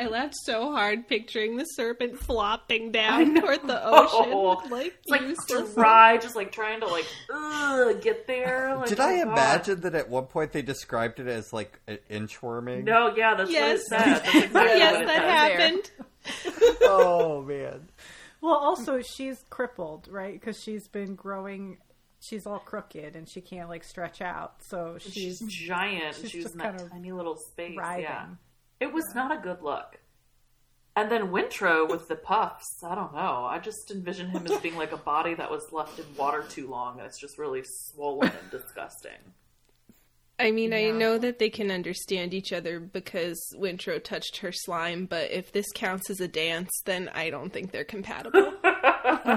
I 0.00 0.06
laughed 0.06 0.34
so 0.44 0.72
hard 0.72 1.06
picturing 1.08 1.56
the 1.56 1.64
serpent 1.64 2.18
flopping 2.18 2.90
down 2.90 3.40
toward 3.40 3.66
the 3.66 3.80
ocean. 3.84 4.30
know. 4.30 4.62
Like, 4.70 4.94
It's 5.00 5.08
like 5.10 5.20
useless. 5.22 5.74
dry, 5.74 6.16
just 6.16 6.34
like 6.36 6.52
trying 6.52 6.80
to 6.80 6.86
like 6.86 7.06
ugh, 7.32 8.00
get 8.00 8.26
there. 8.26 8.76
Like, 8.76 8.88
Did 8.88 9.00
oh 9.00 9.04
I 9.04 9.18
God. 9.24 9.32
imagine 9.32 9.80
that 9.82 9.94
at 9.94 10.08
one 10.08 10.24
point 10.26 10.52
they 10.52 10.62
described 10.62 11.20
it 11.20 11.26
as 11.26 11.52
like 11.52 11.78
inchworming? 12.10 12.84
No, 12.84 13.14
yeah, 13.16 13.34
that's 13.34 13.50
Yes. 13.50 13.84
what 13.90 14.00
it 14.00 14.04
said. 14.04 14.22
That's 14.22 14.34
exactly 14.34 14.78
yes, 14.78 14.92
what 14.94 15.02
it 15.02 15.06
that 15.06 15.16
said. 15.16 15.60
happened. 15.60 15.90
oh 16.82 17.42
man. 17.42 17.88
Well, 18.40 18.54
also 18.54 19.02
she's 19.02 19.44
crippled, 19.50 20.08
right? 20.10 20.32
Because 20.32 20.58
she's 20.62 20.88
been 20.88 21.14
growing. 21.14 21.78
She's 22.22 22.46
all 22.46 22.58
crooked 22.58 23.16
and 23.16 23.28
she 23.28 23.40
can't 23.40 23.68
like 23.68 23.82
stretch 23.84 24.20
out. 24.20 24.62
So 24.62 24.96
She's 24.98 25.12
she's 25.12 25.40
giant. 25.40 26.16
she's 26.16 26.30
She's 26.30 26.42
just 26.44 26.54
in 26.54 26.58
that 26.60 26.70
kind 26.76 26.80
of 26.82 26.90
tiny 26.90 27.12
little 27.12 27.36
space. 27.36 27.76
writhing. 27.78 28.02
Yeah, 28.04 28.26
it 28.80 28.92
was 28.92 29.14
not 29.14 29.30
a 29.30 29.40
good 29.40 29.62
look. 29.62 30.00
And 30.96 31.10
then 31.10 31.30
Wintrow 31.30 31.88
with 31.88 32.08
the 32.08 32.16
puffs. 32.16 32.82
I 32.82 32.94
don't 32.94 33.14
know. 33.14 33.46
I 33.48 33.58
just 33.58 33.90
envision 33.90 34.28
him 34.28 34.46
as 34.46 34.60
being 34.60 34.76
like 34.76 34.92
a 34.92 34.96
body 34.96 35.34
that 35.34 35.50
was 35.50 35.70
left 35.72 35.98
in 35.98 36.04
water 36.16 36.42
too 36.42 36.68
long. 36.68 36.96
That's 36.96 37.20
just 37.20 37.38
really 37.38 37.62
swollen 37.64 38.30
and 38.30 38.50
disgusting. 38.50 39.18
I 40.40 40.50
mean, 40.50 40.72
I 40.72 40.90
know 40.90 41.18
that 41.18 41.38
they 41.38 41.50
can 41.50 41.70
understand 41.70 42.32
each 42.32 42.50
other 42.52 42.80
because 42.80 43.38
Wintrow 43.54 44.02
touched 44.02 44.38
her 44.38 44.52
slime, 44.52 45.04
but 45.04 45.30
if 45.30 45.52
this 45.52 45.66
counts 45.74 46.08
as 46.08 46.20
a 46.20 46.28
dance, 46.28 46.70
then 46.86 47.10
I 47.14 47.28
don't 47.28 47.52
think 47.52 47.72
they're 47.72 47.84
compatible. 47.84 48.54
I 48.64 49.36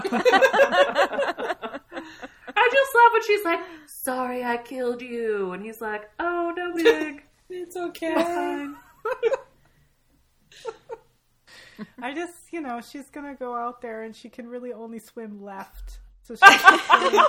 just 2.71 2.95
love 2.95 3.11
when 3.11 3.23
she's 3.27 3.43
like, 3.43 3.59
"Sorry, 4.03 4.45
I 4.45 4.55
killed 4.57 5.01
you," 5.01 5.51
and 5.51 5.61
he's 5.61 5.81
like, 5.81 6.09
"Oh, 6.19 6.53
no 6.55 6.73
big." 6.73 7.23
It's 7.49 7.75
okay. 7.75 8.67
Fine. 9.03 9.31
I 12.01 12.13
just, 12.13 12.33
you 12.51 12.61
know, 12.61 12.81
she's 12.81 13.09
gonna 13.09 13.35
go 13.35 13.55
out 13.55 13.81
there 13.81 14.03
and 14.03 14.15
she 14.15 14.29
can 14.29 14.47
really 14.47 14.73
only 14.73 14.99
swim 14.99 15.41
left. 15.43 15.99
So 16.23 16.35
she's 16.35 16.61
just 16.61 16.87
gonna, 16.89 17.25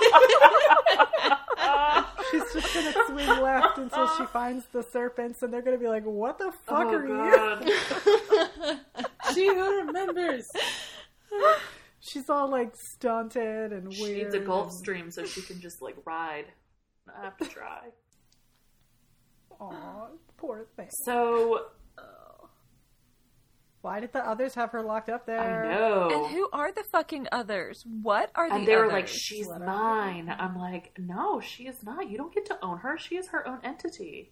she's 2.31 2.53
just 2.53 2.73
gonna 2.73 2.93
swim 3.07 3.41
left 3.41 3.77
until 3.77 4.07
she 4.17 4.25
finds 4.27 4.65
the 4.71 4.83
serpents, 4.83 5.43
and 5.43 5.53
they're 5.53 5.61
gonna 5.61 5.77
be 5.77 5.89
like, 5.89 6.03
"What 6.03 6.37
the 6.37 6.45
oh, 6.45 6.51
fuck 6.65 6.87
oh 6.87 6.95
are 6.95 7.05
you?" 7.65 8.77
she 9.33 9.47
who 9.47 9.85
remembers. 9.85 10.49
She's 11.99 12.29
all 12.29 12.49
like 12.49 12.75
stunted 12.75 13.73
and 13.73 13.87
weird. 13.87 13.95
She 13.97 14.13
needs 14.13 14.35
a 14.35 14.39
Gulf 14.39 14.71
Stream 14.71 15.11
so 15.11 15.25
she 15.25 15.41
can 15.41 15.59
just 15.59 15.81
like 15.81 15.97
ride. 16.05 16.45
I 17.13 17.23
have 17.23 17.37
to 17.37 17.45
try. 17.45 17.89
Aw, 19.59 20.07
poor 20.37 20.65
thing. 20.75 20.87
So 21.05 21.67
Why 23.81 23.99
did 23.99 24.13
the 24.13 24.27
others 24.27 24.55
have 24.55 24.71
her 24.71 24.81
locked 24.81 25.09
up 25.09 25.27
there? 25.27 25.65
I 25.65 25.75
know. 25.75 26.09
And 26.09 26.25
who 26.35 26.49
are 26.51 26.71
the 26.71 26.83
fucking 26.91 27.27
others? 27.31 27.83
What 28.01 28.31
are 28.33 28.49
the 28.49 28.55
And 28.55 28.67
they 28.67 28.75
were 28.75 28.87
like, 28.87 29.07
"She's 29.07 29.45
Let 29.45 29.61
her 29.61 29.67
mine." 29.67 30.27
I'm 30.27 30.57
like, 30.57 30.97
"No, 30.97 31.39
she 31.39 31.67
is 31.67 31.83
not. 31.83 32.09
You 32.09 32.17
don't 32.17 32.33
get 32.33 32.47
to 32.47 32.57
own 32.65 32.79
her. 32.79 32.97
She 32.97 33.15
is 33.15 33.27
her 33.29 33.47
own 33.47 33.59
entity." 33.63 34.31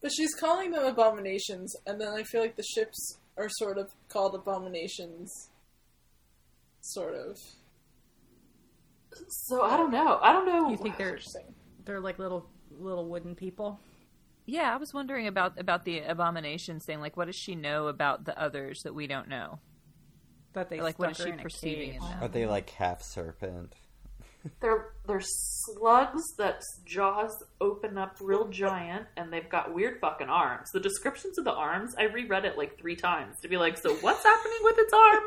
But 0.00 0.10
she's 0.10 0.34
calling 0.34 0.70
them 0.70 0.84
abominations, 0.86 1.76
and 1.86 2.00
then 2.00 2.08
I 2.08 2.22
feel 2.22 2.40
like 2.40 2.56
the 2.56 2.62
ships 2.62 3.18
are 3.36 3.50
sort 3.50 3.76
of 3.76 3.90
called 4.08 4.34
abominations. 4.34 5.50
Sort 6.80 7.14
of. 7.14 7.36
So 9.28 9.60
I 9.62 9.76
don't 9.76 9.90
know. 9.90 10.18
I 10.22 10.32
don't 10.32 10.46
know. 10.46 10.70
You 10.70 10.78
think 10.78 10.96
they're 10.96 11.08
Interesting. 11.08 11.54
they're 11.84 12.00
like 12.00 12.18
little 12.18 12.48
little 12.80 13.06
wooden 13.08 13.34
people? 13.34 13.78
Yeah, 14.46 14.72
I 14.74 14.76
was 14.78 14.92
wondering 14.92 15.26
about 15.26 15.58
about 15.58 15.84
the 15.84 16.00
abomination 16.00 16.80
thing. 16.80 17.00
Like, 17.00 17.16
what 17.16 17.26
does 17.26 17.36
she 17.36 17.54
know 17.54 17.86
about 17.88 18.24
the 18.24 18.40
others 18.40 18.82
that 18.82 18.94
we 18.94 19.06
don't 19.06 19.28
know? 19.28 19.58
That 20.54 20.68
they 20.70 20.80
Like, 20.80 20.98
what 20.98 21.14
stuck 21.14 21.26
she 21.28 21.32
in 21.32 21.38
perceiving 21.38 21.94
in 21.94 22.00
them? 22.00 22.22
Are 22.22 22.28
they 22.28 22.46
like 22.46 22.70
half 22.70 23.02
serpent? 23.02 23.74
They're 24.60 24.94
they're 25.06 25.20
slugs 25.20 26.22
that 26.38 26.62
jaws 26.86 27.30
open 27.60 27.98
up 27.98 28.16
real 28.20 28.48
giant, 28.48 29.06
and 29.16 29.30
they've 29.30 29.48
got 29.48 29.74
weird 29.74 30.00
fucking 30.00 30.30
arms. 30.30 30.70
The 30.72 30.80
descriptions 30.80 31.36
of 31.38 31.44
the 31.44 31.52
arms, 31.52 31.94
I 31.98 32.04
reread 32.04 32.46
it 32.46 32.56
like 32.56 32.78
three 32.78 32.96
times 32.96 33.36
to 33.42 33.48
be 33.48 33.58
like, 33.58 33.76
"So 33.76 33.94
what's 33.96 34.24
happening 34.24 34.58
with 34.62 34.78
its 34.78 34.92
arm? 34.94 35.24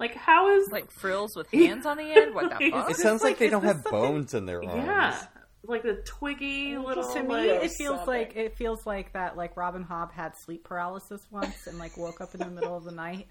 Like, 0.00 0.16
how 0.16 0.48
is 0.58 0.68
Like 0.72 0.90
frills 0.90 1.36
with 1.36 1.48
hands 1.52 1.86
on 1.86 1.96
the 1.96 2.10
end? 2.12 2.34
What 2.34 2.50
the 2.50 2.56
It 2.66 2.72
fuck? 2.72 2.90
It 2.90 2.96
sounds 2.96 3.22
like, 3.22 3.30
like- 3.34 3.38
they 3.38 3.50
don't 3.50 3.62
have 3.62 3.82
something- 3.84 3.92
bones 3.92 4.34
in 4.34 4.46
their 4.46 4.64
arms. 4.64 4.84
yeah?" 4.84 5.26
Like 5.66 5.82
the 5.82 6.02
twiggy 6.04 6.76
little. 6.76 7.04
to 7.14 7.22
me, 7.22 7.48
it 7.48 7.70
feels 7.78 7.98
sobbing. 8.00 8.06
like 8.06 8.36
it 8.36 8.56
feels 8.56 8.84
like 8.86 9.12
that. 9.14 9.36
Like 9.36 9.56
Robin 9.56 9.84
Hobb 9.84 10.12
had 10.12 10.32
sleep 10.44 10.64
paralysis 10.64 11.20
once, 11.30 11.66
and 11.66 11.78
like 11.78 11.96
woke 11.96 12.20
up 12.20 12.34
in 12.34 12.40
the 12.40 12.50
middle 12.50 12.76
of 12.76 12.84
the 12.84 12.92
night, 12.92 13.26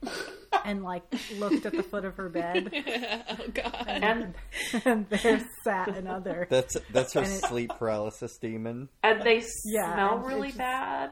and 0.66 0.84
like 0.84 1.04
looked 1.38 1.66
at 1.66 1.74
the 1.74 1.84
foot 1.84 2.06
of 2.06 2.16
her 2.18 2.30
bed, 2.30 2.72
oh 3.30 3.48
god. 3.54 3.86
and 3.88 4.34
and 4.86 5.10
there 5.10 5.46
sat 5.64 5.90
another. 5.96 6.48
That's 6.50 6.76
that's 6.92 7.14
her 7.14 7.22
it- 7.24 7.44
sleep 7.46 7.72
paralysis 7.78 8.38
demon. 8.38 8.90
and 9.04 9.22
they 9.22 9.44
Yeah, 9.66 9.94
smell 9.94 10.18
and 10.18 10.26
really 10.28 10.48
just- 10.50 10.58
bad. 10.58 11.12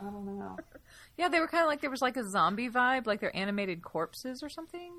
I 0.00 0.04
don't 0.04 0.26
know. 0.38 0.56
Yeah, 1.18 1.28
they 1.28 1.40
were 1.40 1.48
kind 1.48 1.62
of 1.62 1.68
like 1.68 1.80
there 1.80 1.90
was 1.90 2.02
like 2.02 2.16
a 2.16 2.28
zombie 2.30 2.68
vibe, 2.68 3.06
like 3.06 3.20
they're 3.20 3.34
animated 3.34 3.82
corpses 3.82 4.42
or 4.42 4.48
something. 4.50 4.92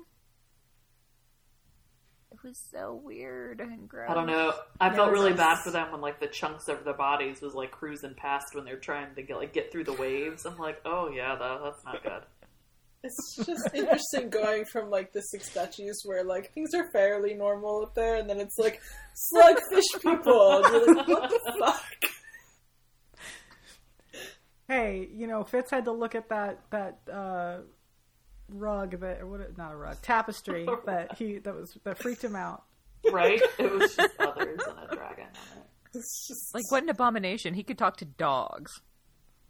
It 2.48 2.52
was 2.52 2.64
so 2.72 2.98
weird 3.04 3.60
and 3.60 3.86
gross. 3.86 4.08
I 4.08 4.14
don't 4.14 4.26
know. 4.26 4.54
I 4.80 4.88
There 4.88 4.96
felt 4.96 5.10
really 5.12 5.32
a- 5.32 5.36
bad 5.36 5.58
for 5.62 5.70
them 5.70 5.92
when 5.92 6.00
like 6.00 6.18
the 6.18 6.28
chunks 6.28 6.66
of 6.68 6.82
their 6.82 6.94
bodies 6.94 7.42
was 7.42 7.52
like 7.52 7.70
cruising 7.72 8.14
past 8.16 8.54
when 8.54 8.64
they're 8.64 8.78
trying 8.78 9.14
to 9.16 9.22
get 9.22 9.36
like 9.36 9.52
get 9.52 9.70
through 9.70 9.84
the 9.84 9.92
waves. 9.92 10.46
I'm 10.46 10.56
like, 10.56 10.80
oh 10.86 11.10
yeah, 11.14 11.36
that, 11.36 11.60
that's 11.62 11.84
not 11.84 12.02
good. 12.02 12.22
It's 13.04 13.36
just 13.46 13.68
interesting 13.74 14.28
going 14.30 14.64
from 14.64 14.88
like 14.90 15.12
the 15.12 15.20
Six 15.20 15.52
Duchies 15.54 16.00
where 16.04 16.24
like 16.24 16.52
things 16.54 16.70
are 16.74 16.90
fairly 16.90 17.32
normal 17.34 17.82
up 17.82 17.94
there, 17.94 18.16
and 18.16 18.28
then 18.28 18.40
it's 18.40 18.56
like 18.58 18.80
slugfish 19.14 19.84
people. 20.02 20.62
And 20.64 20.74
you're 20.74 20.94
like, 20.96 21.06
what 21.06 21.30
the 21.30 21.54
fuck? 21.60 21.84
Hey, 24.66 25.08
you 25.14 25.26
know, 25.26 25.44
Fitz 25.44 25.70
had 25.70 25.84
to 25.84 25.92
look 25.92 26.14
at 26.14 26.28
that 26.30 26.60
that 26.70 26.98
uh, 27.12 27.58
rug 28.50 28.98
that 29.00 29.20
or 29.20 29.26
what? 29.26 29.56
Not 29.58 29.72
a 29.72 29.76
rug, 29.76 29.96
tapestry 30.02 30.66
that 30.86 31.16
he 31.16 31.38
that 31.38 31.54
was 31.54 31.76
that 31.84 31.98
freaked 31.98 32.22
him 32.24 32.36
out. 32.36 32.64
Right? 33.12 33.40
It 33.58 33.72
was 33.72 33.94
just 33.94 34.14
others 34.18 34.60
and 34.66 34.78
a 34.90 34.94
dragon 34.94 35.24
on 35.26 35.58
it. 35.58 35.64
It's 35.94 36.28
just 36.28 36.54
Like 36.54 36.70
what 36.70 36.82
an 36.82 36.88
abomination! 36.88 37.54
He 37.54 37.62
could 37.62 37.78
talk 37.78 37.96
to 37.98 38.04
dogs. 38.04 38.80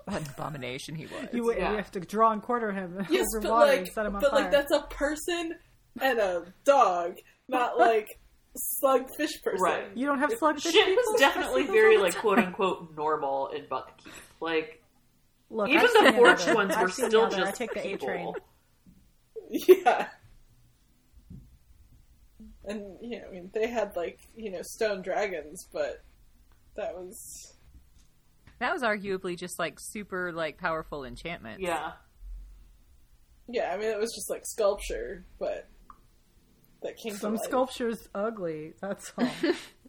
What 0.04 0.22
an 0.22 0.28
abomination 0.36 0.94
he 0.94 1.06
was. 1.06 1.28
You, 1.32 1.52
Yeah. 1.54 1.72
you 1.72 1.76
have 1.76 1.90
to 1.92 2.00
draw 2.00 2.32
and 2.32 2.42
quarter 2.42 2.72
him 2.72 3.06
yes, 3.10 3.26
over 3.36 3.42
but 3.42 3.50
water 3.50 3.66
like, 3.72 3.78
and 3.80 3.88
set 3.88 4.06
him 4.06 4.14
on 4.16 4.20
but 4.22 4.30
fire. 4.30 4.40
like 4.42 4.50
that's 4.50 4.72
a 4.72 4.80
person 4.90 5.54
and 6.00 6.18
a 6.18 6.44
dog, 6.64 7.16
not 7.48 7.78
like 7.78 8.08
slugfish 8.56 9.42
person. 9.42 9.60
Right. 9.62 9.84
you 9.96 10.06
don't 10.06 10.18
have 10.18 10.30
slugfish 10.38 10.62
Shit 10.62 10.86
people? 10.86 11.02
was 11.12 11.20
definitely 11.20 11.66
very 11.66 11.98
like 11.98 12.16
quote 12.16 12.38
unquote 12.38 12.96
normal 12.96 13.48
in 13.48 13.64
Buckkeep. 13.64 14.12
Like 14.40 14.82
Look, 15.50 15.68
even 15.68 15.80
I've 15.80 15.92
the 15.92 15.98
seen 16.00 16.12
Forge 16.14 16.46
ones 16.54 16.76
were 16.76 16.88
seen 16.90 17.06
still 17.08 17.22
other. 17.24 17.36
I 17.36 17.40
just 17.40 17.56
take 17.56 17.72
the 17.74 17.86
A 17.86 17.96
train. 17.96 18.32
People. 19.50 19.74
Yeah. 19.84 20.08
And 22.64 22.98
you 23.00 23.18
know, 23.18 23.26
I 23.26 23.30
mean, 23.30 23.50
they 23.54 23.66
had 23.66 23.96
like 23.96 24.18
you 24.36 24.50
know 24.50 24.60
stone 24.62 25.00
dragons, 25.00 25.66
but 25.72 26.02
that 26.76 26.94
was 26.94 27.54
That 28.58 28.72
was 28.74 28.82
arguably 28.82 29.38
just 29.38 29.58
like 29.58 29.78
super 29.80 30.32
like 30.32 30.58
powerful 30.58 31.04
enchantment. 31.04 31.60
Yeah. 31.60 31.92
yeah. 33.48 33.72
I 33.72 33.78
mean, 33.78 33.88
it 33.88 33.98
was 33.98 34.12
just 34.14 34.28
like 34.28 34.42
sculpture, 34.44 35.24
but 35.38 35.66
that 36.82 36.98
came 36.98 37.14
Some 37.14 37.32
to 37.32 37.38
life. 37.38 37.48
sculpture's 37.48 38.08
ugly. 38.14 38.74
That's 38.82 39.12
all. 39.16 39.30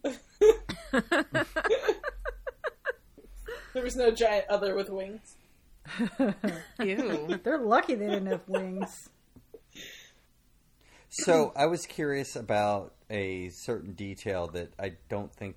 There 3.74 3.84
was 3.84 3.96
no 3.96 4.10
giant 4.12 4.46
other 4.50 4.76
with 4.76 4.90
wings. 4.90 5.36
Ew. 6.82 7.40
They're 7.44 7.60
lucky 7.60 7.96
they 7.96 8.08
didn't 8.08 8.26
have 8.26 8.48
wings. 8.48 9.10
So 11.10 11.52
I 11.56 11.66
was 11.66 11.86
curious 11.86 12.36
about 12.36 12.94
a 13.10 13.50
certain 13.50 13.94
detail 13.94 14.48
that 14.50 14.74
I 14.80 14.94
don't 15.10 15.34
think 15.34 15.56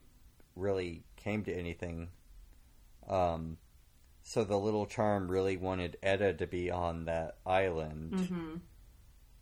really 0.56 1.02
came 1.16 1.44
to 1.44 1.54
anything. 1.54 2.08
Um, 3.08 3.58
so 4.22 4.44
the 4.44 4.56
little 4.58 4.86
charm 4.86 5.28
really 5.30 5.56
wanted 5.56 5.98
Etta 6.02 6.32
to 6.34 6.46
be 6.46 6.70
on 6.70 7.04
that 7.06 7.36
island, 7.44 8.12
Mm-hmm. 8.12 8.54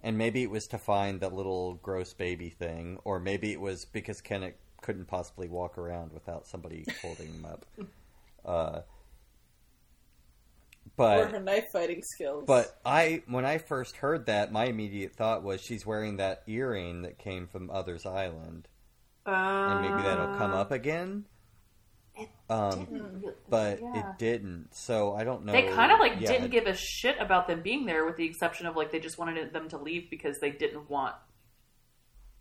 and 0.03 0.19
maybe 0.19 0.43
it 0.43 0.51
was 0.51 0.66
to 0.69 0.78
find 0.78 1.20
that 1.20 1.32
little 1.32 1.74
gross 1.74 2.12
baby 2.15 2.49
thing, 2.49 2.99
or 3.05 3.20
maybe 3.20 3.53
it 3.53 3.61
was 3.61 3.85
because 3.85 4.20
Kennit 4.20 4.57
couldn't 4.81 5.07
possibly 5.07 5.49
walk 5.49 5.77
around 5.78 6.12
without 6.12 6.47
somebody 6.47 6.85
holding 7.03 7.27
him 7.28 7.45
up. 7.47 7.66
Uh, 8.43 8.81
but 11.01 11.19
or 11.19 11.27
her 11.29 11.41
knife 11.41 11.69
fighting 11.73 12.03
skills. 12.03 12.45
but 12.47 12.79
I, 12.85 13.23
when 13.27 13.47
I 13.47 13.57
first 13.57 13.97
heard 13.97 14.27
that, 14.27 14.53
my 14.53 14.67
immediate 14.67 15.15
thought 15.15 15.43
was 15.43 15.63
she's 15.63 15.87
wearing 15.87 16.19
that 16.19 16.43
earring 16.47 17.03
that 17.03 17.19
came 17.19 17.47
from 17.47 17.71
Others 17.71 18.05
Island, 18.05 18.69
and 19.25 19.81
maybe 19.81 20.03
that'll 20.03 20.37
come 20.37 20.53
up 20.53 20.71
again. 20.71 21.25
Um, 22.51 23.23
but 23.49 23.81
yeah. 23.81 24.11
it 24.11 24.19
didn't, 24.19 24.75
so 24.75 25.15
I 25.15 25.25
don't 25.25 25.47
know. 25.47 25.53
They 25.53 25.69
kind 25.69 25.91
of 25.91 26.01
like 26.01 26.21
Yeah, 26.21 26.33
didn't 26.33 26.51
give 26.51 26.67
a 26.67 26.75
shit 26.75 27.17
about 27.19 27.47
them 27.49 27.63
being 27.63 27.87
there, 27.87 28.05
with 28.05 28.17
the 28.17 28.27
exception 28.27 28.67
of 28.67 28.77
like 28.77 28.91
they 28.91 29.01
just 29.01 29.17
wanted 29.17 29.55
them 29.55 29.71
to 29.71 29.79
leave 29.79 30.11
because 30.11 30.39
they 30.41 30.51
didn't 30.51 30.91
want 30.91 31.15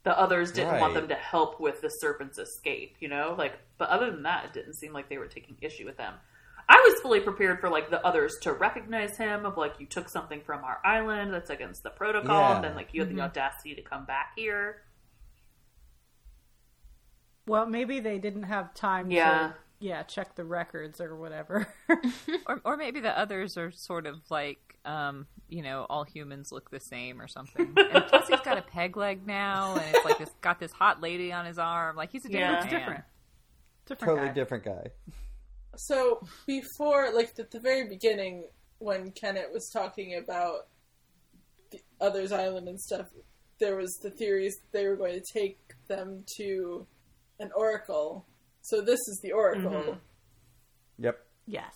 the 0.03 0.17
others 0.17 0.51
didn't 0.51 0.79
want 0.79 0.93
them 0.93 1.09
to 1.09 1.15
help 1.15 1.59
with 1.59 1.81
the 1.81 1.89
serpent's 1.89 2.37
escape. 2.37 2.95
You 2.99 3.07
know, 3.09 3.35
like 3.37 3.57
but 3.77 3.89
other 3.89 4.11
than 4.11 4.23
that, 4.23 4.45
it 4.45 4.53
didn't 4.53 4.73
seem 4.73 4.91
like 4.91 5.07
they 5.09 5.17
were 5.17 5.27
taking 5.27 5.55
issue 5.61 5.85
with 5.85 5.97
them. 5.97 6.15
I 6.71 6.75
was 6.87 7.01
fully 7.01 7.19
prepared 7.19 7.59
for 7.59 7.67
like 7.69 7.89
the 7.89 8.05
others 8.05 8.37
to 8.43 8.53
recognize 8.53 9.17
him 9.17 9.43
of 9.45 9.57
like 9.57 9.79
you 9.79 9.87
took 9.87 10.07
something 10.07 10.41
from 10.41 10.63
our 10.63 10.77
island 10.85 11.33
that's 11.33 11.49
against 11.49 11.81
the 11.83 11.89
protocol, 11.89 12.39
Yeah. 12.51 12.55
and 12.57 12.63
then 12.63 12.75
like 12.75 12.89
you 12.93 13.01
had 13.01 13.09
the 13.15 13.19
audacity 13.21 13.73
to 13.75 13.81
come 13.81 14.05
back 14.05 14.33
here. 14.35 14.83
Well, 17.47 17.65
maybe 17.65 17.99
they 17.99 18.19
didn't 18.19 18.43
have 18.43 18.73
time 18.73 19.09
Yeah. 19.11 19.47
to 19.49 19.55
yeah, 19.81 20.03
check 20.03 20.35
the 20.35 20.43
records 20.43 20.99
or 21.01 21.15
whatever. 21.15 21.67
Or, 22.45 22.61
or 22.63 22.77
maybe 22.77 22.99
the 22.99 23.17
others 23.17 23.57
are 23.57 23.71
sort 23.71 24.05
of 24.07 24.17
like, 24.29 24.77
um, 24.85 25.27
you 25.47 25.61
know, 25.61 25.85
all 25.89 26.03
humans 26.03 26.51
look 26.51 26.69
the 26.71 26.79
same 26.79 27.21
or 27.21 27.27
something. 27.27 27.73
And 27.77 28.05
plus, 28.07 28.27
he's 28.27 28.39
got 28.41 28.57
a 28.57 28.61
peg 28.61 28.97
leg 28.97 29.25
now, 29.25 29.75
and 29.75 29.95
it's 29.95 30.05
like 30.05 30.17
this 30.17 30.29
got 30.41 30.59
this 30.59 30.71
hot 30.71 31.01
lady 31.01 31.31
on 31.31 31.45
his 31.45 31.57
arm. 31.59 31.95
Like 31.95 32.11
he's 32.11 32.25
a 32.25 32.29
different 32.29 32.43
Yeah. 32.49 32.51
man. 32.51 32.63
It's 32.63 32.71
different. 32.73 33.03
Different 33.87 34.09
totally 34.11 34.27
guy. 34.27 34.33
different 34.33 34.63
guy. 34.65 34.87
So 35.75 36.21
before, 36.45 37.11
like 37.13 37.33
at 37.39 37.51
the 37.51 37.59
very 37.59 37.87
beginning, 37.87 38.45
when 38.79 39.11
Kennit 39.11 39.51
was 39.53 39.69
talking 39.71 40.15
about 40.15 40.67
the 41.71 41.79
others' 42.01 42.31
island 42.31 42.67
and 42.67 42.79
stuff, 42.79 43.07
there 43.59 43.75
was 43.75 43.93
the 44.01 44.09
theories 44.11 44.55
that 44.61 44.77
they 44.77 44.87
were 44.87 44.95
going 44.95 45.19
to 45.19 45.33
take 45.39 45.59
them 45.87 46.23
to 46.37 46.85
an 47.39 47.51
oracle. 47.55 48.25
So 48.61 48.81
this 48.81 48.99
is 49.07 49.19
the 49.23 49.31
oracle. 49.31 49.71
Mhm. 49.71 49.97
Yep. 50.99 51.25
Yes. 51.45 51.73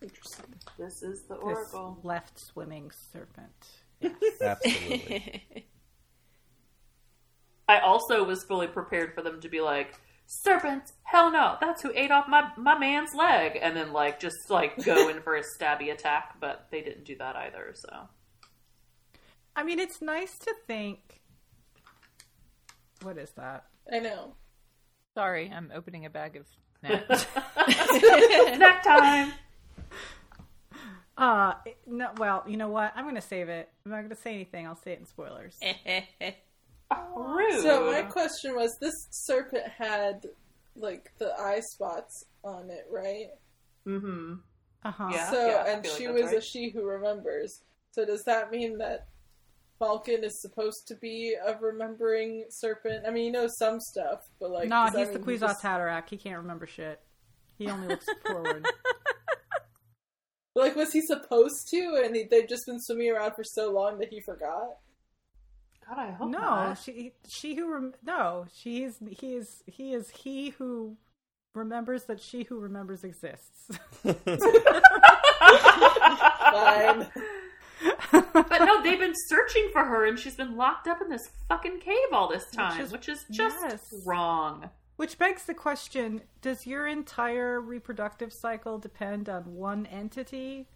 Interesting. 0.00 0.54
This 0.78 1.02
is 1.02 1.22
the 1.28 1.34
This 1.34 1.42
oracle. 1.42 1.98
left 2.02 2.38
swimming 2.38 2.90
serpent. 3.12 3.66
Yes. 4.00 4.12
Absolutely. 4.40 5.66
I 7.68 7.80
also 7.80 8.24
was 8.24 8.44
fully 8.44 8.68
prepared 8.68 9.14
for 9.14 9.22
them 9.22 9.40
to 9.40 9.48
be 9.48 9.60
like, 9.60 9.94
serpents, 10.28 10.92
hell 11.02 11.32
no, 11.32 11.56
that's 11.60 11.82
who 11.82 11.90
ate 11.94 12.10
off 12.10 12.28
my, 12.28 12.50
my 12.56 12.78
man's 12.78 13.14
leg. 13.14 13.58
And 13.60 13.74
then, 13.74 13.92
like, 13.92 14.20
just, 14.20 14.50
like, 14.50 14.84
go 14.84 15.08
in 15.10 15.22
for 15.22 15.34
a 15.34 15.42
stabby 15.42 15.90
attack, 15.90 16.36
but 16.38 16.68
they 16.70 16.82
didn't 16.82 17.04
do 17.04 17.16
that 17.16 17.34
either, 17.34 17.74
so. 17.74 18.08
I 19.56 19.64
mean, 19.64 19.80
it's 19.80 20.00
nice 20.00 20.38
to 20.38 20.54
think. 20.66 21.20
What 23.02 23.16
is 23.16 23.30
that? 23.32 23.64
I 23.92 23.98
know. 24.00 24.34
Sorry, 25.16 25.50
I'm 25.52 25.72
opening 25.74 26.04
a 26.04 26.10
bag 26.10 26.36
of 26.36 26.46
snacks. 26.80 27.26
Snack 28.56 28.84
time! 28.84 29.32
Uh, 31.16 31.54
no. 31.84 32.10
Well, 32.16 32.44
you 32.46 32.56
know 32.56 32.68
what? 32.68 32.92
I'm 32.94 33.02
going 33.02 33.16
to 33.16 33.20
save 33.20 33.48
it. 33.48 33.68
I'm 33.84 33.90
not 33.90 33.96
going 33.98 34.10
to 34.10 34.14
say 34.14 34.34
anything. 34.34 34.68
I'll 34.68 34.76
say 34.76 34.92
it 34.92 35.00
in 35.00 35.04
spoilers. 35.04 35.58
Rude. 37.16 37.62
So 37.62 37.90
my 37.90 38.02
question 38.02 38.54
was, 38.54 38.76
this 38.80 38.94
serpent 39.10 39.64
had 39.66 40.26
like 40.76 41.12
the 41.18 41.32
eye 41.38 41.60
spots 41.60 42.24
on 42.44 42.70
it, 42.70 42.86
right? 42.90 43.26
mm-hmm. 43.86 44.34
Uh 44.84 44.90
huh. 44.92 45.10
Yeah. 45.12 45.30
so 45.30 45.38
I 45.38 45.70
and 45.70 45.84
feel 45.84 45.92
like 45.92 45.98
she 45.98 46.06
that's 46.06 46.22
was 46.22 46.32
a 46.32 46.40
she 46.40 46.70
who 46.70 46.84
remembers. 46.84 47.62
So 47.90 48.04
does 48.04 48.22
that 48.24 48.50
mean 48.50 48.78
that 48.78 49.08
Maulkin 49.80 50.22
is 50.22 50.40
supposed 50.40 50.86
to 50.88 50.94
be 50.94 51.34
a 51.34 51.56
remembering 51.58 52.44
serpent? 52.50 53.04
I 53.06 53.10
mean, 53.10 53.24
he 53.24 53.30
knows 53.30 53.56
some 53.58 53.80
stuff, 53.80 54.20
but 54.40 54.50
like, 54.50 54.68
no, 54.68 54.86
does 54.86 54.94
he's 54.94 55.08
the 55.10 55.18
mean 55.18 55.28
he 55.30 55.38
just- 55.38 55.62
Haderach. 55.62 56.08
He 56.08 56.16
can't 56.16 56.36
remember 56.38 56.66
shit. 56.66 57.00
He 57.58 57.68
only 57.68 57.88
looks 57.88 58.06
forward. 58.26 58.64
Like, 60.54 60.74
was 60.76 60.92
he 60.92 61.00
supposed 61.00 61.68
to? 61.70 62.02
And 62.04 62.14
he, 62.16 62.24
they've 62.24 62.48
just 62.48 62.66
been 62.66 62.80
swimming 62.80 63.10
around 63.10 63.34
for 63.34 63.44
so 63.44 63.72
long 63.72 63.98
that 63.98 64.08
he 64.10 64.20
forgot. 64.20 64.78
God, 65.88 65.98
I 65.98 66.10
hope 66.12 66.30
No, 66.30 66.38
not. 66.38 66.78
she 66.78 67.12
she 67.28 67.54
who 67.54 67.72
rem- 67.72 67.94
no, 68.04 68.46
she's 68.54 68.96
he 69.10 69.34
is 69.34 69.62
he 69.66 69.94
is 69.94 70.10
he 70.10 70.50
who 70.50 70.96
remembers 71.54 72.04
that 72.04 72.20
she 72.20 72.44
who 72.44 72.58
remembers 72.60 73.04
exists. 73.04 73.68
Fine. 76.50 77.06
but 78.12 78.58
no, 78.60 78.82
they've 78.82 78.98
been 78.98 79.14
searching 79.28 79.68
for 79.72 79.84
her, 79.84 80.04
and 80.06 80.18
she's 80.18 80.36
been 80.36 80.56
locked 80.56 80.88
up 80.88 81.00
in 81.00 81.08
this 81.08 81.28
fucking 81.48 81.80
cave 81.80 81.96
all 82.12 82.28
this 82.28 82.44
time, 82.50 82.80
is- 82.80 82.92
which 82.92 83.08
is, 83.08 83.24
just 83.30 83.56
yes. 83.62 83.80
wrong. 84.06 84.68
Which 84.96 85.16
begs 85.16 85.44
the 85.44 85.54
question 85.54 86.22
Does 86.42 86.66
your 86.66 86.86
entire 86.88 87.60
reproductive 87.60 88.32
cycle 88.32 88.78
depend 88.78 89.28
on 89.28 89.54
one 89.54 89.86
entity 89.86 90.66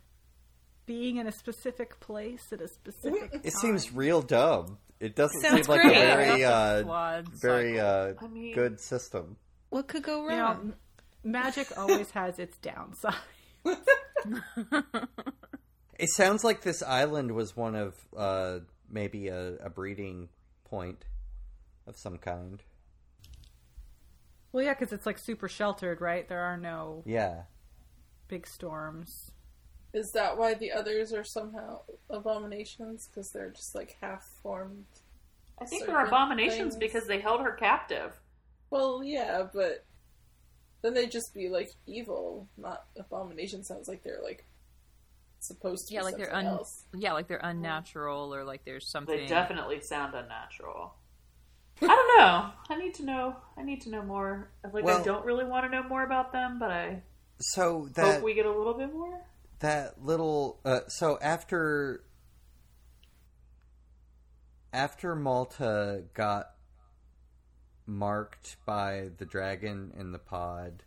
being 0.86 1.16
in 1.16 1.26
a 1.26 1.32
specific 1.32 1.98
place 1.98 2.52
at 2.52 2.60
a 2.60 2.68
specific 2.68 3.32
time? 3.32 3.40
It 3.43 3.52
seems 3.55 3.93
real 3.93 4.22
dumb. 4.22 4.78
It 5.02 5.16
doesn't 5.16 5.40
Sounds 5.40 5.66
seem 5.66 5.74
like 5.74 5.82
great. 5.82 5.96
a 5.96 6.00
very 6.00 6.44
uh, 6.44 6.82
Flawed 6.84 7.28
very 7.30 7.76
cycle. 7.76 8.16
uh, 8.20 8.24
I 8.24 8.28
mean- 8.28 8.54
good 8.54 8.78
system. 8.80 9.36
What 9.70 9.88
could 9.88 10.02
go 10.04 10.22
You 10.30 10.36
know, 10.36 10.42
wrong? 10.44 10.60
m- 10.60 10.74
magic 11.24 11.76
always 11.76 12.10
has 12.12 12.38
its 12.38 12.56
downside. 12.58 13.14
It 15.98 16.08
sounds 16.16 16.44
like 16.44 16.62
this 16.62 16.82
island 16.82 17.32
was 17.32 17.56
one 17.56 17.74
of 17.74 17.94
uh, 18.16 18.60
maybe 18.88 19.26
a, 19.28 19.54
a 19.56 19.70
breeding 19.70 20.28
point 20.64 21.04
of 21.86 21.96
some 21.96 22.18
kind. 22.18 22.62
Well, 24.52 24.64
yeah, 24.64 24.74
because 24.74 24.92
it's 24.92 25.06
like 25.06 25.18
super 25.18 25.48
sheltered, 25.48 26.00
right? 26.00 26.28
There 26.28 26.42
are 26.42 26.56
no 26.56 27.02
Yeah. 27.06 27.42
big 28.28 28.46
storms. 28.46 29.31
Is 29.94 30.10
that 30.12 30.39
why 30.39 30.55
the 30.55 30.73
others 30.73 31.12
are 31.12 31.24
somehow 31.24 31.81
abominations? 32.09 33.09
Because 33.09 33.31
they're 33.31 33.51
just 33.51 33.74
like 33.74 33.97
half 34.01 34.24
formed. 34.43 34.86
I 35.60 35.66
think 35.66 35.86
they're 35.86 36.06
abominations 36.06 36.74
things. 36.74 36.77
because 36.77 37.06
they 37.06 37.20
held 37.20 37.40
her 37.43 37.52
captive. 37.52 38.12
Well, 38.70 39.02
yeah, 39.05 39.47
but 39.52 39.85
then 40.82 40.94
they'd 40.94 41.10
just 41.10 41.35
be 41.35 41.48
like 41.51 41.69
evil, 41.86 42.48
not 42.56 42.85
abomination. 42.98 43.62
Sounds 43.64 43.86
like 43.86 44.02
they're 44.02 44.23
like 44.23 44.47
supposed 45.40 45.89
to 45.89 45.94
Yeah, 45.94 46.01
be 46.01 46.05
like 46.05 46.16
they're 46.16 46.27
something 46.31 46.47
un- 46.48 46.55
else. 46.55 46.85
yeah, 46.97 47.12
like 47.12 47.28
they're 47.28 47.40
unnatural 47.43 48.35
or 48.35 48.44
like 48.44 48.64
there's 48.64 48.90
something. 48.90 49.14
They 49.16 49.27
definitely 49.27 49.81
sound 49.82 50.14
unnatural. 50.14 50.94
I 51.82 51.86
don't 51.86 52.19
know. 52.19 52.51
I 52.70 52.78
need 52.78 52.94
to 52.94 53.05
know. 53.05 53.36
I 53.59 53.62
need 53.62 53.82
to 53.82 53.90
know 53.90 54.02
more. 54.02 54.51
Like 54.73 54.85
Well- 54.85 55.01
I 55.01 55.05
don't 55.05 55.24
really 55.27 55.44
want 55.44 55.66
to 55.66 55.69
know 55.70 55.86
more 55.86 56.02
about 56.05 56.32
them, 56.32 56.59
but 56.59 56.70
I 56.70 57.02
So 57.40 57.89
that 57.94 58.14
hope 58.14 58.23
we 58.23 58.35
get 58.35 58.47
a 58.47 58.52
little 58.56 58.74
bit 58.74 58.93
more. 58.93 59.20
That 59.62 60.05
little 60.05 60.60
uh, 60.64 60.80
so 60.89 61.18
after 61.22 62.05
after 64.72 65.14
Malta 65.14 66.05
got 66.14 66.51
marked 67.86 68.56
by 68.66 69.10
the 69.18 69.24
dragon 69.24 69.93
in 69.98 70.12
the 70.12 70.18
pod 70.18 70.82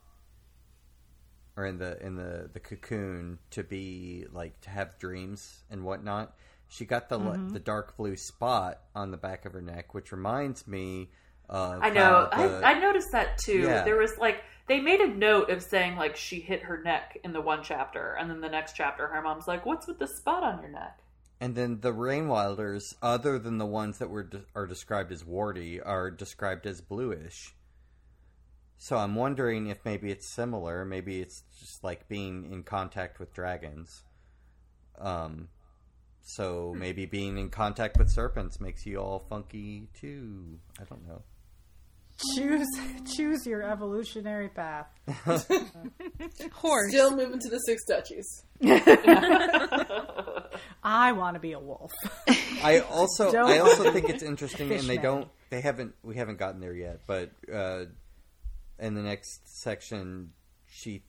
or 1.57 1.65
in 1.65 1.77
the 1.77 2.02
in 2.06 2.15
the 2.15 2.49
the 2.52 2.60
cocoon 2.60 3.39
to 3.49 3.64
be 3.64 4.26
like 4.31 4.60
to 4.61 4.69
have 4.69 4.97
dreams 4.99 5.64
and 5.69 5.84
whatnot 5.84 6.35
she 6.68 6.85
got 6.85 7.10
the 7.10 7.18
Mm-hmm. 7.19 7.53
the 7.53 7.60
dark 7.60 7.95
blue 7.95 8.15
spot 8.18 8.81
on 8.93 9.11
the 9.11 9.18
back 9.18 9.45
of 9.45 9.53
her 9.53 9.61
neck 9.61 9.93
which 9.93 10.11
reminds 10.11 10.68
me 10.68 11.10
of 11.49 11.81
I 11.84 11.89
know. 11.89 12.27
the- 12.31 12.35
I, 12.65 12.73
I 12.73 12.80
noticed 12.80 13.11
that 13.11 13.38
too. 13.38 13.59
Yeah. 13.59 13.84
There 13.84 13.97
was 13.97 14.17
like 14.17 14.43
they 14.67 14.80
made 14.80 14.99
a 14.99 15.07
note 15.07 15.49
of 15.49 15.61
saying 15.61 15.95
like 15.95 16.15
she 16.15 16.39
hit 16.39 16.63
her 16.63 16.81
neck 16.81 17.17
in 17.23 17.34
the 17.34 17.41
one 17.41 17.61
chapter, 17.63 18.15
and 18.19 18.30
then 18.30 18.41
the 18.41 18.49
next 18.49 18.73
chapter, 18.73 19.07
her 19.07 19.22
mom's 19.22 19.47
like, 19.47 19.65
"What's 19.65 19.88
with 19.88 19.99
the 19.99 20.07
spot 20.07 20.43
on 20.43 20.61
your 20.61 20.72
neck?" 20.72 20.99
And 21.39 21.53
then 21.53 21.81
the 21.81 21.91
Rainwilders, 21.91 22.95
other 23.01 23.38
than 23.38 23.57
the 23.57 23.65
ones 23.65 23.97
that 23.99 24.09
were 24.09 24.23
de- 24.23 24.45
are 24.55 24.65
described 24.65 25.11
as 25.11 25.26
warty, 25.26 25.81
are 25.81 26.09
described 26.09 26.65
as 26.65 26.81
bluish. 26.81 27.53
So 28.77 28.97
I'm 28.97 29.15
wondering 29.15 29.67
if 29.67 29.84
maybe 29.85 30.11
it's 30.11 30.27
similar. 30.27 30.85
Maybe 30.85 31.22
it's 31.22 31.43
just 31.59 31.84
like 31.84 32.07
being 32.07 32.51
in 32.51 32.63
contact 32.63 33.19
with 33.19 33.34
dragons. 33.34 34.03
Um, 34.97 35.49
so 36.22 36.73
maybe 36.77 37.05
being 37.05 37.38
in 37.38 37.49
contact 37.49 37.97
with 37.97 38.09
serpents 38.09 38.59
makes 38.59 38.85
you 38.85 38.97
all 38.97 39.19
funky 39.19 39.89
too. 39.93 40.59
I 40.80 40.84
don't 40.85 41.07
know. 41.07 41.22
Choose 42.35 42.67
choose 43.15 43.45
your 43.45 43.61
evolutionary 43.63 44.49
path. 44.49 44.87
Horse. 46.53 46.89
Still 46.89 47.15
moving 47.15 47.39
to 47.39 47.49
the 47.49 47.59
six 47.59 47.83
duchies. 47.85 48.43
I 50.83 51.11
want 51.11 51.35
to 51.35 51.39
be 51.39 51.51
a 51.53 51.59
wolf. 51.59 51.91
I 52.63 52.79
also 52.89 53.31
Don't- 53.31 53.49
I 53.49 53.59
also 53.59 53.91
think 53.91 54.09
it's 54.09 54.23
interesting, 54.23 54.71
and 54.71 54.81
they 54.81 54.95
Fishman. 54.95 55.03
don't 55.03 55.27
they 55.49 55.61
haven't 55.61 55.93
we 56.03 56.15
haven't 56.15 56.37
gotten 56.39 56.61
there 56.61 56.73
yet, 56.73 57.01
but 57.05 57.31
uh, 57.53 57.85
in 58.79 58.93
the 58.95 59.01
next 59.01 59.41
section, 59.61 60.31
she 60.69 61.03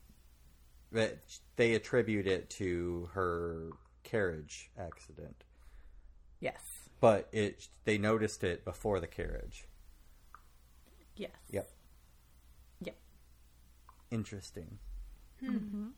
that 0.93 1.19
they 1.57 1.75
attribute 1.75 2.27
it 2.27 2.51
to 2.51 3.09
her 3.13 3.71
carriage 4.03 4.71
accident, 4.79 5.45
yes. 6.41 6.61
but 7.01 7.29
it 7.33 7.69
they 7.85 7.99
noticed 7.99 8.43
it 8.45 8.65
before 8.65 8.99
the 9.01 9.07
carriage. 9.07 9.67
Yes. 11.17 11.31
Yep, 11.51 11.69
Yep. 12.83 12.97
interesting. 14.11 14.79
Mhm. 15.43 15.93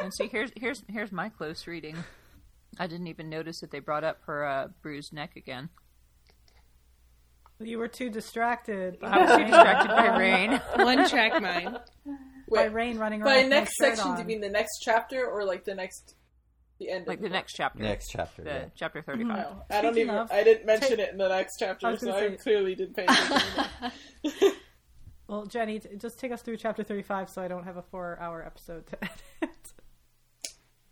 And 0.01 0.13
see, 0.13 0.27
here's 0.27 0.51
here's 0.55 0.83
here's 0.87 1.11
my 1.11 1.29
close 1.29 1.67
reading. 1.67 1.97
I 2.79 2.87
didn't 2.87 3.07
even 3.07 3.29
notice 3.29 3.59
that 3.61 3.71
they 3.71 3.79
brought 3.79 4.03
up 4.03 4.21
her 4.25 4.45
uh, 4.45 4.67
bruised 4.81 5.13
neck 5.13 5.35
again. 5.35 5.69
You 7.59 7.77
were 7.79 7.87
too 7.87 8.09
distracted 8.09 8.99
by, 8.99 9.07
I 9.07 9.17
was 9.21 9.31
too 9.37 9.43
distracted 9.45 9.87
by 9.87 10.17
Reyn. 10.17 10.61
One 10.85 11.07
track 11.07 11.41
mind. 11.41 11.79
by 12.05 12.11
Wait, 12.49 12.69
Reyn 12.73 12.97
running 12.99 13.21
around. 13.21 13.31
by 13.33 13.37
with 13.43 13.49
no 13.49 13.59
next 13.59 13.75
shirt 13.79 13.95
section, 13.95 14.15
do 14.15 14.21
you 14.21 14.27
mean 14.27 14.41
the 14.41 14.49
next 14.49 14.79
chapter 14.81 15.25
or 15.25 15.45
like 15.45 15.63
the 15.63 15.73
next, 15.73 16.15
the 16.79 16.89
end? 16.89 17.07
Like 17.07 17.17
of 17.17 17.23
the 17.23 17.29
next 17.29 17.53
chapter. 17.53 17.81
Next 17.83 18.09
chapter. 18.09 18.43
The 18.43 18.49
yeah. 18.49 18.65
chapter 18.75 19.01
thirty-five. 19.01 19.47
I 19.69 19.81
don't 19.81 19.93
Speaking 19.93 20.09
even. 20.09 20.15
of- 20.21 20.31
I 20.31 20.43
didn't 20.43 20.65
mention 20.65 20.89
take- 20.97 20.99
it 20.99 21.11
in 21.11 21.17
the 21.17 21.29
next 21.29 21.57
chapter, 21.57 21.89
was 21.91 21.99
so 22.01 22.07
gonna 22.11 22.25
I 22.25 22.35
clearly 22.35 22.75
didn't 22.75 22.95
pay 22.95 23.05
attention. 23.05 24.51
Well, 25.27 25.47
Jenny, 25.47 25.81
just 25.97 26.19
take 26.19 26.31
us 26.31 26.43
through 26.43 26.57
chapter 26.57 26.83
35 26.83 27.31
so 27.31 27.41
I 27.41 27.47
don't 27.47 27.63
have 27.63 27.77
a 27.77 27.81
four 27.81 28.15
hour 28.21 28.45
episode 28.45 28.85
to 28.85 28.97
edit. 29.41 29.55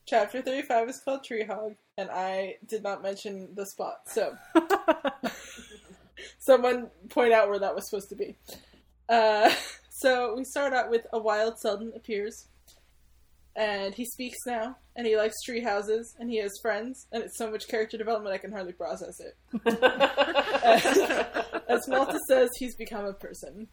chapter 0.07 0.41
thirty-five 0.41 0.89
is 0.89 0.99
called 0.99 1.23
Trehaug, 1.23 1.75
and 1.99 2.09
I 2.09 2.55
did 2.67 2.81
not 2.81 3.03
mention 3.03 3.49
the 3.53 3.63
spot. 3.67 3.97
So, 4.07 4.35
someone 6.39 6.89
point 7.09 7.31
out 7.33 7.49
where 7.49 7.59
that 7.59 7.75
was 7.75 7.87
supposed 7.89 8.09
to 8.09 8.15
be. 8.15 8.35
Uh, 9.07 9.51
so 9.89 10.33
we 10.35 10.43
start 10.43 10.73
out 10.73 10.89
with 10.89 11.05
a 11.13 11.19
wild 11.19 11.59
Selden 11.59 11.93
appears, 11.95 12.47
and 13.55 13.93
he 13.93 14.05
speaks 14.05 14.39
now, 14.45 14.77
and 14.95 15.05
he 15.05 15.15
likes 15.15 15.41
tree 15.43 15.61
houses, 15.61 16.15
and 16.19 16.29
he 16.29 16.37
has 16.37 16.51
friends, 16.61 17.07
and 17.11 17.23
it's 17.23 17.37
so 17.37 17.49
much 17.51 17.67
character 17.67 17.97
development 17.97 18.33
I 18.33 18.39
can 18.39 18.51
hardly 18.51 18.73
process 18.73 19.19
it. 19.19 19.35
As 21.67 21.87
Malta 21.87 22.19
says, 22.27 22.49
he's 22.57 22.75
become 22.75 23.05
a 23.05 23.13
person. 23.13 23.67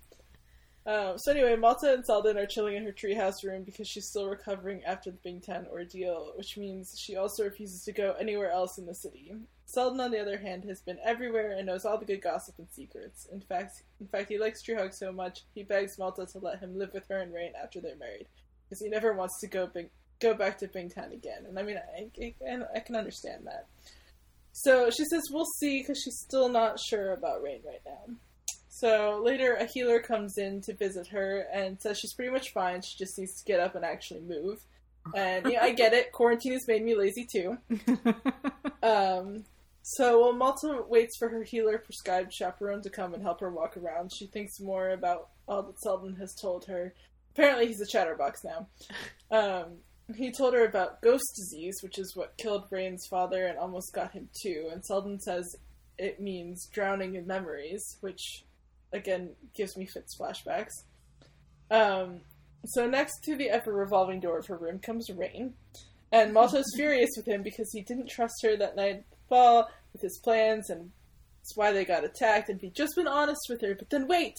Um, 0.86 1.18
so 1.18 1.30
anyway, 1.30 1.56
Malta 1.56 1.92
and 1.92 2.04
Selden 2.04 2.38
are 2.38 2.46
chilling 2.46 2.76
in 2.76 2.84
her 2.84 2.92
treehouse 2.92 3.44
room 3.44 3.64
because 3.64 3.86
she's 3.86 4.08
still 4.08 4.28
recovering 4.28 4.82
after 4.84 5.10
the 5.10 5.18
Big 5.22 5.42
Ten 5.42 5.66
ordeal, 5.70 6.32
which 6.36 6.56
means 6.56 6.94
she 6.98 7.16
also 7.16 7.44
refuses 7.44 7.82
to 7.84 7.92
go 7.92 8.14
anywhere 8.18 8.50
else 8.50 8.78
in 8.78 8.86
the 8.86 8.94
city. 8.94 9.32
Selden, 9.66 10.00
on 10.00 10.10
the 10.10 10.20
other 10.20 10.38
hand, 10.38 10.64
has 10.64 10.80
been 10.80 10.98
everywhere 11.04 11.52
and 11.52 11.66
knows 11.66 11.84
all 11.84 11.98
the 11.98 12.04
good 12.04 12.22
gossip 12.22 12.56
and 12.58 12.68
secrets. 12.70 13.28
In 13.30 13.40
fact, 13.40 13.82
in 14.00 14.08
fact, 14.08 14.30
he 14.30 14.38
likes 14.38 14.64
Trehaug 14.64 14.94
so 14.94 15.12
much 15.12 15.40
he 15.54 15.62
begs 15.62 15.98
Malta 15.98 16.26
to 16.26 16.38
let 16.38 16.60
him 16.60 16.76
live 16.76 16.92
with 16.92 17.06
her 17.08 17.18
and 17.18 17.32
Reyn 17.32 17.52
after 17.62 17.80
they're 17.80 17.96
married, 17.96 18.26
because 18.70 18.80
he 18.80 18.88
never 18.88 19.12
wants 19.12 19.40
to 19.40 19.48
go 19.48 19.66
big, 19.66 19.90
go 20.20 20.32
back 20.32 20.58
to 20.58 20.68
Bingtown 20.68 21.12
again. 21.12 21.44
And 21.48 21.58
I 21.58 21.62
mean, 21.62 21.76
I, 21.76 22.10
I, 22.22 22.58
I 22.76 22.80
can 22.80 22.94
understand 22.94 23.46
that. 23.46 23.66
So 24.52 24.90
she 24.90 25.04
says 25.04 25.22
we'll 25.30 25.44
see 25.58 25.80
because 25.80 26.00
she's 26.02 26.20
still 26.20 26.48
not 26.48 26.78
sure 26.78 27.12
about 27.12 27.42
Reyn 27.42 27.60
right 27.66 27.82
now. 27.84 28.14
So 28.68 29.20
later, 29.22 29.54
a 29.54 29.66
healer 29.66 30.00
comes 30.00 30.38
in 30.38 30.62
to 30.62 30.74
visit 30.74 31.08
her 31.08 31.46
and 31.52 31.80
says 31.80 31.98
she's 31.98 32.14
pretty 32.14 32.30
much 32.30 32.52
fine. 32.52 32.80
She 32.82 32.96
just 32.96 33.18
needs 33.18 33.34
to 33.42 33.44
get 33.44 33.60
up 33.60 33.74
and 33.74 33.84
actually 33.84 34.20
move. 34.20 34.58
And 35.14 35.50
yeah, 35.50 35.62
I 35.62 35.72
get 35.72 35.92
it. 35.92 36.12
Quarantine 36.12 36.52
has 36.52 36.66
made 36.68 36.84
me 36.84 36.94
lazy 36.94 37.26
too. 37.30 37.58
Um, 38.82 39.44
so 39.82 40.20
while 40.20 40.32
Malta 40.32 40.84
waits 40.88 41.16
for 41.18 41.28
her 41.28 41.42
healer 41.42 41.78
prescribed 41.78 42.32
chaperone 42.32 42.82
to 42.82 42.90
come 42.90 43.14
and 43.14 43.22
help 43.22 43.40
her 43.40 43.50
walk 43.50 43.76
around, 43.76 44.12
she 44.12 44.26
thinks 44.26 44.60
more 44.60 44.90
about 44.90 45.28
all 45.48 45.62
that 45.62 45.80
Selden 45.80 46.16
has 46.16 46.34
told 46.40 46.66
her. 46.66 46.94
Apparently, 47.40 47.68
he's 47.68 47.80
a 47.80 47.86
chatterbox 47.86 48.44
now. 48.44 48.66
Um, 49.30 49.78
he 50.14 50.30
told 50.30 50.52
her 50.52 50.66
about 50.66 51.00
ghost 51.00 51.24
disease, 51.36 51.78
which 51.82 51.98
is 51.98 52.14
what 52.14 52.36
killed 52.36 52.66
Reyn's 52.70 53.06
father 53.08 53.46
and 53.46 53.56
almost 53.56 53.94
got 53.94 54.12
him 54.12 54.28
too. 54.42 54.68
And 54.70 54.84
Selden 54.84 55.18
says 55.18 55.56
it 55.96 56.20
means 56.20 56.68
drowning 56.70 57.14
in 57.14 57.26
memories, 57.26 57.96
which 58.02 58.44
again 58.92 59.30
gives 59.54 59.74
me 59.74 59.86
Fitz 59.86 60.18
flashbacks. 60.18 60.84
Um, 61.70 62.20
so 62.66 62.86
next 62.86 63.20
to 63.24 63.36
the 63.36 63.48
ever 63.48 63.72
revolving 63.72 64.20
door 64.20 64.38
of 64.38 64.46
her 64.48 64.58
room 64.58 64.78
comes 64.78 65.08
Reyn, 65.08 65.54
and 66.12 66.34
Malta's 66.34 66.70
furious 66.76 67.10
with 67.16 67.26
him 67.26 67.42
because 67.42 67.70
he 67.72 67.80
didn't 67.80 68.10
trust 68.10 68.34
her 68.42 68.54
that 68.58 68.76
night 68.76 69.04
ball 69.30 69.66
with 69.94 70.02
his 70.02 70.20
plans, 70.22 70.68
and 70.68 70.90
it's 71.40 71.56
why 71.56 71.72
they 71.72 71.86
got 71.86 72.04
attacked. 72.04 72.50
And 72.50 72.60
he'd 72.60 72.74
just 72.74 72.96
been 72.96 73.08
honest 73.08 73.46
with 73.48 73.62
her, 73.62 73.74
but 73.74 73.88
then 73.88 74.08
wait, 74.08 74.34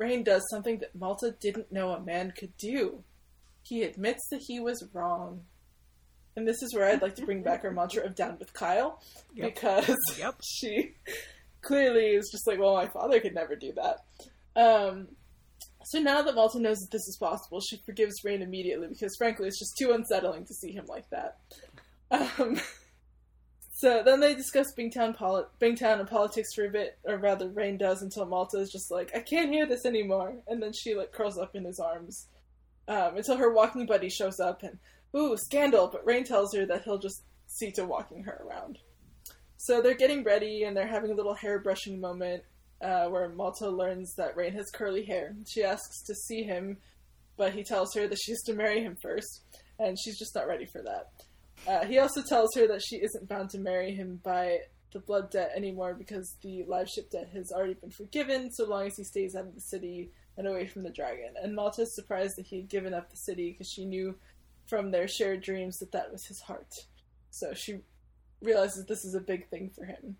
Reyn 0.00 0.24
does 0.24 0.42
something 0.50 0.78
that 0.78 0.94
Malta 0.96 1.34
didn't 1.40 1.70
know 1.70 1.90
a 1.92 2.00
man 2.00 2.32
could 2.36 2.56
do. 2.56 3.04
he 3.62 3.82
admits 3.82 4.26
that 4.30 4.40
he 4.46 4.58
was 4.58 4.82
wrong. 4.94 5.42
And 6.34 6.48
this 6.48 6.62
is 6.62 6.74
where 6.74 6.88
I'd 6.88 7.02
like 7.02 7.14
to 7.16 7.26
bring 7.26 7.42
back 7.42 7.62
our 7.64 7.70
mantra 7.70 8.04
of 8.06 8.14
down 8.14 8.38
with 8.38 8.52
Kyle 8.54 9.02
Yep. 9.34 9.54
because 9.54 9.96
Yep. 10.18 10.36
she 10.42 10.94
clearly 11.60 12.06
is 12.16 12.30
just 12.32 12.46
like, 12.46 12.58
well, 12.58 12.74
my 12.74 12.88
father 12.88 13.20
could 13.20 13.34
never 13.34 13.54
do 13.56 13.72
that. 13.74 13.98
Um, 14.56 15.08
so 15.84 15.98
now 16.00 16.22
that 16.22 16.34
Malta 16.34 16.58
knows 16.60 16.78
that 16.78 16.90
this 16.90 17.06
is 17.06 17.18
possible, 17.20 17.60
she 17.60 17.82
forgives 17.84 18.14
Reyn 18.24 18.40
immediately 18.42 18.88
because, 18.88 19.14
frankly, 19.18 19.46
it's 19.48 19.58
just 19.58 19.76
too 19.78 19.92
unsettling 19.92 20.46
to 20.46 20.54
see 20.54 20.72
him 20.72 20.86
like 20.88 21.08
that. 21.10 21.36
Um, 22.10 22.58
so 23.80 24.02
then 24.04 24.20
they 24.20 24.34
discuss 24.34 24.74
Bingtown, 24.76 25.16
poli- 25.16 25.46
Bingtown 25.58 26.00
and 26.00 26.08
politics 26.08 26.52
for 26.54 26.66
a 26.66 26.70
bit, 26.70 26.98
or 27.04 27.16
rather, 27.16 27.48
Reyn 27.48 27.78
does 27.78 28.02
until 28.02 28.26
Malta 28.26 28.58
is 28.58 28.70
just 28.70 28.90
like, 28.90 29.10
I 29.16 29.20
can't 29.20 29.50
hear 29.50 29.64
this 29.64 29.86
anymore, 29.86 30.34
and 30.46 30.62
then 30.62 30.74
she 30.74 30.94
like 30.94 31.12
curls 31.12 31.38
up 31.38 31.56
in 31.56 31.64
his 31.64 31.78
arms 31.78 32.28
um, 32.88 33.16
until 33.16 33.38
her 33.38 33.50
walking 33.54 33.86
buddy 33.86 34.10
shows 34.10 34.38
up 34.38 34.62
and 34.62 34.78
ooh 35.16 35.34
scandal. 35.38 35.88
But 35.90 36.04
Reyn 36.04 36.24
tells 36.24 36.54
her 36.54 36.66
that 36.66 36.82
he'll 36.84 36.98
just 36.98 37.22
see 37.46 37.70
to 37.72 37.86
walking 37.86 38.24
her 38.24 38.44
around. 38.46 38.76
So 39.56 39.80
they're 39.80 39.94
getting 39.94 40.24
ready 40.24 40.64
and 40.64 40.76
they're 40.76 40.86
having 40.86 41.10
a 41.10 41.14
little 41.14 41.34
hair 41.34 41.58
brushing 41.58 42.02
moment 42.02 42.42
uh, 42.82 43.06
where 43.06 43.30
Malta 43.30 43.70
learns 43.70 44.14
that 44.16 44.36
Reyn 44.36 44.52
has 44.52 44.70
curly 44.70 45.06
hair. 45.06 45.34
She 45.48 45.64
asks 45.64 46.02
to 46.04 46.14
see 46.14 46.42
him, 46.42 46.76
but 47.38 47.54
he 47.54 47.64
tells 47.64 47.94
her 47.94 48.06
that 48.06 48.18
she 48.22 48.32
has 48.32 48.42
to 48.42 48.52
marry 48.52 48.82
him 48.82 48.98
first, 49.02 49.42
and 49.78 49.96
she's 49.98 50.18
just 50.18 50.34
not 50.34 50.46
ready 50.46 50.66
for 50.66 50.82
that. 50.82 51.08
Uh, 51.66 51.84
he 51.84 51.98
also 51.98 52.22
tells 52.22 52.50
her 52.54 52.66
that 52.66 52.82
she 52.82 52.96
isn't 52.96 53.28
bound 53.28 53.50
to 53.50 53.58
marry 53.58 53.94
him 53.94 54.20
by 54.22 54.58
the 54.92 55.00
blood 55.00 55.30
debt 55.30 55.52
anymore 55.54 55.94
because 55.94 56.36
the 56.42 56.64
live 56.66 56.88
ship 56.88 57.10
debt 57.10 57.30
has 57.32 57.52
already 57.52 57.74
been 57.74 57.90
forgiven 57.90 58.50
so 58.50 58.64
long 58.66 58.86
as 58.86 58.96
he 58.96 59.04
stays 59.04 59.34
out 59.36 59.46
of 59.46 59.54
the 59.54 59.60
city 59.60 60.10
and 60.36 60.46
away 60.46 60.66
from 60.66 60.82
the 60.82 60.90
dragon. 60.90 61.34
And 61.40 61.54
Malta 61.54 61.82
is 61.82 61.94
surprised 61.94 62.34
that 62.36 62.46
he 62.46 62.56
had 62.56 62.68
given 62.68 62.94
up 62.94 63.10
the 63.10 63.16
city 63.16 63.52
because 63.52 63.70
she 63.70 63.84
knew 63.84 64.16
from 64.66 64.90
their 64.90 65.06
shared 65.06 65.42
dreams 65.42 65.78
that 65.78 65.92
that 65.92 66.10
was 66.10 66.24
his 66.26 66.40
heart. 66.40 66.72
So 67.30 67.52
she 67.54 67.80
realizes 68.40 68.86
this 68.86 69.04
is 69.04 69.14
a 69.14 69.20
big 69.20 69.48
thing 69.48 69.70
for 69.74 69.84
him. 69.84 70.16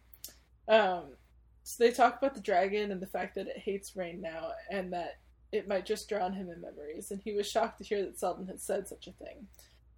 Um, 0.68 1.02
so 1.62 1.84
they 1.84 1.90
talk 1.90 2.18
about 2.18 2.34
the 2.34 2.40
dragon 2.40 2.90
and 2.90 3.00
the 3.00 3.06
fact 3.06 3.34
that 3.34 3.46
it 3.46 3.58
hates 3.58 3.96
Reyn 3.96 4.20
now 4.20 4.50
and 4.70 4.92
that 4.92 5.18
it 5.52 5.68
might 5.68 5.86
just 5.86 6.08
drown 6.08 6.32
him 6.32 6.48
in 6.50 6.60
memories. 6.60 7.10
And 7.10 7.20
he 7.24 7.32
was 7.32 7.48
shocked 7.48 7.78
to 7.78 7.84
hear 7.84 8.04
that 8.04 8.18
Selden 8.18 8.46
had 8.46 8.60
said 8.60 8.88
such 8.88 9.06
a 9.06 9.12
thing. 9.12 9.46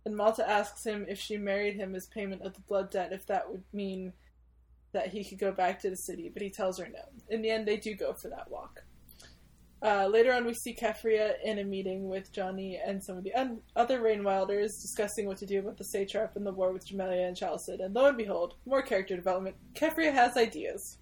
And 0.04 0.16
Malta 0.16 0.48
asks 0.48 0.84
him 0.84 1.06
if 1.08 1.18
she 1.18 1.36
married 1.36 1.76
him 1.76 1.94
as 1.94 2.06
payment 2.06 2.42
of 2.42 2.54
the 2.54 2.60
blood 2.60 2.90
debt, 2.90 3.12
if 3.12 3.26
that 3.26 3.50
would 3.50 3.62
mean 3.72 4.12
that 4.92 5.08
he 5.08 5.24
could 5.24 5.38
go 5.38 5.52
back 5.52 5.80
to 5.80 5.90
the 5.90 5.96
city, 5.96 6.30
but 6.32 6.42
he 6.42 6.50
tells 6.50 6.78
her 6.78 6.88
no. 6.88 7.02
In 7.28 7.42
the 7.42 7.50
end, 7.50 7.66
they 7.66 7.76
do 7.76 7.94
go 7.94 8.12
for 8.12 8.28
that 8.28 8.50
walk. 8.50 8.82
Uh, 9.82 10.06
later 10.06 10.32
on, 10.32 10.44
we 10.44 10.54
see 10.54 10.74
Keffria 10.74 11.34
in 11.44 11.58
a 11.58 11.64
meeting 11.64 12.08
with 12.08 12.30
Jani 12.36 12.78
and 12.84 13.02
some 13.02 13.16
of 13.16 13.24
the 13.24 13.34
un- 13.34 13.60
other 13.74 14.00
Rainwilders 14.00 14.80
discussing 14.80 15.26
what 15.26 15.38
to 15.38 15.46
do 15.46 15.58
about 15.58 15.76
the 15.76 15.84
Satrap 15.84 16.36
and 16.36 16.46
the 16.46 16.52
war 16.52 16.72
with 16.72 16.86
Jamaillia 16.86 17.26
and 17.26 17.36
Chalced. 17.36 17.80
And 17.80 17.92
lo 17.92 18.06
and 18.06 18.16
behold, 18.16 18.54
more 18.64 18.82
character 18.82 19.16
development. 19.16 19.56
Keffria 19.74 20.12
has 20.12 20.36
ideas. 20.36 20.98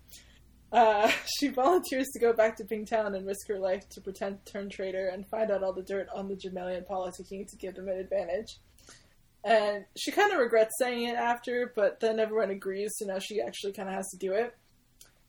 Uh, 0.72 1.10
she 1.38 1.48
volunteers 1.48 2.08
to 2.14 2.18
go 2.18 2.32
back 2.32 2.56
to 2.56 2.64
Bingtown 2.64 3.14
and 3.14 3.26
risk 3.26 3.48
her 3.48 3.58
life 3.58 3.86
to 3.90 4.00
pretend 4.00 4.44
to 4.46 4.52
turn 4.52 4.70
traitor 4.70 5.08
and 5.08 5.28
find 5.28 5.50
out 5.50 5.62
all 5.62 5.74
the 5.74 5.82
dirt 5.82 6.08
on 6.14 6.28
the 6.28 6.36
Jamaillian 6.36 6.86
politicking 6.86 7.46
to 7.48 7.56
give 7.56 7.74
them 7.74 7.88
an 7.88 7.98
advantage. 7.98 8.60
And 9.42 9.84
she 9.96 10.10
kind 10.10 10.32
of 10.32 10.38
regrets 10.38 10.74
saying 10.78 11.04
it 11.04 11.16
after, 11.16 11.72
but 11.74 12.00
then 12.00 12.20
everyone 12.20 12.50
agrees, 12.50 12.92
so 12.96 13.06
now 13.06 13.18
she 13.18 13.40
actually 13.40 13.72
kind 13.72 13.88
of 13.88 13.94
has 13.94 14.10
to 14.10 14.18
do 14.18 14.32
it. 14.32 14.54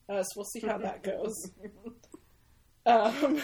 Uh, 0.08 0.22
so 0.22 0.32
we'll 0.36 0.44
see 0.44 0.60
how 0.60 0.78
that 0.78 1.02
goes. 1.02 1.50
Um, 2.84 3.40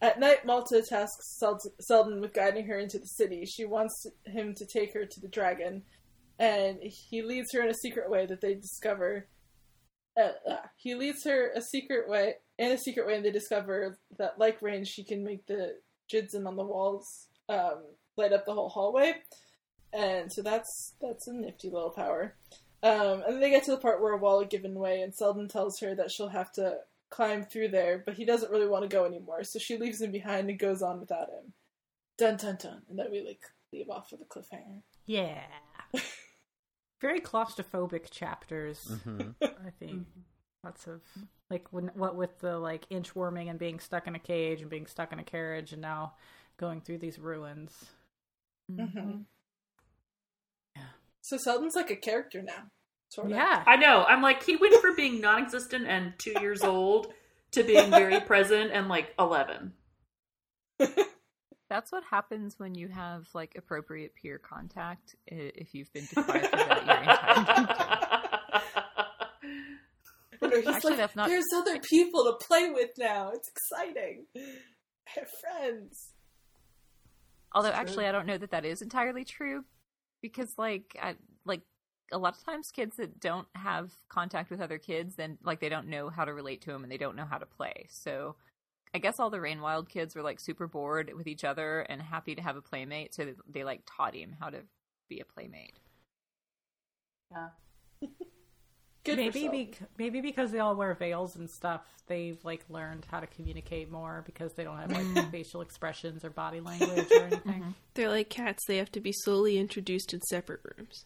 at 0.00 0.18
night, 0.20 0.46
Malta 0.46 0.82
tasks 0.88 1.36
Seld- 1.38 1.72
Selden 1.80 2.20
with 2.20 2.32
guiding 2.32 2.66
her 2.66 2.78
into 2.78 2.98
the 2.98 3.06
city. 3.06 3.44
She 3.44 3.64
wants 3.64 4.06
him 4.24 4.54
to 4.54 4.64
take 4.64 4.94
her 4.94 5.04
to 5.04 5.20
the 5.20 5.28
dragon, 5.28 5.82
and 6.38 6.78
he 6.82 7.22
leads 7.22 7.52
her 7.52 7.62
in 7.62 7.68
a 7.68 7.74
secret 7.74 8.08
way 8.08 8.24
that 8.26 8.40
they 8.40 8.54
discover. 8.54 9.26
Uh, 10.18 10.30
uh, 10.50 10.56
he 10.76 10.94
leads 10.94 11.24
her 11.24 11.50
a 11.54 11.60
secret 11.60 12.08
way 12.08 12.34
in 12.58 12.72
a 12.72 12.78
secret 12.78 13.06
way, 13.06 13.16
and 13.16 13.24
they 13.24 13.30
discover 13.30 13.98
that, 14.18 14.38
like 14.38 14.62
Reyn, 14.62 14.84
she 14.84 15.04
can 15.04 15.22
make 15.24 15.46
the 15.46 15.76
jidzin 16.12 16.46
on 16.46 16.56
the 16.56 16.64
walls 16.64 17.28
um, 17.48 17.82
light 18.16 18.32
up 18.32 18.46
the 18.46 18.54
whole 18.54 18.68
hallway, 18.68 19.14
and 19.92 20.32
so 20.32 20.42
that's 20.42 20.94
that's 21.00 21.26
a 21.28 21.32
nifty 21.32 21.70
little 21.70 21.90
power. 21.90 22.34
Um, 22.82 23.22
and 23.26 23.34
then 23.34 23.40
they 23.40 23.50
get 23.50 23.64
to 23.64 23.72
the 23.72 23.76
part 23.78 24.00
where 24.00 24.12
a 24.12 24.18
wall 24.18 24.40
is 24.40 24.48
given 24.48 24.74
way, 24.74 25.00
and 25.00 25.14
Selden 25.14 25.48
tells 25.48 25.80
her 25.80 25.94
that 25.96 26.10
she'll 26.10 26.28
have 26.28 26.52
to 26.52 26.76
climb 27.10 27.42
through 27.44 27.68
there, 27.68 28.02
but 28.04 28.14
he 28.14 28.24
doesn't 28.24 28.52
really 28.52 28.68
want 28.68 28.88
to 28.88 28.94
go 28.94 29.04
anymore, 29.04 29.42
so 29.44 29.58
she 29.58 29.78
leaves 29.78 30.00
him 30.00 30.12
behind 30.12 30.48
and 30.50 30.58
goes 30.58 30.82
on 30.82 31.00
without 31.00 31.28
him. 31.30 31.52
Dun 32.18 32.36
dun 32.36 32.56
dun. 32.60 32.82
And 32.88 32.98
then 32.98 33.10
we 33.10 33.24
like 33.26 33.40
leave 33.72 33.88
off 33.90 34.12
with 34.12 34.20
a 34.20 34.24
cliffhanger. 34.24 34.82
Yeah. 35.06 35.42
Very 37.00 37.20
claustrophobic 37.20 38.10
chapters, 38.10 38.78
Mhm. 39.06 39.34
I 39.42 39.70
think. 39.78 40.06
Lots 40.64 40.86
of 40.88 41.00
like 41.48 41.66
when, 41.72 41.90
what 41.94 42.16
with 42.16 42.40
the 42.40 42.58
like 42.58 42.88
inchworming 42.90 43.48
and 43.48 43.58
being 43.58 43.78
stuck 43.78 44.06
in 44.08 44.14
a 44.16 44.18
cage 44.18 44.60
and 44.60 44.68
being 44.70 44.86
stuck 44.86 45.12
in 45.12 45.18
a 45.20 45.24
carriage 45.24 45.72
and 45.72 45.80
now 45.80 46.14
going 46.58 46.80
through 46.80 46.98
these 46.98 47.18
ruins. 47.18 47.72
Mm-hmm. 48.70 49.20
So 51.28 51.36
Selden's 51.36 51.76
like 51.76 51.90
a 51.90 51.96
character 51.96 52.40
now. 52.40 52.70
Sort 53.10 53.26
of. 53.26 53.32
Yeah. 53.32 53.62
I 53.66 53.76
know. 53.76 54.02
I'm 54.08 54.22
like, 54.22 54.42
he 54.42 54.56
went 54.56 54.74
from 54.80 54.96
being 54.96 55.20
non 55.20 55.42
existent 55.42 55.86
and 55.86 56.14
two 56.16 56.32
years 56.40 56.62
old 56.62 57.12
to 57.52 57.62
being 57.62 57.90
very 57.90 58.18
present 58.26 58.72
and 58.72 58.88
like 58.88 59.12
11. 59.18 59.74
That's 61.68 61.92
what 61.92 62.02
happens 62.10 62.58
when 62.58 62.74
you 62.74 62.88
have 62.88 63.26
like 63.34 63.56
appropriate 63.58 64.14
peer 64.14 64.38
contact. 64.38 65.16
If 65.26 65.74
you've 65.74 65.92
been 65.92 66.06
deprived 66.06 66.46
of 66.46 66.50
that 66.52 66.86
your 66.86 66.96
entire 66.96 68.08
And 70.40 70.52
he's 70.64 70.66
Actually, 70.66 70.90
like, 70.92 70.98
that's 70.98 71.14
not- 71.14 71.28
There's 71.28 71.44
other 71.54 71.78
people 71.80 72.24
to 72.24 72.42
play 72.46 72.70
with 72.70 72.92
now. 72.96 73.32
It's 73.34 73.50
exciting. 73.50 74.24
I 74.34 74.40
have 75.20 75.28
friends. 75.42 76.14
Although 77.52 77.68
actually, 77.72 78.06
I 78.06 78.12
don't 78.12 78.26
know 78.26 78.38
that 78.38 78.50
that 78.52 78.64
is 78.64 78.80
entirely 78.80 79.26
true, 79.26 79.64
because 80.22 80.54
like, 80.58 80.96
I, 81.00 81.16
like 81.44 81.62
a 82.12 82.18
lot 82.18 82.36
of 82.36 82.44
times, 82.44 82.70
kids 82.70 82.96
that 82.96 83.20
don't 83.20 83.48
have 83.54 83.92
contact 84.08 84.50
with 84.50 84.60
other 84.60 84.78
kids, 84.78 85.16
then 85.16 85.38
like 85.44 85.60
they 85.60 85.68
don't 85.68 85.88
know 85.88 86.08
how 86.08 86.24
to 86.24 86.34
relate 86.34 86.62
to 86.62 86.72
them 86.72 86.82
and 86.82 86.92
they 86.92 86.98
don't 86.98 87.16
know 87.16 87.26
how 87.26 87.38
to 87.38 87.46
play. 87.46 87.86
So, 87.90 88.36
I 88.94 88.98
guess 88.98 89.20
all 89.20 89.30
the 89.30 89.40
rain 89.40 89.60
wild 89.60 89.88
kids 89.88 90.14
were 90.14 90.22
like 90.22 90.40
super 90.40 90.66
bored 90.66 91.12
with 91.14 91.26
each 91.26 91.44
other 91.44 91.80
and 91.80 92.00
happy 92.00 92.34
to 92.34 92.42
have 92.42 92.56
a 92.56 92.62
playmate, 92.62 93.14
so 93.14 93.34
they, 93.48 93.64
like 93.64 93.82
taught 93.86 94.14
him 94.14 94.36
how 94.40 94.50
to 94.50 94.60
be 95.08 95.20
a 95.20 95.24
playmate. 95.24 95.78
yeah. 97.30 97.48
Good 99.08 99.16
maybe 99.18 99.40
Selden. 99.42 99.64
bec- 99.66 99.88
maybe 99.98 100.20
because 100.20 100.50
they 100.50 100.58
all 100.58 100.74
wear 100.76 100.94
veils 100.94 101.36
and 101.36 101.48
stuff, 101.50 101.82
they've 102.06 102.38
like 102.44 102.64
learned 102.68 103.06
how 103.10 103.20
to 103.20 103.26
communicate 103.26 103.90
more 103.90 104.22
because 104.26 104.52
they 104.54 104.64
don't 104.64 104.76
have 104.78 104.90
like 104.90 105.04
mm-hmm. 105.04 105.30
facial 105.30 105.60
expressions 105.62 106.24
or 106.24 106.30
body 106.30 106.60
language 106.60 107.06
or 107.12 107.24
anything. 107.24 107.40
Mm-hmm. 107.60 107.70
They're 107.94 108.08
like 108.10 108.28
cats. 108.30 108.62
They 108.66 108.78
have 108.78 108.92
to 108.92 109.00
be 109.00 109.12
slowly 109.12 109.58
introduced 109.58 110.12
in 110.14 110.20
separate 110.22 110.60
rooms. 110.76 111.04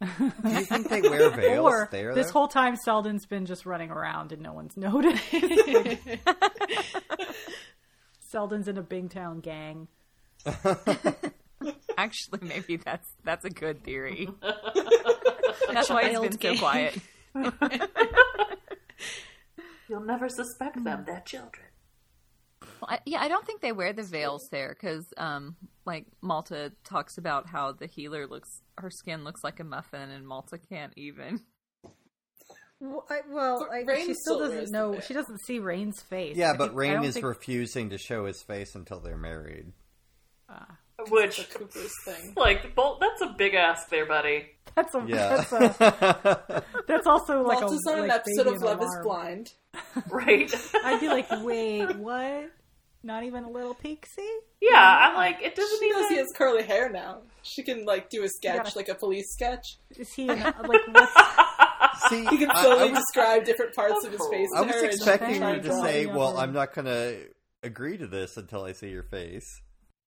Do 0.00 0.32
you 0.50 0.64
think 0.64 0.88
they 0.90 1.00
wear 1.08 1.30
veils 1.30 1.64
Or 1.64 1.88
there? 1.90 2.14
this 2.14 2.26
though? 2.26 2.32
whole 2.32 2.48
time 2.48 2.76
Selden's 2.76 3.26
been 3.26 3.46
just 3.46 3.64
running 3.64 3.90
around 3.90 4.32
and 4.32 4.42
no 4.42 4.52
one's 4.52 4.76
noticed. 4.76 5.22
Selden's 8.30 8.68
in 8.68 8.76
a 8.76 8.82
Bingtown 8.82 9.40
gang. 9.42 9.88
Actually, 11.96 12.40
maybe 12.42 12.76
that's 12.76 13.08
that's 13.24 13.44
a 13.44 13.50
good 13.50 13.84
theory. 13.84 14.28
that's 15.72 15.88
why 15.88 16.04
he's 16.04 16.12
child 16.12 16.30
been 16.30 16.38
gang. 16.38 16.54
so 16.56 16.60
quiet. 16.60 16.98
You'll 19.88 20.04
never 20.04 20.28
suspect 20.28 20.82
them. 20.82 21.04
They're 21.06 21.22
children. 21.26 21.66
Well, 22.62 22.88
I, 22.88 23.00
yeah, 23.04 23.20
I 23.20 23.28
don't 23.28 23.44
think 23.46 23.60
they 23.60 23.72
wear 23.72 23.92
the 23.92 24.02
veils 24.02 24.48
there 24.50 24.74
because, 24.78 25.04
um, 25.16 25.56
like 25.84 26.06
Malta 26.22 26.72
talks 26.84 27.18
about 27.18 27.46
how 27.46 27.72
the 27.72 27.86
healer 27.86 28.26
looks, 28.26 28.48
her 28.78 28.90
skin 28.90 29.24
looks 29.24 29.44
like 29.44 29.60
a 29.60 29.64
muffin, 29.64 30.10
and 30.10 30.26
Malta 30.26 30.58
can't 30.58 30.92
even. 30.96 31.40
Well, 32.80 33.06
I, 33.08 33.20
well 33.30 33.68
I, 33.72 33.84
she 33.96 34.14
still 34.14 34.14
still 34.14 34.38
doesn't 34.40 34.72
know. 34.72 34.98
She 35.00 35.14
doesn't 35.14 35.40
see 35.46 35.58
Reyn's 35.58 36.02
face. 36.02 36.36
yeah, 36.36 36.54
but 36.56 36.68
think- 36.68 36.78
Reyn 36.78 37.04
is 37.04 37.14
think- 37.14 37.26
refusing 37.26 37.90
to 37.90 37.98
show 37.98 38.26
his 38.26 38.42
face 38.42 38.74
until 38.74 39.00
they're 39.00 39.16
married. 39.16 39.72
Which, 41.10 41.36
the 41.38 41.58
Cooper's 41.58 41.92
thing. 42.04 42.32
like, 42.36 42.74
Bolt, 42.74 43.00
that's 43.00 43.22
a 43.22 43.34
big 43.36 43.54
ass 43.54 43.86
there, 43.90 44.06
buddy. 44.06 44.46
That's 44.74 44.94
a, 44.94 45.04
Yeah. 45.06 45.36
that's 45.36 45.52
a 45.52 46.64
that's 46.88 47.06
also 47.06 47.42
like 47.42 47.60
Malta's 47.60 47.80
a 47.88 47.92
on 47.92 48.04
an 48.04 48.10
episode 48.10 48.46
of 48.48 48.54
in 48.54 48.60
Love 48.60 48.82
is 48.82 48.98
Blind. 49.02 49.52
Right? 50.10 50.52
I'd 50.84 51.00
be 51.00 51.08
like, 51.08 51.26
wait, 51.44 51.96
what? 51.96 52.50
Not 53.02 53.22
even 53.24 53.44
a 53.44 53.50
little 53.50 53.74
pixie? 53.74 54.22
yeah, 54.62 54.78
I'm 55.08 55.14
like, 55.14 55.42
it 55.42 55.54
doesn't 55.54 55.78
She 55.78 55.90
knows 55.90 56.04
even. 56.06 56.12
he 56.12 56.16
has 56.18 56.26
curly 56.36 56.62
hair 56.62 56.88
now. 56.90 57.18
She 57.42 57.62
can 57.62 57.84
like 57.84 58.08
do 58.08 58.24
a 58.24 58.28
sketch, 58.28 58.56
gotta- 58.64 58.78
like 58.78 58.88
a 58.88 58.94
police 58.94 59.26
sketch. 59.32 59.76
Is 59.96 60.12
he 60.14 60.22
in, 60.24 60.30
uh, 60.42 60.52
like 60.66 60.80
what's? 60.90 61.12
See, 62.08 62.24
He 62.26 62.38
can 62.38 62.50
I- 62.50 62.62
slowly 62.62 62.80
I 62.88 62.90
was- 62.92 62.98
describe 63.00 63.44
different 63.44 63.74
parts 63.74 64.04
of 64.04 64.12
his 64.12 64.26
face. 64.32 64.48
I 64.56 64.60
to 64.62 64.66
was 64.66 64.74
her 64.76 64.84
expecting 64.86 65.38
try 65.38 65.54
her 65.56 65.60
to 65.60 65.72
say, 65.82 66.06
"Well, 66.06 66.38
I'm 66.38 66.52
not 66.54 66.74
going 66.74 66.86
to 66.86 67.28
agree 67.62 67.96
to 67.98 68.06
this 68.06 68.36
until 68.38 68.64
I 68.64 68.72
see 68.72 68.88
your 68.88 69.02
face." 69.04 69.60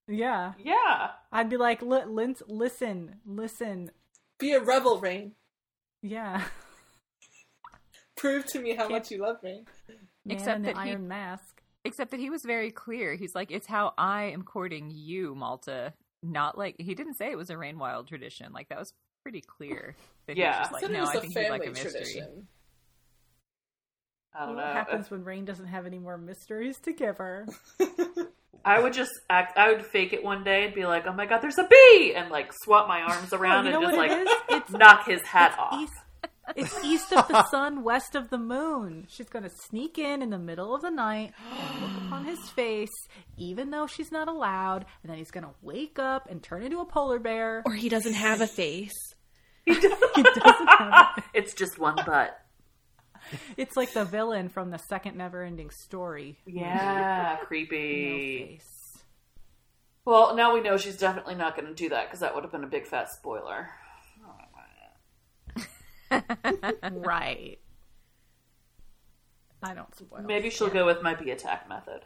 Yeah, 0.07 0.53
Yeah. 0.57 1.11
I'd 1.31 1.49
be 1.49 1.57
like, 1.57 1.81
"Li- 1.81 2.05
lin- 2.05 2.35
listen, 2.47 3.15
listen. 3.25 3.91
Be 4.39 4.53
a 4.53 4.59
rebel, 4.61 4.99
Reyn. 4.99 5.33
Yeah, 6.01 6.43
Prove 8.15 8.45
to 8.47 8.59
me 8.59 8.73
how 8.75 8.87
much 8.87 9.11
you 9.11 9.17
love 9.19 9.41
me. 9.43 9.65
Man 10.25 10.37
Except 10.37 10.55
in 10.57 10.61
the 10.63 10.73
that 10.73 10.83
he- 10.83 10.91
Iron 10.91 11.07
Mask. 11.07 11.61
Except 11.83 12.11
that 12.11 12.19
he 12.19 12.29
was 12.29 12.43
very 12.43 12.71
clear. 12.71 13.15
He's 13.15 13.35
like, 13.35 13.51
"It's 13.51 13.67
how 13.67 13.93
I 13.97 14.23
am 14.25 14.43
courting 14.43 14.91
you, 14.93 15.35
Malta." 15.35 15.93
Not 16.23 16.57
like 16.57 16.75
he 16.79 16.95
didn't 16.95 17.13
say 17.15 17.29
it 17.31 17.37
was 17.37 17.49
a 17.49 17.57
Rain 17.57 17.77
Wild 17.77 18.07
tradition. 18.07 18.51
Like 18.53 18.69
that 18.69 18.79
was 18.79 18.93
pretty 19.23 19.41
clear. 19.41 19.95
That 20.25 20.35
he 20.35 20.41
was 20.41 20.47
Yeah. 20.47 20.59
just 20.59 20.71
like, 20.71 20.81
Said 20.81 20.91
no, 20.91 20.97
it 20.97 21.01
was 21.01 21.09
I 21.09 21.13
a 21.13 21.21
think 21.21 21.33
he'd 21.33 21.39
like 21.49 21.63
family 21.63 21.67
a 21.67 21.69
mystery. 21.71 21.91
tradition. 21.91 22.47
I 24.33 24.45
don't 24.45 24.55
what 24.55 24.65
know. 24.65 24.73
happens 24.73 25.09
when 25.11 25.23
Reyn 25.23 25.45
doesn't 25.45 25.67
have 25.67 25.85
any 25.85 25.99
more 25.99 26.17
mysteries 26.17 26.79
to 26.81 26.93
give 26.93 27.17
her? 27.17 27.47
I 28.65 28.79
would 28.79 28.93
just 28.93 29.11
act. 29.29 29.57
I 29.57 29.71
would 29.71 29.85
fake 29.85 30.13
it 30.13 30.23
one 30.23 30.43
day 30.43 30.65
and 30.65 30.73
be 30.75 30.85
like, 30.85 31.05
"Oh 31.07 31.13
my 31.13 31.25
god, 31.25 31.39
there's 31.39 31.57
a 31.57 31.67
bee!" 31.67 32.13
and 32.15 32.29
like 32.29 32.51
swap 32.63 32.87
my 32.87 33.01
arms 33.01 33.33
around 33.33 33.67
Oh, 33.67 33.73
and 33.73 33.83
just 33.85 33.97
like 33.97 34.11
it 34.11 34.27
is? 34.27 34.33
It's 34.49 34.71
knock 34.71 35.05
his 35.07 35.21
hat 35.21 35.51
it's 35.51 35.59
off. 35.59 35.81
East, 35.81 35.93
it's 36.55 36.83
east 36.83 37.13
of 37.13 37.27
the 37.27 37.45
sun, 37.49 37.83
west 37.83 38.15
of 38.15 38.29
the 38.29 38.37
moon. 38.37 39.05
She's 39.09 39.29
going 39.29 39.43
to 39.43 39.51
sneak 39.69 39.97
in 39.97 40.21
in 40.21 40.29
the 40.29 40.39
middle 40.39 40.73
of 40.73 40.81
the 40.81 40.89
night 40.89 41.33
and 41.51 41.81
look 41.81 42.03
upon 42.05 42.25
his 42.25 42.39
face, 42.49 42.93
even 43.37 43.69
though 43.71 43.87
she's 43.87 44.11
not 44.11 44.27
allowed. 44.27 44.85
And 45.03 45.09
then 45.11 45.17
he's 45.17 45.31
going 45.31 45.43
to 45.43 45.53
wake 45.61 45.99
up 45.99 46.29
and 46.29 46.41
turn 46.41 46.63
into 46.63 46.79
a 46.79 46.85
polar 46.85 47.19
bear. 47.19 47.63
Or 47.65 47.73
he 47.73 47.89
doesn't 47.89 48.13
have 48.13 48.41
a 48.41 48.47
face. 48.47 48.93
He 49.65 49.73
doesn't 49.73 50.69
have 50.79 51.23
it's 51.33 51.53
just 51.53 51.77
one 51.77 51.97
butt. 52.05 52.39
It's 53.57 53.75
like 53.75 53.93
the 53.93 54.05
villain 54.05 54.49
from 54.49 54.71
the 54.71 54.77
second 54.77 55.17
Never-Ending 55.17 55.69
Story. 55.71 56.37
Yeah, 56.45 57.35
creepy. 57.41 58.47
face. 58.57 58.97
Well, 60.05 60.35
now 60.35 60.53
we 60.53 60.61
know 60.61 60.77
she's 60.77 60.97
definitely 60.97 61.35
not 61.35 61.55
going 61.55 61.67
to 61.67 61.73
do 61.73 61.89
that 61.89 62.07
because 62.07 62.21
that 62.21 62.33
would 62.33 62.43
have 62.43 62.51
been 62.51 62.63
a 62.63 62.67
big 62.67 62.85
fat 62.87 63.11
spoiler. 63.11 63.69
Right. 66.91 67.59
I 69.61 69.73
don't 69.73 69.93
spoil. 69.95 70.21
Maybe 70.21 70.49
she'll 70.49 70.69
go 70.69 70.85
with 70.85 71.01
my 71.01 71.15
bee 71.15 71.31
attack 71.31 71.67
method. 71.67 72.05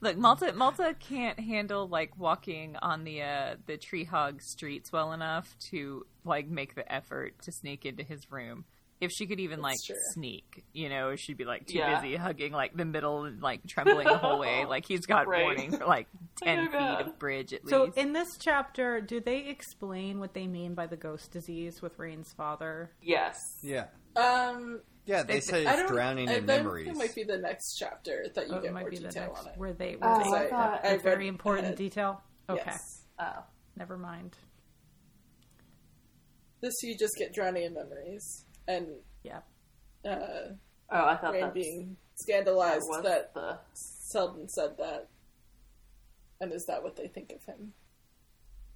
Look, 0.00 0.16
Malta 0.16 0.52
Malta 0.52 0.94
can't 0.98 1.38
handle 1.38 1.86
like 1.88 2.18
walking 2.18 2.76
on 2.80 3.04
the 3.04 3.22
uh 3.22 3.56
the 3.66 3.76
Trehaug 3.76 4.42
streets 4.42 4.92
well 4.92 5.12
enough 5.12 5.56
to 5.70 6.06
like 6.24 6.48
make 6.48 6.74
the 6.74 6.90
effort 6.92 7.40
to 7.42 7.52
sneak 7.52 7.84
into 7.84 8.02
his 8.02 8.30
room. 8.30 8.64
If 9.00 9.10
she 9.12 9.26
could 9.26 9.40
even 9.40 9.62
like 9.62 9.78
true. 9.86 9.96
sneak, 10.12 10.62
you 10.74 10.90
know, 10.90 11.16
she'd 11.16 11.38
be 11.38 11.46
like 11.46 11.66
too 11.66 11.78
Yeah. 11.78 12.00
busy 12.00 12.16
hugging 12.16 12.52
like 12.52 12.76
the 12.76 12.84
middle 12.84 13.24
and 13.24 13.40
like 13.42 13.66
trembling 13.66 14.06
the 14.06 14.18
whole 14.18 14.38
way. 14.38 14.66
Like 14.66 14.84
he's 14.86 15.06
got 15.06 15.26
Right. 15.26 15.42
warning 15.42 15.72
for 15.78 15.86
like 15.86 16.06
ten 16.36 16.68
Oh, 16.68 16.72
God. 16.72 16.98
feet 16.98 17.06
of 17.06 17.18
bridge 17.18 17.52
at 17.54 17.66
So 17.68 17.84
least. 17.84 17.94
So 17.96 18.00
in 18.02 18.12
this 18.12 18.28
chapter, 18.38 19.00
do 19.00 19.18
they 19.20 19.38
explain 19.48 20.20
what 20.20 20.34
they 20.34 20.46
mean 20.46 20.74
by 20.74 20.86
the 20.86 20.96
ghost 20.98 21.30
disease 21.30 21.80
with 21.80 21.98
Reyn's 21.98 22.32
father? 22.34 22.90
Yes. 23.00 23.36
Yeah. 23.62 23.86
Um, 24.16 24.82
Yeah, 25.06 25.22
they 25.22 25.38
It- 25.38 25.44
say 25.44 25.64
it's 25.66 25.90
drowning 25.90 26.28
I 26.28 26.34
in 26.34 26.46
memories. 26.46 26.88
It 26.88 26.96
might 26.96 27.14
be 27.14 27.24
the 27.24 27.38
next 27.38 27.76
chapter 27.78 28.26
that 28.34 28.48
you 28.48 28.54
Oh, 28.54 28.60
get 28.60 28.66
it 28.70 28.72
might 28.74 28.80
more 28.82 28.90
be 28.90 28.98
the 28.98 29.08
detail 29.08 29.28
next 29.28 29.40
on 29.40 29.46
it. 29.48 29.56
where 29.58 29.72
they 29.72 29.96
Oh, 30.02 30.18
where 30.30 30.40
they 30.40 30.46
I 30.46 30.50
thought- 30.50 30.84
a 30.84 30.90
I 30.90 30.96
very 30.98 31.26
important 31.26 31.64
ahead. 31.68 31.78
detail. 31.78 32.22
Okay, 32.50 32.62
Yes. 32.66 33.06
Oh. 33.18 33.44
never 33.76 33.96
mind. 33.96 34.36
This 36.60 36.74
you 36.82 36.96
just 36.98 37.14
get 37.16 37.32
drowning 37.32 37.64
in 37.64 37.72
memories, 37.74 38.44
and 38.76 38.86
Yeah. 39.22 39.40
uh, 40.04 40.54
Oh, 40.92 41.04
I 41.06 41.16
thought 41.16 41.32
Reyn 41.34 41.40
that 41.42 41.54
being 41.54 41.96
scandalized 42.16 42.88
was 42.88 43.02
that 43.04 43.32
the. 43.34 43.58
Selden 43.74 44.48
said 44.48 44.76
that, 44.78 45.08
and 46.40 46.52
is 46.52 46.66
that 46.66 46.82
what 46.82 46.96
they 46.96 47.06
think 47.06 47.30
of 47.30 47.44
him? 47.44 47.72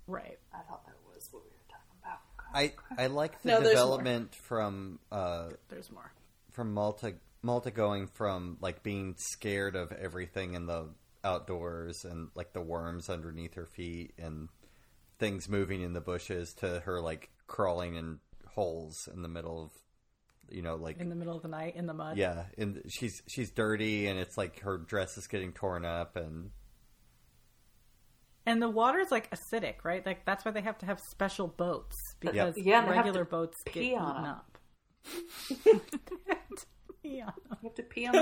Right. 0.07 0.39
I 0.53 0.59
thought 0.59 0.87
that 0.87 0.95
was 1.13 1.29
what 1.33 1.43
we 1.43 1.51
were 1.51 1.69
talking 1.69 1.97
about. 2.01 2.21
I 2.55 3.03
I 3.03 3.09
like 3.09 3.43
the 3.43 3.49
No, 3.49 3.55
there's 3.61 3.65
more. 3.65 3.73
development 3.73 4.35
from 4.37 5.01
uh, 5.11 5.49
There's 5.69 5.91
more. 5.91 6.13
from 6.53 6.73
Malta 6.73 7.15
Malta 7.43 7.73
going 7.73 8.07
from 8.07 8.59
like 8.61 8.85
being 8.85 9.17
scared 9.19 9.75
of 9.75 9.91
everything 9.91 10.55
in 10.55 10.67
the 10.67 10.91
outdoors 11.25 12.05
and 12.05 12.29
like 12.37 12.53
the 12.53 12.61
worms 12.63 13.09
underneath 13.11 13.55
her 13.55 13.67
feet 13.67 14.13
and 14.19 14.49
things 15.19 15.49
moving 15.49 15.81
in 15.83 15.95
the 15.95 16.01
bushes 16.01 16.53
to 16.59 16.79
her 16.85 17.01
like 17.01 17.31
crawling 17.49 17.97
in 17.97 18.21
holes 18.55 19.09
in 19.13 19.23
the 19.23 19.29
middle 19.29 19.65
of 19.65 19.73
you 20.51 20.63
know 20.63 20.77
like 20.77 20.99
In 21.01 21.09
the 21.09 21.15
middle 21.15 21.37
of 21.37 21.43
the 21.43 21.49
night 21.49 21.75
in 21.77 21.87
the 21.87 21.95
mud. 21.95 22.17
yeah 22.17 22.45
and 22.59 22.83
she's 22.89 23.23
she's 23.29 23.51
dirty 23.51 24.07
and 24.07 24.19
it's 24.19 24.37
like 24.37 24.61
her 24.61 24.79
dress 24.79 25.17
is 25.19 25.27
getting 25.27 25.53
torn 25.53 25.85
up 25.85 26.17
and 26.17 26.51
And 28.47 28.61
the 28.61 28.69
water's 28.69 29.11
like 29.11 29.31
acidic, 29.31 29.77
right? 29.85 30.05
Like 30.05 30.25
that's 30.27 30.45
why 30.45 30.51
they 30.51 30.61
have 30.63 30.79
to 30.79 30.87
have 30.87 31.01
special 31.11 31.47
boats 31.49 31.97
because 32.21 32.55
Yeah, 32.57 32.81
and 32.81 32.89
they 32.91 32.95
have 32.95 33.05
regular 33.07 33.25
to 33.25 33.31
boats 33.31 33.57
get 33.65 33.75
pee 33.75 33.87
eaten 33.93 33.99
on 34.03 34.17
'em. 34.25 34.31
up. 34.31 34.59
yeah. 37.03 37.31
You 37.41 37.57
have 37.63 37.75
to 37.75 37.83
pee 37.83 38.07
on 38.09 38.13
the 38.13 38.21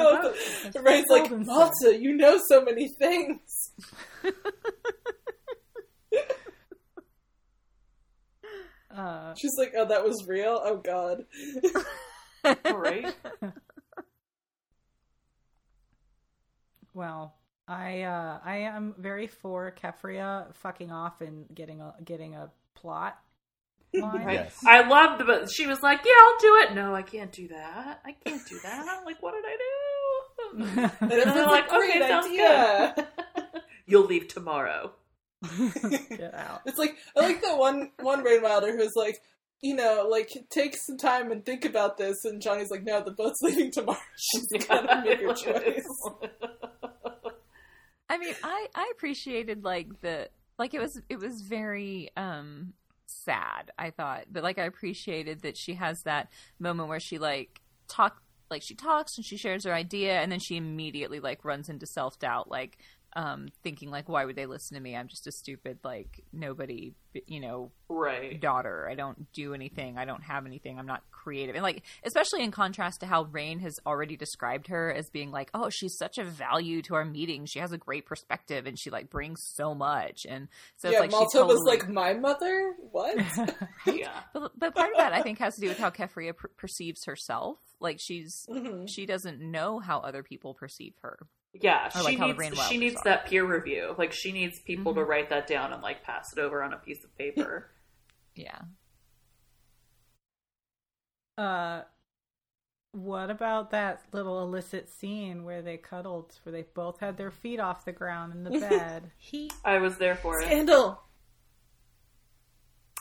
boat. 0.75 0.83
Reyn's 0.85 1.07
like, 1.09 1.27
Selden 1.29 1.45
said. 1.45 1.53
Malta, 1.55 1.99
you 2.01 2.17
know 2.17 2.39
so 2.49 2.65
many 2.65 2.89
things. 2.99 3.41
Uh, 8.95 9.35
She's 9.41 9.53
like, 9.59 9.73
oh, 9.77 9.87
that 9.87 10.05
was 10.05 10.27
real. 10.29 10.61
Oh 10.63 10.77
God. 10.77 11.25
All 12.45 12.79
right. 12.79 13.15
well, 16.95 17.35
I 17.69 18.03
uh, 18.03 18.39
I 18.45 18.59
am 18.59 18.95
very 18.99 19.27
for 19.27 19.75
Keffria 19.83 20.53
fucking 20.57 20.91
off 20.91 21.21
and 21.21 21.47
getting 21.55 21.81
a 21.81 21.95
getting 22.05 22.35
a 22.35 22.51
plot 22.75 23.19
line. 23.95 24.29
Yes. 24.29 24.59
I 24.67 24.87
loved, 24.87 25.21
the 25.21 25.25
but 25.25 25.51
she 25.51 25.67
was 25.67 25.83
like, 25.83 26.01
"Yeah, 26.05 26.13
I'll 26.19 26.39
do 26.41 26.57
it." 26.63 26.75
No, 26.75 26.95
I 26.95 27.03
can't 27.03 27.33
do 27.33 27.49
that. 27.49 28.01
I 28.05 28.13
can't 28.25 28.47
do 28.49 28.59
that. 28.63 29.03
Like, 29.05 29.23
what 29.23 29.35
did 29.35 29.45
I 29.47 29.57
do? 29.57 29.69
And 30.55 30.69
And 31.01 31.13
it's 31.13 31.25
they're 31.33 31.47
like, 31.47 31.47
like, 31.47 31.69
great 31.71 31.97
"Okay, 31.97 32.09
sounds 32.09 32.27
idea. 32.27 32.93
good." 32.97 33.07
You'll 33.87 34.05
leave 34.07 34.29
tomorrow. 34.29 34.93
Get 36.11 36.35
out. 36.35 36.61
It's 36.67 36.79
like 36.79 36.97
I 37.17 37.21
like 37.21 37.41
that 37.43 37.57
one 37.59 37.91
one 38.01 38.23
Rain 38.23 38.43
Wilder 38.43 38.77
who's 38.77 38.93
like, 38.95 39.17
you 39.63 39.77
know, 39.77 40.09
like 40.11 40.37
take 40.51 40.77
some 40.77 40.99
time 40.99 41.31
and 41.31 41.47
think 41.47 41.65
about 41.65 41.97
this, 41.97 42.25
and 42.25 42.43
Jani's 42.43 42.71
like, 42.71 42.83
no, 42.83 43.03
the 43.03 43.13
boat's 43.13 43.39
leaving 43.43 43.71
tomorrow. 43.71 43.99
She's 44.17 44.47
gotta 44.69 45.03
make 45.05 45.21
her 45.21 45.35
choice. 45.35 46.11
I 48.11 48.19
mean, 48.19 48.35
I 48.43 48.67
I 48.75 48.93
appreciated 48.93 49.65
like 49.65 50.01
the 50.01 50.29
like 50.59 50.75
it 50.75 50.81
was 50.81 51.01
it 51.09 51.19
was 51.19 51.43
very 51.43 52.11
um 52.17 52.75
sad. 53.07 53.71
I 53.79 53.91
thought, 53.91 54.25
but 54.31 54.43
like 54.43 54.59
I 54.59 54.65
appreciated 54.65 55.43
that 55.43 55.57
she 55.57 55.75
has 55.75 56.03
that 56.03 56.29
moment 56.59 56.89
where 56.89 57.01
she 57.01 57.19
like 57.19 57.61
talk 57.89 58.21
like 58.51 58.63
she 58.63 58.75
talks 58.75 59.17
and 59.17 59.25
she 59.25 59.37
shares 59.37 59.65
her 59.65 59.73
idea, 59.73 60.21
and 60.21 60.31
then 60.31 60.41
she 60.41 60.57
immediately 60.57 61.21
like 61.21 61.45
runs 61.45 61.69
into 61.69 61.87
self 61.87 62.19
doubt, 62.19 62.51
like 62.51 62.79
um 63.15 63.49
thinking 63.63 63.91
like 63.91 64.09
why 64.09 64.25
would 64.25 64.37
they 64.37 64.47
listen 64.47 64.75
to 64.77 64.83
me? 64.83 64.97
I'm 64.97 65.09
just 65.09 65.27
a 65.27 65.33
stupid 65.33 65.79
like 65.85 66.25
nobody, 66.33 66.95
you 67.27 67.41
know, 67.41 67.71
right. 67.89 68.41
daughter. 68.41 68.89
I 68.91 68.95
don't 68.95 69.31
do 69.33 69.55
anything. 69.55 69.99
I 69.99 70.05
don't 70.05 70.23
have 70.23 70.47
anything. 70.47 70.79
I'm 70.79 70.87
not 70.87 71.03
creative. 71.11 71.55
And 71.55 71.63
like, 71.63 71.83
especially 72.05 72.43
in 72.43 72.51
contrast 72.51 73.01
to 73.01 73.07
how 73.07 73.25
Reyn 73.25 73.61
has 73.61 73.75
already 73.87 74.17
described 74.17 74.69
her 74.69 74.93
as 74.93 75.09
being 75.11 75.31
like, 75.31 75.51
oh, 75.55 75.69
she's 75.71 75.97
such 75.97 76.19
a 76.19 76.25
value 76.25 76.83
to 76.83 76.95
our 76.95 77.05
meeting. 77.05 77.47
She 77.47 77.59
has 77.59 77.71
a 77.73 77.79
great 77.79 78.07
perspective 78.07 78.67
and 78.67 78.79
she 78.79 78.91
like 78.91 79.11
brings 79.11 79.41
so 79.55 79.75
much. 79.75 80.27
And 80.29 80.49
so 80.79 80.89
yeah, 80.89 80.95
it's 80.95 81.01
like 81.01 81.11
Malta 81.13 81.29
she 81.33 81.39
totally, 81.39 81.55
was 81.55 81.65
like, 81.67 81.89
my 81.89 82.15
mother. 82.15 82.75
What? 82.91 83.17
Yeah. 83.87 84.21
but, 84.33 84.53
but 84.59 84.75
part 84.75 84.93
of 84.93 84.97
that 84.99 85.13
I 85.13 85.23
think 85.23 85.39
has 85.39 85.55
to 85.57 85.61
do 85.61 85.69
with 85.69 85.79
how 85.79 85.91
Keffria 85.91 86.35
per- 86.37 86.51
perceives 86.57 87.05
herself. 87.05 87.59
Like 87.81 87.99
she's 88.01 88.47
Mhm. 88.49 88.89
she 88.89 89.07
doesn't 89.07 89.41
know 89.41 89.79
how 89.81 89.99
other 90.01 90.23
people 90.23 90.55
perceive 90.55 90.95
her. 91.03 91.19
Yeah, 91.55 91.87
Or, 91.89 91.91
she 91.91 92.03
like, 92.05 92.19
how 92.19 92.27
needs 92.29 92.39
Reyn 92.39 92.55
she 92.55 92.79
needs 92.79 92.97
are. 92.97 93.05
that 93.05 93.27
peer 93.27 93.45
review. 93.45 93.95
Like 93.99 94.13
she 94.13 94.33
needs 94.33 94.59
people 94.61 94.95
to 94.95 95.01
Mhm. 95.03 95.09
write 95.09 95.29
that 95.31 95.47
down 95.47 95.73
and 95.73 95.83
like 95.83 96.03
pass 96.03 96.33
it 96.33 96.39
over 96.39 96.63
on 96.63 96.73
a 96.73 96.79
piece 96.79 97.05
of 97.05 97.17
paper. 97.17 97.71
Yeah. 98.35 98.61
Uh, 101.37 101.83
what 102.93 103.31
about 103.31 103.71
that 103.71 104.03
little 104.13 104.43
illicit 104.43 104.89
scene 104.89 105.45
where 105.45 105.63
they 105.63 105.77
cuddled, 105.77 106.39
where 106.43 106.53
they 106.53 106.63
both 106.63 107.01
had 107.01 107.17
their 107.17 107.31
feet 107.31 107.61
off 107.61 107.85
the 107.85 107.93
ground 107.93 108.33
in 108.33 108.45
the 108.45 108.51
bed? 108.61 109.11
He 109.19 109.51
I 109.65 109.79
was 109.79 109.99
there 109.99 110.17
for 110.17 110.41
it. 110.41 110.47
Scandal. 110.47 111.03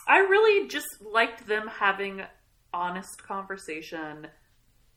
I 0.06 0.18
really 0.18 0.68
just 0.68 1.00
liked 1.00 1.46
them 1.46 1.68
having 1.68 2.22
honest 2.74 3.22
conversation, 3.22 4.28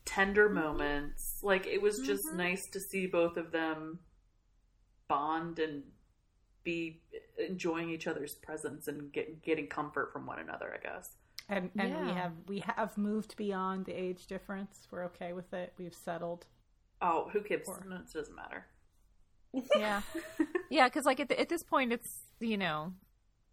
tender 0.06 0.50
moments. 0.50 1.40
Like 1.44 1.68
it 1.68 1.82
was 1.82 2.00
just 2.00 2.26
mm-hmm. 2.26 2.38
nice 2.38 2.68
to 2.68 2.80
see 2.80 3.08
both 3.08 3.38
of 3.38 3.52
them 3.52 4.00
bond 5.08 5.60
and 5.60 5.84
be 6.64 7.02
enjoying 7.38 7.90
each 7.90 8.08
other's 8.08 8.34
presence 8.36 8.88
and 8.88 9.12
get, 9.12 9.44
getting 9.44 9.68
comfort 9.68 10.12
from 10.14 10.26
one 10.26 10.40
another. 10.40 10.74
I 10.74 10.88
guess. 10.88 11.10
And 11.48 11.70
and 11.78 12.08
we 12.08 12.14
have 12.14 12.32
we 12.48 12.60
have 12.60 12.98
moved 12.98 13.36
beyond 13.38 13.86
the 13.86 13.94
age 13.94 14.26
difference. 14.28 14.88
We're 14.90 15.06
okay 15.06 15.34
with 15.34 15.54
it. 15.54 15.74
We've 15.78 15.94
settled. 15.94 16.46
Oh, 17.02 17.30
who 17.32 17.42
gives? 17.42 17.68
Or- 17.68 17.84
No, 17.88 17.98
it 17.98 18.12
doesn't 18.12 18.36
matter. 18.36 18.66
yeah, 19.78 20.02
yeah. 20.70 20.86
Because 20.86 21.06
like 21.06 21.20
at, 21.20 21.30
the, 21.30 21.40
at 21.40 21.50
this 21.50 21.64
point, 21.64 21.94
it's 21.94 22.24
you 22.40 22.58
know, 22.58 22.94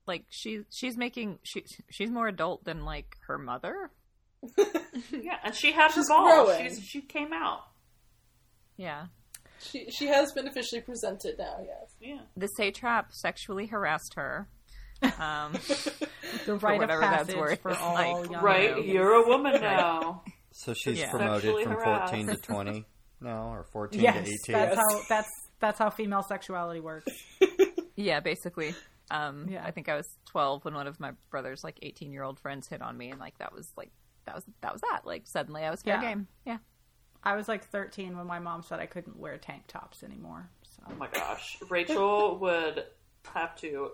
like 0.06 0.24
she 0.30 0.60
she's 0.70 0.96
making 0.96 1.38
she 1.42 1.64
she's 1.90 2.10
more 2.10 2.28
adult 2.28 2.64
than 2.64 2.84
like 2.84 3.18
her 3.26 3.38
mother. 3.38 3.90
Yeah, 5.10 5.36
and 5.44 5.54
she 5.54 5.72
had 5.72 5.88
She's 5.92 6.08
her 6.08 6.14
ball. 6.14 6.54
She's, 6.58 6.80
she 6.82 7.00
came 7.02 7.32
out. 7.32 7.60
Yeah. 8.76 9.06
She 9.60 9.90
she 9.90 10.06
has 10.06 10.32
been 10.32 10.46
officially 10.48 10.80
presented 10.80 11.38
now. 11.38 11.58
Yes. 11.64 11.94
Yeah. 12.00 12.20
The 12.36 12.48
satrap 12.58 13.12
sexually 13.12 13.66
harassed 13.66 14.14
her. 14.16 14.48
Um, 15.18 15.52
The 16.46 16.54
rite 16.56 16.74
of 16.76 16.80
whatever 16.80 17.00
that's 17.02 17.34
worth, 17.34 17.60
for 17.60 17.76
all 17.76 17.94
like, 17.94 18.30
young 18.30 18.42
Right, 18.42 18.76
ladies. 18.76 18.92
you're 18.92 19.12
a 19.12 19.26
woman 19.28 19.60
now. 19.60 20.22
So 20.52 20.72
she's 20.74 20.98
Yeah. 20.98 21.10
promoted 21.10 21.42
Sexually 21.42 21.64
from 21.64 21.72
harassed. 21.74 22.12
14 22.12 22.26
to 22.28 22.36
20 22.36 22.84
now, 23.20 23.52
or 23.52 23.64
14 23.72 24.00
Yes, 24.00 24.14
to 24.14 24.20
18. 24.20 24.28
that's 24.48 24.76
Yes. 24.76 24.76
how 24.76 25.00
that's 25.08 25.28
that's 25.60 25.78
how 25.78 25.90
female 25.90 26.22
sexuality 26.22 26.80
works. 26.80 27.12
yeah, 27.96 28.20
basically. 28.20 28.74
Um, 29.10 29.46
Yeah. 29.48 29.64
I 29.64 29.70
think 29.72 29.88
I 29.88 29.96
was 29.96 30.06
12 30.30 30.64
when 30.64 30.74
one 30.74 30.86
of 30.86 30.98
my 31.00 31.12
brother's 31.30 31.60
like 31.62 31.78
18 31.82 32.12
year 32.12 32.22
old 32.22 32.38
friends 32.40 32.68
hit 32.68 32.80
on 32.82 32.96
me, 32.96 33.10
and 33.10 33.20
like 33.20 33.36
that 33.38 33.52
was 33.52 33.70
like 33.76 33.90
that 34.26 34.34
was 34.34 34.44
that 34.60 34.72
was 34.72 34.80
that. 34.82 35.00
Like 35.04 35.22
suddenly 35.26 35.62
I 35.64 35.70
was 35.70 35.82
fair 35.82 35.96
Yeah. 35.96 36.00
game. 36.10 36.26
Yeah. 36.44 36.58
I 37.24 37.36
was 37.36 37.46
like 37.48 37.64
13 37.64 38.16
when 38.16 38.26
my 38.26 38.38
mom 38.40 38.62
said 38.62 38.80
I 38.80 38.86
couldn't 38.86 39.16
wear 39.18 39.38
tank 39.38 39.64
tops 39.68 40.02
anymore. 40.02 40.48
So 40.64 40.82
Oh 40.90 40.94
my 40.96 41.08
gosh. 41.08 41.56
Rachel 41.68 42.38
would 42.40 42.84
have 43.32 43.54
to 43.60 43.90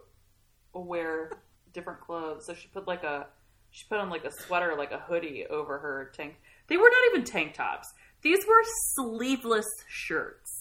wear 0.72 1.32
different 1.72 2.00
clothes. 2.00 2.46
So 2.46 2.54
she 2.54 2.68
put 2.68 2.86
like 2.86 3.04
a 3.04 3.26
she 3.70 3.84
put 3.88 3.98
on 3.98 4.08
like 4.08 4.24
a 4.24 4.32
sweater, 4.32 4.74
like 4.76 4.92
a 4.92 4.98
hoodie 4.98 5.46
over 5.46 5.78
her 5.78 6.10
tank. 6.14 6.36
They 6.68 6.76
were 6.78 6.88
not 6.88 7.12
even 7.12 7.24
tank 7.24 7.54
tops. 7.54 7.92
These 8.22 8.40
were 8.48 8.62
sleeveless 8.94 9.66
shirts. 9.88 10.57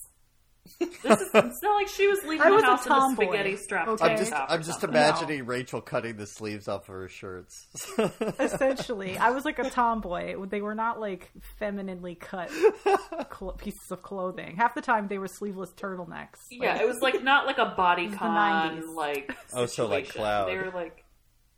This 0.79 1.21
is 1.21 1.29
it's 1.33 1.61
not 1.63 1.75
like 1.75 1.87
she 1.87 2.07
was 2.07 2.19
leaving 2.23 2.41
I 2.45 2.49
the 2.49 2.55
was 2.55 2.63
a 2.63 2.67
house 2.67 2.85
in 2.85 2.91
a 2.91 2.95
tomboy, 2.95 3.23
spaghetti 3.25 3.55
strap. 3.57 3.87
okay? 3.87 4.05
I'm 4.05 4.17
just, 4.17 4.33
I'm 4.33 4.59
just 4.63 4.81
something. 4.81 4.89
imagining 4.89 5.45
Rachel 5.45 5.81
cutting 5.81 6.17
the 6.17 6.25
sleeves 6.27 6.67
off 6.67 6.83
of 6.89 6.95
her 6.95 7.07
shirts. 7.07 7.67
essentially, 8.39 9.17
I 9.17 9.29
was 9.31 9.45
like 9.45 9.59
a 9.59 9.69
tomboy. 9.69 10.35
They 10.47 10.61
were 10.61 10.75
not 10.75 10.99
like 10.99 11.29
femininely 11.59 12.15
cut 12.15 12.49
cl- 12.51 13.53
pieces 13.57 13.91
of 13.91 14.01
clothing. 14.01 14.55
Half 14.57 14.75
the 14.75 14.81
time 14.81 15.07
they 15.07 15.17
were 15.17 15.27
sleeveless 15.27 15.71
turtlenecks. 15.75 16.39
Yeah, 16.51 16.81
it 16.81 16.87
was 16.87 16.97
like 17.01 17.23
not 17.23 17.45
like 17.45 17.57
a 17.57 17.73
body 17.77 18.07
the 18.07 18.17
con 18.17 18.81
90s. 18.81 18.95
like 18.95 19.35
Oh, 19.53 19.65
so 19.65 19.85
like 19.87 20.05
situation. 20.07 20.21
Cloud. 20.21 20.47
They 20.49 20.57
were 20.57 20.71
like 20.73 21.03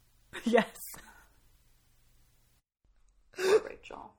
yes. 0.45 0.67
poor 3.37 3.59
Rachel. 3.67 4.13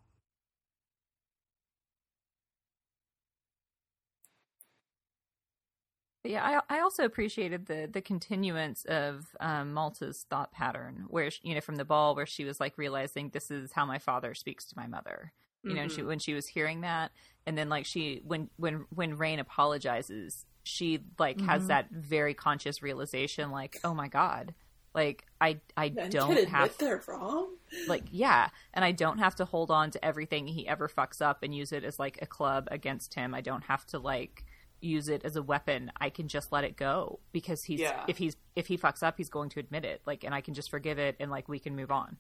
Yeah, 6.23 6.63
I 6.69 6.77
I 6.77 6.81
also 6.81 7.05
appreciated 7.05 7.67
the 7.67 7.89
the 7.91 8.03
continuance 8.03 8.85
of 8.85 9.27
um, 9.41 9.73
Malta's 9.73 10.27
thought 10.29 10.53
pattern, 10.53 11.07
where 11.09 11.31
she, 11.31 11.41
you 11.43 11.55
know 11.55 11.61
from 11.61 11.77
the 11.77 11.85
ball, 11.85 12.15
where 12.15 12.27
she 12.27 12.45
was 12.45 12.61
like 12.61 12.77
realizing 12.77 13.31
this 13.31 13.51
is 13.51 13.73
how 13.73 13.87
my 13.87 13.99
father 13.99 14.35
speaks 14.35 14.67
to 14.67 14.77
my 14.77 14.87
mother. 14.87 15.33
You 15.63 15.75
know, 15.75 15.83
and 15.83 15.93
she 15.93 16.03
when 16.03 16.19
she 16.19 16.33
was 16.33 16.47
hearing 16.47 16.81
that, 16.83 17.11
and 17.47 17.57
then 17.57 17.69
like 17.69 17.85
she 17.85 18.23
when 18.25 18.49
when 18.57 18.87
when 18.95 19.17
Reyn 19.19 19.39
apologizes, 19.39 20.47
she 20.63 21.01
like 21.19 21.39
has 21.43 21.67
that 21.67 21.91
very 21.91 22.33
conscious 22.33 22.83
realization, 22.83 23.51
like 23.51 23.79
oh 23.85 23.93
my 23.93 24.09
god, 24.09 24.55
like 24.95 25.27
I 25.41 25.61
I 25.77 25.91
Men 25.91 26.11
don't 26.11 26.49
have 26.49 26.77
they're 26.79 27.03
wrong. 27.07 27.49
like 27.87 28.05
yeah. 28.11 28.49
And 28.75 28.85
i 28.85 28.93
don't 28.93 29.19
have 29.19 29.37
to 29.37 29.45
hold 29.45 29.71
on 29.71 29.91
to 29.93 30.05
everything 30.05 30.47
he 30.47 30.67
ever 30.67 30.89
fucks 30.89 31.21
up 31.21 31.43
and 31.43 31.55
use 31.55 31.73
it 31.73 31.85
as 31.85 31.99
like 31.99 32.19
a 32.23 32.27
club 32.27 32.67
against 32.71 33.15
him. 33.15 33.35
I 33.35 33.41
don't 33.41 33.65
have 33.65 33.87
to 33.89 33.99
like 33.99 34.45
use 34.81 35.09
it 35.09 35.23
as 35.25 35.37
a 35.37 35.43
weapon 35.43 35.91
i 36.01 36.09
can 36.11 36.27
just 36.29 36.51
let 36.53 36.65
it 36.65 36.77
go 36.77 37.19
because 37.33 37.61
he's 37.67 37.81
Yeah. 37.81 38.05
if 38.09 38.17
he's 38.19 38.37
if 38.57 38.67
he 38.67 38.79
fucks 38.79 39.03
up 39.03 39.15
he's 39.17 39.29
going 39.29 39.51
to 39.51 39.61
admit 39.61 39.85
it 39.85 40.01
like 40.07 40.25
and 40.25 40.35
i 40.35 40.41
can 40.41 40.55
just 40.55 40.71
forgive 40.71 40.99
it 40.99 41.17
and 41.21 41.31
like 41.31 41.49
we 41.49 41.59
can 41.59 41.77
move 41.77 41.91
on 41.91 42.17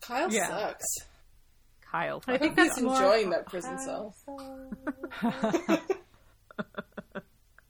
Kyle 0.00 0.30
Yeah. 0.32 0.48
sucks. 0.48 0.84
kyle 1.90 2.22
I 2.26 2.36
think 2.38 2.58
He's 2.58 2.80
more- 2.80 2.94
enjoying 2.94 3.30
that 3.30 3.46
prison 3.46 3.78
cell. 3.78 4.14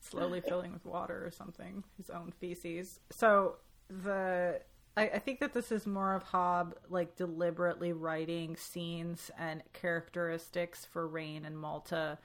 slowly 0.00 0.40
filling 0.40 0.72
with 0.72 0.84
water 0.84 1.24
or 1.24 1.30
something, 1.30 1.84
his 1.96 2.10
own 2.10 2.32
feces. 2.40 3.00
So 3.10 3.56
the 3.88 4.60
I, 4.96 5.02
I 5.08 5.18
think 5.20 5.40
that 5.40 5.54
this 5.54 5.72
is 5.72 5.86
more 5.86 6.14
of 6.14 6.24
Hobb 6.24 6.72
like 6.90 7.16
deliberately 7.16 7.92
writing 7.92 8.56
scenes 8.56 9.30
and 9.38 9.62
characteristics 9.72 10.84
for 10.92 11.06
Reyn 11.08 11.44
and 11.44 11.58
Malta 11.58 12.18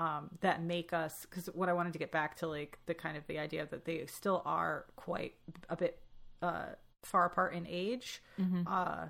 um, 0.00 0.30
that 0.40 0.62
make 0.62 0.94
us 0.94 1.12
because 1.28 1.46
what 1.54 1.68
I 1.68 1.74
wanted 1.74 1.92
to 1.92 1.98
get 1.98 2.10
back 2.10 2.36
to 2.38 2.46
like 2.46 2.78
the 2.86 2.94
kind 2.94 3.18
of 3.18 3.26
the 3.26 3.38
idea 3.38 3.66
that 3.70 3.84
they 3.84 4.06
still 4.06 4.40
are 4.46 4.86
quite 4.96 5.34
a 5.68 5.76
bit 5.76 6.00
uh, 6.40 6.70
far 7.02 7.26
apart 7.26 7.52
in 7.52 7.66
age. 7.68 8.22
Uh, 8.66 9.08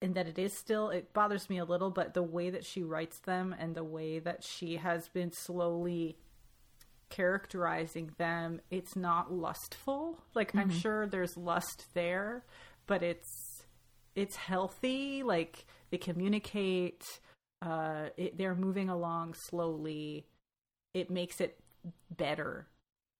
and 0.00 0.14
that 0.14 0.28
it 0.28 0.38
is 0.38 0.56
still 0.56 0.90
it 0.90 1.12
bothers 1.12 1.50
me 1.50 1.58
a 1.58 1.64
little 1.64 1.90
but 1.90 2.14
the 2.14 2.22
way 2.22 2.50
that 2.50 2.64
she 2.64 2.82
writes 2.82 3.18
them 3.20 3.54
and 3.58 3.74
the 3.74 3.82
way 3.82 4.18
that 4.20 4.44
she 4.44 4.76
has 4.76 5.08
been 5.08 5.32
slowly 5.32 6.18
characterizing 7.08 8.10
them 8.18 8.60
it's 8.70 8.94
not 8.94 9.32
lustful. 9.32 10.20
Like 10.34 10.54
i'm 10.54 10.70
sure 10.70 11.06
there's 11.06 11.36
lust 11.36 11.86
there 11.94 12.44
but 12.86 13.02
it's 13.02 13.64
it's 14.14 14.36
healthy. 14.36 15.22
Like 15.22 15.66
they 15.90 15.98
communicate 15.98 17.04
uh 17.62 18.08
it, 18.16 18.36
they're 18.36 18.54
moving 18.54 18.88
along 18.88 19.34
slowly 19.34 20.26
it 20.94 21.10
makes 21.10 21.40
it 21.40 21.58
better 22.16 22.68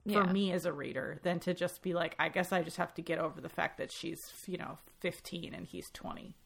for 0.06 0.24
Yeah. 0.24 0.32
me 0.32 0.52
as 0.52 0.66
a 0.66 0.72
reader 0.72 1.18
than 1.22 1.40
to 1.40 1.54
just 1.54 1.82
be 1.82 1.94
like 1.94 2.14
i 2.18 2.28
guess 2.28 2.52
i 2.52 2.62
just 2.62 2.76
have 2.76 2.94
to 2.94 3.02
get 3.02 3.18
over 3.18 3.40
the 3.40 3.48
fact 3.48 3.78
that 3.78 3.90
she's 3.92 4.32
you 4.46 4.58
know 4.58 4.78
15 5.00 5.54
and 5.54 5.66
he's 5.66 5.90
20 5.90 6.36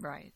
Right. 0.00 0.32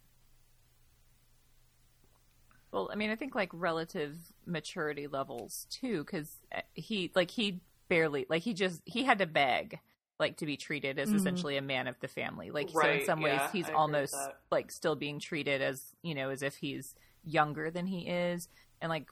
Well, 2.73 2.91
I 2.93 2.97
mean, 2.97 3.11
I 3.11 3.17
think 3.17 3.35
like 3.35 3.51
relative 3.53 4.17
maturity 4.47 5.07
levels 5.07 5.67
too, 5.71 6.05
because 6.05 6.39
he 6.75 7.13
like 7.15 7.31
he 7.31 7.61
barely 7.89 8.27
like 8.29 8.43
he 8.43 8.55
just 8.55 8.83
he 8.85 9.05
had 9.05 9.19
to 9.19 9.27
beg 9.27 9.79
like 10.19 10.37
to 10.39 10.47
be 10.47 10.57
treated 10.57 10.99
as 10.99 11.13
essentially 11.13 11.57
a 11.57 11.63
man 11.63 11.87
of 11.89 11.99
the 12.01 12.09
family. 12.09 12.51
Like 12.51 12.71
so, 12.71 12.91
in 12.91 13.01
Right, 13.01 13.07
some 13.07 13.21
ways, 13.21 13.41
yeah, 13.43 13.49
he's 13.53 13.69
I 13.69 13.73
agree 13.73 14.01
with 14.01 14.13
almost 14.13 14.15
like 14.51 14.71
still 14.71 14.97
being 14.97 15.19
treated 15.19 15.63
as 15.63 15.95
you 16.03 16.15
know 16.15 16.31
as 16.31 16.43
if 16.43 16.57
he's 16.57 16.95
younger 17.25 17.71
than 17.71 17.87
he 17.87 18.01
is, 18.09 18.49
and 18.81 18.91
like 18.91 19.09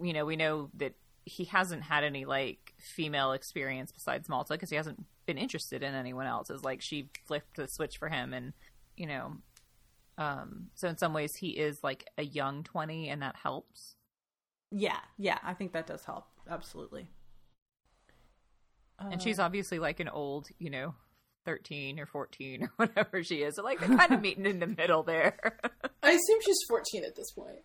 you 0.00 0.12
know 0.12 0.24
we 0.24 0.36
know 0.36 0.70
that 0.74 0.94
he 1.24 1.44
hasn't 1.44 1.82
had 1.82 2.04
any 2.04 2.24
like 2.24 2.74
female 2.78 3.32
experience 3.32 3.90
besides 3.92 4.28
Malta 4.28 4.54
because 4.54 4.70
he 4.70 4.76
hasn't 4.76 5.04
been 5.26 5.38
interested 5.38 5.82
in 5.82 5.94
anyone 5.94 6.26
else. 6.26 6.50
It's 6.50 6.64
like 6.64 6.80
she 6.80 7.10
flipped 7.26 7.56
the 7.56 7.66
switch 7.68 7.98
for 7.98 8.08
him, 8.08 8.32
and 8.32 8.52
you 8.96 9.06
know 9.06 9.36
um, 10.18 10.68
so 10.74 10.88
in 10.88 10.96
some 10.96 11.12
ways, 11.12 11.36
he 11.36 11.50
is 11.50 11.84
like 11.84 12.08
a 12.16 12.22
young 12.24 12.62
twenty, 12.62 13.08
and 13.08 13.20
that 13.22 13.36
helps. 13.36 13.96
yeah 14.70 14.98
yeah 15.16 15.38
i 15.44 15.54
think 15.54 15.72
that 15.72 15.86
does 15.86 16.04
help 16.04 16.26
absolutely 16.50 17.08
and 18.98 19.22
she's 19.22 19.38
uh. 19.38 19.42
obviously 19.42 19.78
like 19.78 20.00
an 20.00 20.08
old, 20.08 20.48
you 20.58 20.70
know, 20.70 20.94
thirteen 21.44 22.00
or 22.00 22.06
fourteen 22.06 22.64
or 22.64 22.72
whatever 22.76 23.22
she 23.22 23.36
is. 23.36 23.56
So 23.56 23.62
like 23.62 23.80
they're 23.80 23.96
kind 23.96 24.12
of 24.12 24.20
meeting 24.20 24.46
in 24.46 24.58
the 24.60 24.66
middle 24.66 25.02
there. 25.02 25.58
I 26.02 26.10
assume 26.10 26.38
she's 26.44 26.58
14 26.68 27.04
at 27.04 27.16
this 27.16 27.30
point. 27.32 27.58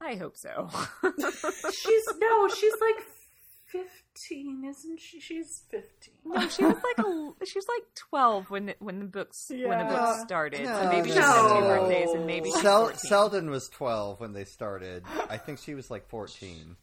I 0.00 0.14
hope 0.14 0.36
so. 0.36 0.68
She's 1.02 2.02
no, 2.20 2.48
she's 2.48 2.72
like 2.80 3.04
fifteen, 3.70 4.64
isn't 4.64 5.00
she? 5.00 5.20
She's 5.20 5.64
fifteen. 5.70 6.14
no, 6.24 6.48
she 6.48 6.64
was 6.64 6.76
like 6.76 7.06
a, 7.06 7.44
she 7.44 7.58
was 7.58 7.66
like 7.68 7.82
twelve 7.94 8.48
when 8.50 8.66
the, 8.66 8.76
when 8.78 9.00
the 9.00 9.04
books 9.06 9.46
when 9.50 9.78
the 9.78 9.84
books 9.84 10.22
started. 10.22 10.64
so 10.66 10.88
maybe 10.90 11.08
no, 11.08 11.14
she 11.14 11.20
had 11.20 11.48
two 11.48 11.60
birthdays, 11.60 12.08
and 12.14 12.26
maybe 12.26 12.50
she's 12.50 12.60
Sel- 12.62 12.84
14. 12.84 12.98
Selden 13.00 13.50
was 13.50 13.68
12 13.70 14.20
when 14.20 14.32
they 14.32 14.44
started. 14.44 15.04
I 15.28 15.36
think 15.36 15.58
she 15.58 15.74
was 15.74 15.90
like 15.90 16.08
14, 16.08 16.76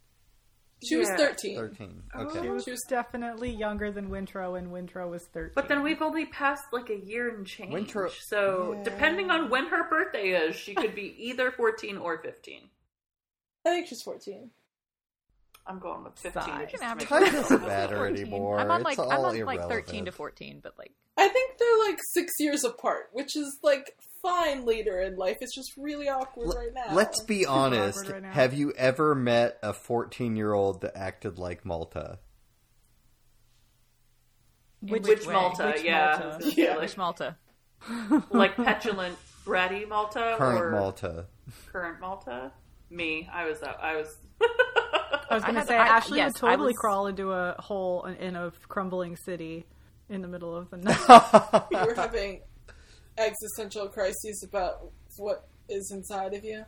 She 0.83 0.97
was 0.97 1.07
Yeah. 1.09 1.17
13. 1.17 1.55
13. 1.57 2.03
Okay. 2.15 2.41
She 2.41 2.49
was, 2.49 2.63
She 2.65 2.71
was- 2.71 2.83
definitely 2.87 3.49
younger 3.49 3.91
than 3.91 4.09
Wintrow, 4.09 4.57
and 4.57 4.67
Wintrow 4.71 5.09
was 5.09 5.25
13. 5.27 5.53
But 5.55 5.67
then 5.67 5.81
we've 5.83 6.01
only 6.01 6.25
passed 6.25 6.65
like 6.73 6.89
a 6.89 6.97
year 6.97 7.35
and 7.35 7.45
change. 7.47 7.73
Winter- 7.73 8.09
so 8.09 8.79
depending 8.83 9.31
on 9.31 9.49
when 9.49 9.67
her 9.67 9.89
birthday 9.89 10.29
is, 10.29 10.55
she 10.55 10.75
could 10.75 10.93
be 10.93 11.15
either 11.29 11.49
fourteen 11.51 11.97
or 11.97 12.17
fifteen. 12.21 12.69
I 13.65 13.69
think 13.69 13.87
she's 13.87 14.03
14. 14.03 14.51
I'm 15.65 15.79
going 15.79 16.03
with 16.03 16.19
fifteen. 16.19 16.43
Sigh. 16.43 16.65
just 16.65 16.83
Can 16.83 16.89
to 16.91 16.95
make 16.97 17.07
Time 17.07 17.23
sure. 17.25 17.31
doesn't 17.41 17.61
matter 17.65 17.95
14. 17.97 18.17
anymore. 18.27 18.59
I'm 18.59 18.69
on 18.69 18.81
it's 18.81 18.85
like 18.85 18.99
all 18.99 19.11
I'm 19.11 19.19
on 19.25 19.35
irrelevant. 19.35 19.47
like 19.47 19.69
thirteen 19.69 20.05
to 20.05 20.11
fourteen, 20.11 20.59
but 20.61 20.77
like 20.77 20.91
I 21.17 21.27
think 21.29 21.57
they're 21.57 21.79
like 21.87 21.97
six 22.13 22.33
years 22.39 22.63
apart, 22.63 23.09
which 23.13 23.35
is 23.35 23.57
like 23.63 23.97
fine 24.25 24.65
later 24.65 24.99
in 25.01 25.15
life. 25.15 25.37
It's 25.41 25.53
just 25.55 25.71
really 25.77 26.09
awkward 26.09 26.47
L- 26.47 26.57
right 26.57 26.73
now. 26.73 26.95
Let's 26.95 27.21
be 27.23 27.45
honest. 27.45 28.09
right. 28.09 28.23
Have 28.23 28.53
you 28.53 28.73
ever 28.73 29.13
met 29.15 29.57
a 29.61 29.73
14 29.73 30.35
year 30.35 30.53
old 30.53 30.81
that 30.81 30.97
acted 30.97 31.37
like 31.37 31.65
Malta? 31.65 32.19
which, 34.81 35.03
Which? 35.07 35.27
Malta? 35.27 35.67
Which 35.75 35.83
yeah, 35.83 36.19
Malta? 36.21 36.51
yeah, 36.61 36.77
Wish 36.77 36.97
Malta. 36.97 37.35
like 38.31 38.55
petulant, 38.55 39.17
bratty 39.45 39.87
Malta 39.87 40.35
Current 40.37 40.61
or 40.61 40.71
Malta. 40.71 41.25
current 41.71 41.99
Malta. 41.99 42.51
Me, 42.89 43.27
I 43.31 43.45
was 43.47 43.61
uh, 43.61 43.67
that. 43.67 43.79
I 43.83 43.95
was. 43.95 44.15
I 45.29 45.33
was 45.35 45.43
going 45.43 45.55
to 45.55 45.65
say 45.65 45.75
I- 45.75 45.87
Ashley 45.87 46.17
yes, 46.17 46.33
would 46.41 46.49
totally 46.49 46.67
was- 46.67 46.77
crawl 46.77 47.07
into 47.07 47.31
a 47.31 47.55
hole 47.59 48.05
in- 48.05 48.15
in 48.17 48.35
a 48.35 48.51
crumbling 48.67 49.15
city 49.15 49.65
in 50.09 50.21
the 50.21 50.27
middle 50.27 50.55
of 50.55 50.69
the 50.69 50.77
night. 50.77 51.65
you 51.71 51.77
were 51.85 51.95
having 51.95 52.41
existential 53.17 53.87
crises 53.87 54.43
about 54.47 54.91
what 55.17 55.47
is 55.69 55.91
inside 55.91 56.33
of 56.33 56.43
you. 56.43 56.63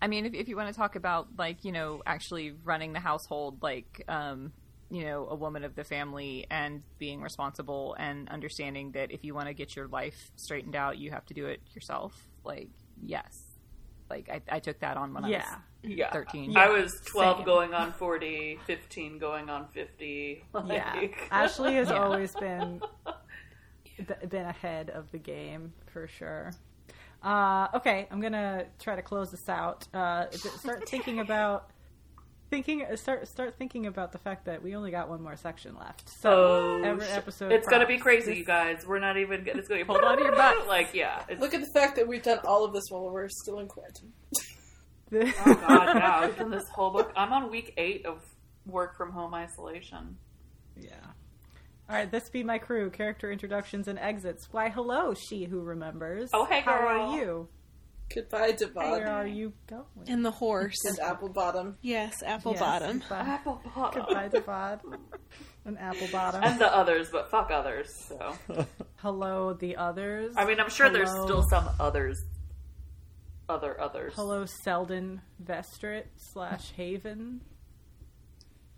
I 0.00 0.06
mean, 0.06 0.26
if, 0.26 0.34
if 0.34 0.48
you 0.48 0.56
want 0.56 0.68
to 0.72 0.74
talk 0.78 0.94
about 0.96 1.28
like 1.36 1.64
you 1.64 1.72
know 1.72 2.02
actually 2.06 2.52
running 2.64 2.92
the 2.92 3.00
household, 3.00 3.62
like 3.62 4.04
um, 4.08 4.52
you 4.90 5.04
know 5.04 5.26
a 5.28 5.34
woman 5.34 5.64
of 5.64 5.74
the 5.74 5.84
family 5.84 6.46
and 6.50 6.82
being 6.98 7.20
responsible 7.20 7.96
and 7.98 8.28
understanding 8.28 8.92
that 8.92 9.10
if 9.10 9.24
you 9.24 9.34
want 9.34 9.48
to 9.48 9.54
get 9.54 9.74
your 9.74 9.88
life 9.88 10.30
straightened 10.36 10.76
out, 10.76 10.98
you 10.98 11.10
have 11.10 11.24
to 11.26 11.34
do 11.34 11.46
it 11.46 11.60
yourself. 11.74 12.14
Like 12.44 12.68
yes, 13.02 13.42
like 14.08 14.28
I, 14.30 14.40
I 14.48 14.60
took 14.60 14.78
that 14.80 14.96
on 14.96 15.14
when 15.14 15.24
yeah. 15.24 15.38
I 15.38 15.86
was 15.86 15.96
Yeah. 15.96 16.12
thirteen. 16.12 16.56
I 16.56 16.68
was 16.68 16.92
12 17.06 17.38
Same. 17.38 17.44
going 17.46 17.74
on 17.74 17.92
40, 17.92 18.60
15 18.66 19.18
going 19.18 19.50
on 19.50 19.66
50. 19.72 20.44
Yeah. 20.66 21.06
Ashley 21.32 21.74
has 21.74 21.88
Yeah. 21.90 22.02
always 22.04 22.34
been 22.36 22.80
been 24.28 24.46
ahead 24.46 24.90
of 24.90 25.10
the 25.12 25.18
game 25.18 25.72
for 25.92 26.06
sure. 26.08 26.52
Uh, 27.22 27.68
okay, 27.74 28.06
I'm 28.10 28.20
gonna 28.20 28.66
try 28.78 28.94
to 28.96 29.02
close 29.02 29.30
this 29.30 29.48
out. 29.48 29.86
Uh, 29.92 30.30
start 30.30 30.88
thinking 30.88 31.18
about 31.20 31.70
thinking. 32.50 32.84
Start 32.94 33.26
start 33.26 33.56
thinking 33.58 33.86
about 33.86 34.12
the 34.12 34.18
fact 34.18 34.44
that 34.44 34.62
we 34.62 34.76
only 34.76 34.90
got 34.92 35.08
one 35.08 35.20
more 35.22 35.36
section 35.36 35.76
left. 35.76 36.08
So 36.20 36.30
Oh, 36.30 36.82
every 36.84 37.06
episode, 37.08 37.50
It's 37.50 37.66
gonna 37.66 37.86
be 37.86 37.98
crazy, 37.98 38.36
you 38.36 38.44
guys. 38.44 38.86
We're 38.86 39.00
not 39.00 39.16
even. 39.16 39.42
gonna- 39.44 39.58
It's 39.58 39.66
gonna 39.68 39.80
be 39.80 39.86
Hold 39.86 40.04
on 40.04 40.16
to 40.18 40.22
your 40.24 40.36
butts. 40.36 40.66
Like, 40.68 40.94
yeah. 40.94 41.24
It's, 41.28 41.40
Look 41.40 41.54
at 41.54 41.60
the 41.60 41.70
fact 41.74 41.96
that 41.96 42.06
we've 42.06 42.22
done 42.22 42.38
all 42.44 42.64
of 42.64 42.72
this 42.72 42.84
while 42.88 43.10
we're 43.10 43.28
still 43.28 43.58
in 43.58 43.66
quarantine. 43.66 44.12
oh 45.12 45.54
god, 45.54 45.96
yeah. 45.96 46.26
We've 46.26 46.36
done 46.36 46.50
this 46.50 46.68
whole 46.68 46.90
book. 46.90 47.12
I'm 47.16 47.32
on 47.32 47.50
week 47.50 47.74
eight 47.76 48.06
of 48.06 48.22
work 48.64 48.96
from 48.96 49.10
home 49.10 49.34
isolation. 49.34 50.16
Yeah. 50.76 50.90
All 51.88 51.94
right, 51.96 52.10
this 52.10 52.28
be 52.28 52.42
my 52.42 52.58
crew. 52.58 52.90
Character 52.90 53.30
introductions 53.32 53.88
and 53.88 53.98
exits. 53.98 54.48
Why, 54.52 54.68
hello, 54.68 55.14
she 55.14 55.44
who 55.44 55.60
remembers. 55.60 56.28
Oh, 56.34 56.44
hey, 56.44 56.60
How 56.60 56.78
girl. 56.78 56.88
are 57.12 57.16
you? 57.18 57.48
Goodbye, 58.14 58.52
Davad 58.52 58.74
Where 58.90 59.08
are 59.08 59.26
you 59.26 59.52
going? 59.66 59.84
And 60.06 60.24
the 60.24 60.30
horse. 60.30 60.76
and 60.86 60.98
Apple 61.00 61.28
Bottom. 61.30 61.76
Yes, 61.82 62.22
apple 62.22 62.52
Yes, 62.52 62.60
bottom. 62.60 62.98
Goodbye, 63.00 63.16
Apple 63.26 63.60
bottom. 63.74 64.02
goodbye 64.06 64.28
Davad. 64.28 64.80
An 65.66 65.76
apple 65.76 66.08
bottom. 66.10 66.42
And 66.42 66.58
the 66.58 66.74
others, 66.74 67.08
but 67.12 67.30
fuck 67.30 67.50
others. 67.50 67.88
So, 68.08 68.34
hello, 68.96 69.52
the 69.54 69.76
others. 69.76 70.34
I 70.38 70.46
mean, 70.46 70.58
I'm 70.60 70.70
sure 70.70 70.88
there's 70.90 71.10
still 71.10 71.42
some 71.50 71.68
others. 71.78 72.18
Other 73.48 73.78
others. 73.80 74.12
Hello, 74.14 74.44
Selden 74.62 75.20
Vestrit 75.42 76.04
slash 76.16 76.70
Haven. 76.76 77.40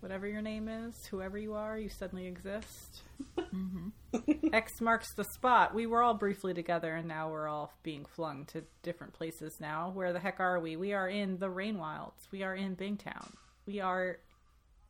Whatever 0.00 0.26
your 0.26 0.40
name 0.40 0.66
is, 0.68 1.06
whoever 1.06 1.36
you 1.36 1.54
are, 1.54 1.78
you 1.78 1.90
suddenly 1.90 2.26
exist. 2.26 3.02
Mm-hmm. 3.38 4.48
X 4.52 4.80
marks 4.80 5.14
the 5.14 5.24
spot. 5.24 5.74
We 5.74 5.86
were 5.86 6.02
all 6.02 6.14
briefly 6.14 6.54
together, 6.54 6.94
and 6.94 7.06
now 7.06 7.30
we're 7.30 7.48
all 7.48 7.74
being 7.82 8.06
flung 8.06 8.46
to 8.46 8.64
different 8.82 9.12
places 9.12 9.58
now. 9.60 9.90
Where 9.94 10.14
the 10.14 10.18
heck 10.18 10.40
are 10.40 10.58
we? 10.58 10.76
We 10.76 10.94
are 10.94 11.08
in 11.08 11.38
the 11.38 11.50
Rain 11.50 11.78
Wilds. 11.78 12.28
We 12.32 12.42
are 12.42 12.54
in 12.54 12.76
Bingtown. 12.76 13.34
We 13.66 13.80
are 13.80 14.18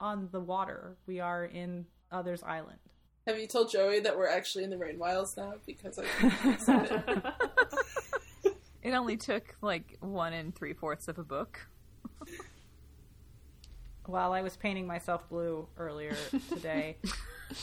on 0.01 0.29
the 0.31 0.41
water. 0.41 0.97
We 1.07 1.19
are 1.19 1.45
in 1.45 1.87
Others 2.13 2.45
Island. 2.45 2.79
Have 3.27 3.39
you 3.39 3.49
told 3.49 3.71
Joey 3.71 4.01
that 4.01 4.17
we're 4.17 4.29
actually 4.29 4.65
in 4.65 4.71
the 4.71 4.79
Rain 4.79 4.99
Wilds 4.99 5.37
now? 5.37 5.55
Because 5.67 5.99
I 5.99 7.23
It 8.83 8.93
only 8.93 9.17
took 9.17 9.57
like 9.61 9.99
one 10.01 10.33
and 10.33 10.55
three 10.55 10.73
fourths 10.73 11.09
of 11.09 11.19
a 11.19 11.25
book. 11.25 11.67
While 14.11 14.33
I 14.33 14.43
was 14.43 14.57
painting 14.57 14.89
myself 14.89 15.29
blue 15.29 15.69
earlier 15.79 16.17
today, 16.49 16.97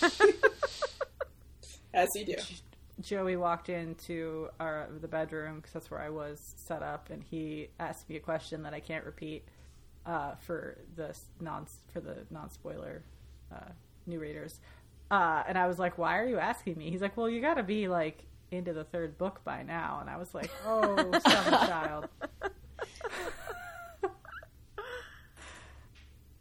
as 1.93 2.15
you 2.15 2.25
do. 2.25 2.35
Joey 3.01 3.35
walked 3.35 3.67
into 3.67 4.47
our 4.57 4.87
the 5.01 5.09
bedroom 5.09 5.57
because 5.57 5.73
that's 5.73 5.91
where 5.91 5.99
I 5.99 6.09
was 6.09 6.53
set 6.55 6.81
up, 6.81 7.09
and 7.09 7.21
he 7.21 7.67
asked 7.79 8.09
me 8.09 8.15
a 8.15 8.21
question 8.21 8.63
that 8.63 8.73
I 8.73 8.79
can't 8.79 9.03
repeat 9.03 9.43
uh, 10.05 10.35
for 10.35 10.77
the 10.95 11.15
non 11.41 11.67
for 11.91 11.99
the 11.99 12.15
non 12.29 12.49
spoiler 12.49 13.03
uh, 13.53 13.71
new 14.05 14.19
readers. 14.19 14.61
Uh, 15.11 15.43
and 15.47 15.57
I 15.57 15.67
was 15.67 15.77
like, 15.79 15.97
"Why 15.97 16.17
are 16.17 16.27
you 16.27 16.37
asking 16.37 16.77
me?" 16.77 16.89
He's 16.89 17.01
like, 17.01 17.17
"Well, 17.17 17.29
you 17.29 17.41
got 17.41 17.55
to 17.55 17.63
be 17.63 17.89
like 17.89 18.23
into 18.51 18.71
the 18.71 18.85
third 18.85 19.17
book 19.17 19.41
by 19.43 19.63
now." 19.63 19.97
And 19.99 20.09
I 20.09 20.15
was 20.15 20.33
like, 20.33 20.49
"Oh, 20.65 20.95
summer 20.95 21.67
child." 21.67 22.07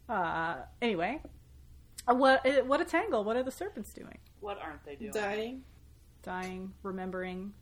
Uh, 0.09 0.57
anyway, 0.81 1.21
what 2.05 2.45
uh, 2.45 2.63
what 2.63 2.79
a 2.81 2.85
tangle! 2.85 3.23
What 3.23 3.35
are 3.35 3.43
the 3.43 3.51
serpents 3.51 3.93
doing? 3.93 4.17
What 4.39 4.59
aren't 4.61 4.83
they 4.85 4.95
doing? 4.95 5.11
Dying. 5.11 5.63
dying, 6.23 6.73
remembering, 6.83 7.53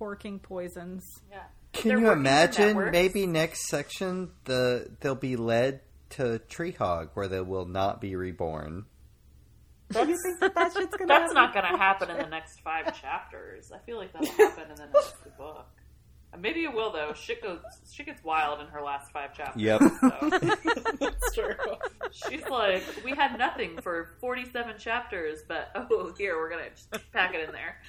porking 0.00 0.40
poisons. 0.40 1.04
Yeah. 1.30 1.42
Can 1.72 1.88
They're 1.88 1.98
you 1.98 2.10
imagine? 2.10 2.90
Maybe 2.90 3.26
next 3.26 3.68
section, 3.68 4.30
the 4.44 4.88
they'll 5.00 5.14
be 5.14 5.36
led 5.36 5.80
to 6.10 6.40
Trehaug, 6.48 7.10
where 7.14 7.28
they 7.28 7.40
will 7.40 7.66
not 7.66 8.00
be 8.00 8.16
reborn. 8.16 8.86
Do 9.90 10.00
you 10.00 10.16
think 10.22 10.40
that 10.40 10.54
that 10.54 10.72
shit's 10.74 10.96
gonna 10.98 11.08
That's 11.08 11.32
happen? 11.32 11.34
not 11.34 11.54
going 11.54 11.64
to 11.72 11.78
happen 11.78 12.10
in 12.10 12.18
the 12.18 12.26
next 12.28 12.60
five 12.60 12.98
chapters. 13.00 13.70
I 13.74 13.78
feel 13.86 13.96
like 13.96 14.12
that'll 14.12 14.28
happen 14.28 14.70
in 14.70 14.76
the 14.76 14.86
next 14.92 15.14
book. 15.38 15.66
Maybe 16.36 16.64
it 16.64 16.72
will 16.72 16.92
though. 16.92 17.12
Shit 17.14 17.42
goes. 17.42 17.58
Shit 17.92 18.06
gets 18.06 18.22
wild 18.22 18.60
in 18.60 18.66
her 18.68 18.82
last 18.82 19.10
five 19.12 19.34
chapters. 19.34 19.62
Yep. 19.62 19.80
So. 19.80 20.30
That's 21.00 21.34
true. 21.34 21.54
She's 22.12 22.46
like, 22.48 22.82
we 23.04 23.12
had 23.12 23.38
nothing 23.38 23.80
for 23.80 24.10
forty-seven 24.20 24.78
chapters, 24.78 25.38
but 25.48 25.70
oh, 25.74 26.12
here 26.18 26.36
we're 26.36 26.50
gonna 26.50 26.70
just 26.70 26.90
pack 27.12 27.34
it 27.34 27.48
in 27.48 27.52
there. 27.52 27.80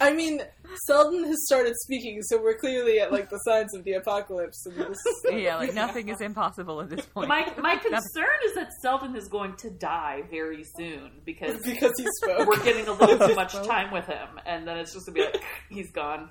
I 0.00 0.12
mean, 0.14 0.40
Selden 0.86 1.24
has 1.24 1.36
started 1.46 1.74
speaking, 1.84 2.22
so 2.22 2.42
we're 2.42 2.58
clearly 2.58 2.98
at 3.00 3.12
like 3.12 3.28
the 3.30 3.38
signs 3.38 3.74
of 3.74 3.84
the 3.84 3.92
apocalypse. 3.92 4.64
And 4.66 4.76
this, 4.76 4.98
Yeah, 5.30 5.56
like 5.56 5.74
nothing 5.74 6.08
is 6.08 6.20
impossible 6.20 6.80
at 6.80 6.90
this 6.90 7.04
point. 7.06 7.28
My 7.28 7.52
my 7.58 7.76
concern 7.76 8.26
is 8.46 8.54
that 8.54 8.70
Selden 8.82 9.14
is 9.16 9.28
going 9.28 9.54
to 9.56 9.70
die 9.70 10.22
very 10.30 10.64
soon 10.76 11.10
because 11.24 11.62
because 11.64 11.92
he 11.98 12.06
spoke. 12.22 12.48
we're 12.48 12.62
getting 12.64 12.88
a 12.88 12.92
little 12.92 13.28
too 13.28 13.34
much 13.34 13.52
time 13.52 13.92
with 13.92 14.06
him, 14.06 14.40
and 14.46 14.66
then 14.66 14.78
it's 14.78 14.94
just 14.94 15.06
gonna 15.06 15.14
be 15.14 15.24
like 15.24 15.42
he's 15.68 15.92
gone. 15.92 16.30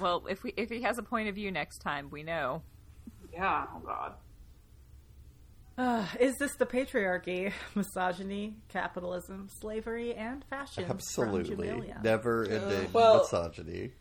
Well, 0.00 0.24
if 0.28 0.42
we 0.42 0.52
if 0.56 0.68
he 0.70 0.82
has 0.82 0.98
a 0.98 1.02
point 1.02 1.28
of 1.28 1.34
view 1.34 1.50
next 1.50 1.78
time, 1.78 2.10
we 2.10 2.22
know. 2.22 2.62
Yeah. 3.32 3.66
Oh 3.74 3.80
God. 3.80 4.14
Uh, 5.78 6.06
is 6.18 6.34
this 6.38 6.54
the 6.56 6.64
patriarchy, 6.64 7.52
misogyny, 7.74 8.56
capitalism, 8.68 9.48
slavery, 9.60 10.14
and 10.14 10.42
fashion? 10.48 10.86
Absolutely. 10.88 11.92
Never 12.02 12.44
ending 12.44 12.92
well- 12.92 13.18
misogyny. 13.18 13.92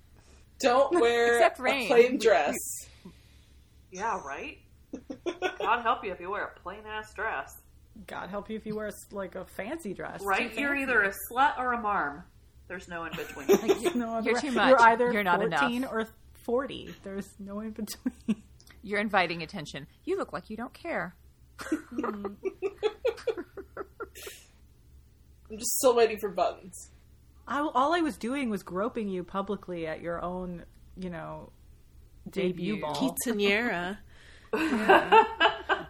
Don't 0.61 0.93
wear 1.01 1.35
Except 1.35 1.59
a 1.59 1.87
plain 1.87 2.17
dress. 2.17 2.55
Yeah. 3.91 4.21
Right. 4.25 4.59
God 5.59 5.81
help 5.81 6.05
you 6.05 6.13
if 6.13 6.21
you 6.21 6.31
wear 6.31 6.45
a 6.45 6.59
plain 6.61 6.83
ass 6.87 7.13
dress. 7.13 7.51
God 8.07 8.29
help 8.29 8.49
you 8.49 8.55
if 8.55 8.65
you 8.65 8.75
wear 8.75 8.91
like 9.11 9.35
a 9.35 9.45
fancy 9.45 9.93
dress. 9.93 10.21
Right? 10.23 10.57
You're 10.57 10.75
either 10.75 11.01
a 11.01 11.13
slut 11.31 11.57
or 11.57 11.73
a 11.73 11.81
marm. 11.81 12.23
There's 12.67 12.87
no 12.87 13.03
in 13.05 13.11
between. 13.11 13.47
Like, 13.61 13.81
you, 13.81 13.93
no 13.95 14.19
you're 14.21 14.39
too 14.39 14.51
much. 14.51 14.69
You're 14.69 14.81
either 14.81 15.11
You're 15.13 15.23
not 15.23 15.39
14 15.39 15.75
enough. 15.75 15.91
or 15.91 16.07
40. 16.43 16.93
There's 17.03 17.29
no 17.39 17.59
in 17.59 17.71
between. 17.71 18.43
You're 18.83 18.99
inviting 18.99 19.41
attention. 19.43 19.87
You 20.03 20.17
look 20.17 20.31
like 20.33 20.49
you 20.49 20.57
don't 20.57 20.73
care. 20.73 21.15
I'm 25.49 25.57
just 25.57 25.77
still 25.77 25.95
waiting 25.95 26.17
for 26.17 26.29
buttons. 26.29 26.91
I, 27.47 27.59
all 27.59 27.93
I 27.93 28.01
was 28.01 28.17
doing 28.17 28.49
was 28.49 28.63
groping 28.63 29.07
you 29.07 29.23
publicly 29.23 29.85
at 29.87 30.01
your 30.01 30.21
own, 30.23 30.65
you 30.97 31.09
know, 31.09 31.51
debut 32.29 32.75
Debut. 32.77 32.81
ball. 32.81 32.95
Quinceanera. 32.95 33.97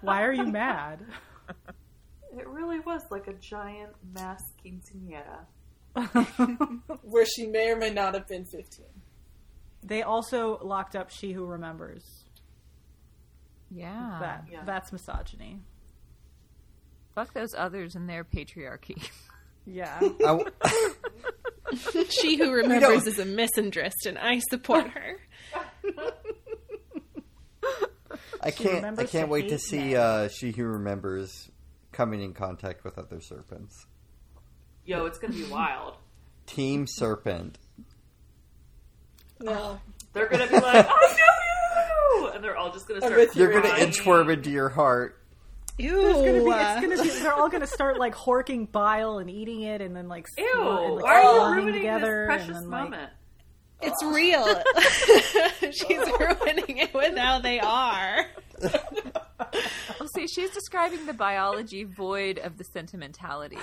Why 0.01 0.23
are 0.23 0.33
you 0.33 0.45
mad? 0.45 0.99
it 2.37 2.47
really 2.47 2.79
was 2.81 3.01
like 3.11 3.27
a 3.27 3.33
giant 3.33 3.91
mass 4.13 4.43
quinceanera. 4.63 5.45
Where 7.03 7.25
she 7.25 7.47
may 7.47 7.71
or 7.71 7.77
may 7.77 7.89
not 7.89 8.13
have 8.13 8.27
been 8.27 8.45
15. 8.45 8.85
They 9.83 10.01
also 10.01 10.59
locked 10.63 10.95
up 10.95 11.09
She 11.09 11.31
Who 11.31 11.45
Remembers. 11.45 12.03
Yeah. 13.71 14.17
that 14.19 14.45
yeah. 14.51 14.63
that's 14.65 14.91
misogyny. 14.91 15.59
Fuck 17.13 17.33
those 17.33 17.53
others 17.57 17.95
and 17.95 18.09
their 18.09 18.23
patriarchy. 18.23 19.09
Yeah. 19.65 19.97
I 20.01 20.37
w- 20.37 20.51
she 22.09 22.37
who 22.37 22.51
remembers 22.51 23.07
is 23.07 23.19
a 23.19 23.25
misandrist, 23.25 24.05
and 24.05 24.17
I 24.17 24.39
support 24.49 24.87
her. 24.89 25.17
I 28.41 28.51
can't. 28.51 28.85
I 28.99 29.05
can't 29.05 29.25
to 29.25 29.25
wait 29.25 29.49
to 29.49 29.57
see 29.57 29.95
uh, 29.95 30.27
she 30.29 30.51
who 30.51 30.65
remembers 30.65 31.49
coming 31.91 32.21
in 32.21 32.33
contact 32.33 32.83
with 32.83 32.97
other 32.99 33.19
serpents. 33.21 33.87
Yo, 34.85 35.05
it's 35.05 35.17
gonna 35.17 35.33
be 35.33 35.45
wild. 35.45 35.95
Team 36.45 36.85
Serpent. 36.87 37.57
No. 39.39 39.79
They're 40.13 40.27
gonna 40.29 40.47
be 40.47 40.53
like, 40.53 40.87
I 40.89 41.15
know 42.19 42.21
you, 42.21 42.27
and 42.33 42.43
they're 42.43 42.55
all 42.55 42.67
all 42.67 42.71
just 42.73 42.87
gonna 42.87 42.99
I'm 43.03 43.07
start. 43.11 43.19
with 43.19 43.35
you, 43.35 43.43
You're 43.43 43.51
gonna 43.53 43.73
Ryan. 43.73 43.89
inchworm 43.91 44.33
into 44.33 44.49
your 44.49 44.69
heart. 44.69 45.19
It's 45.77 45.91
gonna 45.91 46.23
be, 46.23 46.39
Ew. 46.39 46.53
it's 46.53 46.81
gonna 46.81 47.03
be, 47.03 47.09
they're 47.21 47.33
all 47.33 47.49
gonna 47.49 47.67
start 47.67 47.99
like 47.99 48.15
horking 48.15 48.71
bile 48.71 49.17
and 49.17 49.29
eating 49.29 49.61
it, 49.61 49.81
and 49.81 49.93
then 49.95 50.07
like 50.07 50.25
Ew! 50.37 50.45
and, 50.55 50.95
like, 50.95 51.05
are 51.05 51.15
you 51.21 51.21
slowing 51.29 51.55
ruining 51.57 51.73
together, 51.73 52.25
this 52.29 52.37
precious 52.37 52.61
then, 52.61 52.69
like- 52.69 52.83
moment? 52.83 53.09
It's 53.81 54.01
real. 54.03 54.45
She's 55.73 55.97
ruining 56.17 56.77
it 56.77 56.93
with 56.93 57.17
how 57.17 57.39
they 57.39 57.59
are. 57.59 58.25
Well, 59.99 60.07
see, 60.15 60.27
she's 60.27 60.49
describing 60.51 61.05
the 61.05 61.13
biology 61.13 61.83
void 61.83 62.39
of 62.39 62.57
the 62.57 62.63
sentimentality. 62.63 63.57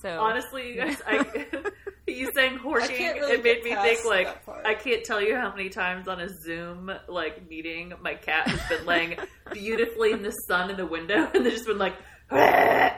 So 0.00 0.20
Honestly, 0.20 0.74
you 0.74 0.76
guys, 0.76 1.02
I, 1.04 1.46
you 2.06 2.30
saying 2.32 2.58
horking, 2.58 3.14
really 3.14 3.32
it 3.32 3.42
made 3.42 3.64
me 3.64 3.74
think 3.74 4.04
like. 4.04 4.28
I 4.64 4.74
can't 4.74 5.04
tell 5.04 5.20
you 5.20 5.34
how 5.34 5.50
many 5.50 5.70
times 5.70 6.06
on 6.06 6.20
a 6.20 6.28
Zoom 6.28 6.92
like 7.08 7.48
meeting 7.48 7.92
my 8.00 8.14
cat 8.14 8.46
has 8.46 8.60
been 8.68 8.86
laying 8.86 9.16
beautifully 9.52 10.12
in 10.12 10.22
the 10.22 10.30
sun 10.30 10.70
in 10.70 10.76
the 10.76 10.86
window, 10.86 11.28
and 11.34 11.44
they've 11.44 11.52
just 11.52 11.66
been 11.66 11.78
like. 11.78 11.96
Immediately 12.30 12.92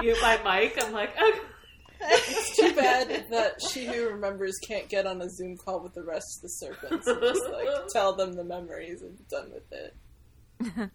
mute 0.00 0.16
my 0.22 0.38
mic. 0.44 0.78
I'm 0.80 0.92
like, 0.92 1.10
okay. 1.10 1.40
It's 2.00 2.56
too 2.56 2.72
bad 2.74 3.08
that 3.30 3.54
she 3.72 3.86
who 3.86 4.10
remembers 4.10 4.54
can't 4.68 4.88
get 4.88 5.06
on 5.06 5.20
a 5.20 5.28
Zoom 5.28 5.56
call 5.56 5.82
with 5.82 5.94
the 5.94 6.04
rest 6.04 6.38
of 6.38 6.42
the 6.42 6.48
serpents 6.48 7.06
and 7.06 7.20
just 7.20 7.42
like 7.50 7.68
tell 7.92 8.14
them 8.14 8.34
the 8.34 8.44
memories 8.44 9.02
and 9.02 9.18
be 9.18 9.24
done 9.28 9.50
with 9.52 9.72
it. 9.72 10.90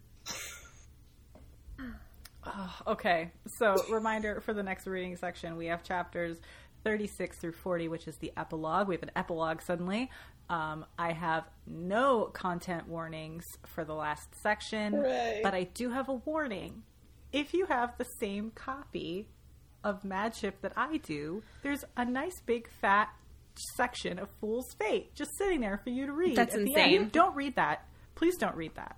Okay, 2.86 3.30
so 3.58 3.76
reminder 3.90 4.40
for 4.40 4.52
the 4.52 4.62
next 4.62 4.86
reading 4.86 5.16
section, 5.16 5.56
we 5.56 5.66
have 5.66 5.82
chapters 5.82 6.38
36 6.84 7.38
through 7.38 7.52
40, 7.52 7.88
which 7.88 8.08
is 8.08 8.16
the 8.16 8.32
epilogue. 8.36 8.88
We 8.88 8.94
have 8.94 9.02
an 9.02 9.12
epilogue 9.14 9.62
suddenly. 9.62 10.10
Um, 10.50 10.84
I 10.98 11.12
have 11.12 11.44
no 11.66 12.24
content 12.24 12.88
warnings 12.88 13.44
for 13.66 13.84
the 13.84 13.94
last 13.94 14.28
section, 14.42 14.92
Hooray. 14.92 15.40
but 15.42 15.54
I 15.54 15.64
do 15.64 15.90
have 15.90 16.08
a 16.08 16.14
warning. 16.14 16.82
If 17.32 17.54
you 17.54 17.66
have 17.66 17.96
the 17.96 18.06
same 18.20 18.50
copy 18.50 19.28
of 19.84 20.04
Mad 20.04 20.34
Ship 20.34 20.60
that 20.62 20.72
I 20.76 20.98
do, 20.98 21.42
there's 21.62 21.84
a 21.96 22.04
nice 22.04 22.40
big 22.44 22.68
fat 22.80 23.08
section 23.76 24.18
of 24.18 24.28
Fool's 24.40 24.72
Fate 24.78 25.14
just 25.14 25.30
sitting 25.38 25.60
there 25.60 25.78
for 25.82 25.90
you 25.90 26.06
to 26.06 26.12
read. 26.12 26.36
That's 26.36 26.54
insane. 26.54 27.02
end. 27.02 27.12
Don't 27.12 27.34
read 27.34 27.56
that. 27.56 27.86
Please 28.14 28.36
don't 28.36 28.56
read 28.56 28.74
that. 28.74 28.96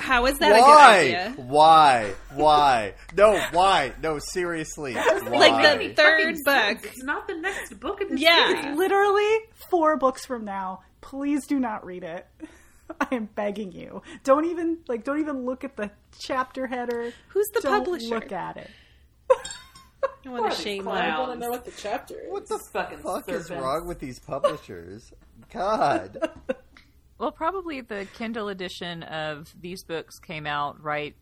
How 0.00 0.24
is 0.26 0.38
that 0.38 0.52
a 0.52 0.54
good 0.54 0.60
Why? 0.62 0.98
idea? 1.00 1.34
Why? 1.36 2.14
Why? 2.34 2.94
No, 3.16 3.38
why? 3.52 3.92
No, 4.02 4.18
seriously. 4.18 4.94
Like 4.94 5.78
the 5.80 5.92
third 5.94 6.36
book. 6.44 6.78
It's 6.84 7.02
not 7.02 7.26
the 7.26 7.34
next 7.36 7.78
book 7.78 8.00
in 8.00 8.14
the 8.14 8.20
Yeah. 8.20 8.62
series. 8.62 8.78
literally 8.78 9.38
four 9.70 9.96
books 9.98 10.24
from 10.24 10.44
now. 10.44 10.80
Please 11.00 11.46
do 11.46 11.58
not 11.58 11.84
read 11.84 12.04
it. 12.04 12.26
I 13.00 13.14
am 13.14 13.26
begging 13.26 13.72
you. 13.72 14.02
Don't 14.24 14.46
even 14.46 14.78
like. 14.88 15.04
Don't 15.04 15.20
even 15.20 15.44
look 15.44 15.62
at 15.62 15.76
the 15.76 15.90
chapter 16.18 16.66
header. 16.66 17.12
Who's 17.28 17.46
the 17.52 17.60
Don't 17.60 17.78
publisher? 17.84 18.14
Look 18.14 18.32
at 18.32 18.56
it. 18.56 18.70
I 20.24 20.30
want 20.30 20.52
to 20.54 20.60
shame 20.62 20.84
clowns. 20.84 21.00
them. 21.00 21.14
I 21.14 21.18
want 21.20 21.32
to 21.32 21.38
know 21.38 21.50
what 21.50 21.64
the 21.66 21.72
chapter 21.76 22.14
is. 22.18 22.30
What 22.30 22.48
the 22.48 22.58
fucking 22.72 22.98
fuck 22.98 23.28
is 23.28 23.46
serpents. 23.46 23.62
wrong 23.62 23.86
with 23.86 23.98
these 23.98 24.18
publishers? 24.18 25.12
God. 25.52 26.18
Well, 27.18 27.32
probably 27.32 27.80
the 27.80 28.06
Kindle 28.14 28.48
edition 28.48 29.02
of 29.02 29.52
these 29.60 29.82
books 29.82 30.20
came 30.20 30.46
out 30.46 30.80
right 30.80 31.16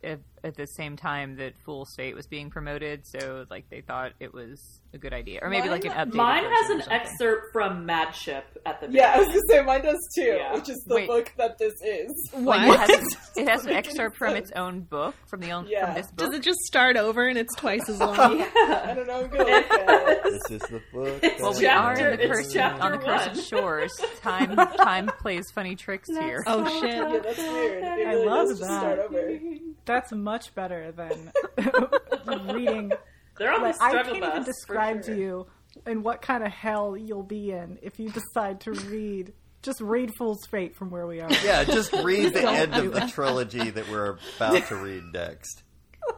at, 0.47 0.51
at 0.51 0.57
the 0.57 0.67
same 0.67 0.97
time 0.97 1.37
that 1.37 1.55
Fool's 1.65 1.95
Fate 1.97 2.15
was 2.15 2.27
being 2.27 2.51
promoted, 2.51 3.07
so 3.07 3.45
like 3.51 3.69
they 3.71 3.81
thought 3.81 4.13
it 4.21 4.33
was 4.33 4.81
a 4.95 4.99
good 4.99 5.13
idea, 5.13 5.41
or 5.43 5.51
maybe 5.51 5.69
Mine- 5.69 5.71
like 5.71 5.85
an 5.85 5.93
updated. 5.93 6.15
Mine 6.15 6.45
has 6.45 6.71
an 6.71 6.93
excerpt 6.93 7.53
from 7.53 7.85
Mad 7.87 8.13
Ship 8.15 8.45
at 8.65 8.81
the 8.81 8.89
Yeah, 8.91 9.13
I 9.15 9.19
was 9.19 9.27
gonna 9.29 9.41
say 9.51 9.63
mine 9.63 9.83
does 9.83 9.99
too, 10.15 10.23
Yeah. 10.23 10.55
which 10.55 10.69
is 10.69 10.83
the 10.87 10.95
Wait. 10.95 11.07
book 11.09 11.33
that 11.37 11.59
this 11.59 11.75
is. 11.85 12.13
Like, 12.35 12.69
What? 12.69 12.89
it 12.91 12.97
has, 13.01 13.07
it 13.37 13.49
has 13.49 13.67
an 13.67 13.73
excerpt 13.73 14.17
from 14.17 14.37
its 14.37 14.51
own 14.53 14.81
book 14.83 15.15
from 15.27 15.41
the 15.41 15.51
own 15.53 15.67
Yeah. 15.69 15.87
from 15.87 15.95
this 15.97 16.07
book. 16.13 16.27
Does 16.31 16.35
it 16.39 16.43
just 16.43 16.61
start 16.61 16.97
over 16.97 17.27
and 17.27 17.37
it's 17.39 17.55
twice 17.57 17.89
as 17.89 18.01
long? 18.01 18.17
I 18.57 18.95
don't 18.95 19.07
know. 19.07 19.21
I'm 19.25 19.29
gonna 19.31 19.45
look 19.45 19.71
at 19.71 20.09
it. 20.09 20.23
This 20.37 20.61
is 20.63 20.69
the 20.69 20.83
book. 20.93 21.23
Well, 21.41 21.53
that 21.53 21.59
we 21.59 21.67
are 21.67 21.95
chapter- 21.97 22.11
in 22.11 22.17
the 22.19 22.25
it's 22.25 22.53
cursed 22.53 22.57
on 22.57 22.93
the 22.93 22.99
cursed 22.99 23.27
one. 23.29 23.43
shores. 23.45 23.93
Time 24.21 24.57
time 24.77 25.07
plays 25.21 25.45
funny 25.55 25.75
tricks 25.77 26.09
here. 26.09 26.43
Oh 26.47 26.61
Yeah, 26.63 26.81
shit. 26.81 27.23
that's 27.23 27.39
weird. 27.39 27.83
It 27.83 28.07
I 28.07 28.13
really 28.13 28.27
love 28.27 28.49
that. 28.49 28.57
start 28.57 28.99
over. 28.99 29.39
That's 29.85 30.13
much 30.13 30.36
better 30.55 30.93
than 30.93 31.33
reading. 32.55 32.93
They're 33.39 33.53
on 33.53 33.63
Like, 33.63 33.77
the 33.79 33.85
I 33.85 33.89
struggle 33.91 34.13
can't 34.15 34.25
bus. 34.25 34.33
even 34.33 34.45
describe 34.45 35.05
sure. 35.05 35.15
to 35.15 35.21
you 35.21 35.47
in 35.87 36.03
what 36.03 36.23
kind 36.23 36.43
of 36.45 36.51
hell 36.53 36.97
you'll 36.97 37.23
be 37.23 37.51
in 37.53 37.79
if 37.83 37.99
you 37.99 38.09
decide 38.11 38.61
to 38.63 38.73
read. 38.73 39.33
Just 39.63 39.81
read 39.81 40.13
Fool's 40.17 40.47
Fate 40.47 40.77
from 40.77 40.91
where 40.91 41.07
we 41.07 41.21
are. 41.21 41.31
Yeah, 41.45 41.65
just 41.65 41.93
read 41.93 42.33
the 42.35 42.49
end 42.49 42.75
of 42.75 42.93
the 42.93 43.01
trilogy 43.13 43.71
that 43.71 43.89
we're 43.91 44.17
about 44.37 44.65
to 44.69 44.77
read 44.77 45.03
next. 45.13 45.63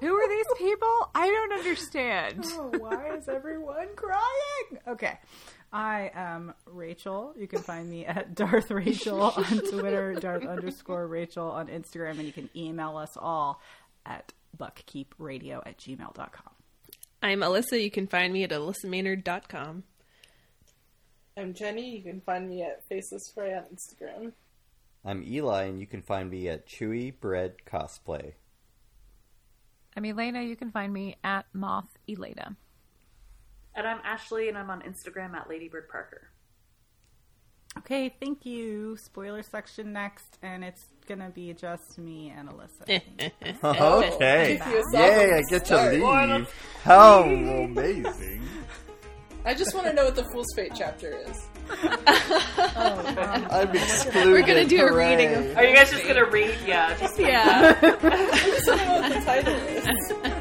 Who 0.00 0.14
are 0.14 0.28
these 0.28 0.44
people? 0.58 1.10
I 1.14 1.28
don't 1.28 1.52
understand. 1.54 2.44
Oh, 2.48 2.70
why 2.78 3.16
is 3.16 3.26
everyone 3.26 3.88
crying? 3.96 4.80
Okay. 4.86 5.18
I 5.72 6.10
am 6.14 6.52
Rachel. 6.66 7.34
You 7.38 7.46
can 7.46 7.60
find 7.62 7.88
me 7.88 8.04
at 8.04 8.34
Darth 8.34 8.70
Rachel 8.70 9.20
on 9.22 9.44
Twitter, 9.70 10.12
Darth 10.14 10.44
underscore 10.44 11.06
Rachel 11.06 11.50
on 11.50 11.68
Instagram, 11.68 12.12
and 12.12 12.24
you 12.24 12.32
can 12.32 12.50
email 12.54 12.98
us 12.98 13.16
all 13.16 13.62
at 14.06 14.32
buckkeepradio 14.56 15.62
at 15.66 15.78
gmail.com. 15.78 16.52
I'm 17.22 17.40
Alyssa. 17.40 17.82
You 17.82 17.90
can 17.90 18.06
find 18.06 18.32
me 18.32 18.44
at 18.44 18.50
alyssamaynard.com. 18.50 19.82
I'm 21.36 21.54
Jenny. 21.54 21.96
You 21.96 22.02
can 22.02 22.20
find 22.20 22.48
me 22.48 22.62
at 22.62 22.86
Faceless 22.88 23.30
Fray 23.34 23.54
on 23.54 23.64
Instagram. 23.74 24.32
I'm 25.04 25.22
Eli, 25.22 25.64
and 25.64 25.80
you 25.80 25.86
can 25.86 26.02
find 26.02 26.30
me 26.30 26.48
at 26.48 26.66
Chewy 26.66 27.18
Bread 27.18 27.54
Cosplay. 27.66 28.32
I'm 29.96 30.04
Elena. 30.04 30.42
You 30.42 30.56
can 30.56 30.70
find 30.70 30.92
me 30.92 31.16
at 31.22 31.46
Moth 31.52 31.96
Elena. 32.08 32.56
And 33.74 33.86
I'm 33.86 34.00
Ashley, 34.04 34.48
and 34.48 34.58
I'm 34.58 34.70
on 34.70 34.82
Instagram 34.82 35.34
at 35.34 35.48
Ladybird 35.48 35.88
Parker. 35.88 36.30
Okay, 37.78 38.12
thank 38.20 38.44
you. 38.44 38.96
Spoiler 38.96 39.42
section 39.42 39.92
next, 39.92 40.38
and 40.42 40.64
it's 40.64 40.86
going 41.08 41.20
to 41.20 41.30
be 41.30 41.52
just 41.54 41.98
me 41.98 42.32
and 42.36 42.48
Alyssa. 42.50 43.00
Okay. 43.64 44.60
Keep 44.62 44.74
Yay, 44.92 45.32
I 45.34 45.42
get 45.48 45.64
to 45.66 45.90
leave. 45.90 46.52
How 46.84 47.22
amazing. 47.22 48.42
I 49.44 49.54
just 49.54 49.74
want 49.74 49.86
to 49.86 49.94
know 49.94 50.04
what 50.04 50.14
the 50.14 50.24
Fool's 50.24 50.46
Fate 50.54 50.72
chapter 50.76 51.16
is. 51.26 51.48
Oh, 51.70 53.46
I'm 53.50 53.74
excluded. 53.74 54.30
We're 54.32 54.46
gonna 54.46 54.66
do 54.66 54.80
a 54.86 54.94
reading 54.94 55.34
of- 55.34 55.56
Are 55.56 55.64
you 55.64 55.74
guys 55.74 55.90
just 55.90 56.06
gonna 56.06 56.24
read? 56.26 56.54
Yeah, 56.66 56.96
just 56.98 57.18
Yeah. 57.18 57.76
I 57.82 58.38
just 58.44 58.68
want 58.68 58.80
to 58.80 58.86
know 58.86 59.00
what 59.00 59.12
the 59.12 59.20
title 59.24 59.54
is. 59.54 60.37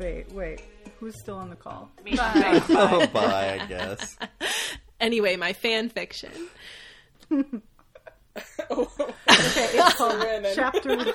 Of 0.00 0.06
Fool's 0.06 0.24
Fate. 0.26 0.32
Wait, 0.32 0.62
who's 0.98 1.18
still 1.20 1.36
on 1.36 1.50
the 1.50 1.56
call? 1.56 1.90
me. 2.04 2.12
Oh, 2.18 3.06
bye, 3.12 3.58
I 3.60 3.66
guess. 3.68 4.16
Anyway, 5.00 5.36
my 5.36 5.52
fan 5.52 5.88
fiction. 5.88 6.30
Oh, 8.70 8.88
Okay, 8.96 9.68
it's 9.74 9.94
called 9.96 10.24
Chapter. 10.54 11.14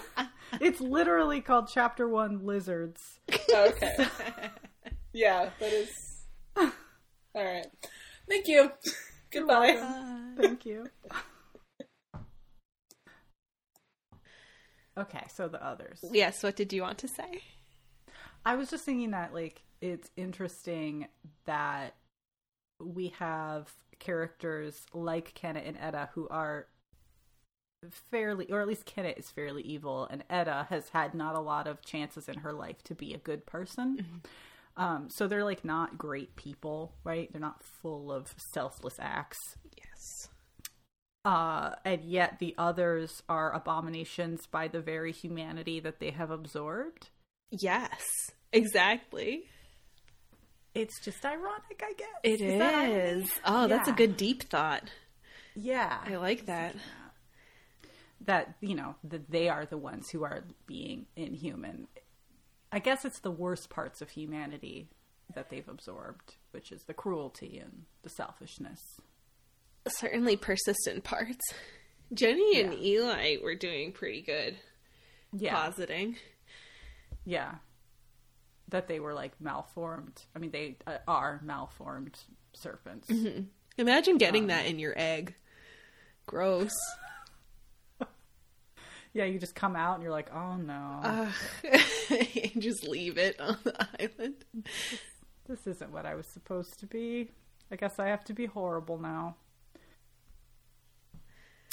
It's 0.59 0.81
literally 0.81 1.39
called 1.39 1.69
Chapter 1.73 2.07
One 2.09 2.45
Lizards. 2.45 3.01
okay. 3.51 4.07
Yeah, 5.13 5.49
that 5.59 5.71
is. 5.73 5.89
All 6.57 6.71
right. 7.35 7.65
Thank 8.29 8.47
you. 8.47 8.69
Goodbye. 9.31 10.33
Thank 10.37 10.65
you. 10.65 10.87
Okay, 14.97 15.23
so 15.33 15.47
the 15.47 15.65
others. 15.65 15.99
Yes, 16.11 16.43
what 16.43 16.57
did 16.57 16.73
you 16.73 16.81
want 16.81 16.97
to 16.99 17.07
say? 17.07 17.41
I 18.45 18.55
was 18.55 18.69
just 18.69 18.85
thinking 18.85 19.11
that 19.11 19.33
like 19.33 19.63
it's 19.81 20.11
interesting 20.15 21.07
that 21.45 21.95
we 22.79 23.09
have 23.19 23.73
characters 23.99 24.85
like 24.93 25.33
Kennit 25.33 25.65
and 25.65 25.77
Etta 25.77 26.09
who 26.13 26.27
are 26.29 26.67
fairly 28.11 28.51
or 28.51 28.61
at 28.61 28.67
least 28.67 28.85
Kennit 28.85 29.17
is 29.17 29.29
fairly 29.31 29.61
evil 29.61 30.07
and 30.09 30.23
Etta 30.29 30.67
has 30.69 30.89
had 30.89 31.13
not 31.13 31.35
a 31.35 31.39
lot 31.39 31.67
of 31.67 31.81
chances 31.83 32.27
in 32.27 32.39
her 32.39 32.53
life 32.53 32.83
to 32.83 32.95
be 32.95 33.13
a 33.13 33.17
good 33.17 33.45
person. 33.45 34.01
Um 34.77 35.09
so 35.09 35.27
they're 35.27 35.43
like 35.43 35.65
not 35.65 35.97
great 35.97 36.35
people, 36.35 36.95
right? 37.03 37.31
They're 37.31 37.41
not 37.41 37.63
full 37.63 38.11
of 38.11 38.33
selfless 38.37 38.97
acts. 38.99 39.57
Yes. 39.77 40.29
uh, 41.23 41.75
and 41.83 42.03
yet 42.03 42.39
the 42.39 42.53
others 42.57 43.23
are 43.27 43.51
abominations 43.53 44.45
by 44.47 44.67
the 44.67 44.81
very 44.81 45.11
humanity 45.11 45.79
that 45.79 45.99
they 45.99 46.11
have 46.11 46.29
absorbed. 46.31 47.09
Yes, 47.51 48.03
exactly. 48.51 49.43
It's 50.73 50.99
just 50.99 51.25
ironic, 51.25 51.81
I 51.83 51.93
guess. 51.93 52.07
It 52.23 52.41
is. 52.41 52.59
that 52.59 52.75
irony? 52.75 53.27
Oh, 53.45 53.67
that's 53.67 53.87
a 53.87 53.93
good 53.93 54.17
deep 54.17 54.43
thought. 54.43 54.89
Yeah. 55.55 55.99
I 56.05 56.17
like 56.17 56.47
that. 56.47 56.75
that 58.25 58.55
you 58.59 58.75
know 58.75 58.95
that 59.05 59.29
they 59.31 59.47
are 59.47 59.65
the 59.65 59.77
ones 59.77 60.09
who 60.09 60.23
are 60.23 60.43
being 60.67 61.05
inhuman. 61.15 61.87
I 62.71 62.79
guess 62.79 63.05
it's 63.05 63.21
the 63.21 63.31
worst 63.31 63.69
parts 63.69 64.01
of 64.01 64.09
humanity 64.09 64.89
that 65.33 65.49
they've 65.49 65.67
absorbed, 65.67 66.35
which 66.51 66.71
is 66.73 66.83
the 66.83 66.93
cruelty 66.93 67.57
and 67.57 67.83
the 68.03 68.09
selfishness. 68.09 68.79
Certainly 69.87 70.37
persistent 70.37 71.03
parts. 71.03 71.45
Jenny 72.13 72.59
and 72.59 72.73
Eli 72.73 73.37
were 73.41 73.55
doing 73.55 73.91
pretty 73.91 74.21
good 74.21 74.57
Yeah, 75.31 75.53
positing. 75.55 76.17
Yeah, 77.25 77.55
that 78.69 78.87
they 78.87 78.99
were 78.99 79.13
like 79.13 79.39
malformed. 79.41 80.21
I 80.35 80.39
mean, 80.39 80.51
they 80.51 80.77
uh, 80.87 80.97
are 81.07 81.39
malformed 81.43 82.17
serpents. 82.53 83.09
Imagine 83.77 84.17
getting 84.17 84.47
that 84.47 84.65
in 84.67 84.79
your 84.79 84.93
egg. 84.95 85.35
Gross. 86.25 86.71
Yeah, 89.13 89.23
you 89.23 89.39
just 89.39 89.55
come 89.55 89.77
out 89.77 89.93
and 89.93 90.03
you're 90.03 90.11
like, 90.11 90.29
oh 90.35 90.57
no. 90.57 91.29
And 92.53 92.61
Just 92.61 92.85
leave 92.85 93.17
it 93.17 93.39
on 93.39 93.55
the 93.63 93.87
island. 93.97 94.43
this 95.47 95.65
isn't 95.65 95.89
what 95.93 96.05
I 96.05 96.15
was 96.15 96.27
supposed 96.27 96.81
to 96.81 96.85
be. 96.85 97.31
I 97.71 97.77
guess 97.77 97.97
I 97.97 98.07
have 98.07 98.25
to 98.25 98.33
be 98.33 98.45
horrible 98.45 98.97
now. 98.97 99.37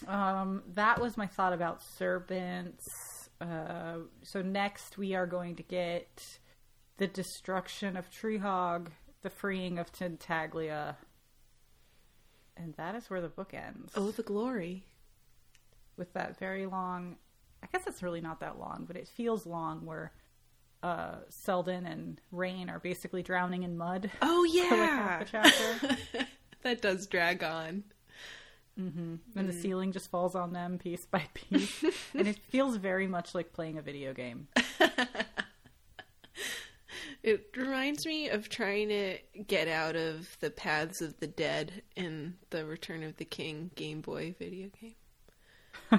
Um, 0.06 0.62
that 0.74 1.00
was 1.00 1.16
my 1.16 1.26
thought 1.26 1.52
about 1.52 1.82
serpents. 1.82 2.86
Uh, 3.42 3.98
so 4.22 4.40
next 4.40 4.96
we 4.96 5.14
are 5.14 5.26
going 5.26 5.56
to 5.56 5.62
get 5.64 6.38
the 6.98 7.08
destruction 7.08 7.96
of 7.96 8.08
Trehaug, 8.08 8.88
the 9.22 9.30
freeing 9.30 9.78
of 9.78 9.92
Tintaglia, 9.92 10.94
and 12.56 12.74
that 12.76 12.94
is 12.94 13.10
where 13.10 13.20
the 13.20 13.28
book 13.28 13.52
ends. 13.52 13.92
Oh, 13.96 14.12
the 14.12 14.22
glory. 14.22 14.86
With 15.96 16.12
that 16.14 16.38
very 16.38 16.66
long, 16.66 17.16
I 17.62 17.66
guess 17.72 17.86
it's 17.86 18.02
really 18.02 18.20
not 18.20 18.40
that 18.40 18.58
long, 18.58 18.84
but 18.86 18.96
it 18.96 19.08
feels 19.08 19.44
long. 19.44 19.84
Where 19.84 20.12
uh, 20.82 21.16
Selden 21.28 21.86
and 21.86 22.20
Reyn 22.30 22.70
are 22.70 22.78
basically 22.78 23.22
drowning 23.22 23.64
in 23.64 23.76
mud. 23.76 24.10
Oh, 24.22 24.46
for 24.68 24.76
like 24.76 24.88
half 24.88 25.30
the 25.30 25.38
yeah. 25.38 25.50
chapter. 25.50 26.26
that 26.62 26.80
does 26.80 27.06
drag 27.08 27.42
on. 27.42 27.84
Mm-hmm. 28.80 29.16
and 29.36 29.48
the 29.48 29.52
mm. 29.52 29.62
ceiling 29.62 29.92
just 29.92 30.10
falls 30.10 30.34
on 30.34 30.54
them 30.54 30.78
piece 30.78 31.04
by 31.04 31.24
piece 31.34 31.84
and 32.14 32.26
it 32.26 32.38
feels 32.48 32.76
very 32.76 33.06
much 33.06 33.34
like 33.34 33.52
playing 33.52 33.76
a 33.76 33.82
video 33.82 34.14
game 34.14 34.48
It 37.22 37.50
reminds 37.56 38.04
me 38.04 38.28
of 38.30 38.48
trying 38.48 38.88
to 38.88 39.18
get 39.46 39.68
out 39.68 39.94
of 39.94 40.36
the 40.40 40.50
paths 40.50 41.00
of 41.00 41.20
the 41.20 41.28
dead 41.28 41.82
in 41.94 42.34
the 42.50 42.64
Return 42.64 43.04
of 43.04 43.16
the 43.16 43.24
King 43.24 43.70
Game 43.76 44.00
Boy 44.00 44.34
video 44.38 44.70
game. 44.80 44.96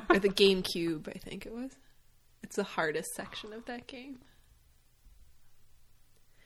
or 0.10 0.20
the 0.20 0.30
GameCube, 0.30 1.08
I 1.08 1.18
think 1.18 1.46
it 1.46 1.54
was. 1.54 1.72
It's 2.44 2.58
the 2.58 2.64
hardest 2.64 3.16
section 3.16 3.54
of 3.54 3.64
that 3.66 3.88
game. 3.88 4.20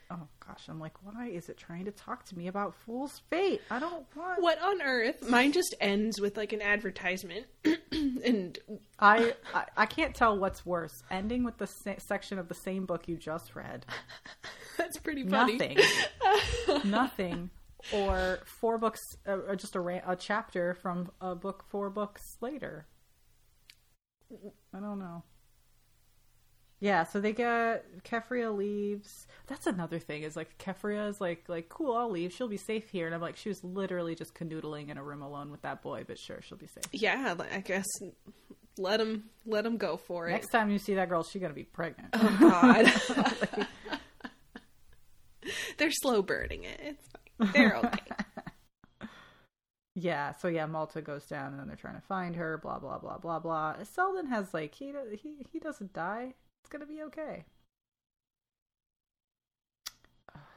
Oh 0.10 0.28
gosh 0.46 0.68
i'm 0.70 0.80
like 0.80 0.94
why 1.04 1.28
is 1.28 1.50
it 1.50 1.58
trying 1.58 1.86
to 1.86 1.92
talk 1.92 2.24
to 2.26 2.38
me 2.38 2.48
about 2.48 2.74
fool's 2.74 3.22
fate? 3.30 3.62
I 3.70 3.80
don't 3.80 4.06
want 4.16 4.42
What 4.42 4.62
on 4.62 4.82
earth? 4.82 5.28
Mine 5.30 5.52
just 5.52 5.76
ends 5.82 6.20
with 6.22 6.38
like 6.38 6.54
an 6.54 6.62
advertisement. 6.62 7.46
And 8.26 8.58
I, 9.00 9.34
I 9.54 9.66
i 9.78 9.86
can't 9.86 10.14
tell 10.14 10.38
what's 10.38 10.66
worse 10.66 11.04
ending 11.10 11.44
with 11.44 11.58
the 11.58 11.68
sa- 11.68 11.98
section 11.98 12.38
of 12.40 12.48
the 12.48 12.56
same 12.56 12.86
book 12.86 13.08
you 13.08 13.16
just 13.16 13.56
read. 13.56 13.86
That's 14.78 14.98
pretty 14.98 15.24
funny. 15.24 15.58
nothing. 15.58 15.78
Nothing. 16.90 17.50
Or 17.94 18.40
four 18.46 18.78
books 18.78 19.02
uh, 19.28 19.38
or 19.48 19.56
just 19.56 19.76
a, 19.76 19.80
ra- 19.80 20.02
a 20.06 20.16
chapter 20.16 20.74
from 20.76 21.12
a 21.22 21.36
book 21.36 21.64
four 21.70 21.90
books 21.90 22.38
later. 22.42 22.88
I 24.74 24.80
don't 24.80 25.00
know 25.00 25.24
yeah 26.80 27.04
so 27.04 27.20
they 27.20 27.34
get 27.34 27.86
Keffria 28.04 28.56
leaves 28.56 29.28
that's 29.48 29.68
another 29.68 30.00
thing 30.00 30.24
is 30.24 30.36
like 30.36 30.58
Keffria 30.58 31.10
is 31.10 31.20
like 31.20 31.46
like 31.48 31.70
cool 31.70 31.96
i'll 31.96 32.10
leave 32.12 32.32
she'll 32.34 32.48
be 32.48 32.58
safe 32.58 32.90
here 32.90 33.06
and 33.06 33.16
i'm 33.16 33.22
like 33.22 33.38
she 33.38 33.50
was 33.50 33.64
literally 33.64 34.16
just 34.16 34.36
canoodling 34.36 34.90
in 34.90 34.98
a 34.98 35.04
room 35.04 35.22
alone 35.22 35.52
with 35.52 35.62
that 35.64 35.82
boy 35.82 36.04
but 36.08 36.18
sure 36.20 36.40
she'll 36.42 36.58
be 36.58 36.68
safe 36.68 36.84
Yeah, 36.92 37.36
I 37.52 37.60
guess 37.62 37.86
let 38.78 39.00
him 39.02 39.24
let 39.46 39.66
him 39.66 39.78
go 39.78 39.98
for 39.98 40.28
it. 40.28 40.32
next 40.32 40.50
time 40.50 40.70
you 40.70 40.78
see 40.78 40.96
that 40.96 41.10
girl 41.10 41.24
she's 41.24 41.42
gonna 41.42 41.54
be 41.54 41.64
pregnant 41.64 42.10
Oh 42.14 42.38
God. 42.40 43.68
They're 45.78 45.92
slow 45.92 46.22
burning 46.22 46.64
it. 46.64 46.80
It's 46.84 47.08
fine. 47.40 47.52
They're 47.54 47.78
okay. 47.78 48.00
Yeah, 50.00 50.36
so 50.36 50.48
yeah, 50.48 50.68
Malta 50.68 51.02
goes 51.02 51.26
down 51.26 51.54
and 51.54 51.60
then 51.60 51.66
they're 51.68 51.76
trying 51.76 51.96
to 51.96 52.06
find 52.06 52.36
her, 52.36 52.60
blah 52.60 52.78
blah 52.78 53.00
blah 53.00 53.18
blah 53.18 53.40
blah. 53.40 53.78
Selden 53.96 54.28
has 54.28 54.54
like 54.54 54.76
he 54.76 54.94
he 55.20 55.44
he 55.52 55.58
doesn't 55.58 55.92
die. 55.92 56.36
It's 56.68 56.74
gonna 56.74 56.86
be 56.86 57.02
okay. 57.04 57.46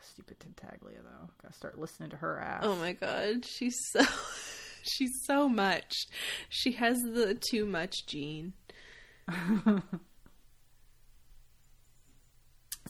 Stupid 0.02 0.40
Tintaglia 0.40 1.04
though. 1.04 1.30
Gotta 1.40 1.54
start 1.54 1.78
listening 1.78 2.10
to 2.10 2.16
her 2.16 2.40
ass. 2.40 2.62
oh 2.64 2.74
my 2.74 2.94
God, 2.94 3.44
she's 3.44 3.76
so 3.92 4.02
she's 4.82 5.22
so 5.24 5.48
much. 5.48 6.08
She 6.48 6.72
has 6.72 7.00
the 7.00 7.38
too 7.48 7.64
much 7.64 8.06
gene. 8.06 8.54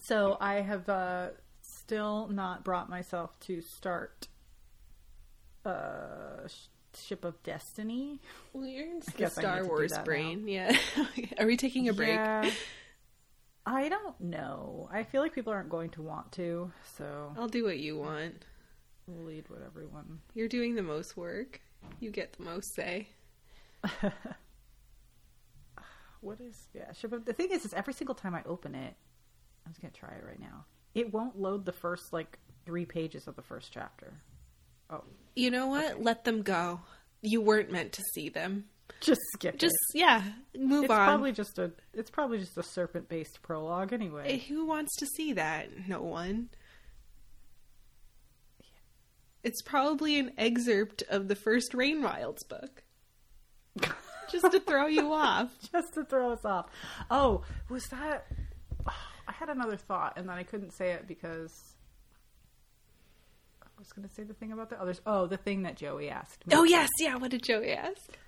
So 0.02 0.38
I 0.40 0.54
have 0.54 0.88
uh 0.88 1.28
still 1.60 2.28
not 2.28 2.64
brought 2.64 2.88
myself 2.88 3.38
to 3.40 3.60
start 3.60 4.28
uh 5.64 6.48
Ship 6.98 7.22
of 7.24 7.40
Destiny. 7.42 8.18
Well, 8.54 8.66
you're 8.66 8.86
in 8.86 9.00
the 9.04 9.10
guess 9.12 9.36
I 9.36 9.42
need 9.42 9.46
Star 9.46 9.66
Wars 9.66 9.90
that 9.92 9.98
now. 9.98 10.04
brain. 10.04 10.48
Yeah. 10.48 10.74
Are 11.38 11.46
we 11.46 11.56
taking 11.58 11.88
a 11.88 11.92
break? 11.92 12.08
Yeah. 12.08 12.50
I 13.66 13.88
don't 13.88 14.20
know. 14.20 14.88
I 14.92 15.04
feel 15.04 15.20
like 15.22 15.34
people 15.34 15.52
aren't 15.52 15.68
going 15.68 15.90
to 15.90 16.02
want 16.02 16.32
to, 16.32 16.72
so 16.96 17.32
I'll 17.38 17.48
do 17.48 17.64
what 17.64 17.78
you 17.78 17.98
want. 17.98 18.44
we'll 19.06 19.24
lead 19.26 19.44
what 19.48 19.60
everyone 19.64 20.20
You're 20.34 20.48
doing 20.48 20.74
the 20.74 20.82
most 20.82 21.16
work. 21.16 21.60
You 22.00 22.10
get 22.10 22.32
the 22.34 22.44
most 22.44 22.74
say. 22.74 23.08
What 26.20 26.40
is 26.40 26.68
yeah? 26.74 26.90
Of, 27.02 27.24
the 27.24 27.32
thing 27.32 27.50
is, 27.50 27.64
is 27.64 27.72
every 27.72 27.94
single 27.94 28.14
time 28.14 28.34
I 28.34 28.42
open 28.44 28.74
it, 28.74 28.94
I'm 29.64 29.72
just 29.72 29.80
gonna 29.80 29.92
try 29.92 30.10
it 30.10 30.24
right 30.26 30.40
now. 30.40 30.66
It 30.94 31.12
won't 31.12 31.40
load 31.40 31.64
the 31.64 31.72
first 31.72 32.12
like 32.12 32.38
three 32.66 32.84
pages 32.84 33.26
of 33.26 33.36
the 33.36 33.42
first 33.42 33.72
chapter. 33.72 34.12
Oh, 34.90 35.04
You 35.34 35.50
know 35.50 35.68
what? 35.68 36.02
Let 36.02 36.24
them 36.24 36.42
go. 36.42 36.80
You 37.22 37.40
weren't 37.40 37.70
meant 37.70 37.92
to 37.92 38.02
see 38.12 38.28
them. 38.28 38.66
Just 39.00 39.20
skip 39.34 39.54
it. 39.54 39.60
Just 39.60 39.74
it. 39.94 39.98
yeah, 40.00 40.22
move 40.56 40.84
It's 40.84 40.92
on. 40.92 40.96
probably 41.06 41.32
just 41.32 41.58
a 41.58 41.72
it's 41.94 42.10
probably 42.10 42.38
just 42.38 42.56
a 42.58 42.62
serpent 42.62 43.08
based 43.08 43.40
prologue 43.42 43.92
Eh, 43.92 43.96
anyway. 43.96 44.38
Who 44.48 44.64
wants 44.66 44.94
to 44.96 45.06
see 45.06 45.32
that? 45.34 45.68
No 45.88 46.02
one. 46.02 46.48
It's 49.42 49.62
probably 49.62 50.18
an 50.18 50.32
excerpt 50.36 51.02
of 51.08 51.28
the 51.28 51.34
first 51.34 51.72
Rain 51.74 52.02
Wilds 52.02 52.44
book. 52.44 52.82
Just 54.30 54.50
to 54.52 54.60
throw 54.60 54.86
you 54.86 55.12
off. 55.12 55.48
just 55.72 55.94
to 55.94 56.04
throw 56.04 56.32
us 56.32 56.44
off. 56.44 56.66
Oh, 57.10 57.42
was 57.68 57.84
that? 57.86 58.26
I 58.86 59.32
had 59.32 59.48
another 59.48 59.76
thought, 59.76 60.14
and 60.16 60.28
then 60.28 60.36
I 60.36 60.42
couldn't 60.42 60.72
say 60.72 60.90
it 60.90 61.06
because 61.08 61.52
I 63.62 63.66
was 63.78 63.92
going 63.92 64.06
to 64.06 64.12
say 64.14 64.24
the 64.24 64.34
thing 64.34 64.52
about 64.52 64.68
the 64.68 64.80
others. 64.80 65.00
Oh, 65.06 65.26
the 65.26 65.36
thing 65.38 65.62
that 65.62 65.76
Joey 65.76 66.10
asked 66.10 66.46
me. 66.46 66.54
Oh 66.54 66.64
yes, 66.64 66.88
yeah, 66.98 67.16
what 67.16 67.30
did 67.30 67.42
Joey 67.42 67.72
ask? 67.72 68.18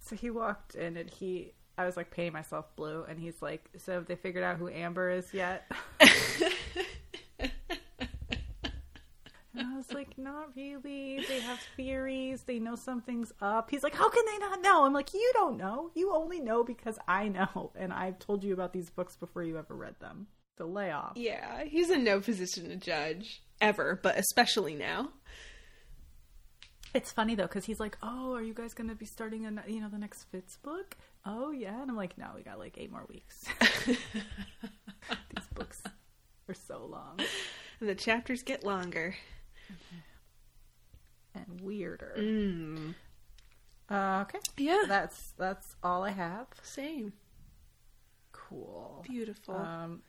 So 0.00 0.16
he 0.16 0.30
walked 0.30 0.74
in, 0.74 0.96
and 0.96 1.08
he, 1.08 1.52
I 1.78 1.84
was 1.84 1.96
like 1.96 2.10
painting 2.10 2.32
myself 2.32 2.74
blue, 2.74 3.04
and 3.08 3.20
he's 3.20 3.40
like, 3.42 3.68
"So 3.78 3.92
have 3.92 4.06
they 4.06 4.16
figured 4.16 4.44
out 4.44 4.56
who 4.56 4.68
Amber 4.68 5.10
is 5.10 5.32
yet?" 5.32 5.70
And 9.60 9.66
I 9.68 9.76
was 9.76 9.92
like, 9.92 10.16
not 10.16 10.56
really. 10.56 11.24
They 11.28 11.40
have 11.40 11.58
theories. 11.76 12.44
They 12.44 12.58
know 12.58 12.76
something's 12.76 13.32
up. 13.42 13.70
He's 13.70 13.82
like, 13.82 13.94
how 13.94 14.08
can 14.08 14.24
they 14.24 14.38
not 14.38 14.62
know? 14.62 14.84
I'm 14.84 14.92
like, 14.92 15.12
you 15.12 15.30
don't 15.34 15.56
know. 15.56 15.90
You 15.94 16.14
only 16.14 16.40
know 16.40 16.64
because 16.64 16.98
I 17.06 17.28
know. 17.28 17.72
And 17.74 17.92
I've 17.92 18.18
told 18.18 18.44
you 18.44 18.54
about 18.54 18.72
these 18.72 18.90
books 18.90 19.16
before 19.16 19.42
you 19.42 19.58
ever 19.58 19.74
read 19.74 19.96
them. 20.00 20.28
The 20.56 20.66
layoff. 20.66 21.16
Yeah, 21.16 21.64
he's 21.64 21.90
in 21.90 22.04
no 22.04 22.20
position 22.20 22.68
to 22.68 22.76
judge 22.76 23.42
ever, 23.60 23.98
but 24.02 24.18
especially 24.18 24.74
now. 24.74 25.10
It's 26.92 27.12
funny 27.12 27.34
though, 27.34 27.44
because 27.44 27.64
he's 27.64 27.78
like, 27.80 27.96
oh, 28.02 28.34
are 28.34 28.42
you 28.42 28.52
guys 28.54 28.74
going 28.74 28.88
to 28.88 28.96
be 28.96 29.06
starting, 29.06 29.46
a, 29.46 29.52
you 29.68 29.80
know, 29.80 29.88
the 29.88 29.98
next 29.98 30.24
Fitz 30.24 30.56
book? 30.56 30.96
Oh, 31.24 31.50
yeah. 31.52 31.80
And 31.80 31.90
I'm 31.90 31.96
like, 31.96 32.18
no, 32.18 32.26
we 32.34 32.42
got 32.42 32.58
like 32.58 32.76
eight 32.78 32.90
more 32.90 33.06
weeks. 33.08 33.44
these 33.86 33.98
books 35.54 35.82
are 36.48 36.54
so 36.54 36.84
long 36.90 37.20
And 37.80 37.88
the 37.88 37.94
chapters 37.94 38.42
get 38.42 38.64
longer. 38.64 39.14
and 41.34 41.60
weirder. 41.60 42.16
Mm. 42.18 42.94
Uh, 43.88 44.22
okay. 44.22 44.38
Yeah. 44.56 44.82
That's 44.88 45.32
that's 45.38 45.76
all 45.82 46.02
I 46.04 46.10
have. 46.10 46.46
Same. 46.62 47.12
Cool. 48.32 49.04
Beautiful. 49.08 49.54
Um, 49.56 50.02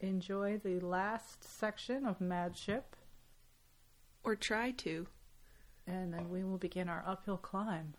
enjoy 0.00 0.58
the 0.62 0.80
last 0.80 1.44
section 1.44 2.06
of 2.06 2.20
Mad 2.20 2.56
Ship, 2.56 2.96
or 4.24 4.34
try 4.36 4.70
to. 4.72 5.06
And 5.86 6.12
then 6.12 6.28
we 6.30 6.44
will 6.44 6.58
begin 6.58 6.88
our 6.88 7.02
uphill 7.06 7.36
climb 7.36 7.94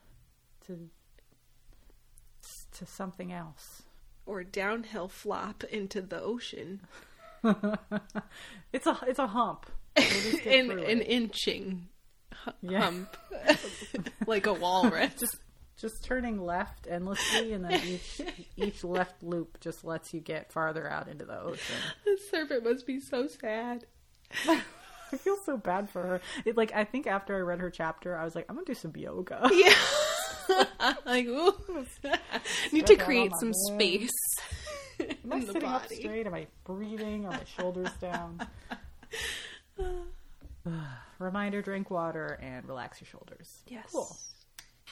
to 0.67 0.89
to 2.77 2.85
something 2.85 3.31
else. 3.31 3.83
Or 4.25 4.43
downhill 4.43 5.07
flop 5.09 5.63
into 5.65 6.01
the 6.01 6.21
ocean. 6.21 6.81
It's 8.71 8.87
a 8.87 8.97
it's 9.05 9.19
a 9.19 9.27
hump. 9.27 9.67
We'll 9.97 10.05
just 10.07 10.43
get 10.43 10.65
an, 10.69 10.79
an 10.79 11.01
inching 11.01 11.87
hu- 12.43 12.51
Yeah. 12.71 12.81
hump. 12.81 13.17
like 14.25 14.47
a 14.47 14.53
walrus. 14.53 15.13
just, 15.19 15.37
just 15.77 16.03
turning 16.03 16.41
left 16.41 16.87
endlessly, 16.89 17.53
and 17.53 17.63
then 17.65 17.79
each 17.85 18.21
each 18.57 18.83
left 18.83 19.21
loop 19.21 19.59
just 19.59 19.83
lets 19.83 20.13
you 20.13 20.21
get 20.21 20.51
farther 20.51 20.89
out 20.89 21.07
into 21.07 21.25
the 21.25 21.39
ocean. 21.39 21.75
the 22.05 22.17
serpent 22.31 22.63
must 22.63 22.87
be 22.87 22.99
so 22.99 23.27
sad. 23.27 23.85
I 25.13 25.17
feel 25.17 25.37
so 25.45 25.57
bad 25.57 25.89
for 25.89 26.01
her. 26.01 26.21
It, 26.45 26.57
like 26.57 26.73
I 26.73 26.83
think 26.83 27.07
after 27.07 27.35
I 27.35 27.39
read 27.39 27.59
her 27.59 27.69
chapter, 27.69 28.17
I 28.17 28.25
was 28.25 28.35
like, 28.35 28.45
I'm 28.49 28.55
gonna 28.55 28.65
do 28.65 28.73
some 28.73 28.93
yoga. 28.95 29.49
Yeah. 29.53 29.73
like, 31.05 31.25
ooh. 31.25 31.53
Need 32.73 32.87
to 32.87 32.97
create 32.97 33.31
some 33.39 33.53
space 33.53 34.11
Am 34.99 35.07
I 35.31 35.35
in 35.37 35.45
the 35.45 35.53
sitting 35.53 35.69
up 35.69 35.87
straight? 35.87 36.27
Am 36.27 36.33
I 36.33 36.47
breathing? 36.63 37.25
Are 37.25 37.31
my 37.31 37.43
shoulders 37.57 37.91
down? 37.99 38.39
Reminder: 41.19 41.61
drink 41.61 41.89
water 41.89 42.39
and 42.41 42.67
relax 42.67 43.01
your 43.01 43.07
shoulders. 43.07 43.63
Yes. 43.67 43.89
Cool. 43.91 44.15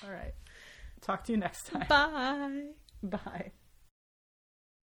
All 0.04 0.12
right. 0.12 0.34
Talk 1.02 1.24
to 1.26 1.32
you 1.32 1.38
next 1.38 1.68
time. 1.68 1.88
Bye. 1.88 2.72
Bye. 3.04 3.52